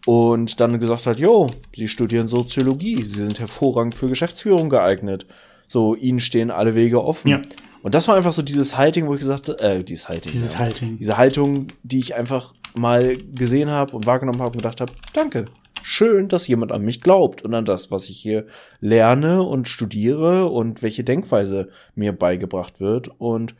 und 0.07 0.61
dann 0.61 0.79
gesagt 0.81 1.07
hat, 1.07 1.19
jo, 1.19 1.51
Sie 1.75 1.89
studieren 1.89 2.29
Soziologie, 2.29 3.03
Sie 3.03 3.23
sind 3.23 3.39
hervorragend 3.39 3.95
für 3.95 4.09
Geschäftsführung 4.09 4.71
geeignet. 4.71 5.27
So, 5.69 5.95
Ihnen 5.95 6.21
stehen 6.21 6.51
alle 6.51 6.75
Wege 6.75 7.05
offen. 7.05 7.29
Ja. 7.29 7.43
Und 7.83 7.95
das 7.95 8.09
war 8.09 8.17
einfach 8.17 8.33
so 8.33 8.43
dieses 8.43 8.77
Halting, 8.77 9.07
wo 9.07 9.15
ich 9.15 9.21
gesagt 9.21 9.49
habe, 9.49 9.61
äh, 9.61 9.85
dieses 9.85 10.09
Halting. 10.09 10.33
Dieses 10.33 10.55
ja. 10.55 10.59
Halting. 10.61 10.99
Diese 10.99 11.17
Haltung, 11.17 11.69
die 11.83 11.99
ich 11.99 12.15
einfach 12.15 12.55
mal 12.75 13.17
gesehen 13.17 13.71
habe 13.71 13.97
und 13.97 14.07
wahrgenommen 14.07 14.41
habe 14.41 14.53
und 14.53 14.59
gedacht 14.59 14.81
habe, 14.81 14.93
danke. 15.13 15.47
Schön, 15.83 16.29
dass 16.29 16.47
jemand 16.47 16.73
an 16.73 16.83
mich 16.83 17.01
glaubt 17.01 17.43
und 17.43 17.55
an 17.55 17.65
das, 17.65 17.91
was 17.91 18.11
ich 18.11 18.19
hier 18.19 18.47
lerne 18.81 19.43
und 19.43 19.67
studiere 19.67 20.51
und 20.51 20.83
welche 20.83 21.05
Denkweise 21.05 21.71
mir 21.95 22.13
beigebracht 22.13 22.81
wird. 22.81 23.09
Und 23.19 23.55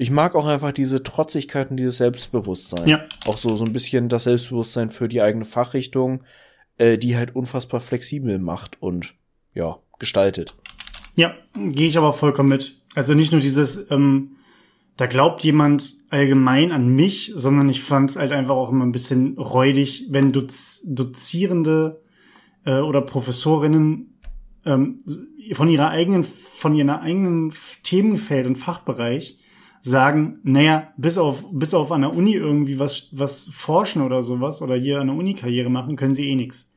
ich 0.00 0.10
mag 0.10 0.34
auch 0.34 0.46
einfach 0.46 0.72
diese 0.72 1.02
Trotzigkeit 1.02 1.70
und 1.70 1.76
dieses 1.76 1.98
Selbstbewusstsein. 1.98 2.88
Ja. 2.88 3.04
Auch 3.26 3.36
so, 3.36 3.54
so 3.54 3.66
ein 3.66 3.74
bisschen 3.74 4.08
das 4.08 4.24
Selbstbewusstsein 4.24 4.88
für 4.88 5.10
die 5.10 5.20
eigene 5.20 5.44
Fachrichtung, 5.44 6.22
äh, 6.78 6.96
die 6.96 7.18
halt 7.18 7.36
unfassbar 7.36 7.82
flexibel 7.82 8.38
macht 8.38 8.80
und 8.80 9.14
ja, 9.52 9.78
gestaltet. 9.98 10.56
Ja, 11.16 11.34
gehe 11.54 11.86
ich 11.86 11.98
aber 11.98 12.14
vollkommen 12.14 12.48
mit. 12.48 12.80
Also 12.94 13.12
nicht 13.12 13.32
nur 13.32 13.42
dieses, 13.42 13.90
ähm, 13.90 14.36
da 14.96 15.04
glaubt 15.04 15.44
jemand 15.44 15.96
allgemein 16.08 16.72
an 16.72 16.88
mich, 16.88 17.34
sondern 17.36 17.68
ich 17.68 17.82
fand 17.82 18.08
es 18.08 18.16
halt 18.16 18.32
einfach 18.32 18.54
auch 18.54 18.70
immer 18.70 18.86
ein 18.86 18.92
bisschen 18.92 19.36
räudig, 19.36 20.06
wenn 20.08 20.32
Doz 20.32 20.80
Dozierende 20.86 22.00
äh, 22.64 22.78
oder 22.78 23.02
Professorinnen 23.02 24.18
ähm, 24.64 25.02
von 25.52 25.68
ihrer 25.68 25.90
eigenen, 25.90 26.24
von 26.24 26.74
ihrer 26.74 27.02
eigenen 27.02 27.52
Themenfeld 27.82 28.46
und 28.46 28.56
Fachbereich 28.56 29.39
sagen, 29.82 30.38
naja, 30.42 30.92
bis 30.96 31.16
auf, 31.16 31.44
bis 31.52 31.74
auf 31.74 31.90
an 31.92 32.02
der 32.02 32.14
Uni 32.14 32.34
irgendwie 32.34 32.78
was, 32.78 33.08
was 33.12 33.48
forschen 33.48 34.02
oder 34.02 34.22
sowas 34.22 34.60
oder 34.62 34.76
hier 34.76 35.00
an 35.00 35.06
der 35.06 35.16
Uni 35.16 35.34
Karriere 35.34 35.70
machen, 35.70 35.96
können 35.96 36.14
sie 36.14 36.28
eh 36.28 36.34
nix. 36.34 36.70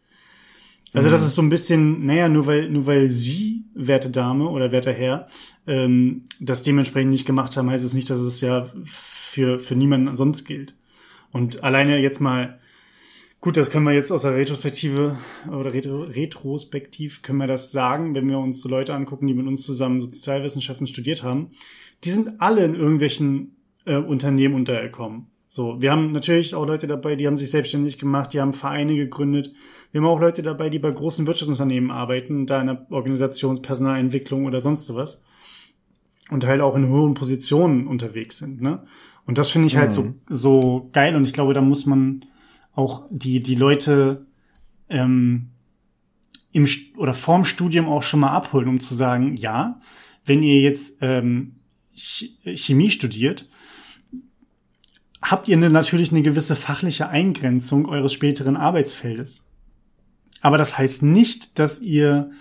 Also 0.94 1.08
mhm. 1.08 1.12
das 1.12 1.26
ist 1.26 1.36
so 1.36 1.42
ein 1.42 1.50
bisschen, 1.50 2.06
naja, 2.06 2.30
nur 2.30 2.48
weil, 2.48 2.70
nur 2.70 2.86
weil 2.86 3.10
sie, 3.10 3.66
werte 3.74 4.10
Dame 4.10 4.48
oder 4.48 4.72
werter 4.72 4.94
Herr, 4.94 5.28
ähm, 5.68 6.24
das 6.40 6.64
dementsprechend 6.64 7.12
nicht 7.12 7.26
gemacht 7.26 7.58
haben, 7.58 7.70
heißt 7.70 7.84
es 7.84 7.94
nicht, 7.94 8.10
dass 8.10 8.20
es 8.20 8.40
ja 8.42 8.68
für, 8.86 9.60
für 9.60 9.76
niemanden 9.76 10.16
sonst 10.16 10.46
gilt. 10.46 10.76
Und 11.32 11.64
alleine 11.64 11.98
jetzt 11.98 12.22
mal, 12.22 12.60
gut, 13.42 13.58
das 13.58 13.72
können 13.72 13.86
wir 13.86 13.94
jetzt 13.94 14.12
aus 14.12 14.22
der 14.22 14.36
Retrospektive 14.36 15.18
oder 15.52 15.74
Retro, 15.74 16.04
retrospektiv 16.04 17.24
können 17.24 17.40
wir 17.40 17.48
das 17.48 17.72
sagen, 17.72 18.14
wenn 18.14 18.30
wir 18.30 18.38
uns 18.38 18.62
so 18.62 18.70
Leute 18.70 18.94
angucken, 18.94 19.28
die 19.28 19.34
mit 19.34 19.48
uns 19.48 19.64
zusammen 19.64 20.00
Sozialwissenschaften 20.00 20.86
studiert 20.86 21.24
haben 21.24 21.50
die 22.04 22.12
sind 22.12 22.42
alle 22.42 22.66
in 22.66 22.76
irgendwelchen 22.76 23.56
äh, 23.86 23.98
Unternehmen 23.98 24.56
untergekommen. 24.56 25.28
So, 25.48 25.82
wir 25.82 25.92
haben 25.92 26.12
natürlich 26.12 26.56
auch 26.56 26.66
Leute 26.66 26.88
dabei, 26.88 27.16
die 27.16 27.28
haben 27.28 27.38
sich 27.38 27.52
selbstständig 27.52 28.00
gemacht, 28.00 28.34
die 28.34 28.42
haben 28.42 28.54
Vereine 28.54 28.96
gegründet. 28.96 29.52
Wir 29.92 30.02
haben 30.02 30.08
auch 30.08 30.20
Leute 30.20 30.42
dabei, 30.42 30.70
die 30.70 30.80
bei 30.80 30.90
großen 30.90 31.28
Wirtschaftsunternehmen 31.28 31.92
arbeiten, 31.92 32.48
da 32.48 32.60
in 32.60 32.68
der 32.68 32.88
Organisationspersonalentwicklung 32.90 34.46
oder 34.46 34.62
sonst 34.62 34.94
was. 34.96 35.24
Und 36.32 36.48
halt 36.48 36.62
auch 36.62 36.76
in 36.76 36.90
hohen 36.90 37.14
Positionen 37.14 37.86
unterwegs 37.86 38.40
sind, 38.40 38.62
ne? 38.62 38.84
Und 39.26 39.38
das 39.38 39.52
finde 39.52 39.68
ich 39.68 39.78
halt 39.78 39.92
mhm. 39.92 39.94
so, 39.94 40.14
so 40.28 40.90
geil 40.92 41.16
und 41.16 41.28
ich 41.28 41.34
glaube, 41.34 41.54
da 41.54 41.62
muss 41.62 41.86
man 41.86 42.26
auch 42.74 43.06
die, 43.10 43.44
die 43.44 43.56
Leute 43.56 44.26
ähm, 44.90 45.50
im 46.52 46.68
oder 46.98 47.14
vorm 47.14 47.46
Studium 47.46 47.88
auch 47.88 48.04
schon 48.04 48.22
mal 48.22 48.32
abholen, 48.32 48.68
um 48.68 48.80
zu 48.80 48.96
sagen, 48.96 49.38
ja, 49.38 49.80
wenn 50.26 50.44
ihr 50.44 50.62
jetzt 50.62 50.98
ähm, 51.02 51.58
Chemie 51.96 52.92
studiert, 52.92 53.48
habt 55.22 55.48
ihr 55.48 55.58
natürlich 55.58 56.12
eine 56.12 56.22
gewisse 56.22 56.56
fachliche 56.56 57.10
Eingrenzung 57.10 57.88
eures 57.88 58.14
späteren 58.14 58.58
Arbeitsfeldes. 58.58 59.46
Aber 60.42 60.58
das 60.58 60.78
heißt 60.78 61.04
nicht, 61.04 61.58
dass 61.58 61.80
ihr 61.82 62.32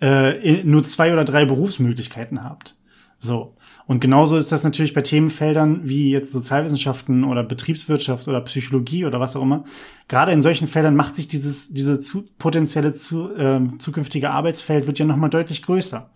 äh, 0.00 0.62
nur 0.64 0.82
zwei 0.82 1.12
oder 1.12 1.24
drei 1.24 1.44
Berufsmöglichkeiten 1.44 2.42
habt. 2.42 2.74
So. 3.18 3.54
Und 3.86 4.00
genauso 4.00 4.36
ist 4.36 4.50
das 4.50 4.64
natürlich 4.64 4.94
bei 4.94 5.02
Themenfeldern 5.02 5.80
wie 5.82 6.10
jetzt 6.10 6.32
Sozialwissenschaften 6.32 7.24
oder 7.24 7.42
Betriebswirtschaft 7.42 8.28
oder 8.28 8.40
Psychologie 8.42 9.04
oder 9.04 9.20
was 9.20 9.36
auch 9.36 9.42
immer. 9.42 9.64
Gerade 10.08 10.32
in 10.32 10.42
solchen 10.42 10.68
Feldern 10.68 10.96
macht 10.96 11.16
sich 11.16 11.28
dieses 11.28 11.74
diese 11.74 12.00
zu, 12.00 12.24
potenzielle 12.38 12.94
zu, 12.94 13.34
äh, 13.34 13.60
zukünftige 13.78 14.30
Arbeitsfeld 14.30 14.86
wird 14.86 14.98
ja 14.98 15.04
noch 15.04 15.16
mal 15.16 15.28
deutlich 15.28 15.62
größer. 15.62 16.08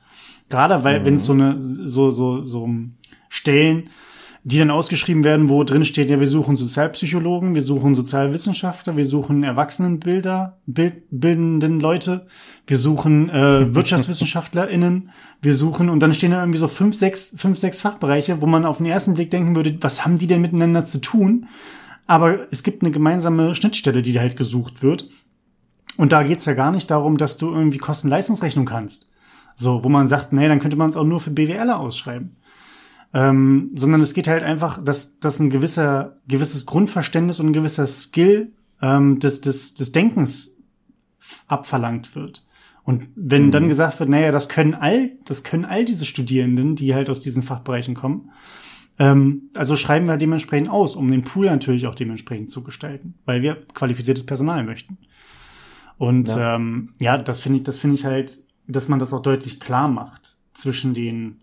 Gerade 0.54 0.84
weil, 0.84 1.00
mhm. 1.00 1.04
wenn 1.04 1.14
es 1.14 1.24
so 1.24 1.32
eine, 1.32 1.56
so, 1.58 2.12
so, 2.12 2.44
so 2.44 2.70
Stellen, 3.28 3.88
die 4.44 4.56
dann 4.58 4.70
ausgeschrieben 4.70 5.24
werden, 5.24 5.48
wo 5.48 5.64
drin 5.64 5.84
steht, 5.84 6.10
ja, 6.10 6.20
wir 6.20 6.28
suchen 6.28 6.54
Sozialpsychologen, 6.54 7.56
wir 7.56 7.62
suchen 7.62 7.96
Sozialwissenschaftler, 7.96 8.96
wir 8.96 9.04
suchen 9.04 9.42
Erwachsenenbilder, 9.42 10.58
bild, 10.66 11.02
bildenden 11.10 11.80
Leute, 11.80 12.28
wir 12.68 12.76
suchen 12.76 13.30
äh, 13.30 13.74
WirtschaftswissenschaftlerInnen, 13.74 15.10
wir 15.42 15.56
suchen, 15.56 15.90
und 15.90 15.98
dann 15.98 16.14
stehen 16.14 16.30
da 16.30 16.38
irgendwie 16.38 16.60
so 16.60 16.68
fünf, 16.68 16.94
sechs, 16.94 17.34
fünf, 17.36 17.58
sechs 17.58 17.80
Fachbereiche, 17.80 18.40
wo 18.40 18.46
man 18.46 18.64
auf 18.64 18.76
den 18.76 18.86
ersten 18.86 19.14
Blick 19.14 19.32
denken 19.32 19.56
würde, 19.56 19.76
was 19.80 20.04
haben 20.04 20.18
die 20.18 20.28
denn 20.28 20.40
miteinander 20.40 20.86
zu 20.86 21.00
tun? 21.00 21.48
Aber 22.06 22.46
es 22.52 22.62
gibt 22.62 22.84
eine 22.84 22.92
gemeinsame 22.92 23.56
Schnittstelle, 23.56 24.02
die 24.02 24.20
halt 24.20 24.36
gesucht 24.36 24.84
wird. 24.84 25.08
Und 25.96 26.12
da 26.12 26.22
geht's 26.22 26.44
ja 26.44 26.54
gar 26.54 26.70
nicht 26.70 26.92
darum, 26.92 27.16
dass 27.16 27.38
du 27.38 27.50
irgendwie 27.50 27.78
Kosten-Leistungsrechnung 27.78 28.66
kannst. 28.66 29.08
So, 29.54 29.84
wo 29.84 29.88
man 29.88 30.08
sagt, 30.08 30.32
nee, 30.32 30.48
dann 30.48 30.60
könnte 30.60 30.76
man 30.76 30.90
es 30.90 30.96
auch 30.96 31.04
nur 31.04 31.20
für 31.20 31.30
BWLer 31.30 31.78
ausschreiben. 31.78 32.36
Ähm, 33.12 33.70
sondern 33.74 34.00
es 34.00 34.12
geht 34.12 34.26
halt 34.26 34.42
einfach, 34.42 34.82
dass, 34.82 35.20
dass 35.20 35.38
ein 35.38 35.50
gewisser, 35.50 36.16
gewisses 36.26 36.66
Grundverständnis 36.66 37.38
und 37.38 37.46
ein 37.46 37.52
gewisser 37.52 37.86
Skill 37.86 38.52
ähm, 38.82 39.20
des, 39.20 39.40
des, 39.40 39.74
des 39.74 39.92
Denkens 39.92 40.56
abverlangt 41.46 42.16
wird. 42.16 42.44
Und 42.82 43.08
wenn 43.14 43.46
mhm. 43.46 43.50
dann 43.52 43.68
gesagt 43.68 43.98
wird, 44.00 44.10
naja, 44.10 44.32
das 44.32 44.48
können 44.48 44.74
all, 44.74 45.12
das 45.24 45.42
können 45.42 45.64
all 45.64 45.84
diese 45.84 46.04
Studierenden, 46.04 46.76
die 46.76 46.94
halt 46.94 47.08
aus 47.08 47.20
diesen 47.20 47.42
Fachbereichen 47.42 47.94
kommen, 47.94 48.30
ähm, 48.98 49.50
also 49.54 49.76
schreiben 49.76 50.06
wir 50.06 50.16
dementsprechend 50.16 50.68
aus, 50.68 50.94
um 50.94 51.10
den 51.10 51.24
Pool 51.24 51.46
natürlich 51.46 51.86
auch 51.86 51.94
dementsprechend 51.94 52.50
zu 52.50 52.62
gestalten, 52.62 53.14
weil 53.24 53.42
wir 53.42 53.56
qualifiziertes 53.74 54.26
Personal 54.26 54.64
möchten. 54.64 54.98
Und 55.96 56.28
ja, 56.28 56.56
ähm, 56.56 56.90
ja 57.00 57.18
das 57.18 57.40
finde 57.40 57.58
ich, 57.58 57.64
das 57.64 57.78
finde 57.78 57.96
ich 57.96 58.04
halt 58.04 58.43
dass 58.66 58.88
man 58.88 58.98
das 58.98 59.12
auch 59.12 59.22
deutlich 59.22 59.60
klar 59.60 59.88
macht 59.88 60.36
zwischen 60.54 60.94
den 60.94 61.40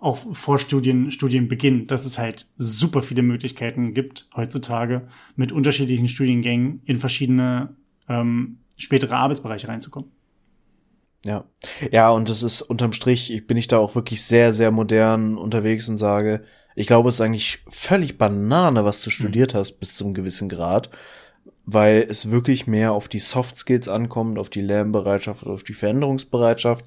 auch 0.00 0.18
vor 0.32 0.58
Studien, 0.58 1.10
Studienbeginn, 1.10 1.86
dass 1.86 2.06
es 2.06 2.18
halt 2.18 2.46
super 2.56 3.02
viele 3.02 3.22
Möglichkeiten 3.22 3.94
gibt 3.94 4.28
heutzutage 4.34 5.08
mit 5.36 5.52
unterschiedlichen 5.52 6.08
Studiengängen 6.08 6.80
in 6.84 6.98
verschiedene 6.98 7.76
ähm, 8.08 8.58
spätere 8.78 9.16
Arbeitsbereiche 9.16 9.68
reinzukommen. 9.68 10.10
Ja, 11.24 11.44
ja, 11.90 12.10
und 12.10 12.28
das 12.28 12.42
ist 12.42 12.62
unterm 12.62 12.92
Strich, 12.92 13.46
bin 13.46 13.56
ich 13.56 13.68
da 13.68 13.78
auch 13.78 13.94
wirklich 13.94 14.22
sehr, 14.22 14.54
sehr 14.54 14.70
modern 14.70 15.36
unterwegs 15.36 15.88
und 15.88 15.98
sage, 15.98 16.44
ich 16.76 16.86
glaube, 16.86 17.08
es 17.08 17.16
ist 17.16 17.20
eigentlich 17.20 17.64
völlig 17.68 18.18
Banane, 18.18 18.84
was 18.84 19.02
du 19.02 19.10
studiert 19.10 19.52
hast 19.52 19.80
bis 19.80 19.94
zum 19.94 20.14
gewissen 20.14 20.48
Grad 20.48 20.90
weil 21.70 22.06
es 22.08 22.30
wirklich 22.30 22.66
mehr 22.66 22.92
auf 22.92 23.08
die 23.08 23.18
Soft 23.18 23.58
Skills 23.58 23.88
ankommt, 23.88 24.38
auf 24.38 24.48
die 24.48 24.62
Lernbereitschaft, 24.62 25.46
auf 25.46 25.64
die 25.64 25.74
Veränderungsbereitschaft, 25.74 26.86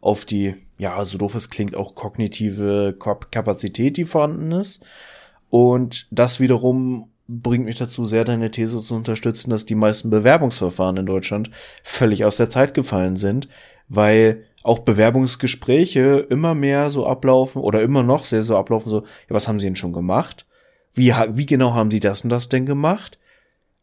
auf 0.00 0.24
die, 0.24 0.54
ja, 0.78 1.04
so 1.04 1.18
doof 1.18 1.34
es 1.34 1.50
klingt, 1.50 1.76
auch 1.76 1.94
kognitive 1.94 2.96
Kapazität, 2.98 3.98
die 3.98 4.06
vorhanden 4.06 4.52
ist. 4.52 4.82
Und 5.50 6.08
das 6.10 6.40
wiederum 6.40 7.10
bringt 7.28 7.66
mich 7.66 7.76
dazu, 7.76 8.06
sehr 8.06 8.24
deine 8.24 8.50
These 8.50 8.82
zu 8.82 8.94
unterstützen, 8.94 9.50
dass 9.50 9.66
die 9.66 9.74
meisten 9.74 10.08
Bewerbungsverfahren 10.08 10.96
in 10.96 11.06
Deutschland 11.06 11.50
völlig 11.82 12.24
aus 12.24 12.38
der 12.38 12.48
Zeit 12.48 12.72
gefallen 12.72 13.18
sind, 13.18 13.50
weil 13.90 14.46
auch 14.62 14.78
Bewerbungsgespräche 14.78 16.26
immer 16.30 16.54
mehr 16.54 16.88
so 16.88 17.06
ablaufen 17.06 17.60
oder 17.60 17.82
immer 17.82 18.02
noch 18.02 18.24
sehr 18.24 18.42
so 18.42 18.56
ablaufen, 18.56 18.88
so, 18.88 19.00
ja, 19.02 19.28
was 19.28 19.46
haben 19.46 19.60
sie 19.60 19.66
denn 19.66 19.76
schon 19.76 19.92
gemacht? 19.92 20.46
Wie, 20.94 21.12
wie 21.12 21.46
genau 21.46 21.74
haben 21.74 21.90
sie 21.90 22.00
das 22.00 22.22
und 22.22 22.30
das 22.30 22.48
denn 22.48 22.64
gemacht? 22.64 23.18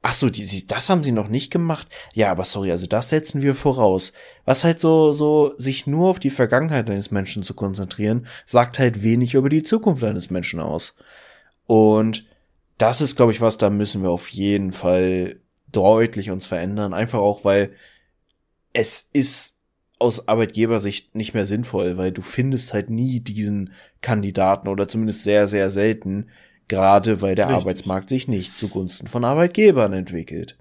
Ach 0.02 0.14
so, 0.14 0.30
die, 0.30 0.66
das 0.68 0.90
haben 0.90 1.04
sie 1.04 1.12
noch 1.12 1.28
nicht 1.28 1.52
gemacht. 1.52 1.88
Ja, 2.14 2.32
aber 2.32 2.46
sorry, 2.46 2.72
also 2.72 2.88
das 2.88 3.10
setzen 3.10 3.42
wir 3.42 3.54
voraus. 3.54 4.14
Was 4.46 4.64
halt 4.64 4.80
so, 4.80 5.12
so, 5.12 5.54
sich 5.58 5.88
nur 5.88 6.10
auf 6.10 6.20
die 6.20 6.30
Vergangenheit 6.30 6.90
eines 6.90 7.12
Menschen 7.12 7.44
zu 7.44 7.54
konzentrieren, 7.54 8.26
sagt 8.46 8.80
halt 8.80 9.04
wenig 9.04 9.34
über 9.34 9.50
die 9.50 9.64
Zukunft 9.64 10.04
eines 10.04 10.30
Menschen 10.30 10.62
aus. 10.62 10.96
Und 11.68 12.26
das 12.78 13.02
ist, 13.02 13.18
glaube 13.18 13.34
ich, 13.34 13.42
was, 13.42 13.58
da 13.58 13.70
müssen 13.70 14.02
wir 14.02 14.10
auf 14.10 14.30
jeden 14.30 14.72
Fall 14.72 15.42
deutlich 15.72 16.32
uns 16.32 16.48
verändern. 16.48 16.94
Einfach 16.94 17.20
auch, 17.20 17.44
weil 17.44 17.72
es 18.72 19.10
ist 19.12 19.58
aus 20.00 20.30
Arbeitgebersicht 20.30 21.14
nicht 21.14 21.34
mehr 21.34 21.46
sinnvoll, 21.46 21.98
weil 21.98 22.14
du 22.14 22.22
findest 22.22 22.74
halt 22.74 22.90
nie 22.90 23.20
diesen 23.20 23.74
Kandidaten 24.02 24.70
oder 24.70 24.88
zumindest 24.88 25.24
sehr, 25.24 25.46
sehr 25.46 25.70
selten, 25.70 26.30
gerade 26.70 27.22
weil 27.22 27.36
der 27.36 27.48
Richtig. 27.48 27.64
Arbeitsmarkt 27.64 28.10
sich 28.10 28.28
nicht 28.28 28.58
zugunsten 28.58 29.08
von 29.08 29.26
Arbeitgebern 29.26 29.92
entwickelt. 29.94 30.58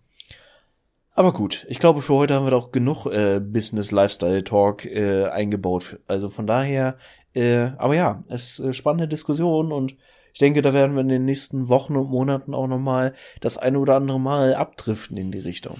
Aber 1.14 1.32
gut, 1.32 1.66
ich 1.68 1.78
glaube, 1.80 2.00
für 2.00 2.14
heute 2.14 2.34
haben 2.34 2.46
wir 2.46 2.52
doch 2.52 2.70
genug 2.70 3.06
äh, 3.06 3.40
Business 3.40 3.90
Lifestyle 3.90 4.44
Talk 4.44 4.84
äh, 4.84 5.24
eingebaut. 5.24 5.98
Also 6.06 6.28
von 6.28 6.46
daher, 6.46 6.96
äh, 7.34 7.70
aber 7.76 7.94
ja, 7.96 8.22
es 8.28 8.58
ist 8.58 8.66
äh, 8.66 8.72
spannende 8.72 9.08
Diskussion 9.08 9.72
und 9.72 9.96
ich 10.32 10.38
denke, 10.38 10.62
da 10.62 10.72
werden 10.72 10.94
wir 10.94 11.00
in 11.00 11.08
den 11.08 11.24
nächsten 11.24 11.68
Wochen 11.68 11.96
und 11.96 12.10
Monaten 12.10 12.54
auch 12.54 12.68
nochmal 12.68 13.14
das 13.40 13.58
eine 13.58 13.80
oder 13.80 13.96
andere 13.96 14.20
Mal 14.20 14.54
abdriften 14.54 15.16
in 15.16 15.32
die 15.32 15.40
Richtung. 15.40 15.78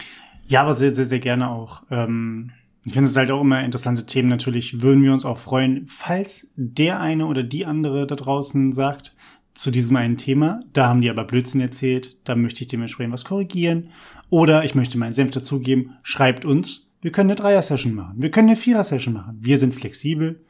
Ja, 0.49 0.63
aber 0.63 0.75
sehr, 0.75 0.91
sehr, 0.91 1.05
sehr 1.05 1.21
gerne 1.21 1.51
auch. 1.51 1.83
Ähm, 1.91 2.51
ich 2.85 2.93
finde 2.95 3.09
es 3.09 3.17
halt 3.17 3.31
auch 3.31 3.43
immer 3.43 3.63
interessante 3.63 4.07
Themen. 4.07 4.29
Natürlich 4.29 4.83
würden 4.83 5.05
wir 5.05 5.13
uns 5.13 5.25
auch 5.25 5.39
freuen, 5.39 5.87
falls 5.87 6.49
der 6.57 6.99
eine 6.99 7.27
oder 7.27 7.45
die 7.45 7.67
andere 7.67 8.07
da 8.09 8.17
draußen 8.17 8.73
sagt, 8.73 9.15
zu 9.55 9.71
diesem 9.71 9.97
einen 9.97 10.17
Thema, 10.17 10.61
da 10.73 10.89
haben 10.89 11.01
die 11.01 11.11
aber 11.11 11.25
Blödsinn 11.25 11.61
erzählt, 11.61 12.17
da 12.25 12.37
möchte 12.37 12.63
ich 12.63 12.69
dementsprechend 12.69 13.13
was 13.13 13.25
korrigieren. 13.25 13.91
Oder 14.31 14.65
ich 14.65 14.75
möchte 14.75 14.99
meinen 14.99 15.13
Senf 15.13 15.31
dazugeben, 15.33 15.97
schreibt 16.03 16.45
uns, 16.45 16.91
wir 17.01 17.13
können 17.13 17.31
eine 17.31 17.37
Dreier-Session 17.37 17.95
machen, 17.95 18.15
wir 18.19 18.31
können 18.31 18.49
eine 18.49 18.57
Vierer-Session 18.57 19.15
machen. 19.15 19.39
Wir 19.41 19.59
sind 19.59 19.75
flexibel. 19.75 20.45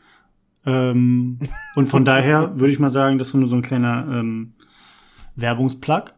Ähm, 0.67 1.39
und 1.75 1.87
von 1.87 2.05
daher 2.05 2.53
würde 2.59 2.73
ich 2.73 2.79
mal 2.79 2.91
sagen, 2.91 3.19
das 3.19 3.33
war 3.33 3.41
nur 3.41 3.49
so 3.49 3.57
ein 3.57 3.63
kleiner 3.63 4.07
ähm, 4.11 4.55
Werbungsplug. 5.37 6.15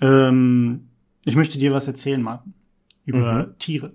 Ähm, 0.00 0.88
ich 1.24 1.36
möchte 1.36 1.58
dir 1.58 1.72
was 1.72 1.86
erzählen, 1.86 2.22
Martin, 2.22 2.54
über 3.04 3.46
mhm. 3.46 3.58
Tiere. 3.58 3.92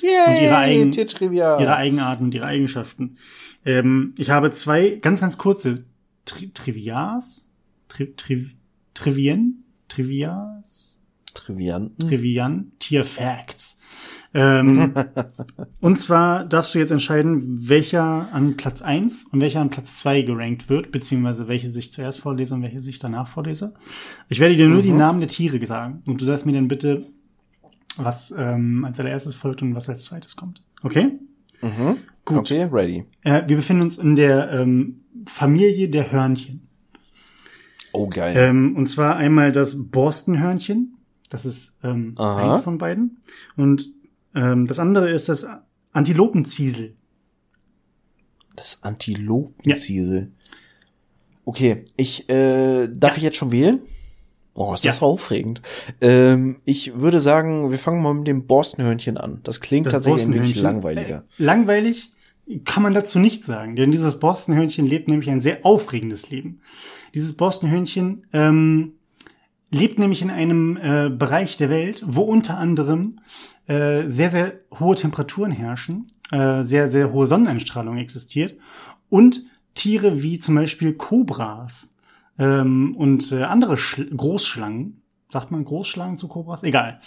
Yay, 0.00 0.36
und 0.36 0.42
ihre, 0.42 0.56
Eigen, 0.56 0.92
ihre 1.32 1.76
Eigenarten 1.76 2.24
und 2.24 2.34
ihre 2.34 2.46
Eigenschaften. 2.46 3.16
Ähm, 3.64 4.14
ich 4.16 4.30
habe 4.30 4.52
zwei 4.52 4.90
ganz, 4.90 5.20
ganz 5.20 5.38
kurze 5.38 5.84
Tri 6.24 6.52
Trivias, 6.52 7.47
Tri 7.88 8.14
Tri 8.16 8.50
Trivien? 8.94 9.64
Trivias? 9.88 10.88
Trivianten? 11.34 12.08
Trivian 12.08 12.72
Tier 12.78 13.04
Facts. 13.04 13.78
Ähm, 14.34 14.92
und 15.80 15.98
zwar 15.98 16.44
darfst 16.44 16.74
du 16.74 16.78
jetzt 16.78 16.90
entscheiden, 16.90 17.68
welcher 17.68 18.32
an 18.32 18.56
Platz 18.56 18.82
eins 18.82 19.24
und 19.24 19.40
welcher 19.40 19.60
an 19.60 19.70
Platz 19.70 19.98
zwei 19.98 20.22
gerankt 20.22 20.68
wird, 20.68 20.92
beziehungsweise 20.92 21.48
welche 21.48 21.70
sich 21.70 21.92
zuerst 21.92 22.20
vorlese 22.20 22.54
und 22.54 22.62
welche 22.62 22.80
sich 22.80 22.98
danach 22.98 23.28
vorlese. 23.28 23.74
Ich 24.28 24.40
werde 24.40 24.56
dir 24.56 24.68
nur 24.68 24.78
mhm. 24.78 24.86
die 24.86 24.92
Namen 24.92 25.20
der 25.20 25.28
Tiere 25.28 25.64
sagen 25.66 26.02
und 26.06 26.20
du 26.20 26.24
sagst 26.24 26.44
mir 26.44 26.52
dann 26.52 26.68
bitte, 26.68 27.06
was 27.96 28.34
ähm, 28.36 28.84
als 28.84 29.00
allererstes 29.00 29.34
folgt 29.34 29.62
und 29.62 29.74
was 29.74 29.88
als 29.88 30.04
zweites 30.04 30.36
kommt. 30.36 30.62
Okay? 30.82 31.18
Mhm. 31.62 31.98
Gut. 32.24 32.38
Okay, 32.38 32.68
ready. 32.70 33.04
Äh, 33.22 33.42
wir 33.46 33.56
befinden 33.56 33.82
uns 33.82 33.98
in 33.98 34.14
der 34.14 34.52
ähm, 34.52 35.00
Familie 35.26 35.88
der 35.88 36.12
Hörnchen. 36.12 36.67
Oh, 37.92 38.08
geil. 38.08 38.34
Ähm, 38.36 38.76
und 38.76 38.88
zwar 38.88 39.16
einmal 39.16 39.52
das 39.52 39.76
Borstenhörnchen. 39.90 40.94
Das 41.28 41.44
ist 41.44 41.78
ähm, 41.82 42.14
eins 42.18 42.62
von 42.62 42.78
beiden. 42.78 43.18
Und 43.56 43.86
ähm, 44.34 44.66
das 44.66 44.78
andere 44.78 45.10
ist 45.10 45.28
das 45.28 45.46
Antilopenziesel. 45.92 46.94
Das 48.56 48.82
Antilopenziesel. 48.82 50.20
Ja. 50.20 50.26
Okay, 51.44 51.84
ich 51.96 52.28
äh, 52.28 52.88
darf 52.88 53.12
ja. 53.12 53.16
ich 53.18 53.22
jetzt 53.22 53.36
schon 53.36 53.52
wählen? 53.52 53.80
Oh, 54.54 54.74
ist 54.74 54.84
das 54.84 55.00
ja. 55.00 55.06
aufregend. 55.06 55.62
Ähm, 56.00 56.56
ich 56.64 56.98
würde 56.98 57.20
sagen, 57.20 57.70
wir 57.70 57.78
fangen 57.78 58.02
mal 58.02 58.12
mit 58.12 58.26
dem 58.26 58.46
Borstenhörnchen 58.46 59.16
an. 59.16 59.40
Das 59.44 59.60
klingt 59.60 59.86
das 59.86 59.92
tatsächlich 59.92 60.26
ein 60.26 60.34
wenig 60.34 60.56
langweiliger. 60.56 61.18
Äh, 61.38 61.42
langweilig 61.42 62.12
kann 62.64 62.82
man 62.82 62.94
dazu 62.94 63.18
nicht 63.18 63.44
sagen, 63.44 63.76
denn 63.76 63.90
dieses 63.90 64.18
Borstenhörnchen 64.18 64.86
lebt 64.86 65.08
nämlich 65.08 65.30
ein 65.30 65.40
sehr 65.40 65.64
aufregendes 65.64 66.30
Leben. 66.30 66.60
Dieses 67.14 67.36
Borstenhörnchen 67.36 68.26
ähm, 68.32 68.92
lebt 69.70 69.98
nämlich 69.98 70.22
in 70.22 70.30
einem 70.30 70.76
äh, 70.76 71.10
Bereich 71.10 71.56
der 71.56 71.68
Welt, 71.68 72.02
wo 72.06 72.22
unter 72.22 72.58
anderem 72.58 73.20
äh, 73.66 74.08
sehr, 74.08 74.30
sehr 74.30 74.54
hohe 74.78 74.96
Temperaturen 74.96 75.52
herrschen, 75.52 76.06
äh, 76.30 76.62
sehr, 76.62 76.88
sehr 76.88 77.12
hohe 77.12 77.26
Sonneneinstrahlung 77.26 77.98
existiert 77.98 78.58
und 79.10 79.44
Tiere 79.74 80.22
wie 80.22 80.38
zum 80.38 80.54
Beispiel 80.54 80.94
Kobras 80.94 81.94
ähm, 82.38 82.94
und 82.96 83.30
äh, 83.32 83.42
andere 83.42 83.76
Schl 83.76 84.06
Großschlangen, 84.06 85.02
sagt 85.28 85.50
man 85.50 85.64
Großschlangen 85.64 86.16
zu 86.16 86.28
Kobras? 86.28 86.62
Egal. 86.62 87.00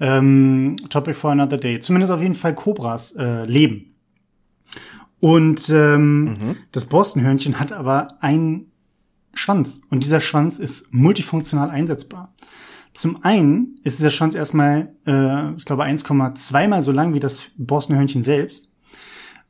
Ähm, 0.00 0.76
topic 0.90 1.14
for 1.14 1.30
another 1.30 1.58
day. 1.58 1.80
Zumindest 1.80 2.12
auf 2.12 2.20
jeden 2.20 2.34
Fall 2.34 2.54
Kobras 2.54 3.14
äh, 3.16 3.44
leben. 3.44 3.95
Und 5.20 5.70
ähm, 5.70 6.24
mhm. 6.24 6.56
das 6.72 6.84
Borstenhörnchen 6.84 7.58
hat 7.58 7.72
aber 7.72 8.22
einen 8.22 8.70
Schwanz. 9.34 9.80
Und 9.90 10.04
dieser 10.04 10.20
Schwanz 10.20 10.58
ist 10.58 10.92
multifunktional 10.92 11.70
einsetzbar. 11.70 12.34
Zum 12.94 13.22
einen 13.24 13.78
ist 13.84 13.98
dieser 13.98 14.10
Schwanz 14.10 14.34
erstmal, 14.34 14.94
äh, 15.06 15.54
ich 15.56 15.64
glaube, 15.64 15.84
1,2 15.84 16.68
mal 16.68 16.82
so 16.82 16.92
lang 16.92 17.12
wie 17.12 17.20
das 17.20 17.46
Borstenhörnchen 17.58 18.22
selbst. 18.22 18.70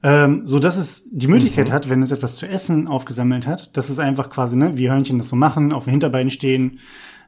Ähm, 0.03 0.47
so 0.47 0.59
dass 0.59 0.77
es 0.77 1.09
die 1.11 1.27
Möglichkeit 1.27 1.69
mhm. 1.69 1.73
hat, 1.73 1.89
wenn 1.89 2.03
es 2.03 2.13
etwas 2.13 2.37
zu 2.37 2.47
essen 2.49 2.87
aufgesammelt 2.87 3.47
hat, 3.47 3.77
dass 3.77 3.89
es 3.89 3.99
einfach 3.99 4.31
quasi, 4.31 4.57
ne, 4.57 4.77
wie 4.77 4.91
Hörnchen 4.91 5.19
das 5.19 5.29
so 5.29 5.37
machen, 5.37 5.73
auf 5.73 5.85
den 5.85 5.93
Hinterbeinen 5.93 6.31
stehen, 6.31 6.81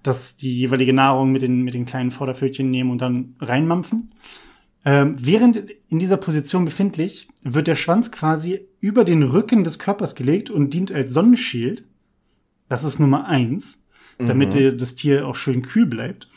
dass 0.03 0.37
die 0.37 0.55
jeweilige 0.55 0.93
Nahrung 0.93 1.33
mit 1.33 1.43
den, 1.43 1.63
mit 1.63 1.75
den 1.75 1.87
kleinen 1.87 2.11
Vorderpfötchen 2.11 2.71
nehmen 2.71 2.91
und 2.91 3.01
dann 3.01 3.35
reinmampfen. 3.41 4.11
Ähm, 4.89 5.17
während 5.19 5.65
in 5.91 5.99
dieser 5.99 6.17
Position 6.17 6.65
befindlich, 6.65 7.29
wird 7.43 7.67
der 7.67 7.75
Schwanz 7.75 8.11
quasi 8.11 8.67
über 8.81 9.05
den 9.05 9.23
Rücken 9.23 9.63
des 9.63 9.79
Körpers 9.79 10.15
gelegt 10.15 10.49
und 10.49 10.73
dient 10.73 10.91
als 10.93 11.13
Sonnenschild. 11.13 11.85
Das 12.71 12.85
ist 12.85 12.99
Nummer 12.99 13.27
eins, 13.27 13.85
damit 14.17 14.55
mhm. 14.55 14.79
das 14.79 14.95
Tier 14.95 15.29
auch 15.29 15.35
schön 15.35 15.61
kühl 15.61 15.85
bleibt. 15.85 16.31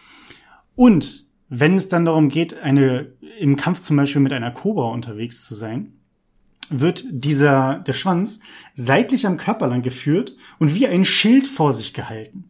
Und 0.76 1.28
wenn 1.48 1.76
es 1.76 1.88
dann 1.88 2.04
darum 2.04 2.28
geht, 2.28 2.60
eine, 2.60 3.14
im 3.40 3.56
Kampf 3.56 3.80
zum 3.80 3.96
Beispiel 3.96 4.22
mit 4.22 4.34
einer 4.34 4.52
Kobra 4.52 4.90
unterwegs 4.90 5.46
zu 5.46 5.56
sein, 5.56 5.94
wird 6.70 7.06
dieser, 7.10 7.80
der 7.80 7.94
Schwanz 7.94 8.42
seitlich 8.74 9.26
am 9.28 9.38
Körper 9.38 9.68
lang 9.68 9.82
geführt 9.82 10.36
und 10.60 10.76
wie 10.76 10.88
ein 10.88 11.06
Schild 11.06 11.48
vor 11.48 11.74
sich 11.74 11.94
gehalten. 11.94 12.50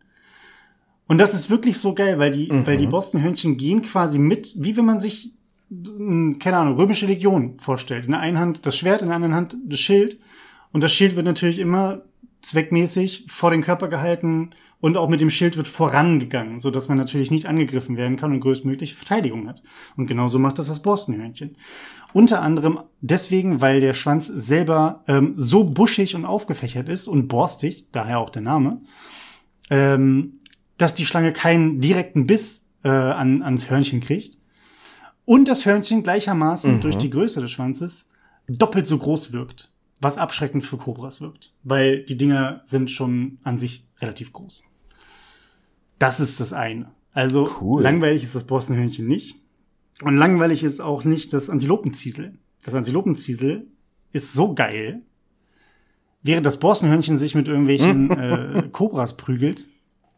Und 1.08 1.20
das 1.20 1.36
ist 1.36 1.52
wirklich 1.52 1.78
so 1.78 1.94
geil, 1.94 2.18
weil 2.18 2.32
die, 2.32 2.52
mhm. 2.52 2.66
weil 2.66 2.78
die 2.78 2.88
Bostonhörnchen 2.88 3.58
gehen 3.58 3.84
quasi 3.84 4.18
mit, 4.18 4.56
wie 4.58 4.76
wenn 4.76 4.86
man 4.86 5.00
sich 5.00 5.36
keine 6.40 6.58
Ahnung, 6.58 6.76
römische 6.76 7.06
Legion 7.06 7.58
vorstellt. 7.60 8.06
In 8.06 8.12
der 8.12 8.20
einen 8.20 8.40
Hand 8.40 8.66
das 8.66 8.76
Schwert, 8.76 9.02
in 9.02 9.08
der 9.08 9.16
anderen 9.16 9.36
Hand 9.36 9.56
das 9.64 9.80
Schild. 9.80 10.20
Und 10.74 10.84
das 10.84 10.92
Schild 10.92 11.16
wird 11.16 11.26
natürlich 11.26 11.60
immer 11.60 12.02
zweckmäßig 12.42 13.26
vor 13.28 13.52
den 13.52 13.62
Körper 13.62 13.88
gehalten 13.88 14.52
und 14.80 14.98
auch 14.98 15.10
mit 15.10 15.22
dem 15.22 15.30
Schild 15.30 15.58
wird 15.58 15.68
vorangegangen, 15.68 16.60
so 16.60 16.72
dass 16.72 16.90
man 16.90 16.98
natürlich 16.98 17.30
nicht 17.30 17.46
angegriffen 17.46 17.98
werden 17.98 18.18
kann 18.18 18.32
und 18.32 18.40
größtmögliche 18.40 18.96
Verteidigung 18.96 19.48
hat. 19.48 19.62
Und 19.96 20.08
genauso 20.08 20.40
macht 20.40 20.60
das 20.60 20.68
das 20.68 20.82
Borstenhörnchen. 20.82 21.56
Unter 22.14 22.42
anderem 22.42 22.80
deswegen, 23.00 23.62
weil 23.62 23.80
der 23.80 23.94
Schwanz 23.94 24.28
selber 24.28 25.04
ähm, 25.08 25.36
so 25.38 25.64
buschig 25.64 26.16
und 26.16 26.26
aufgefächert 26.26 26.90
ist 26.90 27.08
und 27.08 27.28
borstig, 27.28 27.92
daher 27.92 28.20
auch 28.20 28.32
der 28.32 28.42
Name, 28.42 28.82
ähm, 29.70 30.34
dass 30.78 30.96
die 30.96 31.06
Schlange 31.06 31.32
keinen 31.32 31.80
direkten 31.80 32.26
Biss 32.26 32.68
äh, 32.84 32.90
an, 32.90 33.44
ans 33.44 33.70
Hörnchen 33.70 34.02
kriegt 34.02 34.41
und 35.32 35.48
das 35.48 35.66
Hörnchen 35.66 36.04
gleichermaßen 36.04 36.76
mhm. 36.76 36.82
durch 36.82 36.98
die 36.98 37.10
Größe 37.10 37.40
des 37.40 37.52
Schwanzes 37.52 38.10
doppelt 38.50 38.86
so 38.86 38.98
groß 38.98 39.32
wirkt, 39.32 39.72
was 40.02 40.18
abschreckend 40.18 40.66
für 40.66 40.76
Kobras 40.76 41.22
wirkt, 41.22 41.54
weil 41.64 42.04
die 42.04 42.18
Dinger 42.18 42.60
sind 42.66 42.92
schon 42.92 43.38
an 43.44 43.58
sich 43.58 43.88
relativ 44.02 44.34
groß. 44.34 44.66
Das 46.00 46.20
ist 46.20 46.42
das 46.42 46.52
eine. 46.52 46.92
Also 47.14 47.50
cool. 47.62 47.82
langweilig 47.82 48.24
ist 48.24 48.36
das 48.36 48.44
Borstenhörnchen 48.44 49.08
nicht 49.08 49.38
und 50.04 50.18
langweilig 50.18 50.66
ist 50.66 50.82
auch 50.82 51.06
nicht 51.06 51.32
das 51.32 51.50
Antilopenziesel. 51.50 52.38
Das 52.66 52.76
Antilopenziesel 52.76 53.68
ist 54.12 54.34
so 54.34 54.54
geil, 54.54 55.02
während 56.24 56.46
das 56.46 56.60
Borstenhörnchen 56.60 57.16
sich 57.16 57.36
mit 57.36 57.48
irgendwelchen 57.48 58.12
äh, 58.20 58.64
Kobras 58.70 59.16
prügelt, 59.16 59.64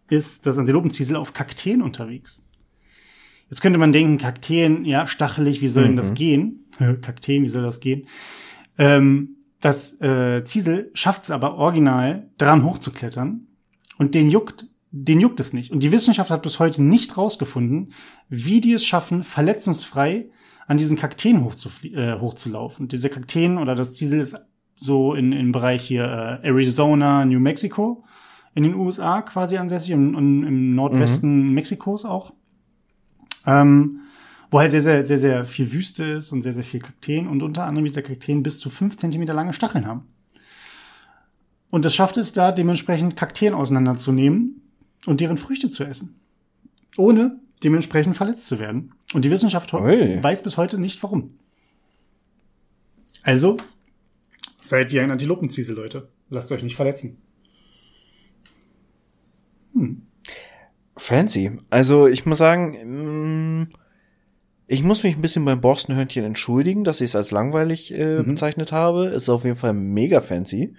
ist 0.10 0.48
das 0.48 0.58
Antilopenziesel 0.58 1.18
auf 1.18 1.34
Kakteen 1.34 1.84
unterwegs. 1.84 2.42
Jetzt 3.54 3.62
könnte 3.62 3.78
man 3.78 3.92
denken, 3.92 4.18
Kakteen, 4.18 4.84
ja, 4.84 5.06
stachelig, 5.06 5.62
wie 5.62 5.68
soll 5.68 5.84
denn 5.84 5.96
das 5.96 6.16
gehen? 6.16 6.66
Kakteen, 7.04 7.44
wie 7.44 7.50
soll 7.50 7.62
das 7.62 7.82
gehen? 7.82 8.08
Ähm, 8.80 9.36
das 9.62 10.02
äh, 10.02 10.44
Ziesel 10.44 10.90
schafft 10.96 11.26
es 11.26 11.30
aber 11.30 11.54
original, 11.58 12.32
dran 12.40 12.66
hochzuklettern 12.66 13.46
und 14.00 14.16
den 14.16 14.32
juckt, 14.32 14.70
den 14.90 15.22
juckt 15.22 15.40
es 15.40 15.54
nicht. 15.54 15.72
Und 15.72 15.84
die 15.84 15.92
Wissenschaft 15.92 16.32
hat 16.32 16.42
bis 16.42 16.58
heute 16.58 16.82
nicht 16.82 17.16
rausgefunden, 17.16 17.94
wie 18.28 18.60
die 18.60 18.74
es 18.74 18.84
schaffen, 18.84 19.22
verletzungsfrei 19.22 20.32
an 20.66 20.78
diesen 20.78 20.98
Kakteen 20.98 21.48
äh, 21.84 22.20
hochzulaufen. 22.20 22.88
Diese 22.88 23.12
Kakteen 23.12 23.60
oder 23.60 23.76
das 23.76 23.94
Ziesel 23.94 24.20
ist 24.20 24.36
so 24.76 25.14
in, 25.14 25.32
im 25.32 25.52
Bereich 25.52 25.84
hier 25.84 26.42
äh, 26.44 26.48
Arizona, 26.48 27.24
New 27.24 27.40
Mexico 27.40 28.04
in 28.56 28.64
den 28.64 28.74
USA 28.74 29.22
quasi 29.22 29.58
ansässig 29.58 29.94
und, 29.94 30.16
und 30.16 30.44
im 30.44 30.74
Nordwesten 30.74 31.54
Mexikos 31.54 32.04
auch. 32.04 32.34
Ähm, 33.46 34.00
wo 34.50 34.60
halt 34.60 34.72
sehr, 34.72 34.84
sehr, 34.84 35.04
sehr, 35.04 35.20
sehr 35.20 35.46
viel 35.46 35.72
Wüste 35.72 36.04
ist 36.04 36.32
und 36.32 36.44
sehr, 36.44 36.54
sehr 36.54 36.64
viel 36.64 36.80
Kakteen 36.80 37.28
und 37.28 37.42
unter 37.42 37.66
anderem 37.66 37.86
diese 37.86 38.04
Kakteen 38.04 38.44
bis 38.44 38.60
zu 38.60 38.70
fünf 38.70 38.98
Zentimeter 38.98 39.34
lange 39.34 39.54
Stacheln 39.54 39.88
haben. 39.88 40.08
Und 41.72 41.86
das 41.86 41.96
schafft 41.96 42.18
es 42.18 42.34
da 42.34 42.52
dementsprechend 42.52 43.16
Kakteen 43.16 43.56
auseinanderzunehmen 43.56 44.62
und 45.08 45.22
deren 45.22 45.38
Früchte 45.38 45.72
zu 45.72 45.84
essen. 45.84 46.20
Ohne 46.98 47.40
dementsprechend 47.64 48.16
verletzt 48.16 48.48
zu 48.48 48.60
werden. 48.60 48.94
Und 49.16 49.26
die 49.26 49.32
Wissenschaft 49.32 49.74
Ui. 49.74 50.22
weiß 50.22 50.44
bis 50.44 50.58
heute 50.58 50.78
nicht 50.78 51.02
warum. 51.02 51.40
Also, 53.24 53.58
seid 54.62 54.92
wie 54.92 55.00
ein 55.00 55.10
Antilopenziesel, 55.10 55.76
Leute. 55.76 56.10
Lasst 56.30 56.52
euch 56.52 56.62
nicht 56.62 56.76
verletzen. 56.76 57.18
Fancy. 60.98 61.58
Also 61.70 62.08
ich 62.08 62.26
muss 62.26 62.38
sagen, 62.38 63.62
mm, 63.62 63.74
ich 64.68 64.84
muss 64.84 65.04
mich 65.04 65.16
ein 65.16 65.22
bisschen 65.22 65.46
beim 65.46 65.62
Borstenhörnchen 65.62 66.24
entschuldigen, 66.24 66.84
dass 66.84 67.02
ich 67.02 67.12
es 67.12 67.16
als 67.16 67.32
langweilig 67.32 67.94
äh, 67.94 68.24
bezeichnet 68.24 68.72
habe. 68.72 69.08
Es 69.08 69.24
ist 69.24 69.30
auf 69.30 69.44
jeden 69.44 69.56
Fall 69.56 69.74
mega 69.74 70.22
fancy. 70.22 70.76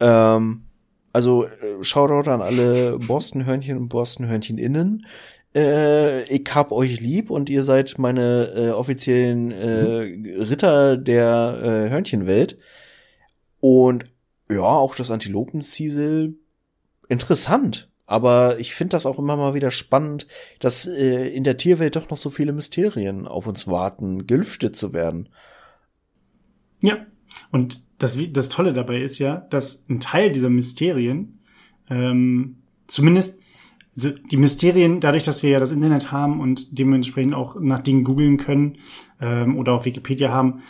Ähm, 0.00 0.64
also 1.12 1.44
äh, 1.44 1.82
Shoutout 1.82 2.28
an 2.30 2.42
alle 2.42 2.98
Borstenhörnchen 3.06 3.78
und 3.78 3.88
Borstenhörnchen-Innen. 3.88 5.06
Äh, 5.54 6.24
ich 6.24 6.52
hab 6.54 6.72
euch 6.72 7.00
lieb 7.00 7.30
und 7.30 7.48
ihr 7.48 7.62
seid 7.62 7.98
meine 7.98 8.52
äh, 8.56 8.70
offiziellen 8.70 9.52
äh, 9.52 10.42
Ritter 10.42 10.96
der 10.96 11.60
äh, 11.62 11.90
Hörnchenwelt. 11.90 12.58
Und 13.60 14.06
ja, 14.50 14.62
auch 14.62 14.94
das 14.96 15.10
Antilopenziesel 15.10 16.34
interessant. 17.08 17.90
Aber 18.06 18.58
ich 18.58 18.74
finde 18.74 18.90
das 18.90 19.06
auch 19.06 19.18
immer 19.18 19.36
mal 19.36 19.54
wieder 19.54 19.70
spannend, 19.70 20.26
dass 20.60 20.86
äh, 20.86 21.28
in 21.28 21.44
der 21.44 21.56
Tierwelt 21.56 21.96
doch 21.96 22.10
noch 22.10 22.18
so 22.18 22.30
viele 22.30 22.52
Mysterien 22.52 23.26
auf 23.26 23.46
uns 23.46 23.66
warten, 23.66 24.26
gelüftet 24.26 24.76
zu 24.76 24.92
werden. 24.92 25.28
Ja. 26.82 27.06
Und 27.50 27.82
das, 27.98 28.18
das 28.30 28.48
Tolle 28.48 28.72
dabei 28.72 29.00
ist 29.00 29.18
ja, 29.18 29.36
dass 29.36 29.88
ein 29.88 30.00
Teil 30.00 30.32
dieser 30.32 30.50
Mysterien, 30.50 31.40
ähm, 31.88 32.58
zumindest 32.86 33.40
so 33.96 34.10
die 34.10 34.36
Mysterien, 34.36 35.00
dadurch, 35.00 35.22
dass 35.22 35.42
wir 35.42 35.50
ja 35.50 35.60
das 35.60 35.72
Internet 35.72 36.10
haben 36.12 36.40
und 36.40 36.78
dementsprechend 36.78 37.34
auch 37.34 37.58
nach 37.60 37.78
Dingen 37.78 38.04
googeln 38.04 38.36
können 38.36 38.78
ähm, 39.20 39.56
oder 39.56 39.72
auf 39.72 39.84
Wikipedia 39.84 40.30
haben, 40.30 40.62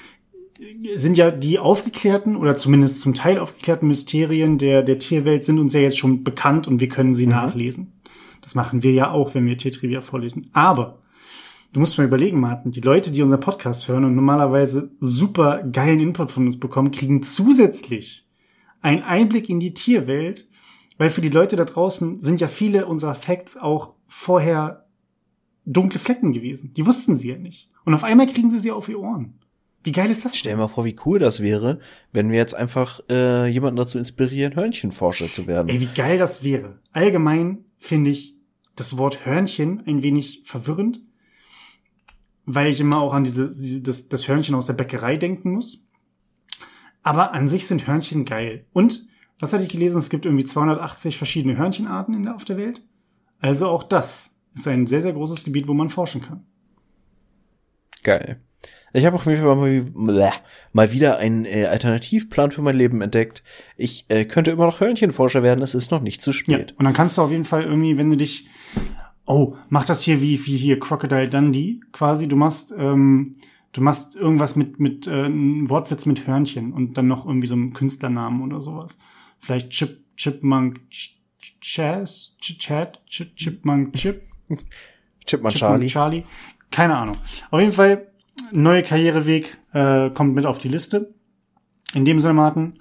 sind 0.97 1.19
ja 1.19 1.31
die 1.31 1.59
aufgeklärten 1.59 2.37
oder 2.37 2.57
zumindest 2.57 3.01
zum 3.01 3.15
Teil 3.15 3.39
aufgeklärten 3.39 3.89
Mysterien 3.89 4.59
der, 4.59 4.83
der 4.83 4.99
Tierwelt 4.99 5.45
sind 5.45 5.59
uns 5.59 5.75
ja 5.75 5.81
jetzt 5.81 5.99
schon 5.99 6.25
bekannt 6.25 6.67
und 6.67 6.81
wir 6.81 6.89
können 6.89 7.15
sie 7.15 7.27
nachlesen. 7.27 7.93
Das 8.41 8.55
machen 8.55 8.83
wir 8.83 8.93
ja 8.93 9.11
auch, 9.11 9.35
wenn 9.35 9.47
wir 9.47 9.57
Tiertrivia 9.57 10.01
vorlesen. 10.01 10.51
Aber 10.53 11.03
du 11.73 11.81
musst 11.81 11.99
mal 11.99 12.05
überlegen, 12.05 12.41
Martin, 12.41 12.73
die 12.73 12.81
Leute, 12.81 13.11
die 13.11 13.23
unseren 13.23 13.41
Podcast 13.41 13.89
hören 13.89 14.05
und 14.05 14.15
normalerweise 14.15 14.91
super 15.01 15.63
geilen 15.63 16.01
Input 16.01 16.31
von 16.31 16.47
uns 16.47 16.61
bekommen, 16.61 16.91
kriegen 16.91 17.23
zusätzlich 17.23 18.29
einen 18.81 19.03
Einblick 19.03 19.49
in 19.49 19.61
die 19.61 19.75
Tierwelt, 19.75 20.47
weil 20.99 21.11
für 21.11 21.23
die 21.23 21.31
Leute 21.31 21.57
da 21.57 21.65
draußen 21.65 22.21
sind 22.21 22.41
ja 22.41 22.49
viele 22.49 22.87
unserer 22.87 23.15
Facts 23.15 23.57
auch 23.57 23.95
vorher 24.07 24.87
dunkle 25.65 25.99
Flecken 25.99 26.33
gewesen. 26.33 26.75
Die 26.75 26.87
wussten 26.87 27.17
sie 27.17 27.31
ja 27.31 27.39
nicht. 27.39 27.71
Und 27.85 27.95
auf 27.95 28.05
einmal 28.05 28.27
kriegen 28.27 28.51
sie 28.51 28.59
sie 28.59 28.71
auf 28.71 28.89
ihr 28.89 29.01
Ohren. 29.01 29.39
Wie 29.85 29.93
geil 29.93 30.11
ist 30.11 30.25
das? 30.25 30.35
Stell 30.35 30.53
dir 30.53 30.59
mal 30.59 30.69
vor, 30.69 30.87
wie 30.87 30.97
cool 31.05 31.19
das 31.19 31.41
wäre, 31.41 31.79
wenn 32.11 32.31
wir 32.31 32.39
jetzt 32.39 32.55
einfach 32.55 33.01
äh, 33.11 33.47
jemanden 33.47 33.77
dazu 33.77 33.99
inspirieren, 33.99 34.57
Hörnchenforscher 34.57 35.31
zu 35.31 35.47
werden. 35.47 35.69
Ey, 35.69 35.79
wie 35.79 35.95
geil 35.95 36.19
das 36.19 36.43
wäre. 36.43 36.81
Allgemein 36.93 37.67
finde 37.77 38.11
ich 38.11 38.39
das 38.77 38.97
Wort 38.97 39.27
Hörnchen 39.27 39.83
ein 39.87 40.03
wenig 40.03 40.43
verwirrend, 40.47 41.03
weil 42.47 42.73
ich 42.73 42.81
immer 42.81 42.99
auch 42.99 43.13
an 43.13 43.25
diese, 43.25 43.49
diese 43.49 43.83
das, 43.83 44.09
das 44.09 44.27
Hörnchen 44.27 44.55
aus 44.55 44.67
der 44.67 44.73
Bäckerei 44.73 45.19
denken 45.19 45.53
muss. 45.53 45.85
Aber 47.03 47.35
an 47.35 47.51
sich 47.51 47.67
sind 47.67 47.87
Hörnchen 47.87 48.25
geil. 48.25 48.65
Und, 48.73 49.07
was 49.39 49.53
hatte 49.53 49.65
ich 49.65 49.69
gelesen? 49.69 49.99
Es 49.99 50.09
gibt 50.09 50.25
irgendwie 50.25 50.47
280 50.47 51.19
verschiedene 51.19 51.59
Hörnchenarten 51.59 52.15
in 52.15 52.23
der, 52.23 52.37
auf 52.37 52.47
der 52.47 52.57
Welt. 52.57 52.83
Also 53.39 53.69
auch 53.69 53.83
das 53.83 54.35
ist 54.55 54.67
ein 54.67 54.87
sehr, 54.87 55.03
sehr 55.03 55.13
großes 55.13 55.45
Gebiet, 55.45 55.69
wo 55.69 55.75
man 55.75 55.91
forschen 55.91 56.23
kann. 56.23 56.47
Geil. 58.03 58.41
Ich 58.97 59.05
habe 59.05 59.17
auf 59.17 59.27
jeden 59.27 59.43
Fall 59.43 59.57
mal, 59.57 60.33
mal 60.73 60.93
wieder 60.93 61.19
einen 61.19 61.45
äh, 61.45 61.65
Alternativplan 61.67 62.53
für 62.53 62.63
mein 62.63 62.77
Leben 62.77 63.01
entdeckt. 63.03 63.43
Ich 63.77 64.07
äh, 64.09 64.25
könnte 64.25 64.53
immer 64.53 64.67
noch 64.67 64.79
Hörnchenforscher 64.81 65.43
werden, 65.43 65.63
es 65.63 65.75
ist 65.75 65.91
noch 65.91 66.01
nicht 66.01 66.23
zu 66.23 66.31
Ja, 66.31 66.35
spät. 66.35 66.75
und 66.79 66.85
dann 66.85 66.95
kannst 66.95 67.19
du 67.19 67.23
auf 67.23 67.31
jeden 67.33 67.45
Fall 67.45 67.65
irgendwie, 67.65 67.99
wenn 67.99 68.09
du 68.11 68.17
dich, 68.17 68.47
oh, 69.27 69.57
mach 69.69 69.85
das 69.85 70.03
hier 70.03 70.23
wie, 70.23 70.47
wie 70.47 70.57
hier 70.57 70.79
Crocodile 70.79 71.29
Dundee 71.29 71.81
quasi, 71.91 72.29
du 72.29 72.37
machst, 72.37 72.73
ähm, 72.79 73.35
du 73.73 73.81
machst 73.81 74.15
irgendwas 74.15 74.55
mit, 74.55 74.79
mit, 74.79 75.09
äh, 75.09 75.27
ein 75.27 75.69
Wortwitz 75.69 76.07
mit 76.07 76.27
Hörnchen 76.29 76.73
und 76.73 76.97
dann 76.97 77.09
noch 77.09 77.27
irgendwie 77.27 77.49
so 77.49 77.55
einen 77.55 77.73
Künstlernamen 77.73 78.43
oder 78.43 78.63
sowas. 78.63 78.97
Vielleicht 79.41 79.71
Chip, 79.71 80.05
Chipmunk, 80.17 80.81
Ch 80.91 81.17
Chaz, 81.61 82.37
Ch 82.41 82.59
Chat, 82.59 83.01
Chip, 83.09 83.35
Chipmunk, 83.37 83.93
Chip, 83.95 84.23
Chipmunk 85.27 85.55
Charlie. 85.55 85.87
Charlie. 85.89 86.23
Keine 86.71 86.97
Ahnung. 86.97 87.17
Auf 87.51 87.61
jeden 87.61 87.73
Fall, 87.73 88.07
neuer 88.53 88.83
Karriereweg 88.83 89.57
äh, 89.73 90.11
kommt 90.11 90.35
mit 90.35 90.47
auf 90.47 90.59
die 90.59 90.69
Liste. 90.69 91.15
In 91.95 92.05
dem 92.05 92.21
Sinne, 92.21 92.35
Martin, 92.35 92.75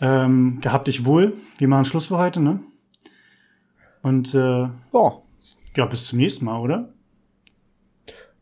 ähm, 0.00 0.58
gehabt 0.60 0.86
dich 0.88 1.04
wohl. 1.04 1.32
Wir 1.58 1.68
machen 1.68 1.84
Schluss 1.84 2.06
für 2.06 2.18
heute, 2.18 2.40
ne? 2.40 2.60
Und 4.02 4.34
äh, 4.34 4.38
Ja. 4.38 5.18
ja, 5.76 5.86
bis 5.86 6.06
zum 6.06 6.18
nächsten 6.18 6.44
Mal, 6.44 6.60
oder? 6.60 6.90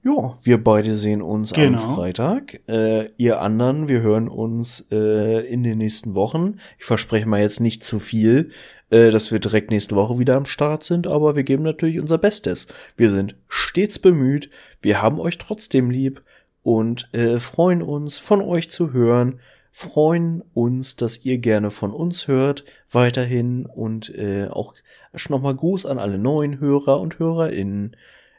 Ja, 0.04 0.36
wir 0.42 0.62
beide 0.62 0.96
sehen 0.96 1.22
uns 1.22 1.52
Genau. 1.52 1.80
am 1.80 1.94
Freitag. 1.94 2.60
Äh, 2.68 3.10
ihr 3.18 3.40
anderen, 3.40 3.88
wir 3.88 4.00
hören 4.00 4.28
uns 4.28 4.88
äh, 4.90 5.46
in 5.46 5.62
den 5.62 5.78
nächsten 5.78 6.16
Wochen. 6.16 6.56
Ich 6.80 6.84
verspreche 6.84 7.28
mal 7.28 7.40
jetzt 7.40 7.60
nicht 7.60 7.84
zu 7.84 8.00
viel, 8.00 8.50
äh, 8.90 9.12
dass 9.12 9.30
wir 9.30 9.38
direkt 9.38 9.70
nächste 9.70 9.94
Woche 9.94 10.18
wieder 10.18 10.34
am 10.36 10.44
Start 10.44 10.82
sind, 10.82 11.06
aber 11.06 11.36
wir 11.36 11.44
geben 11.44 11.62
natürlich 11.62 12.00
unser 12.00 12.18
Bestes. 12.18 12.66
Wir 12.96 13.10
sind 13.10 13.36
stets 13.48 14.00
bemüht, 14.00 14.50
wir 14.80 15.00
haben 15.00 15.20
euch 15.20 15.38
trotzdem 15.38 15.88
lieb 15.88 16.22
und 16.62 17.08
äh, 17.12 17.38
freuen 17.38 17.82
uns, 17.82 18.18
von 18.18 18.40
euch 18.40 18.70
zu 18.70 18.92
hören, 18.92 19.40
freuen 19.70 20.42
uns, 20.54 20.96
dass 20.96 21.24
ihr 21.24 21.38
gerne 21.38 21.70
von 21.70 21.92
uns 21.92 22.28
hört, 22.28 22.64
weiterhin 22.90 23.66
und 23.66 24.14
äh, 24.14 24.48
auch 24.48 24.74
schon 25.14 25.34
nochmal 25.34 25.54
Gruß 25.54 25.86
an 25.86 25.98
alle 25.98 26.18
neuen 26.18 26.60
Hörer 26.60 27.00
und 27.00 27.18
HörerInnen. 27.18 27.96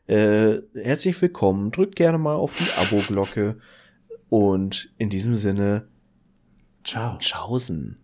Äh, 0.07 0.57
herzlich 0.75 1.21
willkommen. 1.21 1.71
Drückt 1.71 1.95
gerne 1.95 2.17
mal 2.17 2.35
auf 2.35 2.57
die 2.57 2.81
Abo-Glocke. 2.81 3.57
Und 4.29 4.91
in 4.97 5.09
diesem 5.09 5.35
Sinne, 5.35 5.87
Ciao. 6.83 7.17
Tschaußen. 7.19 8.02